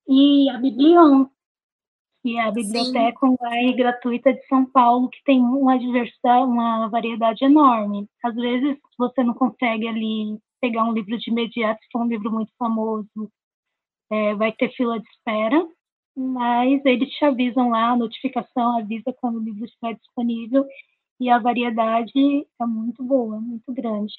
E 0.09 0.49
a 0.49 0.57
Biblion, 0.57 1.27
que 2.29 2.37
é 2.37 2.43
a 2.43 2.51
biblioteca 2.51 3.27
online 3.27 3.73
gratuita 3.75 4.35
de 4.35 4.47
São 4.47 4.67
Paulo, 4.67 5.09
que 5.09 5.23
tem 5.25 5.41
uma 5.41 5.79
diversidade, 5.79 6.45
uma 6.45 6.87
variedade 6.89 7.43
enorme. 7.43 8.07
Às 8.23 8.35
vezes 8.35 8.77
você 8.99 9.25
não 9.25 9.33
consegue 9.33 9.89
ali 9.89 10.39
pegar 10.61 10.85
um 10.85 10.93
livro 10.93 11.17
de 11.17 11.31
imediato, 11.31 11.81
se 11.83 11.89
for 11.91 12.03
um 12.03 12.09
livro 12.09 12.31
muito 12.31 12.53
famoso, 12.59 13.33
é, 14.11 14.35
vai 14.35 14.53
ter 14.53 14.71
fila 14.75 15.01
de 15.01 15.09
espera, 15.09 15.67
mas 16.15 16.85
eles 16.85 17.09
te 17.11 17.25
avisam 17.25 17.71
lá, 17.71 17.93
a 17.93 17.97
notificação 17.97 18.79
avisa 18.79 19.15
quando 19.21 19.37
o 19.37 19.43
livro 19.43 19.65
estiver 19.65 19.95
disponível, 19.95 20.67
e 21.21 21.31
a 21.31 21.39
variedade 21.39 22.47
é 22.61 22.67
muito 22.67 23.03
boa, 23.03 23.41
muito 23.41 23.73
grande. 23.73 24.13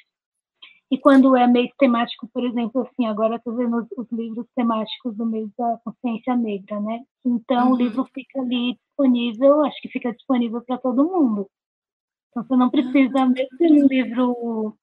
E 0.91 0.98
quando 0.98 1.36
é 1.36 1.45
mês 1.45 1.70
temático, 1.78 2.28
por 2.34 2.44
exemplo, 2.44 2.82
assim, 2.82 3.06
agora 3.06 3.36
estou 3.36 3.56
vendo 3.56 3.78
os, 3.78 3.88
os 3.95 4.11
livros 4.11 4.48
temáticos 4.56 5.16
do 5.16 5.26
mês 5.26 5.48
da 5.56 5.80
consciência 5.84 6.36
negra, 6.36 6.80
né? 6.80 7.03
Então 7.24 7.68
Uhum. 7.68 7.74
o 7.74 7.78
livro 7.78 8.06
fica 8.06 8.41
ali 8.41 8.74
disponível, 8.76 9.64
acho 9.66 9.80
que 9.82 9.90
fica 9.90 10.11
disponível 10.11 10.61
para 10.61 10.80
todo 10.80 11.06
mundo. 11.06 11.48
Então 12.30 12.44
você 12.44 12.56
não 12.56 12.70
precisa, 12.70 13.26
mesmo 13.26 13.57
sendo 13.57 13.86
um 13.86 13.88
livro 13.88 14.78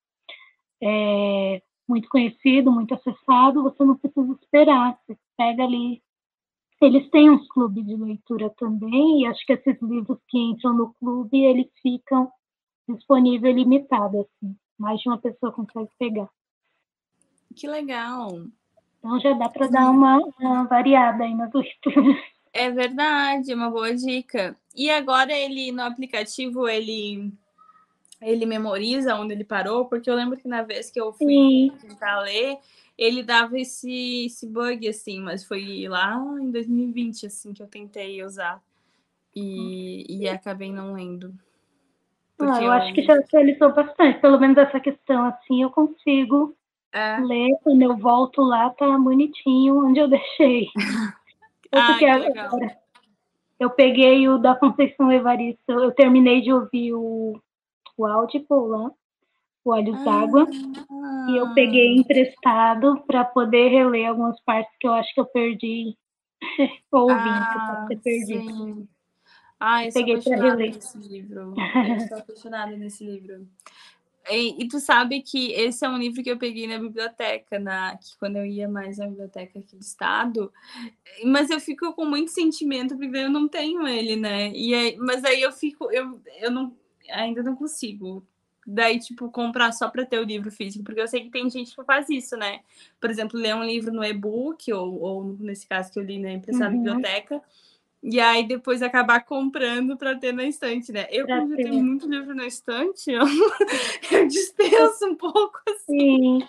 é, 0.80 1.62
muito 1.88 2.08
conhecido, 2.08 2.70
muito 2.70 2.94
acessado, 2.94 3.62
você 3.62 3.84
não 3.84 3.96
precisa 3.96 4.32
esperar. 4.40 4.98
Você 5.06 5.18
pega 5.36 5.64
ali. 5.64 6.02
Eles 6.80 7.08
têm 7.10 7.30
uns 7.30 7.48
clubes 7.48 7.84
de 7.86 7.96
leitura 7.96 8.50
também, 8.50 9.22
e 9.22 9.26
acho 9.26 9.44
que 9.46 9.54
esses 9.54 9.80
livros 9.80 10.18
que 10.28 10.38
entram 10.38 10.74
no 10.74 10.92
clube, 10.94 11.42
eles 11.42 11.68
ficam 11.80 12.30
disponível 12.88 13.50
limitado, 13.50 14.20
assim. 14.20 14.54
Mais 14.78 15.00
de 15.00 15.08
uma 15.08 15.18
pessoa 15.18 15.52
consegue 15.52 15.90
pegar. 15.98 16.28
Que 17.54 17.66
legal. 17.66 18.46
Então 18.98 19.20
já 19.20 19.32
dá 19.32 19.48
para 19.48 19.68
dar 19.68 19.90
uma, 19.90 20.18
uma 20.38 20.64
variada 20.64 21.24
aí 21.24 21.34
nas 21.34 21.52
leituras. 21.52 22.16
É 22.52 22.70
verdade, 22.70 23.52
é 23.52 23.54
uma 23.54 23.70
boa 23.70 23.94
dica. 23.94 24.56
E 24.74 24.90
agora 24.90 25.32
ele 25.32 25.70
no 25.72 25.82
aplicativo 25.82 26.68
ele 26.68 27.32
ele 28.20 28.46
memoriza 28.46 29.14
onde 29.14 29.34
ele 29.34 29.44
parou, 29.44 29.84
porque 29.84 30.08
eu 30.08 30.14
lembro 30.14 30.38
que 30.38 30.48
na 30.48 30.62
vez 30.62 30.90
que 30.90 31.00
eu 31.00 31.12
fui 31.12 31.26
Sim. 31.26 31.72
tentar 31.80 32.20
ler, 32.20 32.58
ele 32.96 33.22
dava 33.22 33.58
esse, 33.58 34.24
esse 34.24 34.46
bug 34.46 34.88
assim, 34.88 35.20
mas 35.20 35.44
foi 35.44 35.86
lá 35.86 36.16
em 36.40 36.50
2020 36.50 37.26
assim 37.26 37.52
que 37.52 37.62
eu 37.62 37.66
tentei 37.66 38.24
usar 38.24 38.62
e, 39.34 40.06
e 40.08 40.28
acabei 40.28 40.72
não 40.72 40.94
lendo. 40.94 41.34
Ah, 42.38 42.62
eu 42.62 42.70
acho 42.70 42.92
que 42.92 43.02
já 43.02 43.14
atualizou 43.14 43.72
bastante, 43.72 44.20
pelo 44.20 44.38
menos 44.38 44.58
essa 44.58 44.78
questão 44.78 45.24
assim 45.24 45.62
eu 45.62 45.70
consigo 45.70 46.54
é, 46.92 47.18
ler, 47.20 47.56
quando 47.62 47.82
eu 47.82 47.96
volto 47.96 48.42
lá 48.42 48.70
tá 48.70 48.86
bonitinho 48.98 49.86
onde 49.86 50.00
eu 50.00 50.08
deixei. 50.08 50.68
Ah, 51.72 51.82
Porque 51.82 51.98
que 51.98 52.38
agora. 52.38 52.78
eu 53.58 53.68
peguei 53.70 54.28
o 54.28 54.38
da 54.38 54.54
Conceição 54.54 55.10
Evaristo, 55.10 55.72
eu 55.72 55.92
terminei 55.92 56.40
de 56.40 56.52
ouvir 56.52 56.94
o, 56.94 57.38
o 57.98 58.06
Audible 58.06 58.46
lá, 58.68 58.90
o 59.64 59.70
Olhos 59.70 60.02
d'Água, 60.04 60.46
e 61.28 61.36
eu 61.36 61.52
peguei 61.54 61.96
emprestado 61.96 63.02
para 63.06 63.24
poder 63.24 63.68
reler 63.68 64.08
algumas 64.08 64.40
partes 64.42 64.72
que 64.78 64.86
eu 64.86 64.92
acho 64.92 65.12
que 65.12 65.20
eu 65.20 65.26
perdi. 65.26 65.96
Ouvindo, 66.92 67.50
que 67.50 67.58
eu 67.58 67.66
posso 67.66 67.88
ter 67.88 68.00
perdido. 68.00 68.48
Ah, 68.48 68.52
Sim. 68.52 68.88
Ai, 69.58 69.88
eu 69.88 69.92
sou 69.92 70.04
Peguei 70.04 70.20
pra 70.20 70.34
apaixonada 70.34 70.56
nesse 70.56 70.98
livro. 70.98 71.54
Eu 72.00 72.08
sou 72.08 72.18
apaixonada 72.18 72.76
nesse 72.76 73.04
livro. 73.04 73.48
E, 74.30 74.62
e 74.62 74.68
tu 74.68 74.80
sabe 74.80 75.22
que 75.22 75.52
esse 75.52 75.84
é 75.84 75.88
um 75.88 75.98
livro 75.98 76.22
que 76.22 76.30
eu 76.30 76.36
peguei 76.36 76.66
na 76.66 76.80
biblioteca, 76.80 77.60
na, 77.60 77.96
que 77.96 78.18
quando 78.18 78.36
eu 78.36 78.44
ia 78.44 78.68
mais 78.68 78.98
na 78.98 79.06
biblioteca 79.06 79.60
aqui 79.60 79.76
do 79.76 79.80
estado, 79.82 80.52
mas 81.24 81.48
eu 81.48 81.60
fico 81.60 81.92
com 81.92 82.04
muito 82.04 82.32
sentimento, 82.32 82.96
porque 82.96 83.16
eu 83.16 83.30
não 83.30 83.46
tenho 83.46 83.86
ele, 83.86 84.16
né? 84.16 84.50
E 84.50 84.74
aí, 84.74 84.96
mas 84.96 85.24
aí 85.24 85.40
eu 85.40 85.52
fico, 85.52 85.92
eu, 85.92 86.20
eu 86.40 86.50
não, 86.50 86.76
ainda 87.08 87.40
não 87.40 87.54
consigo 87.54 88.26
daí, 88.66 88.98
tipo, 88.98 89.30
comprar 89.30 89.70
só 89.70 89.88
para 89.88 90.04
ter 90.04 90.18
o 90.18 90.24
livro 90.24 90.50
físico, 90.50 90.84
porque 90.84 91.00
eu 91.00 91.06
sei 91.06 91.22
que 91.22 91.30
tem 91.30 91.48
gente 91.48 91.74
que 91.74 91.84
faz 91.84 92.10
isso, 92.10 92.36
né? 92.36 92.60
Por 93.00 93.08
exemplo, 93.08 93.38
ler 93.38 93.54
um 93.54 93.62
livro 93.62 93.92
no 93.92 94.02
e-book, 94.02 94.72
ou, 94.72 95.00
ou 95.00 95.36
nesse 95.38 95.68
caso 95.68 95.92
que 95.92 96.00
eu 96.00 96.02
li 96.02 96.18
na 96.18 96.32
impressão 96.32 96.66
uhum. 96.66 96.82
biblioteca, 96.82 97.40
e 98.02 98.20
aí 98.20 98.46
depois 98.46 98.82
acabar 98.82 99.24
comprando 99.24 99.96
para 99.96 100.16
ter 100.16 100.32
na 100.32 100.44
estante, 100.44 100.92
né? 100.92 101.06
Eu, 101.10 101.26
como 101.26 101.50
já 101.50 101.56
tenho 101.56 101.82
muito 101.82 102.08
livro 102.08 102.34
na 102.34 102.46
estante, 102.46 103.10
eu, 103.10 103.22
eu 104.12 104.26
dispenso 104.26 105.06
um 105.06 105.14
pouco 105.14 105.60
assim. 105.68 106.40
Sim. 106.40 106.48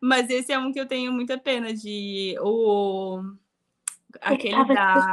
Mas 0.00 0.28
esse 0.30 0.52
é 0.52 0.58
um 0.58 0.72
que 0.72 0.80
eu 0.80 0.86
tenho 0.86 1.12
muita 1.12 1.38
pena 1.38 1.72
de. 1.72 2.36
O, 2.40 3.20
aquele 4.20 4.64
da. 4.66 5.12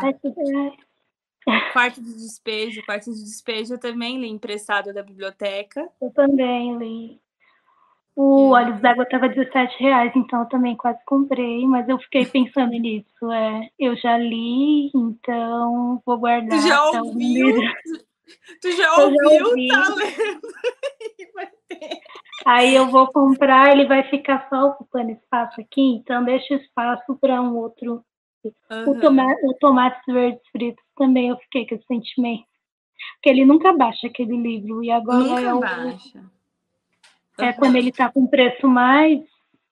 Quarto 1.72 2.02
de 2.02 2.14
despejo. 2.14 2.84
Quarto 2.86 3.14
de 3.14 3.24
despejo 3.24 3.76
eu 3.76 3.80
também 3.80 4.20
li 4.20 4.28
emprestado 4.28 4.92
da 4.92 5.04
biblioteca. 5.04 5.88
Eu 6.02 6.10
também 6.12 6.78
li. 6.78 7.22
O 8.16 8.52
Olhos 8.52 8.80
d'Água 8.80 9.04
estava 9.04 9.28
17 9.28 9.78
reais, 9.78 10.12
então 10.16 10.40
eu 10.40 10.46
também 10.46 10.76
quase 10.78 11.04
comprei, 11.06 11.68
mas 11.68 11.88
eu 11.90 12.00
fiquei 12.00 12.26
pensando 12.26 12.72
nisso. 12.72 13.32
É, 13.32 13.70
eu 13.78 13.96
já 13.98 14.18
li, 14.18 14.90
então 14.96 16.02
vou 16.06 16.18
guardar. 16.18 16.58
Tu 16.58 16.68
já 16.68 16.84
ouviu? 16.86 17.56
Tu 18.60 18.72
já 18.72 18.92
ouviu? 18.96 19.68
Já 19.68 19.84
tá 19.84 19.96
lendo? 19.96 20.42
Aí 22.46 22.76
eu 22.76 22.88
vou 22.88 23.12
comprar, 23.12 23.72
ele 23.72 23.86
vai 23.86 24.04
ficar 24.10 24.48
só 24.50 24.70
ocupando 24.70 25.12
espaço 25.12 25.62
aqui, 25.62 25.82
então 25.82 26.24
deixa 26.24 26.56
espaço 26.56 27.16
para 27.20 27.42
um 27.42 27.56
outro. 27.56 28.04
Uhum. 28.44 28.90
O, 28.90 29.00
tomate, 29.00 29.46
o 29.46 29.54
tomates 29.56 30.02
verdes 30.08 30.42
fritos 30.52 30.84
também 30.96 31.30
eu 31.30 31.38
fiquei 31.38 31.68
com 31.68 31.76
esse 31.76 31.86
sentimento. 31.86 32.46
Porque 33.16 33.30
ele 33.30 33.46
nunca 33.46 33.74
baixa 33.74 34.08
aquele 34.08 34.38
livro. 34.38 34.84
E 34.84 34.92
agora 34.92 35.18
nunca 35.18 35.42
é 35.42 35.54
baixa. 35.54 36.35
É 37.40 37.54
quando 37.54 37.76
ele 37.76 37.90
está 37.90 38.10
com 38.10 38.26
preço 38.28 38.68
mais 38.68 39.22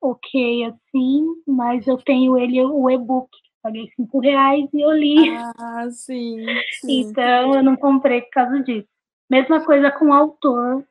ok, 0.02 0.66
assim, 0.66 1.26
mas 1.48 1.88
eu 1.88 1.98
tenho 1.98 2.38
ele, 2.38 2.62
o 2.62 2.90
e-book, 2.90 3.30
paguei 3.62 3.90
cinco 3.96 4.20
reais 4.20 4.70
e 4.74 4.82
eu 4.82 4.92
li. 4.92 5.16
Ah, 5.58 5.88
sim, 5.90 6.46
sim. 6.82 7.00
Então 7.02 7.56
eu 7.56 7.64
não 7.64 7.78
comprei 7.78 8.22
por 8.22 8.32
causa 8.32 8.60
disso. 8.60 8.88
Mesma 9.30 9.64
coisa 9.64 9.90
com 9.92 10.08
o 10.08 10.14
autor, 10.14 10.86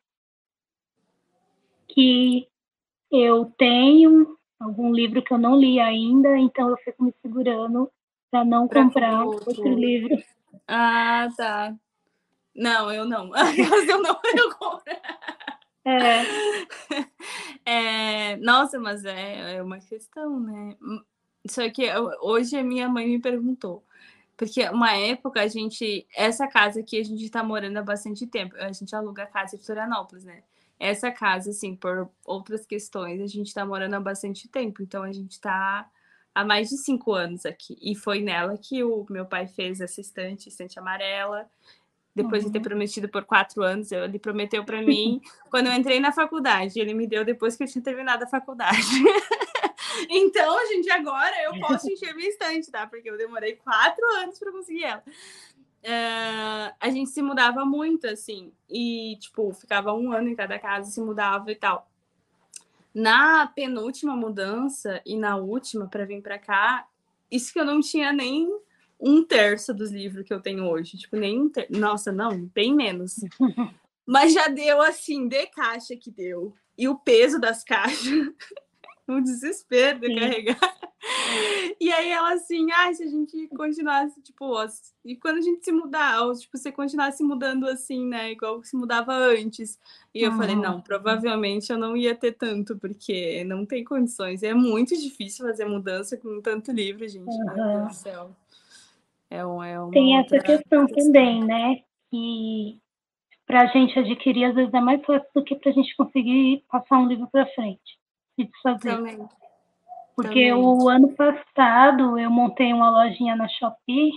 que 1.89 2.49
eu 3.11 3.53
tenho 3.59 4.39
algum 4.59 4.93
livro 4.93 5.23
que 5.23 5.33
eu 5.33 5.39
não 5.39 5.57
li 5.57 5.79
ainda, 5.79 6.39
então 6.39 6.71
eu 6.71 6.77
fico 6.79 7.05
me 7.05 7.15
segurando 7.21 7.91
para 8.31 8.45
não 8.45 8.67
pra 8.67 8.85
comprar 8.85 9.25
outro 9.27 9.75
livro. 9.75 10.17
Ah, 10.67 11.29
tá. 11.37 11.75
Não, 12.55 12.91
eu 12.91 13.05
não. 13.05 13.31
eu 13.89 14.01
não, 14.01 14.19
eu 14.37 14.55
compro. 14.57 14.83
É. 15.85 16.23
é. 18.33 18.37
Nossa, 18.37 18.79
mas 18.79 19.05
é, 19.05 19.57
é 19.57 19.63
uma 19.63 19.79
questão, 19.79 20.41
né? 20.41 20.77
Só 21.47 21.69
que 21.71 21.85
hoje 22.21 22.57
a 22.57 22.63
minha 22.63 22.89
mãe 22.89 23.07
me 23.09 23.21
perguntou. 23.21 23.85
Porque 24.37 24.69
uma 24.69 24.93
época 24.97 25.41
a 25.43 25.49
gente. 25.49 26.07
Essa 26.17 26.47
casa 26.49 26.81
aqui 26.81 27.01
a 27.01 27.05
gente 27.05 27.29
tá 27.31 27.43
morando 27.43 27.77
há 27.79 27.83
bastante 27.83 28.27
tempo. 28.27 28.57
A 28.57 28.73
gente 28.73 28.95
aluga 28.95 29.25
a 29.25 29.27
casa 29.27 29.57
em 29.57 29.59
Florianópolis, 29.59 30.25
né? 30.25 30.43
Essa 30.79 31.13
casa, 31.13 31.51
assim, 31.51 31.77
por 31.77 32.11
outras 32.25 32.67
questões, 32.67 33.21
a 33.21 33.27
gente 33.27 33.55
tá 33.55 33.65
morando 33.65 33.95
há 33.95 34.01
bastante 34.01 34.49
tempo. 34.49 34.83
Então 34.83 35.03
a 35.03 35.13
gente 35.13 35.41
tá 35.41 35.89
há 36.35 36.45
mais 36.45 36.71
de 36.71 36.77
cinco 36.79 37.13
anos 37.13 37.47
aqui. 37.47 37.79
E 37.81 37.95
foi 37.95 38.21
nela 38.21 38.57
que 38.59 38.83
o 38.83 39.07
meu 39.11 39.27
pai 39.27 39.47
fez 39.47 39.81
essa 39.81 40.01
estante, 40.01 40.49
estante 40.49 40.79
amarela 40.79 41.49
depois 42.15 42.43
uhum. 42.43 42.49
de 42.49 42.53
ter 42.53 42.59
uhum. 42.59 42.65
prometido 42.65 43.09
por 43.09 43.25
quatro 43.25 43.63
anos. 43.63 43.91
Ele 43.91 44.19
prometeu 44.19 44.65
para 44.65 44.83
mim 44.83 45.21
quando 45.51 45.67
eu 45.67 45.73
entrei 45.73 46.01
na 46.01 46.13
faculdade. 46.13 46.79
Ele 46.79 46.95
me 46.95 47.07
deu 47.07 47.25
depois 47.25 47.57
que 47.57 47.63
eu 47.63 47.69
tinha 47.69 47.83
terminado 47.83 48.25
a 48.25 48.27
faculdade. 48.27 48.79
então, 50.09 50.67
gente, 50.69 50.91
agora 50.91 51.35
eu 51.45 51.59
posso 51.61 51.91
encher 51.91 52.15
minha 52.15 52.29
estante, 52.29 52.71
tá? 52.71 52.87
Porque 52.87 53.09
eu 53.09 53.17
demorei 53.17 53.57
quatro 53.57 54.05
anos 54.17 54.39
para 54.39 54.53
conseguir 54.53 54.85
ela. 54.85 55.03
Uh, 55.85 56.73
a 56.79 56.91
gente 56.91 57.11
se 57.11 57.21
mudava 57.21 57.65
muito, 57.65 58.07
assim, 58.07 58.53
e, 58.71 59.17
tipo, 59.19 59.53
ficava 59.53 59.93
um 59.93 60.13
ano 60.13 60.29
em 60.29 60.37
cada 60.37 60.57
casa, 60.59 60.91
se 60.91 61.01
mudava 61.01 61.51
e 61.51 61.57
tal. 61.57 61.91
Na 62.95 63.47
penúltima 63.49 64.15
mudança 64.15 65.01
e 65.05 65.17
na 65.17 65.37
última, 65.37 65.89
para 65.89 66.05
vir 66.05 66.23
para 66.23 66.39
cá, 66.39 66.87
isso 67.31 67.53
que 67.53 67.59
eu 67.59 67.65
não 67.65 67.81
tinha 67.81 68.13
nem 68.13 68.49
um 69.03 69.25
terço 69.25 69.75
dos 69.75 69.91
livros 69.91 70.25
que 70.25 70.33
eu 70.33 70.41
tenho 70.41 70.65
hoje. 70.65 70.97
Tipo, 70.97 71.17
nem 71.17 71.41
um 71.41 71.49
terço. 71.49 71.73
Nossa, 71.73 72.13
não, 72.13 72.47
bem 72.47 72.75
menos. 72.75 73.17
Mas 74.07 74.33
já 74.33 74.47
deu 74.47 74.81
assim, 74.81 75.27
de 75.27 75.47
caixa 75.47 75.97
que 75.97 76.11
deu. 76.11 76.55
E 76.79 76.89
o 76.89 76.97
peso 76.97 77.41
das 77.41 77.63
caixas. 77.65 78.31
o 79.09 79.21
desespero 79.21 79.99
de 79.99 80.07
Sim. 80.07 80.15
carregar. 80.15 80.79
E 81.81 81.91
aí 81.91 82.11
ela 82.11 82.35
assim, 82.35 82.71
ah, 82.71 82.95
se 82.95 83.03
a 83.03 83.09
gente 83.09 83.49
continuasse, 83.49 84.23
tipo, 84.23 84.45
ó, 84.47 84.67
e 85.05 85.17
quando 85.17 85.39
a 85.39 85.41
gente 85.41 85.65
se 85.65 85.73
mudar, 85.73 86.23
ou, 86.23 86.33
tipo, 86.33 86.57
você 86.57 86.71
continuasse 86.71 87.25
mudando 87.25 87.67
assim, 87.67 88.07
né, 88.07 88.31
igual 88.31 88.63
se 88.63 88.77
mudava 88.77 89.13
antes. 89.13 89.81
E 90.15 90.23
eu 90.23 90.33
falei, 90.33 90.55
não, 90.55 90.81
provavelmente 90.81 91.73
eu 91.73 91.79
não 91.79 91.97
ia 91.97 92.15
ter 92.15 92.33
tanto, 92.33 92.79
porque 92.79 93.43
não 93.45 93.67
tem 93.67 93.83
condições. 93.83 94.45
É 94.45 94.55
muito 94.55 94.97
difícil 94.97 95.45
fazer 95.45 95.65
mudança 95.65 96.17
com 96.17 96.41
tanto 96.41 96.71
livro, 96.71 97.07
gente. 97.09 97.27
Uhum. 97.27 97.45
Meu 97.47 97.79
Deus 97.79 97.89
do 97.89 97.95
céu. 97.95 98.37
É, 99.33 99.47
um, 99.47 99.63
é 99.63 99.91
Tem 99.93 100.19
essa 100.19 100.39
questão, 100.39 100.87
questão 100.87 100.87
também, 100.87 101.43
né? 101.43 101.81
Que 102.11 102.79
para 103.47 103.63
a 103.63 103.67
gente 103.67 103.99
adquirir, 103.99 104.45
às 104.45 104.55
vezes 104.55 104.75
é 104.75 104.81
mais 104.81 105.03
fácil 105.07 105.27
do 105.35 105.43
que 105.43 105.57
para 105.57 105.71
a 105.71 105.73
gente 105.73 105.97
conseguir 105.97 106.63
passar 106.71 106.99
um 106.99 107.07
livro 107.07 107.27
para 107.33 107.47
frente 107.55 107.99
e 108.37 108.45
desfazer. 108.45 108.95
Também. 108.95 109.27
Porque 110.15 110.51
Também. 110.51 110.53
o 110.53 110.87
ano 110.87 111.15
passado 111.15 112.19
eu 112.19 112.31
montei 112.31 112.75
uma 112.75 112.91
lojinha 112.91 113.35
na 113.35 113.49
Shopee 113.49 114.13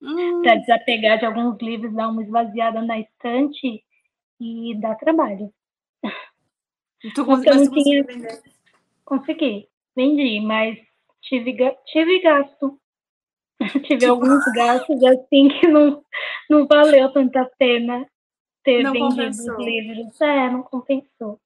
hum. 0.00 0.40
para 0.42 0.54
desapegar 0.54 1.18
de 1.18 1.26
alguns 1.26 1.60
livros, 1.60 1.94
dar 1.94 2.08
uma 2.08 2.22
esvaziada 2.22 2.80
na 2.80 2.98
estante 2.98 3.84
e 4.40 4.74
dar 4.80 4.94
trabalho. 4.94 5.52
Tu 7.14 7.24
conseguiu 7.26 7.56
não 7.56 7.70
tinha... 7.70 8.04
vender? 8.04 8.42
Consegui, 9.04 9.68
vendi, 9.94 10.40
mas 10.40 10.78
tive, 11.20 11.54
tive 11.84 12.22
gasto 12.22 12.79
Tive 13.86 14.06
alguns 14.06 14.44
gastos 14.54 15.02
assim 15.04 15.48
que 15.48 15.68
não, 15.68 16.02
não 16.48 16.66
valeu 16.66 17.12
tanta 17.12 17.48
pena 17.58 18.06
ter 18.64 18.82
não 18.82 18.92
vendido 18.92 19.08
compensou. 19.10 19.56
os 19.56 19.64
livros. 19.64 20.20
É, 20.20 20.50
não 20.50 20.62
compensou. 20.62 21.38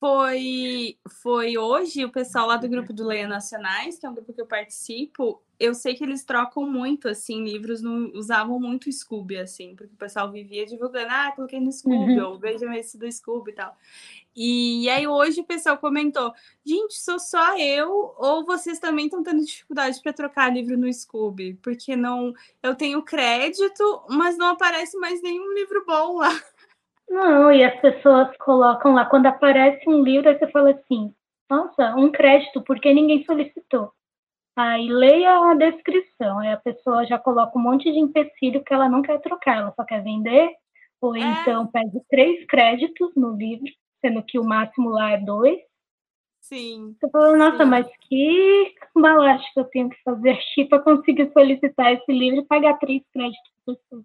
Foi, 0.00 0.96
foi 1.22 1.58
hoje 1.58 2.04
o 2.04 2.12
pessoal 2.12 2.46
lá 2.46 2.56
do 2.56 2.68
grupo 2.68 2.92
do 2.92 3.04
Leia 3.04 3.26
Nacionais, 3.26 3.98
que 3.98 4.06
é 4.06 4.08
um 4.08 4.14
grupo 4.14 4.32
que 4.32 4.40
eu 4.40 4.46
participo, 4.46 5.42
eu 5.58 5.74
sei 5.74 5.94
que 5.94 6.04
eles 6.04 6.22
trocam 6.22 6.64
muito, 6.70 7.08
assim, 7.08 7.42
livros, 7.42 7.82
não 7.82 8.12
usavam 8.14 8.60
muito 8.60 8.90
Scooby, 8.92 9.38
assim, 9.38 9.74
porque 9.74 9.92
o 9.92 9.98
pessoal 9.98 10.30
vivia 10.30 10.64
divulgando, 10.64 11.08
ah, 11.10 11.32
coloquei 11.34 11.58
no 11.58 11.72
Scooby, 11.72 12.20
uhum. 12.20 12.28
ou 12.28 12.38
veja 12.38 12.64
esse 12.76 12.96
do 12.96 13.10
Scooby 13.10 13.50
e 13.50 13.54
tal. 13.54 13.76
E 14.36 14.88
aí 14.88 15.04
hoje 15.04 15.40
o 15.40 15.44
pessoal 15.44 15.76
comentou: 15.76 16.32
gente, 16.64 16.94
sou 16.94 17.18
só 17.18 17.58
eu 17.58 18.14
ou 18.16 18.44
vocês 18.44 18.78
também 18.78 19.06
estão 19.06 19.20
tendo 19.20 19.44
dificuldade 19.44 20.00
para 20.00 20.12
trocar 20.12 20.54
livro 20.54 20.78
no 20.78 20.92
Scooby? 20.92 21.54
Porque 21.54 21.96
não, 21.96 22.32
eu 22.62 22.76
tenho 22.76 23.02
crédito, 23.02 24.04
mas 24.08 24.38
não 24.38 24.46
aparece 24.46 24.96
mais 24.96 25.20
nenhum 25.20 25.52
livro 25.54 25.84
bom 25.84 26.18
lá. 26.18 26.30
Não, 27.08 27.50
e 27.50 27.64
as 27.64 27.80
pessoas 27.80 28.36
colocam 28.38 28.92
lá 28.94 29.06
quando 29.06 29.26
aparece 29.26 29.88
um 29.88 30.02
livro, 30.02 30.28
aí 30.28 30.38
você 30.38 30.46
fala 30.48 30.70
assim: 30.70 31.14
nossa, 31.48 31.94
um 31.96 32.10
crédito, 32.10 32.62
porque 32.62 32.92
ninguém 32.92 33.24
solicitou. 33.24 33.92
Aí 34.54 34.88
leia 34.88 35.38
a 35.50 35.54
descrição, 35.54 36.40
aí 36.40 36.52
a 36.52 36.56
pessoa 36.56 37.06
já 37.06 37.18
coloca 37.18 37.56
um 37.56 37.62
monte 37.62 37.90
de 37.90 37.98
empecilho 37.98 38.62
que 38.64 38.74
ela 38.74 38.88
não 38.88 39.02
quer 39.02 39.20
trocar, 39.20 39.58
ela 39.58 39.72
só 39.74 39.84
quer 39.84 40.02
vender, 40.02 40.50
ou 41.00 41.14
é. 41.16 41.20
então 41.20 41.66
pede 41.68 42.00
três 42.10 42.44
créditos 42.46 43.14
no 43.14 43.36
livro 43.36 43.70
sendo 44.00 44.22
que 44.22 44.38
o 44.38 44.44
máximo 44.44 44.90
lá 44.90 45.12
é 45.12 45.18
dois. 45.18 45.58
Sim. 46.40 46.96
Você 46.98 47.10
falou, 47.10 47.36
nossa, 47.36 47.64
sim. 47.64 47.70
mas 47.70 47.86
que 48.08 48.74
balacho 48.94 49.46
que 49.52 49.60
eu 49.60 49.64
tenho 49.64 49.90
que 49.90 50.02
fazer 50.02 50.30
aqui 50.30 50.64
para 50.64 50.82
conseguir 50.82 51.30
solicitar 51.32 51.92
esse 51.92 52.12
livro 52.12 52.40
e 52.40 52.46
pagar 52.46 52.78
três 52.78 53.02
créditos 53.12 53.52
por 53.64 53.76
pessoa. 53.76 54.04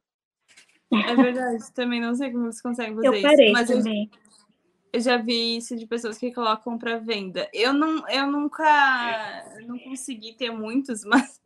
É 0.95 1.15
verdade, 1.15 1.71
também 1.73 2.01
não 2.01 2.15
sei 2.15 2.31
como 2.31 2.45
vocês 2.45 2.61
conseguem 2.61 2.95
fazer 2.95 3.07
eu 3.07 3.21
parei 3.21 3.45
isso. 3.45 3.53
Mas 3.53 3.67
também. 3.69 4.09
Eu, 4.11 4.19
eu 4.93 5.01
já 5.01 5.17
vi 5.17 5.57
isso 5.57 5.75
de 5.75 5.87
pessoas 5.87 6.17
que 6.17 6.31
colocam 6.31 6.77
para 6.77 6.99
venda. 6.99 7.49
Eu 7.51 7.73
não, 7.73 8.07
eu 8.07 8.27
nunca 8.27 9.43
não 9.65 9.79
consegui 9.79 10.33
ter 10.33 10.51
muitos, 10.51 11.03
mas 11.05 11.41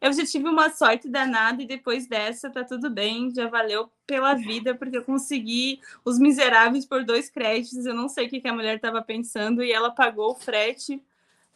eu 0.00 0.12
já 0.12 0.26
tive 0.26 0.48
uma 0.48 0.68
sorte 0.70 1.08
danada 1.08 1.62
e 1.62 1.66
depois 1.66 2.06
dessa 2.06 2.50
tá 2.50 2.64
tudo 2.64 2.90
bem, 2.90 3.32
já 3.32 3.46
valeu 3.46 3.90
pela 4.06 4.34
vida, 4.34 4.74
porque 4.74 4.98
eu 4.98 5.04
consegui 5.04 5.80
os 6.04 6.18
miseráveis 6.18 6.84
por 6.84 7.04
dois 7.04 7.30
créditos. 7.30 7.86
Eu 7.86 7.94
não 7.94 8.08
sei 8.08 8.26
o 8.26 8.28
que, 8.28 8.40
que 8.40 8.48
a 8.48 8.52
mulher 8.52 8.76
estava 8.76 9.00
pensando 9.00 9.62
e 9.62 9.72
ela 9.72 9.90
pagou 9.90 10.32
o 10.32 10.34
frete, 10.34 11.00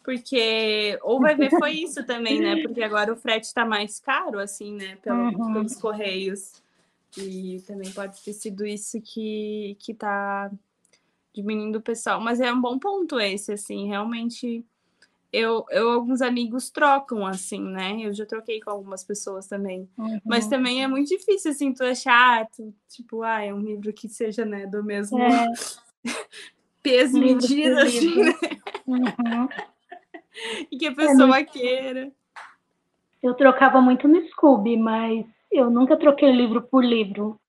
porque. 0.04 0.96
Ou 1.02 1.20
vai 1.20 1.34
ver, 1.34 1.50
foi 1.50 1.72
isso 1.72 2.04
também, 2.04 2.40
né? 2.40 2.62
Porque 2.62 2.82
agora 2.82 3.12
o 3.12 3.16
frete 3.16 3.46
está 3.46 3.64
mais 3.64 3.98
caro, 3.98 4.38
assim, 4.38 4.76
né? 4.76 4.96
Pelo, 5.02 5.24
uhum. 5.24 5.52
Pelos 5.54 5.74
correios. 5.76 6.62
E 7.18 7.62
também 7.66 7.90
pode 7.92 8.22
ter 8.22 8.32
sido 8.32 8.66
isso 8.66 9.00
que, 9.00 9.76
que 9.80 9.94
tá 9.94 10.50
diminuindo 11.34 11.76
o 11.76 11.82
pessoal. 11.82 12.20
Mas 12.20 12.40
é 12.40 12.52
um 12.52 12.60
bom 12.60 12.78
ponto 12.78 13.20
esse, 13.20 13.52
assim, 13.52 13.86
realmente. 13.86 14.64
Eu, 15.32 15.66
eu, 15.70 15.90
alguns 15.90 16.22
amigos 16.22 16.70
trocam, 16.70 17.26
assim, 17.26 17.60
né? 17.60 17.98
Eu 18.00 18.14
já 18.14 18.24
troquei 18.24 18.60
com 18.60 18.70
algumas 18.70 19.04
pessoas 19.04 19.46
também. 19.46 19.88
Uhum. 19.98 20.20
Mas 20.24 20.46
também 20.46 20.82
é 20.82 20.86
muito 20.86 21.08
difícil, 21.08 21.50
assim, 21.50 21.74
tu 21.74 21.84
achar, 21.84 22.46
tu, 22.50 22.72
tipo, 22.88 23.22
ah, 23.22 23.42
é 23.42 23.52
um 23.52 23.60
livro 23.60 23.92
que 23.92 24.08
seja, 24.08 24.44
né, 24.46 24.66
do 24.66 24.82
mesmo 24.82 25.18
É, 25.18 25.46
peso 26.82 27.18
e 27.18 27.20
medida, 27.20 27.82
assim, 27.82 28.22
né? 28.22 28.32
uhum. 28.86 29.48
E 30.70 30.76
que 30.76 30.86
a 30.86 30.94
pessoa 30.94 31.42
queira. 31.44 32.12
Eu 33.22 33.34
trocava 33.34 33.80
muito 33.80 34.06
no 34.06 34.20
Scooby, 34.28 34.76
mas 34.76 35.26
eu 35.50 35.70
nunca 35.70 35.96
troquei 35.96 36.30
livro 36.32 36.62
por 36.62 36.84
livro. 36.84 37.40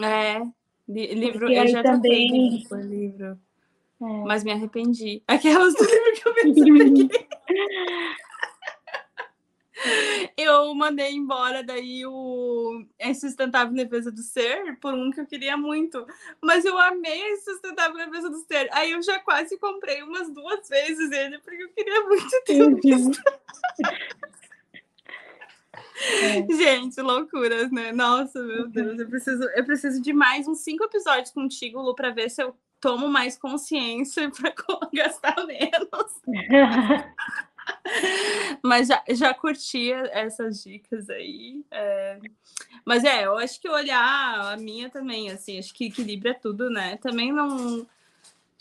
É, 0.00 0.40
li- 0.88 1.14
livro, 1.14 1.40
Porque 1.40 1.54
eu 1.54 1.68
já 1.68 1.82
troquei 1.82 2.26
também- 2.28 2.50
livro 2.50 2.68
por 2.68 2.80
livro. 2.80 3.38
É. 4.02 4.24
Mas 4.26 4.42
me 4.42 4.50
arrependi. 4.52 5.22
Aquelas 5.28 5.74
do 5.74 5.84
livro 5.84 6.12
que 6.14 6.28
eu 6.28 6.34
peguei. 6.34 7.08
Eu 10.36 10.72
mandei 10.74 11.12
embora 11.12 11.62
daí 11.64 12.04
o 12.06 12.84
A 13.00 13.08
Insustentável 13.08 13.74
Defesa 13.74 14.12
do 14.12 14.20
Ser 14.22 14.76
por 14.80 14.94
um 14.94 15.10
que 15.10 15.20
eu 15.20 15.26
queria 15.26 15.56
muito. 15.56 16.04
Mas 16.42 16.64
eu 16.64 16.76
amei 16.78 17.22
a 17.22 17.32
Insustentável 17.32 17.96
Defesa 17.96 18.28
do 18.30 18.38
Ser. 18.38 18.68
Aí 18.72 18.92
eu 18.92 19.02
já 19.02 19.18
quase 19.20 19.58
comprei 19.58 20.02
umas 20.02 20.28
duas 20.32 20.68
vezes 20.68 21.10
ele, 21.10 21.38
porque 21.38 21.62
eu 21.62 21.68
queria 21.70 22.00
muito 22.04 22.42
ter 22.44 22.62
um 22.62 22.76
Uhum. 25.92 26.56
Gente, 26.56 27.00
loucuras, 27.00 27.70
né? 27.70 27.92
Nossa, 27.92 28.42
meu 28.42 28.66
Deus, 28.68 28.98
eu 28.98 29.08
preciso, 29.08 29.42
eu 29.42 29.64
preciso 29.64 30.00
de 30.00 30.12
mais 30.12 30.48
uns 30.48 30.60
cinco 30.60 30.84
episódios 30.84 31.30
contigo, 31.30 31.80
Lu, 31.80 31.94
para 31.94 32.10
ver 32.10 32.30
se 32.30 32.42
eu 32.42 32.54
tomo 32.80 33.08
mais 33.08 33.36
consciência 33.38 34.30
para 34.34 34.52
gastar 34.92 35.36
menos. 35.46 36.20
Mas 38.62 38.88
já, 38.88 39.02
já 39.10 39.32
curti 39.32 39.92
essas 39.92 40.62
dicas 40.62 41.08
aí. 41.08 41.64
é. 41.70 42.18
Mas 42.84 43.04
é, 43.04 43.26
eu 43.26 43.36
acho 43.38 43.60
que 43.60 43.68
olhar 43.68 44.52
a 44.52 44.56
minha 44.56 44.90
também, 44.90 45.30
assim, 45.30 45.58
acho 45.58 45.72
que 45.72 45.86
equilibra 45.86 46.34
tudo, 46.34 46.68
né? 46.68 46.96
Também 46.96 47.32
não. 47.32 47.86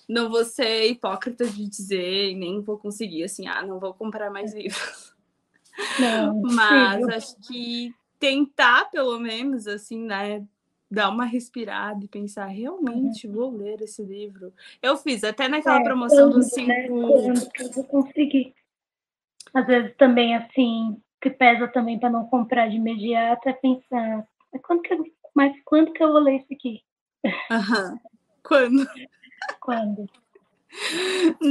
Não 0.10 0.30
vou 0.30 0.44
ser 0.44 0.88
hipócrita 0.88 1.45
de 1.48 1.66
dizer, 1.70 2.36
nem 2.36 2.60
vou 2.60 2.78
conseguir, 2.78 3.24
assim, 3.24 3.48
ah, 3.48 3.64
não 3.64 3.80
vou 3.80 3.94
comprar 3.94 4.30
mais 4.30 4.53
livros. 4.53 5.11
Não, 5.99 6.41
Mas 6.45 7.08
acho 7.10 7.36
que 7.41 7.94
tentar, 8.20 8.86
pelo 8.91 9.20
menos, 9.20 9.68
assim, 9.68 9.99
né? 10.06 10.45
Dar 10.90 11.10
uma 11.10 11.24
respirada 11.26 12.03
e 12.03 12.08
pensar, 12.08 12.48
realmente 12.48 13.26
vou 13.28 13.56
ler 13.56 13.82
esse 13.82 14.03
livro. 14.03 14.53
Eu 14.82 14.98
fiz 14.98 15.24
até 15.24 15.48
naquela 15.48 15.80
É, 15.80 15.84
promoção 15.84 16.30
dos 16.30 16.49
quando, 16.49 16.68
né, 16.68 16.84
cinco. 16.84 16.99
quando 16.99 17.49
eu 17.60 17.72
vou 17.72 17.84
conseguir. 17.86 18.53
Às 19.53 19.66
vezes 19.66 19.95
também, 19.98 20.36
assim, 20.36 21.02
que 21.22 21.30
pesa 21.30 21.68
também 21.68 21.98
para 21.99 22.10
não 22.10 22.26
comprar 22.26 22.68
de 22.70 22.76
imediato 22.76 23.48
é 23.48 23.53
pensar, 23.53 24.28
mas 24.52 24.62
quando 24.62 24.82
que 24.82 24.94
eu, 24.94 25.06
mas 25.34 25.53
quando 25.64 25.94
que 25.94 26.03
eu 26.03 26.12
vou 26.12 26.22
ler 26.22 26.38
isso 26.38 26.53
aqui? 26.53 26.82
Aham. 27.49 27.98
Quando? 28.44 28.86
Quando? 29.62 30.10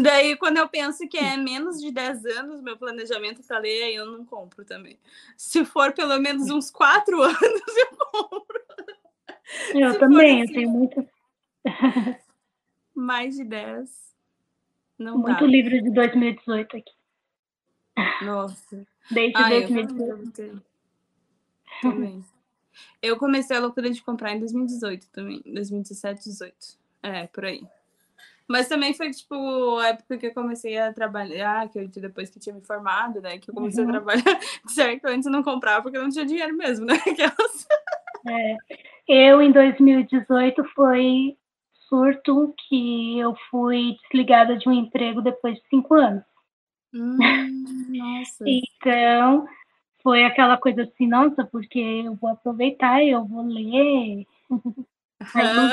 Daí, 0.03 0.37
quando 0.37 0.57
eu 0.59 0.69
penso 0.69 1.07
que 1.09 1.19
é 1.19 1.37
menos 1.37 1.81
de 1.81 1.91
10 1.91 2.25
anos 2.27 2.63
meu 2.63 2.77
planejamento 2.77 3.43
para 3.43 3.59
ler, 3.59 3.83
aí 3.85 3.95
eu 3.95 4.07
não 4.07 4.25
compro 4.25 4.65
também. 4.65 4.99
Se 5.37 5.65
for 5.65 5.93
pelo 5.93 6.19
menos 6.19 6.49
uns 6.51 6.71
4 6.71 7.21
anos, 7.23 7.37
eu 7.43 7.97
compro. 7.97 8.61
Eu 9.75 9.93
Se 9.93 9.99
também, 9.99 10.43
assim, 10.43 10.51
eu 10.53 10.55
tenho 10.55 10.71
muito, 10.71 11.09
Mais 12.95 13.37
de 13.37 13.45
10. 13.45 14.11
Não 14.99 15.19
muito 15.19 15.41
dá. 15.41 15.47
livro 15.47 15.83
de 15.83 15.91
2018 15.91 16.77
aqui. 16.77 16.93
Nossa. 18.25 18.87
Desde 19.11 19.33
Ah, 19.37 19.53
eu 19.53 19.61
2018. 19.69 19.89
também 19.89 20.07
devo 20.17 20.31
ter. 20.33 20.63
Também. 21.83 22.25
Eu 23.03 23.17
comecei 23.19 23.57
a 23.57 23.61
loucura 23.61 23.91
de 23.91 24.03
comprar 24.03 24.33
em 24.33 24.39
2018 24.41 25.09
também. 25.11 25.43
2017, 25.45 26.25
18. 26.25 26.55
É, 27.03 27.27
por 27.27 27.45
aí. 27.45 27.63
Mas 28.51 28.67
também 28.67 28.93
foi, 28.93 29.11
tipo, 29.13 29.79
a 29.79 29.91
época 29.91 30.19
que 30.19 30.27
eu 30.27 30.35
comecei 30.35 30.77
a 30.77 30.93
trabalhar, 30.93 31.69
que 31.69 31.79
eu 31.79 31.87
depois 31.87 32.29
que 32.31 32.41
tinha 32.41 32.53
me 32.53 32.61
formado, 32.61 33.21
né? 33.21 33.39
Que 33.39 33.49
eu 33.49 33.55
comecei 33.55 33.85
Uhum. 33.85 33.91
a 33.91 33.93
trabalhar. 33.93 34.25
Certo, 34.67 35.05
antes 35.05 35.31
não 35.31 35.41
comprava 35.41 35.83
porque 35.83 35.97
eu 35.97 36.03
não 36.03 36.11
tinha 36.11 36.27
dinheiro 36.27 36.57
mesmo, 36.57 36.85
né? 36.85 36.95
Aquelas... 37.07 37.69
É, 38.27 38.57
eu, 39.07 39.41
em 39.41 39.53
2018, 39.53 40.65
foi 40.75 41.37
surto 41.89 42.53
que 42.69 43.21
eu 43.21 43.37
fui 43.53 43.97
desligada 44.03 44.57
de 44.57 44.69
um 44.69 44.73
emprego 44.73 45.23
depois 45.23 45.55
de 45.55 45.63
cinco 45.69 45.95
anos. 45.95 46.25
Hum, 46.93 47.19
nossa. 47.89 48.43
Então, 48.51 49.47
foi 50.03 50.25
aquela 50.25 50.57
coisa 50.57 50.83
assim, 50.83 51.07
nossa, 51.07 51.45
porque 51.45 51.79
eu 51.79 52.17
vou 52.17 52.31
aproveitar, 52.31 53.01
eu 53.05 53.25
vou 53.25 53.47
ler. 53.47 54.27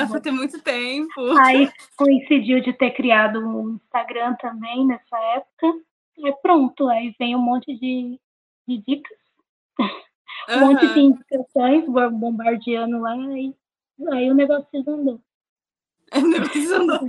Vou. 0.08 0.20
ter 0.20 0.30
muito 0.30 0.62
tempo. 0.62 1.20
Aí 1.40 1.70
coincidiu 1.96 2.60
de 2.60 2.72
ter 2.72 2.90
criado 2.92 3.38
um 3.40 3.74
Instagram 3.76 4.34
também 4.40 4.86
nessa 4.86 5.18
época. 5.34 5.80
E 6.18 6.32
pronto, 6.42 6.88
aí 6.88 7.14
vem 7.18 7.34
um 7.36 7.40
monte 7.40 7.74
de, 7.78 8.20
de 8.66 8.78
dicas, 8.86 9.18
um 10.50 10.60
monte 10.60 10.86
de 10.92 11.00
indicações 11.00 11.86
bo- 11.86 12.10
bombardeando 12.10 12.98
lá, 12.98 13.12
aí, 13.12 13.54
aí 14.12 14.30
o 14.30 14.34
negócio 14.34 14.66
desandou. 14.72 15.20
Não 16.12 16.40
precisa 16.40 16.78
não. 16.80 17.06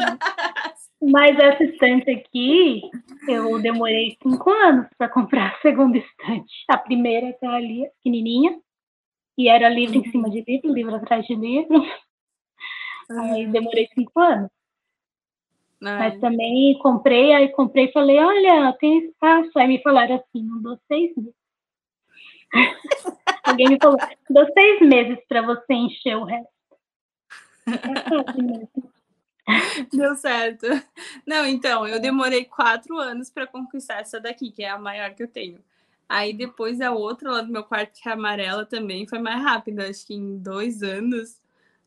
Mas 1.02 1.40
essa 1.40 1.64
estante 1.64 2.12
aqui, 2.12 2.82
eu 3.28 3.60
demorei 3.62 4.18
cinco 4.22 4.50
anos 4.52 4.88
para 4.98 5.10
comprar 5.10 5.56
a 5.56 5.62
segunda 5.62 5.98
estante. 5.98 6.54
A 6.68 6.78
primeira 6.78 7.34
tá 7.40 7.52
ali, 7.54 7.90
pequenininha, 7.98 8.60
e 9.38 9.48
era 9.48 9.70
livro 9.70 9.98
em 9.98 10.12
cima 10.12 10.30
de 10.30 10.44
livro, 10.46 10.74
livro 10.74 10.96
atrás 10.96 11.26
de 11.26 11.34
livro. 11.36 11.82
Aí 13.10 13.48
demorei 13.48 13.88
cinco 13.94 14.20
anos. 14.20 14.50
Ai, 15.82 16.12
Mas 16.12 16.20
também 16.20 16.78
comprei, 16.80 17.34
aí 17.34 17.50
comprei 17.50 17.86
e 17.86 17.92
falei, 17.92 18.20
olha, 18.20 18.74
tem 18.80 19.06
espaço. 19.06 19.58
Aí 19.58 19.68
me 19.68 19.82
falaram 19.82 20.16
assim, 20.16 20.44
não 20.44 20.62
dou 20.62 20.80
seis 20.88 21.16
meses. 21.16 21.34
Alguém 23.44 23.70
me 23.70 23.78
falou, 23.82 23.98
dou 24.30 24.46
seis 24.54 24.82
meses 24.82 25.18
para 25.28 25.42
você 25.42 25.74
encher 25.74 26.18
o 26.18 26.26
resto. 26.26 26.50
Deu 29.92 30.16
certo. 30.16 30.68
Não, 31.26 31.46
então, 31.46 31.88
eu 31.88 32.00
demorei 32.00 32.46
quatro 32.46 32.98
anos 32.98 33.30
para 33.32 33.48
conquistar 33.48 34.02
essa 34.02 34.20
daqui, 34.20 34.52
que 34.52 34.64
é 34.64 34.70
a 34.70 34.78
maior 34.78 35.16
que 35.16 35.24
eu 35.24 35.28
tenho. 35.28 35.60
Aí 36.08 36.34
depois 36.34 36.82
a 36.82 36.92
outra 36.92 37.32
lá 37.32 37.42
do 37.42 37.52
meu 37.52 37.64
quarto, 37.64 38.00
que 38.00 38.08
é 38.08 38.12
amarela 38.12 38.66
também, 38.66 39.08
foi 39.08 39.20
mais 39.20 39.42
rápida. 39.42 39.90
Acho 39.90 40.06
que 40.06 40.14
em 40.14 40.38
dois 40.38 40.84
anos. 40.84 41.40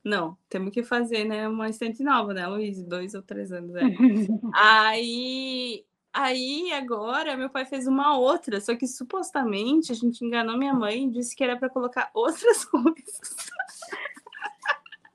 Não, 0.05 0.37
temos 0.49 0.73
que 0.73 0.83
fazer, 0.83 1.25
né? 1.25 1.47
Uma 1.49 1.69
estante 1.69 2.03
nova, 2.03 2.35
né, 2.35 2.47
Luiz? 2.47 2.83
Dois 2.83 3.15
ou 3.15 3.23
três 3.23 3.53
anos, 3.53 3.73
é. 3.77 3.81
Aí, 4.55 5.85
aí 6.13 6.73
agora 6.73 7.37
meu 7.37 7.49
pai 7.49 7.65
fez 7.65 7.87
uma 7.87 8.17
outra, 8.19 8.61
só 8.61 8.75
que 8.75 8.87
supostamente 8.87 9.93
a 9.93 9.95
gente 9.95 10.25
enganou 10.25 10.59
minha 10.59 10.75
mãe 10.75 11.05
e 11.07 11.11
disse 11.11 11.35
que 11.37 11.45
era 11.45 11.57
para 11.57 11.71
colocar 11.71 12.11
outras 12.15 12.65
coisas. 12.65 13.21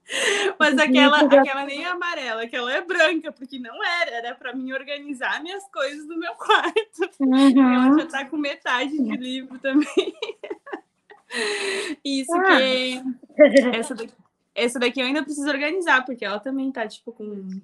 Mas 0.57 0.77
aquela, 0.77 1.19
aquela 1.19 1.65
nem 1.65 1.84
é 1.84 1.88
amarela, 1.89 2.43
aquela 2.43 2.72
é 2.72 2.81
branca, 2.81 3.30
porque 3.30 3.59
não 3.59 3.84
era, 3.84 4.11
era 4.11 4.35
para 4.35 4.55
mim 4.55 4.72
organizar 4.72 5.43
minhas 5.43 5.69
coisas 5.69 6.07
no 6.07 6.18
meu 6.18 6.34
quarto. 6.35 7.09
Ela 7.19 7.89
Uhum. 7.91 7.99
já 7.99 8.05
tá 8.05 8.23
com 8.26 8.38
metade 8.38 8.97
de 8.97 9.18
livro 9.18 9.59
também. 9.59 10.14
Isso 12.05 12.34
Ah. 12.34 12.57
que 12.57 13.01
essa 13.76 13.93
daqui, 13.93 14.14
essa 14.57 14.79
daqui 14.79 14.99
eu 14.99 15.05
ainda 15.05 15.23
preciso 15.23 15.47
organizar, 15.47 16.03
porque 16.03 16.25
ela 16.25 16.39
também 16.39 16.71
tá, 16.71 16.88
tipo, 16.88 17.11
com, 17.11 17.61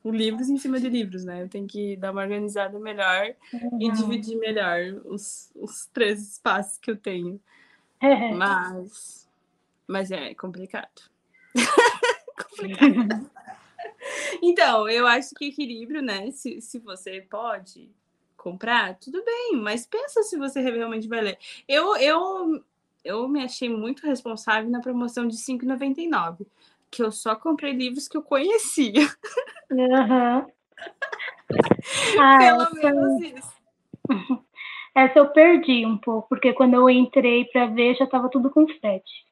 com 0.00 0.12
livros 0.12 0.48
em 0.48 0.56
cima 0.56 0.78
de 0.78 0.88
livros, 0.88 1.24
né? 1.24 1.42
Eu 1.42 1.48
tenho 1.48 1.66
que 1.66 1.96
dar 1.96 2.12
uma 2.12 2.22
organizada 2.22 2.78
melhor 2.78 3.34
e 3.80 3.90
dividir 3.90 4.38
melhor 4.38 4.78
os, 5.04 5.50
os 5.56 5.86
três 5.86 6.22
espaços 6.22 6.78
que 6.78 6.92
eu 6.92 6.96
tenho. 6.96 7.40
É. 8.00 8.30
Mas, 8.32 9.28
mas 9.88 10.10
é 10.12 10.32
complicado. 10.34 11.10
complicado. 12.48 13.30
Então, 14.40 14.88
eu 14.88 15.04
acho 15.04 15.34
que 15.34 15.46
equilíbrio, 15.46 16.00
né? 16.00 16.30
Se, 16.30 16.60
se 16.60 16.78
você 16.78 17.20
pode 17.22 17.90
comprar, 18.36 18.96
tudo 18.98 19.24
bem, 19.24 19.56
mas 19.56 19.84
pensa 19.84 20.22
se 20.22 20.38
você 20.38 20.60
realmente 20.60 21.08
vai 21.08 21.20
ler. 21.20 21.38
Eu, 21.66 21.96
eu, 21.96 22.62
eu 23.04 23.28
me 23.28 23.42
achei 23.42 23.68
muito 23.68 24.06
responsável 24.06 24.70
na 24.70 24.80
promoção 24.80 25.26
de 25.26 25.36
R$ 25.36 25.42
5,99, 25.42 26.46
que 26.90 27.02
eu 27.02 27.10
só 27.10 27.34
comprei 27.36 27.72
livros 27.72 28.08
que 28.08 28.16
eu 28.16 28.22
conhecia. 28.22 29.08
Uhum. 29.70 30.46
Ah, 32.20 32.38
Pelo 32.38 32.62
essa, 32.62 32.74
menos 32.74 33.22
isso. 33.22 33.52
essa 34.94 35.18
eu 35.18 35.30
perdi 35.30 35.86
um 35.86 35.96
pouco, 35.96 36.28
porque 36.28 36.52
quando 36.52 36.74
eu 36.74 36.88
entrei 36.90 37.46
para 37.46 37.66
ver 37.66 37.96
já 37.96 38.04
estava 38.04 38.28
tudo 38.28 38.50
com 38.50 38.68
frete. 38.68 39.26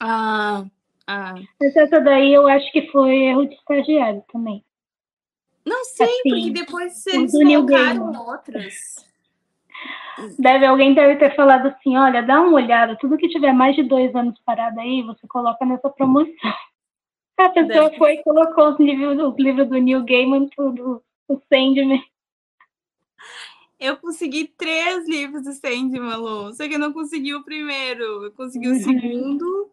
Ah, 0.00 0.64
ah. 1.06 1.34
Mas 1.60 1.76
essa 1.76 2.00
daí 2.00 2.32
eu 2.32 2.46
acho 2.46 2.70
que 2.72 2.90
foi 2.92 3.14
erro 3.24 3.46
de 3.46 3.54
estagiário 3.54 4.22
também. 4.32 4.64
Não 5.64 5.84
sei, 5.84 6.06
Assim, 6.06 6.22
porque 6.22 6.50
depois 6.50 7.06
eles 7.06 7.32
colocaram 7.32 8.26
outras. 8.26 8.74
Deve, 10.38 10.66
alguém 10.66 10.94
deve 10.94 11.16
ter 11.16 11.34
falado 11.36 11.66
assim, 11.66 11.96
olha, 11.96 12.22
dá 12.22 12.40
uma 12.40 12.54
olhada, 12.54 12.96
tudo 12.96 13.16
que 13.16 13.28
tiver 13.28 13.52
mais 13.52 13.76
de 13.76 13.84
dois 13.84 14.14
anos 14.14 14.38
parado 14.44 14.80
aí, 14.80 15.02
você 15.02 15.26
coloca 15.28 15.64
nessa 15.64 15.88
promoção. 15.88 16.32
A 17.36 17.48
pessoa 17.50 17.84
Deve. 17.84 17.98
foi 17.98 18.14
e 18.14 18.22
colocou 18.24 18.70
os 18.70 18.80
livros, 18.80 19.16
os 19.16 19.38
livros 19.38 19.68
do 19.68 19.78
New 19.78 20.04
Gaiman, 20.04 20.48
tudo, 20.48 21.00
o 21.28 21.40
Sandman. 21.48 22.02
Eu 23.78 23.96
consegui 23.96 24.48
três 24.48 25.08
livros 25.08 25.44
do 25.44 25.52
Sandman, 25.52 26.16
Lu. 26.16 26.52
Só 26.52 26.66
que 26.66 26.74
eu 26.74 26.80
não 26.80 26.92
consegui 26.92 27.32
o 27.34 27.44
primeiro. 27.44 28.24
Eu 28.24 28.32
consegui 28.32 28.66
o 28.66 28.72
Uhum. 28.72 28.80
segundo, 28.80 29.70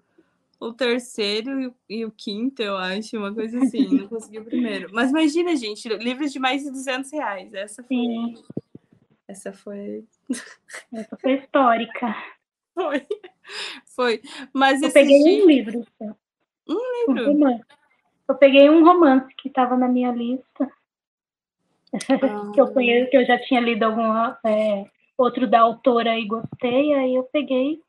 o 0.59 0.71
terceiro 0.71 1.59
e 1.59 1.67
o, 1.67 1.75
e 1.89 2.05
o 2.05 2.11
quinto, 2.11 2.61
eu 2.61 2.77
acho. 2.77 3.17
Uma 3.17 3.33
coisa 3.33 3.57
assim. 3.57 3.87
Não 3.87 4.07
consegui 4.07 4.37
o 4.37 4.45
primeiro. 4.45 4.89
Mas 4.93 5.09
imagina, 5.09 5.55
gente, 5.55 5.89
livros 5.89 6.31
de 6.31 6.37
mais 6.37 6.61
de 6.63 6.69
200 6.69 7.11
reais. 7.11 7.51
Essa 7.55 7.81
foi... 7.81 7.97
Sim. 7.97 8.43
Essa 9.27 9.51
foi... 9.51 10.05
Essa 10.93 11.17
foi 11.17 11.33
histórica. 11.33 12.15
Foi. 12.75 13.07
Foi. 13.95 14.21
Mas 14.51 14.81
Eu 14.81 14.91
peguei 14.91 15.23
dia... 15.23 15.45
um 15.45 15.47
livro. 15.47 15.85
Um 16.67 17.07
livro? 17.07 17.31
romance. 17.31 17.63
Eu 18.27 18.35
peguei 18.35 18.69
um 18.69 18.83
romance 18.83 19.33
que 19.37 19.47
estava 19.47 19.77
na 19.77 19.87
minha 19.87 20.11
lista. 20.11 20.69
que, 22.53 22.59
eu 22.59 22.65
Ah. 22.65 22.71
conheço, 22.73 23.09
que 23.09 23.15
eu 23.15 23.25
já 23.25 23.39
tinha 23.39 23.61
lido 23.61 23.83
algum 23.83 24.03
é, 24.45 24.91
outro 25.17 25.47
da 25.47 25.61
autora 25.61 26.19
e 26.19 26.25
gostei, 26.25 26.93
aí 26.95 27.15
eu 27.15 27.23
peguei. 27.31 27.81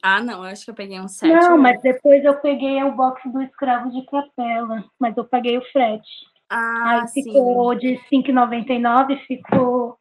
Ah, 0.00 0.20
não. 0.20 0.44
Acho 0.44 0.66
que 0.66 0.70
eu 0.70 0.74
peguei 0.76 1.00
um 1.00 1.08
sete. 1.08 1.32
Não, 1.34 1.54
ou 1.54 1.58
mas 1.58 1.82
depois 1.82 2.24
eu 2.24 2.36
peguei 2.40 2.80
o 2.84 2.92
box 2.92 3.20
do 3.32 3.42
Escravo 3.42 3.90
de 3.90 4.06
Capela, 4.06 4.84
mas 4.96 5.16
eu 5.16 5.24
paguei 5.24 5.58
o 5.58 5.64
frete. 5.72 6.08
Ah, 6.48 7.02
aí 7.02 7.08
sim. 7.08 7.22
ficou 7.24 7.74
de 7.74 7.94
R$ 7.94 8.00
5,99, 8.12 9.18
ficou, 9.26 9.98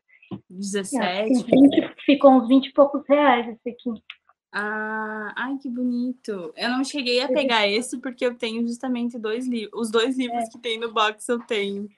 17. 0.49 1.31
uns 1.31 1.43
20, 1.43 1.95
ficou 2.05 2.31
uns 2.31 2.47
20 2.47 2.67
e 2.67 2.73
poucos 2.73 3.03
reais 3.07 3.47
esse 3.47 3.69
aqui. 3.69 4.03
Ah, 4.51 5.33
ai, 5.35 5.57
que 5.57 5.67
bonito. 5.69 6.53
Eu 6.55 6.69
não 6.69 6.83
cheguei 6.83 7.21
a 7.21 7.27
pegar 7.27 7.67
esse 7.67 7.97
porque 7.99 8.23
eu 8.25 8.35
tenho 8.35 8.61
justamente 8.67 9.17
dois 9.17 9.47
livros. 9.47 9.81
Os 9.87 9.91
dois 9.91 10.15
livros 10.17 10.47
que 10.49 10.59
tem 10.59 10.79
no 10.79 10.93
box 10.93 11.27
eu 11.27 11.39
tenho. 11.39 11.89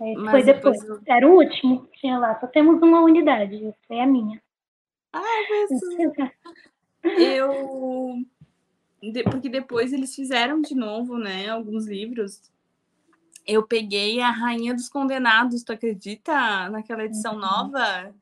Esse 0.00 0.14
Mas 0.20 0.30
foi 0.30 0.42
depois. 0.54 0.78
depois 0.80 1.00
eu- 1.06 1.14
Era 1.14 1.28
o 1.28 1.34
último, 1.36 1.88
tinha 1.94 2.18
lá. 2.18 2.38
Só 2.38 2.46
temos 2.46 2.80
uma 2.80 3.00
unidade, 3.00 3.56
essa 3.66 3.76
é 3.94 4.02
a 4.02 4.06
minha. 4.06 4.40
Ah, 5.12 5.20
mas 5.50 5.80
eu. 7.18 8.16
de- 9.02 9.24
Porque 9.24 9.48
depois 9.48 9.92
eles 9.92 10.14
fizeram 10.14 10.60
de 10.60 10.74
novo, 10.74 11.18
né? 11.18 11.48
Alguns 11.48 11.86
livros. 11.86 12.40
Eu 13.46 13.62
peguei 13.66 14.20
a 14.20 14.30
Rainha 14.30 14.74
dos 14.74 14.88
Condenados, 14.88 15.62
tu 15.62 15.72
acredita? 15.72 16.68
Naquela 16.68 17.04
edição 17.04 17.36
nova. 17.36 18.14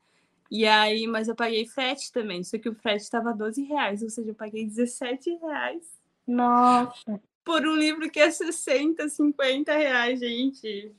E 0.50 0.66
aí, 0.66 1.06
mas 1.06 1.28
eu 1.28 1.34
paguei 1.34 1.66
frete 1.66 2.10
também. 2.12 2.42
Só 2.42 2.58
que 2.58 2.68
o 2.68 2.74
frete 2.74 3.02
estava 3.02 3.32
12 3.32 3.62
reais, 3.62 4.02
ou 4.02 4.10
seja, 4.10 4.30
eu 4.30 4.34
paguei 4.34 4.66
17 4.66 5.38
reais. 5.42 6.00
Nossa, 6.26 7.20
por 7.44 7.66
um 7.66 7.76
livro 7.76 8.10
que 8.10 8.20
é 8.20 8.30
60, 8.30 9.08
50 9.08 9.76
reais, 9.76 10.20
gente. 10.20 10.92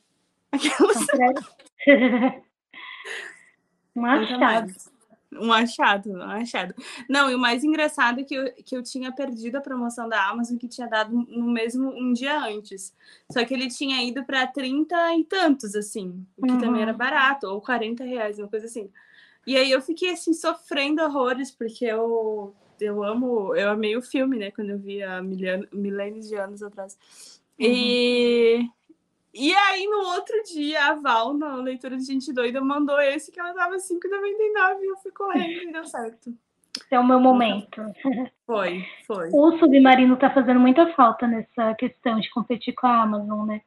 Aquelas... 0.51 0.97
um 3.95 4.01
mais. 4.01 4.91
Um 5.33 5.51
achado, 5.53 6.11
um 6.11 6.21
achado. 6.21 6.75
Não, 7.09 7.29
e 7.31 7.35
o 7.35 7.39
mais 7.39 7.63
engraçado 7.63 8.19
é 8.19 8.23
que 8.23 8.35
eu, 8.35 8.53
que 8.65 8.75
eu 8.75 8.83
tinha 8.83 9.11
perdido 9.13 9.55
a 9.57 9.61
promoção 9.61 10.09
da 10.09 10.27
Amazon 10.29 10.57
que 10.57 10.67
tinha 10.67 10.87
dado 10.87 11.13
no 11.13 11.49
mesmo 11.51 11.89
um 11.89 12.11
dia 12.11 12.37
antes. 12.43 12.93
Só 13.31 13.43
que 13.45 13.53
ele 13.53 13.69
tinha 13.69 14.03
ido 14.03 14.25
para 14.25 14.45
30 14.47 14.95
e 15.15 15.23
tantos, 15.23 15.73
assim, 15.75 16.25
o 16.37 16.45
que 16.45 16.51
Uhum. 16.51 16.59
também 16.59 16.81
era 16.81 16.93
barato, 16.93 17.47
ou 17.47 17.61
40 17.61 18.03
reais, 18.03 18.39
uma 18.39 18.49
coisa 18.49 18.65
assim. 18.65 18.89
E 19.47 19.55
aí 19.57 19.71
eu 19.71 19.81
fiquei 19.81 20.11
assim, 20.11 20.33
sofrendo 20.33 21.01
horrores, 21.01 21.49
porque 21.51 21.85
eu, 21.85 22.53
eu 22.79 23.03
amo, 23.03 23.55
eu 23.55 23.69
amei 23.71 23.95
o 23.97 24.01
filme, 24.01 24.37
né? 24.37 24.51
Quando 24.51 24.71
eu 24.71 24.79
vi 24.79 25.01
há 25.01 25.21
milhan- 25.21 25.67
milênios 25.71 26.27
de 26.27 26.35
anos 26.35 26.61
atrás. 26.61 26.97
E, 27.59 28.67
e 29.33 29.53
aí, 29.53 29.85
no 29.87 29.97
outro 30.13 30.35
dia, 30.43 30.85
a 30.87 30.95
Val, 30.95 31.33
na 31.33 31.55
leitura 31.55 31.95
de 31.97 32.03
Gente 32.05 32.33
Doida, 32.33 32.59
mandou 32.61 32.99
esse 32.99 33.31
que 33.31 33.39
ela 33.39 33.53
tava 33.53 33.75
5,99 33.77 34.81
e 34.81 34.87
eu 34.89 34.97
fui 34.97 35.11
correndo 35.11 35.63
e 35.63 35.71
deu 35.71 35.85
certo. 35.85 36.33
Esse 36.77 36.95
é 36.95 36.99
o 36.99 37.05
meu 37.05 37.19
momento. 37.19 37.81
Foi, 38.45 38.85
foi. 39.05 39.29
O 39.33 39.57
Submarino 39.59 40.15
tá 40.17 40.29
fazendo 40.33 40.59
muita 40.59 40.93
falta 40.93 41.27
nessa 41.27 41.73
questão 41.75 42.19
de 42.19 42.29
competir 42.29 42.73
com 42.73 42.87
a 42.87 43.01
Amazon, 43.03 43.45
né? 43.45 43.61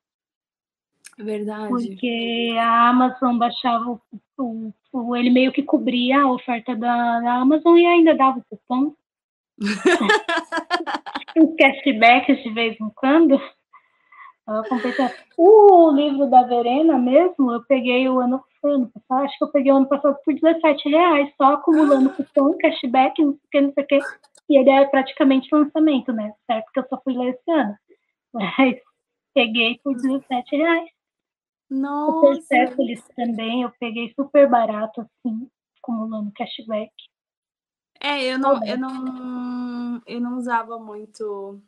Verdade. 1.19 1.69
Porque 1.69 2.55
a 2.59 2.89
Amazon 2.89 3.39
baixava 3.39 3.91
o, 3.91 4.01
o- 4.39 4.73
o- 4.93 5.17
ele 5.17 5.31
meio 5.31 5.53
que 5.53 5.63
cobria 5.63 6.23
a 6.23 6.33
oferta 6.33 6.75
da, 6.75 7.21
da 7.21 7.35
Amazon 7.35 7.77
e 7.79 7.87
ainda 7.87 8.15
dava 8.17 8.45
cupom. 8.51 8.95
Uns 11.37 11.55
cashbacks 11.57 12.43
de 12.43 12.51
vez 12.51 12.77
em 12.81 12.91
quando. 12.91 13.41
Ela 14.47 14.63
compensa- 14.69 15.15
O 15.39 15.91
livro 15.91 16.29
da 16.29 16.43
Verena 16.43 16.99
mesmo, 16.99 17.51
eu 17.53 17.65
peguei 17.65 18.09
o 18.09 18.19
ano, 18.21 18.45
ano 18.63 18.91
passado, 18.91 19.25
acho 19.25 19.39
que 19.39 19.45
eu 19.45 19.51
peguei 19.51 19.73
o 19.73 19.77
ano 19.77 19.89
passado 19.89 20.19
por 20.25 20.35
17 20.35 20.89
reais, 20.89 21.33
só 21.37 21.55
acumulando 21.55 22.11
cupom, 22.15 22.57
cashback, 22.59 23.23
não 23.23 23.33
sei 23.33 23.41
o 23.41 23.51
que, 23.51 23.61
não 23.61 23.73
sei 23.73 23.85
o 23.85 23.87
que. 23.87 23.99
E 24.51 24.59
ele 24.59 24.71
é 24.71 24.85
praticamente 24.87 25.49
lançamento, 25.53 26.13
né? 26.13 26.33
Certo 26.47 26.71
que 26.73 26.81
eu 26.81 26.87
só 26.89 27.01
fui 27.03 27.15
ler 27.17 27.31
esse 27.31 27.51
ano. 27.51 27.75
Mas 28.33 28.77
peguei 29.33 29.81
por 29.83 29.95
17 29.97 30.57
reais. 30.57 30.91
O 31.71 31.75
Nossa. 31.75 32.47
Persepolis 32.49 33.03
também 33.17 33.63
eu 33.63 33.73
peguei 33.81 34.13
super 34.15 34.49
barato, 34.49 35.01
assim, 35.01 35.49
acumulando 35.79 36.31
cashback. 36.37 36.93
É, 38.01 38.23
eu 38.23 38.39
não, 38.39 38.65
eu 38.67 38.79
não, 38.79 40.03
eu 40.07 40.21
não 40.21 40.37
usava 40.37 40.79
muito, 40.79 41.59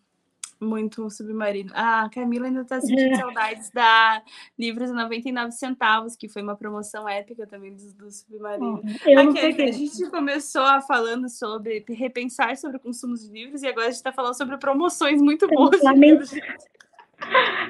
muito 0.61 1.09
Submarino. 1.11 1.71
Ah, 1.75 2.05
a 2.05 2.09
Camila 2.11 2.47
ainda 2.47 2.65
tá 2.65 2.81
sentindo 2.81 3.17
saudades 3.17 3.71
da 3.71 4.23
Livros 4.59 4.91
a 4.91 4.95
99 4.95 5.53
centavos, 5.53 6.17
que 6.17 6.29
foi 6.29 6.43
uma 6.43 6.57
promoção 6.57 7.09
épica 7.09 7.47
também 7.47 7.75
do, 7.75 7.93
do 7.95 8.11
Submarino. 8.11 8.83
Eu 9.05 9.25
não 9.25 9.33
Aqui, 9.33 9.41
peguei. 9.41 9.69
a 9.69 9.73
gente 9.73 10.11
começou 10.11 10.63
a 10.63 10.81
falando 10.81 11.29
sobre 11.29 11.85
repensar 11.89 12.57
sobre 12.57 12.77
o 12.79 12.81
consumo 12.81 13.15
de 13.15 13.29
livros 13.29 13.63
e 13.63 13.67
agora 13.69 13.87
a 13.87 13.91
gente 13.91 13.97
está 13.99 14.13
falando 14.13 14.37
sobre 14.37 14.57
promoções 14.59 15.21
muito 15.21 15.45
Estamos 15.47 15.71
boas. 15.71 15.79
de 15.81 15.85
lamen- 15.85 16.11
livros. 16.11 16.33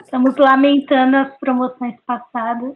Estamos 0.03 0.37
lamentando 0.37 1.17
as 1.17 1.37
promoções 1.39 1.97
passadas. 2.07 2.75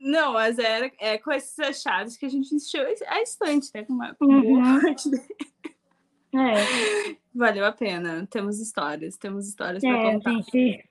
Não, 0.00 0.32
mas 0.32 0.58
era, 0.58 0.90
é 0.98 1.18
com 1.18 1.30
esses 1.30 1.58
achados 1.58 2.16
que 2.16 2.24
a 2.24 2.28
gente 2.28 2.54
encheu 2.54 2.86
a 3.06 3.20
estante, 3.22 3.70
né? 3.74 3.84
Com 3.84 3.92
uma 3.92 4.14
com 4.14 4.24
Uhum. 4.24 4.62
boa 4.62 4.80
parte 4.80 5.10
dele. 5.10 5.36
É, 6.34 7.16
Valeu 7.34 7.64
a 7.64 7.72
pena. 7.72 8.26
Temos 8.30 8.58
histórias, 8.60 9.16
temos 9.16 9.48
histórias 9.48 9.82
para 9.82 9.96
é, 9.98 10.12
contar. 10.12 10.30
gente. 10.32 10.84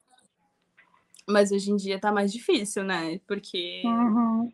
Mas 1.27 1.51
hoje 1.51 1.71
em 1.71 1.75
dia 1.75 1.99
tá 1.99 2.11
mais 2.11 2.31
difícil, 2.31 2.83
né? 2.83 3.19
Porque 3.27 3.81
Uhum. 3.85 4.51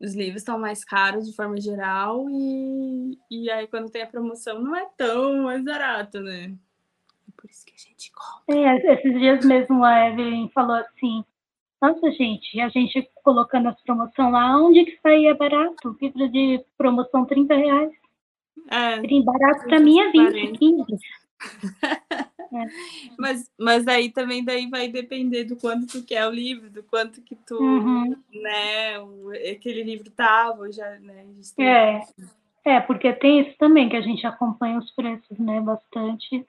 os 0.00 0.14
livros 0.14 0.42
estão 0.42 0.58
mais 0.58 0.84
caros 0.84 1.26
de 1.26 1.34
forma 1.34 1.58
geral 1.60 2.26
e, 2.30 3.18
e 3.30 3.50
aí 3.50 3.66
quando 3.68 3.90
tem 3.90 4.02
a 4.02 4.06
promoção 4.06 4.60
não 4.60 4.76
é 4.76 4.86
tão 4.96 5.44
mais 5.44 5.64
barato, 5.64 6.20
né? 6.20 6.54
É 7.28 7.32
por 7.36 7.48
isso 7.50 7.64
que 7.64 7.72
a 7.74 7.78
gente 7.78 8.12
compra. 8.12 8.54
É, 8.54 8.92
esses 8.94 9.18
dias 9.18 9.44
mesmo 9.44 9.82
a 9.84 10.08
Evelyn 10.10 10.50
falou 10.50 10.76
assim: 10.76 11.24
Nossa, 11.80 12.10
gente, 12.12 12.60
a 12.60 12.68
gente 12.68 13.08
colocando 13.22 13.68
as 13.68 13.80
promoções 13.82 14.32
lá, 14.32 14.58
onde 14.60 14.84
que 14.84 14.98
saía 15.00 15.34
barato? 15.34 15.96
Livro 16.02 16.28
de 16.28 16.62
promoção 16.76 17.24
30 17.24 17.54
reais. 17.54 17.92
É, 18.70 19.00
Bem 19.00 19.24
barato 19.24 19.64
pra 19.64 19.78
mim 19.80 19.98
é 20.00 20.10
20, 20.10 20.32
40. 20.32 20.58
15. 20.58 20.98
mas, 23.18 23.50
mas 23.58 23.86
aí 23.88 24.10
também 24.10 24.44
daí 24.44 24.68
vai 24.68 24.88
depender 24.88 25.44
do 25.44 25.56
quanto 25.56 25.86
tu 25.86 26.02
quer 26.04 26.26
o 26.26 26.30
livro, 26.30 26.70
do 26.70 26.82
quanto 26.82 27.20
que 27.22 27.34
tu, 27.34 27.56
Uhum. 27.60 28.16
né, 28.32 28.98
o- 29.00 29.30
aquele 29.52 29.82
livro 29.82 30.10
tava, 30.10 30.70
já, 30.72 30.88
né? 31.00 31.24
É. 31.58 32.00
É, 32.66 32.80
porque 32.80 33.12
tem 33.12 33.40
isso 33.40 33.58
também, 33.58 33.88
que 33.90 33.96
a 33.96 34.00
gente 34.00 34.26
acompanha 34.26 34.78
os 34.78 34.90
preços, 34.92 35.38
né, 35.38 35.60
bastante. 35.60 36.46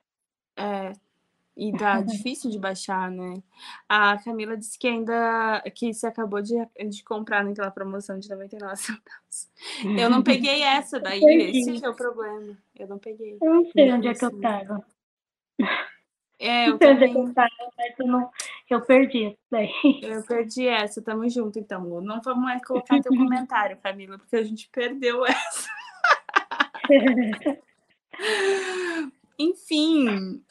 É, 0.57 0.91
e 1.57 1.72
tá 1.72 2.02
difícil 2.02 2.52
de 2.52 2.60
baixar, 2.60 3.10
né? 3.10 3.41
A 3.88 4.18
Camila 4.22 4.57
disse 4.57 4.77
que 4.77 4.88
ainda 4.88 5.64
que 5.73 5.94
se 5.94 6.06
acabou 6.06 6.41
de, 6.41 6.53
de 6.90 7.03
comprar 7.03 7.45
naquela 7.45 7.72
promoção 7.72 8.19
de 8.19 8.30
99 8.30 8.76
centavos. 8.76 9.49
Eu 9.98 10.10
não 10.10 10.22
peguei 10.22 10.64
essa 10.64 10.99
daí, 11.02 11.22
esse 11.23 11.80
que 11.80 11.86
é 11.86 11.90
o 11.90 11.95
problema. 11.95 12.57
Eu 12.77 12.88
não 12.88 12.99
peguei. 12.99 13.38
Eu 13.41 13.53
não 13.53 13.72
sei 13.72 13.90
Não 13.90 13.98
onde 13.98 14.07
é 14.10 14.14
que 14.14 14.26
eu 14.26 14.41
tava. 14.41 14.86
É, 16.38 16.68
eu 16.69 16.76
é 16.76 16.77
também. 16.77 17.15
eu 17.15 17.34
tava, 17.34 17.49
eu, 17.99 18.07
não, 18.07 18.30
eu 18.69 18.82
perdi 18.82 19.27
isso 19.27 19.38
daí. 19.49 19.72
Eu 20.02 20.23
perdi 20.23 20.68
essa, 20.68 21.02
tamo 21.02 21.30
junto 21.30 21.57
então. 21.57 22.02
Não 22.02 22.22
vamos 22.22 22.44
mais 22.44 22.61
colocar 22.68 23.02
teu 23.02 23.15
comentário, 23.15 23.77
Camila, 23.77 24.18
porque 24.18 24.36
a 24.36 24.44
gente 24.44 24.69
perdeu 24.73 25.26
essa. 25.26 25.69
Enfim, 29.40 30.44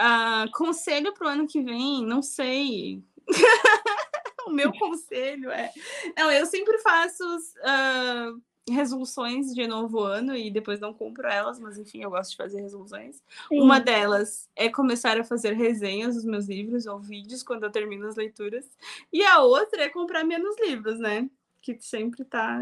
uh, 0.00 0.50
conselho 0.52 1.12
para 1.12 1.26
o 1.26 1.30
ano 1.30 1.46
que 1.46 1.62
vem, 1.62 2.04
não 2.04 2.22
sei. 2.22 3.02
o 4.46 4.50
meu 4.50 4.72
conselho 4.72 5.50
é. 5.50 5.72
Não, 6.16 6.30
eu 6.30 6.46
sempre 6.46 6.78
faço 6.78 7.24
uh, 7.24 8.40
resoluções 8.68 9.54
de 9.54 9.66
novo 9.66 10.00
ano 10.00 10.34
e 10.34 10.50
depois 10.50 10.80
não 10.80 10.92
cumpro 10.92 11.26
elas, 11.26 11.58
mas 11.58 11.78
enfim, 11.78 12.02
eu 12.02 12.10
gosto 12.10 12.30
de 12.30 12.36
fazer 12.36 12.60
resoluções. 12.60 13.16
Sim. 13.48 13.60
Uma 13.60 13.78
delas 13.78 14.48
é 14.56 14.68
começar 14.68 15.18
a 15.18 15.24
fazer 15.24 15.52
resenhas 15.52 16.16
dos 16.16 16.24
meus 16.24 16.46
livros 16.46 16.86
ou 16.86 16.98
vídeos 16.98 17.42
quando 17.42 17.64
eu 17.64 17.70
termino 17.70 18.06
as 18.06 18.16
leituras. 18.16 18.68
E 19.12 19.22
a 19.24 19.40
outra 19.40 19.82
é 19.82 19.88
comprar 19.88 20.24
menos 20.24 20.56
livros, 20.60 20.98
né? 20.98 21.28
Que 21.60 21.76
sempre 21.80 22.24
tá. 22.24 22.58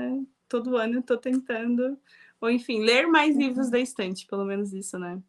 Todo 0.49 0.77
ano 0.77 0.97
eu 0.97 1.03
tô 1.03 1.17
tentando. 1.17 1.99
Ou 2.41 2.51
enfim, 2.51 2.81
ler 2.81 3.07
mais 3.07 3.35
livros 3.35 3.71
da 3.71 3.79
estante, 3.79 4.27
pelo 4.27 4.45
menos 4.45 4.75
isso, 4.75 4.99
né? 4.99 5.23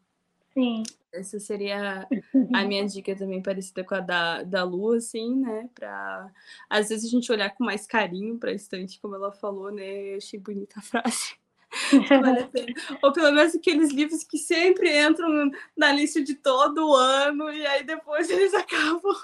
Sim. 0.56 0.84
Essa 1.12 1.38
seria 1.38 2.08
a 2.54 2.64
minha 2.64 2.86
dica 2.86 3.14
também, 3.14 3.42
parecida 3.42 3.84
com 3.84 3.94
a 3.94 4.00
da, 4.00 4.42
da 4.42 4.64
Lu, 4.64 4.94
assim, 4.94 5.36
né? 5.36 5.68
Pra 5.74 6.30
às 6.68 6.88
vezes 6.88 7.04
a 7.06 7.10
gente 7.10 7.30
olhar 7.30 7.50
com 7.50 7.62
mais 7.62 7.86
carinho 7.86 8.38
para 8.38 8.50
a 8.50 8.54
estante, 8.54 8.98
como 8.98 9.14
ela 9.14 9.30
falou, 9.30 9.70
né? 9.70 10.14
Eu 10.14 10.16
achei 10.16 10.40
bonita 10.40 10.78
a 10.78 10.82
frase. 10.82 11.34
Ou 13.02 13.12
pelo 13.12 13.32
menos 13.32 13.54
aqueles 13.54 13.92
livros 13.92 14.24
que 14.24 14.38
sempre 14.38 14.98
entram 14.98 15.50
na 15.76 15.92
lista 15.92 16.22
de 16.22 16.34
todo 16.34 16.94
ano 16.94 17.50
e 17.50 17.66
aí 17.66 17.84
depois 17.84 18.28
eles 18.30 18.54
acabam. 18.54 19.14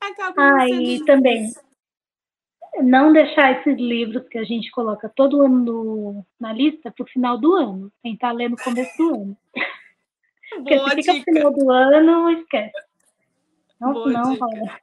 acabam 0.00 0.60
ah, 0.60 0.68
e 0.68 1.04
também 1.04 1.52
não 2.80 3.12
deixar 3.12 3.60
esses 3.60 3.76
livros 3.78 4.26
que 4.28 4.38
a 4.38 4.44
gente 4.44 4.70
coloca 4.70 5.08
todo 5.08 5.42
ano 5.42 5.58
no, 5.58 6.26
na 6.40 6.52
lista 6.52 6.90
para 6.90 7.04
o 7.04 7.08
final 7.08 7.38
do 7.38 7.54
ano. 7.54 7.92
Tentar 8.02 8.32
ler 8.32 8.48
no 8.48 8.56
começo 8.56 8.96
do 8.96 9.14
ano. 9.14 9.36
Porque 10.50 10.76
Boa 10.76 10.90
se 10.90 10.96
fica 10.96 11.12
no 11.12 11.24
final 11.24 11.52
do 11.52 11.70
ano, 11.70 12.30
esquece. 12.30 12.72
Não, 13.80 13.92
Boa 13.92 14.10
não 14.10 14.34
rola. 14.36 14.80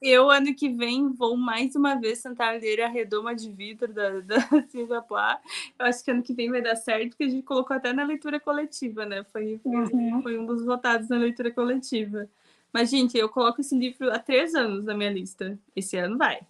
Eu, 0.00 0.30
ano 0.30 0.54
que 0.54 0.68
vem, 0.68 1.12
vou 1.14 1.34
mais 1.34 1.74
uma 1.74 1.94
vez 1.94 2.20
tentar 2.20 2.60
ler 2.60 2.82
a 2.82 2.88
Redoma 2.88 3.34
de 3.34 3.50
Vitor 3.50 3.88
da, 3.90 4.20
da 4.20 4.36
Silvia 4.68 5.00
Plá. 5.00 5.40
Eu 5.78 5.86
acho 5.86 6.04
que 6.04 6.10
ano 6.10 6.22
que 6.22 6.34
vem 6.34 6.50
vai 6.50 6.60
dar 6.60 6.76
certo, 6.76 7.10
porque 7.10 7.24
a 7.24 7.28
gente 7.28 7.42
colocou 7.42 7.74
até 7.74 7.92
na 7.92 8.04
leitura 8.04 8.38
coletiva, 8.38 9.06
né? 9.06 9.24
Foi, 9.32 9.58
uhum. 9.64 10.20
foi 10.22 10.38
um 10.38 10.44
dos 10.44 10.62
votados 10.64 11.08
na 11.08 11.16
leitura 11.16 11.50
coletiva. 11.50 12.28
Mas, 12.74 12.90
gente, 12.90 13.16
eu 13.16 13.28
coloco 13.28 13.60
esse 13.60 13.78
livro 13.78 14.12
há 14.12 14.18
três 14.18 14.52
anos 14.52 14.84
na 14.84 14.94
minha 14.94 15.10
lista. 15.10 15.56
Esse 15.76 15.96
ano 15.96 16.18
vai. 16.18 16.40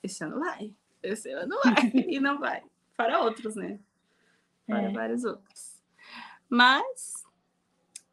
Esse 0.00 0.22
ano 0.22 0.38
vai. 0.38 0.72
Esse 1.02 1.32
ano 1.32 1.56
vai. 1.64 1.90
e 2.06 2.20
não 2.20 2.38
vai. 2.38 2.62
Para 2.96 3.20
outros, 3.20 3.56
né? 3.56 3.80
Para 4.68 4.82
é. 4.82 4.92
vários 4.92 5.24
outros. 5.24 5.82
Mas 6.48 7.24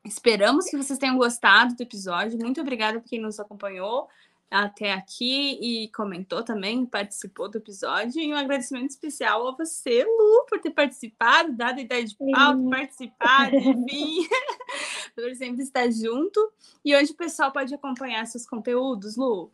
esperamos 0.03 0.65
que 0.65 0.75
vocês 0.75 0.97
tenham 0.97 1.19
gostado 1.19 1.75
do 1.75 1.83
episódio. 1.83 2.39
Muito 2.39 2.59
obrigada 2.59 2.99
por 2.99 3.07
quem 3.07 3.21
nos 3.21 3.39
acompanhou 3.39 4.09
até 4.51 4.91
aqui 4.91 5.57
e 5.61 5.87
comentou 5.89 6.43
também, 6.43 6.85
participou 6.85 7.47
do 7.47 7.57
episódio. 7.57 8.21
E 8.21 8.33
um 8.33 8.37
agradecimento 8.37 8.89
especial 8.89 9.47
a 9.47 9.51
você, 9.51 10.03
Lu, 10.03 10.45
por 10.49 10.59
ter 10.59 10.71
participado, 10.71 11.53
dado 11.53 11.79
a 11.79 11.81
ideia 11.81 12.03
de 12.03 12.17
pauta, 12.17 12.69
participado, 12.69 13.55
enfim, 13.55 14.27
por 15.15 15.33
sempre 15.35 15.63
estar 15.63 15.89
junto. 15.91 16.51
E 16.83 16.95
onde 16.95 17.11
o 17.11 17.17
pessoal 17.17 17.51
pode 17.51 17.73
acompanhar 17.73 18.25
seus 18.25 18.45
conteúdos, 18.45 19.15
Lu? 19.15 19.51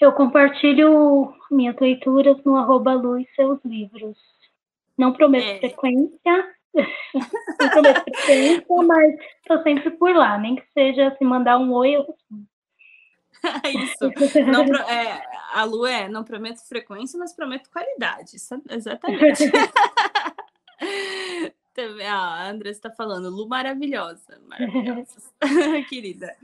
Eu 0.00 0.12
compartilho 0.12 1.34
minhas 1.50 1.76
leituras 1.78 2.42
no 2.44 2.56
arroba 2.56 2.94
Lu 2.94 3.18
e 3.18 3.28
seus 3.36 3.58
livros. 3.64 4.16
Não 4.96 5.12
prometo 5.12 5.44
é. 5.44 5.58
frequência, 5.58 6.54
não 7.60 7.70
prometo 7.70 8.02
frequência, 8.02 8.82
mas 8.86 9.14
estou 9.40 9.62
sempre 9.62 9.90
por 9.90 10.14
lá, 10.14 10.38
nem 10.38 10.56
que 10.56 10.64
seja 10.72 11.14
se 11.16 11.24
mandar 11.24 11.58
um 11.58 11.72
oi, 11.72 11.96
eu. 11.96 12.16
Isso. 13.64 14.10
Não, 14.46 14.64
é, 14.86 15.22
a 15.52 15.64
Lu 15.64 15.86
é, 15.86 16.08
não 16.08 16.22
prometo 16.22 16.60
frequência, 16.68 17.18
mas 17.18 17.34
prometo 17.34 17.70
qualidade. 17.70 18.36
Exatamente. 18.68 19.44
A 22.06 22.48
Andressa 22.48 22.78
está 22.78 22.90
falando, 22.90 23.30
Lu 23.30 23.48
maravilhosa, 23.48 24.40
maravilhosa, 24.46 25.32
querida. 25.88 26.36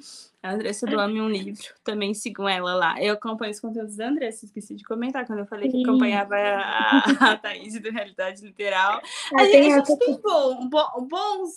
A 0.42 0.52
Andressa 0.52 0.86
do 0.86 0.98
Ame 0.98 1.20
um 1.20 1.28
Livro, 1.28 1.64
também 1.82 2.14
sigam 2.14 2.48
ela 2.48 2.74
lá. 2.74 3.02
Eu 3.02 3.14
acompanho 3.14 3.52
os 3.52 3.60
conteúdos 3.60 3.96
da 3.96 4.08
Andressa, 4.08 4.44
esqueci 4.44 4.74
de 4.74 4.84
comentar 4.84 5.26
quando 5.26 5.40
eu 5.40 5.46
falei 5.46 5.70
que 5.70 5.82
acompanhava 5.82 6.36
a, 6.36 7.32
a 7.32 7.36
Thaís 7.38 7.80
do 7.80 7.90
Realidade 7.90 8.42
Literal. 8.42 9.00
A, 9.34 9.44
gente, 9.44 9.72
a 9.72 9.84
gente 9.84 9.98
tem 9.98 10.20
bom, 10.20 10.68
bons, 10.68 11.50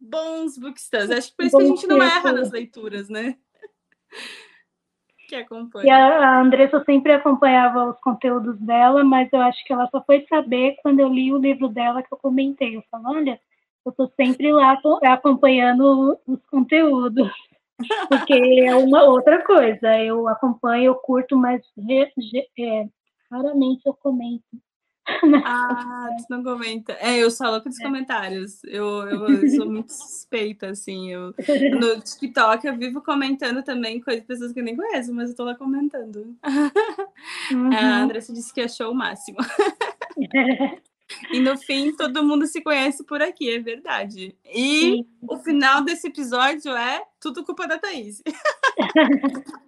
bons 0.00 0.58
booksters, 0.58 1.10
acho 1.10 1.30
que 1.30 1.36
por 1.36 1.46
isso 1.46 1.56
que 1.56 1.62
a 1.62 1.66
gente 1.66 1.86
não 1.86 2.02
erra 2.02 2.32
nas 2.32 2.50
leituras, 2.50 3.08
né? 3.08 3.36
Que 5.26 5.34
acompanha. 5.34 5.86
E 5.86 5.90
a, 5.90 6.40
Andressa 6.40 6.82
sempre 6.84 7.12
acompanhava 7.12 7.90
os 7.90 7.98
conteúdos 8.00 8.58
dela, 8.60 9.04
mas 9.04 9.28
eu 9.32 9.40
acho 9.40 9.64
que 9.64 9.72
ela 9.72 9.88
só 9.90 10.02
foi 10.02 10.24
saber 10.28 10.76
quando 10.82 11.00
eu 11.00 11.08
li 11.08 11.32
o 11.32 11.38
livro 11.38 11.68
dela 11.68 12.02
que 12.02 12.12
eu 12.12 12.18
comentei. 12.18 12.76
Eu 12.76 12.84
falo, 12.90 13.08
olha, 13.08 13.40
eu 13.84 13.90
estou 13.90 14.10
sempre 14.16 14.52
lá 14.52 14.78
acompanhando 15.04 16.18
os 16.26 16.44
conteúdos. 16.46 17.30
Porque 18.08 18.34
é 18.34 18.74
uma 18.74 19.04
outra 19.04 19.44
coisa. 19.44 19.98
Eu 19.98 20.26
acompanho, 20.28 20.84
eu 20.84 20.94
curto, 20.94 21.36
mas 21.36 21.62
é, 22.58 22.88
raramente 23.30 23.82
eu 23.86 23.94
comento. 23.94 24.44
Ah, 25.44 26.08
tu 26.18 26.24
não 26.28 26.42
comenta. 26.42 26.92
É, 26.94 27.16
eu 27.18 27.30
sou 27.30 27.48
louca 27.48 27.68
dos 27.68 27.78
é. 27.80 27.84
comentários. 27.84 28.62
Eu, 28.64 29.08
eu, 29.08 29.48
sou 29.50 29.70
muito 29.70 29.92
suspeita, 29.92 30.70
assim. 30.70 31.12
Eu, 31.12 31.32
no 31.80 32.00
TikTok 32.00 32.66
eu 32.66 32.76
vivo 32.76 33.00
comentando 33.00 33.62
também 33.62 34.00
coisas 34.00 34.22
de 34.22 34.26
pessoas 34.26 34.52
que 34.52 34.60
eu 34.60 34.64
nem 34.64 34.76
conheço, 34.76 35.14
mas 35.14 35.30
eu 35.30 35.36
tô 35.36 35.44
lá 35.44 35.54
comentando. 35.54 36.36
Uhum. 37.50 37.72
A 37.72 37.98
Andressa 37.98 38.32
disse 38.32 38.52
que 38.52 38.60
achou 38.60 38.90
o 38.90 38.94
máximo. 38.94 39.38
E 41.30 41.40
no 41.40 41.56
fim, 41.56 41.94
todo 41.94 42.24
mundo 42.24 42.46
se 42.46 42.60
conhece 42.60 43.04
por 43.04 43.22
aqui, 43.22 43.50
é 43.50 43.58
verdade. 43.60 44.36
E 44.44 44.80
Sim. 44.80 45.06
o 45.22 45.38
final 45.38 45.82
desse 45.82 46.08
episódio 46.08 46.74
é 46.76 47.02
tudo 47.20 47.44
culpa 47.44 47.66
da 47.66 47.78
Thaís. 47.78 48.22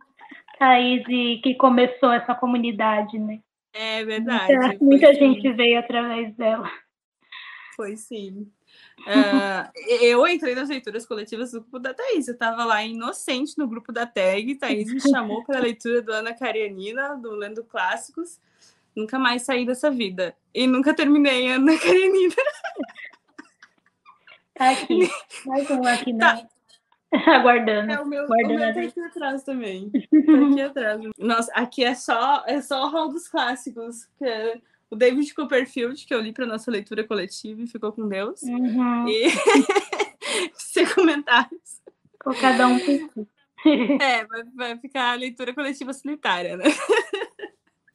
Thaís, 0.59 1.05
que 1.43 1.55
começou 1.55 2.13
essa 2.13 2.35
comunidade, 2.35 3.19
né? 3.19 3.41
É 3.73 4.05
verdade. 4.05 4.57
Muita, 4.57 4.85
muita 4.85 5.15
gente 5.15 5.53
veio 5.53 5.79
através 5.79 6.35
dela. 6.35 6.71
Foi 7.77 7.97
sim. 7.97 8.51
Uh, 9.01 9.71
eu 10.01 10.27
entrei 10.27 10.55
nas 10.55 10.69
leituras 10.69 11.07
coletivas 11.07 11.53
do 11.53 11.61
grupo 11.61 11.79
da 11.79 11.95
Thaís. 11.95 12.27
Eu 12.27 12.35
estava 12.35 12.65
lá 12.65 12.83
inocente 12.83 13.57
no 13.57 13.69
grupo 13.69 13.93
da 13.93 14.07
TAG. 14.07 14.57
Thaís 14.57 14.93
me 14.93 15.01
chamou 15.01 15.45
para 15.45 15.59
a 15.59 15.63
leitura 15.63 16.03
do 16.03 16.13
Ana 16.13 16.35
Karenina, 16.35 17.17
do 17.17 17.31
Lendo 17.31 17.63
Clássicos. 17.65 18.41
Nunca 18.97 19.19
mais 19.19 19.43
saí 19.43 19.65
dessa 19.65 19.91
vida. 19.91 20.37
E 20.53 20.67
nunca 20.67 20.93
terminei 20.93 21.49
Ana 21.53 21.79
Karenina. 21.79 22.35
Tá 24.55 24.71
aqui. 24.71 25.09
Mais 25.47 25.71
um 25.71 25.87
aqui, 25.87 26.13
né? 26.13 26.19
Tá. 26.19 26.49
Aguardando. 27.27 27.93
É, 27.93 28.01
o 28.01 28.07
meu, 28.07 28.27
Guardando. 28.27 28.55
o 28.55 28.59
meu 28.59 28.75
tá 28.75 28.81
aqui 28.81 29.01
atrás 29.01 29.43
também. 29.43 29.91
Tá 30.11 30.51
aqui 30.51 30.61
atrás. 30.61 31.01
Nossa, 31.19 31.53
aqui 31.53 31.85
é 31.85 31.95
só, 31.95 32.45
é 32.47 32.61
só 32.61 32.87
o 32.87 32.91
hall 32.91 33.09
dos 33.09 33.29
clássicos. 33.29 34.07
Que 34.19 34.25
é 34.25 34.61
o 34.91 34.97
David 34.97 35.35
Copperfield, 35.35 36.07
que 36.07 36.15
eu 36.15 36.21
li 36.21 36.33
para 36.33 36.47
nossa 36.47 36.71
leitura 36.71 37.05
coletiva 37.05 37.63
e 37.63 37.67
ficou 37.67 37.93
com 37.93 38.09
Deus. 38.09 38.43
Uhum. 38.43 39.09
E 39.09 39.29
sem 40.55 40.87
comentários. 40.87 41.81
Com 42.23 42.35
cada 42.35 42.67
um 42.67 42.79
É, 44.01 44.25
vai, 44.27 44.45
vai 44.55 44.79
ficar 44.79 45.13
a 45.13 45.17
leitura 45.17 45.55
coletiva 45.55 45.93
solitária, 45.93 46.57
né? 46.57 46.65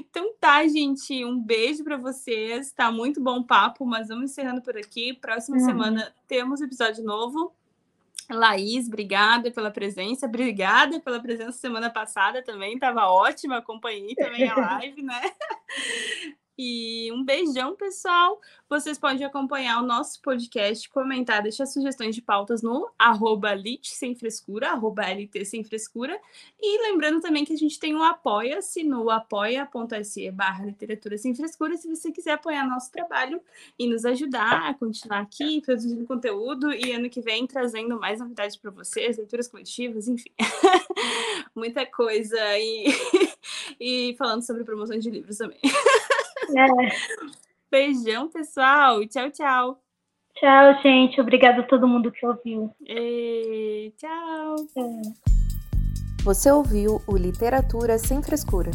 Então 0.09 0.31
tá, 0.39 0.67
gente, 0.67 1.25
um 1.25 1.39
beijo 1.39 1.83
para 1.83 1.97
vocês. 1.97 2.71
Tá 2.71 2.91
muito 2.91 3.19
bom 3.19 3.39
o 3.39 3.43
papo, 3.43 3.83
mas 3.83 4.09
vamos 4.09 4.31
encerrando 4.31 4.61
por 4.61 4.77
aqui. 4.77 5.13
Próxima 5.13 5.57
uhum. 5.57 5.65
semana 5.65 6.13
temos 6.27 6.61
episódio 6.61 7.03
novo. 7.03 7.51
Laís, 8.29 8.87
obrigada 8.87 9.51
pela 9.51 9.71
presença, 9.71 10.25
obrigada 10.25 10.99
pela 10.99 11.21
presença 11.21 11.53
semana 11.53 11.89
passada 11.89 12.43
também, 12.43 12.75
estava 12.75 13.07
ótima, 13.07 13.57
acompanhei 13.57 14.15
também 14.15 14.47
a 14.49 14.55
live, 14.79 15.01
né? 15.01 15.21
E 16.57 17.11
um 17.11 17.23
beijão, 17.23 17.75
pessoal. 17.75 18.39
Vocês 18.69 18.99
podem 18.99 19.25
acompanhar 19.25 19.81
o 19.81 19.85
nosso 19.85 20.21
podcast, 20.21 20.87
comentar, 20.87 21.41
deixar 21.41 21.65
sugestões 21.65 22.13
de 22.13 22.21
pautas 22.21 22.61
no 22.61 22.91
arroba 22.97 23.55
lit 23.55 23.89
sem 23.89 24.15
frescura, 24.15 24.69
arroba 24.69 25.03
LT 25.03 25.45
sem 25.45 25.63
frescura. 25.63 26.15
E 26.61 26.81
lembrando 26.83 27.21
também 27.21 27.43
que 27.43 27.53
a 27.53 27.57
gente 27.57 27.79
tem 27.79 27.95
um 27.95 28.03
apoia-se 28.03 28.83
no 28.83 29.09
apoia.se 29.09 30.29
barra 30.29 30.65
literatura 30.65 31.17
sem 31.17 31.33
frescura, 31.33 31.75
se 31.75 31.87
você 31.87 32.11
quiser 32.11 32.33
apoiar 32.33 32.67
nosso 32.67 32.91
trabalho 32.91 33.41
e 33.77 33.87
nos 33.87 34.05
ajudar 34.05 34.69
a 34.69 34.73
continuar 34.75 35.21
aqui, 35.21 35.59
produzindo 35.59 36.05
conteúdo 36.05 36.71
e 36.71 36.91
ano 36.91 37.09
que 37.09 37.21
vem 37.21 37.47
trazendo 37.47 37.99
mais 37.99 38.19
novidades 38.19 38.55
para 38.55 38.69
vocês, 38.69 39.17
leituras 39.17 39.47
coletivas, 39.47 40.07
enfim. 40.07 40.29
Muita 41.55 41.83
coisa 41.85 42.39
e, 42.59 42.85
e 43.79 44.15
falando 44.17 44.45
sobre 44.45 44.63
promoções 44.63 45.03
de 45.03 45.09
livros 45.09 45.37
também. 45.37 45.59
É. 46.55 47.23
Beijão, 47.71 48.29
pessoal. 48.29 49.05
Tchau, 49.07 49.31
tchau. 49.31 49.79
Tchau, 50.35 50.81
gente. 50.81 51.19
Obrigada 51.21 51.61
a 51.61 51.67
todo 51.67 51.87
mundo 51.87 52.11
que 52.11 52.25
ouviu. 52.25 52.71
E... 52.81 53.93
Tchau. 53.97 54.55
É. 54.77 55.01
Você 56.23 56.51
ouviu 56.51 57.01
o 57.07 57.17
Literatura 57.17 57.97
Sem 57.97 58.21
Frescura 58.21 58.71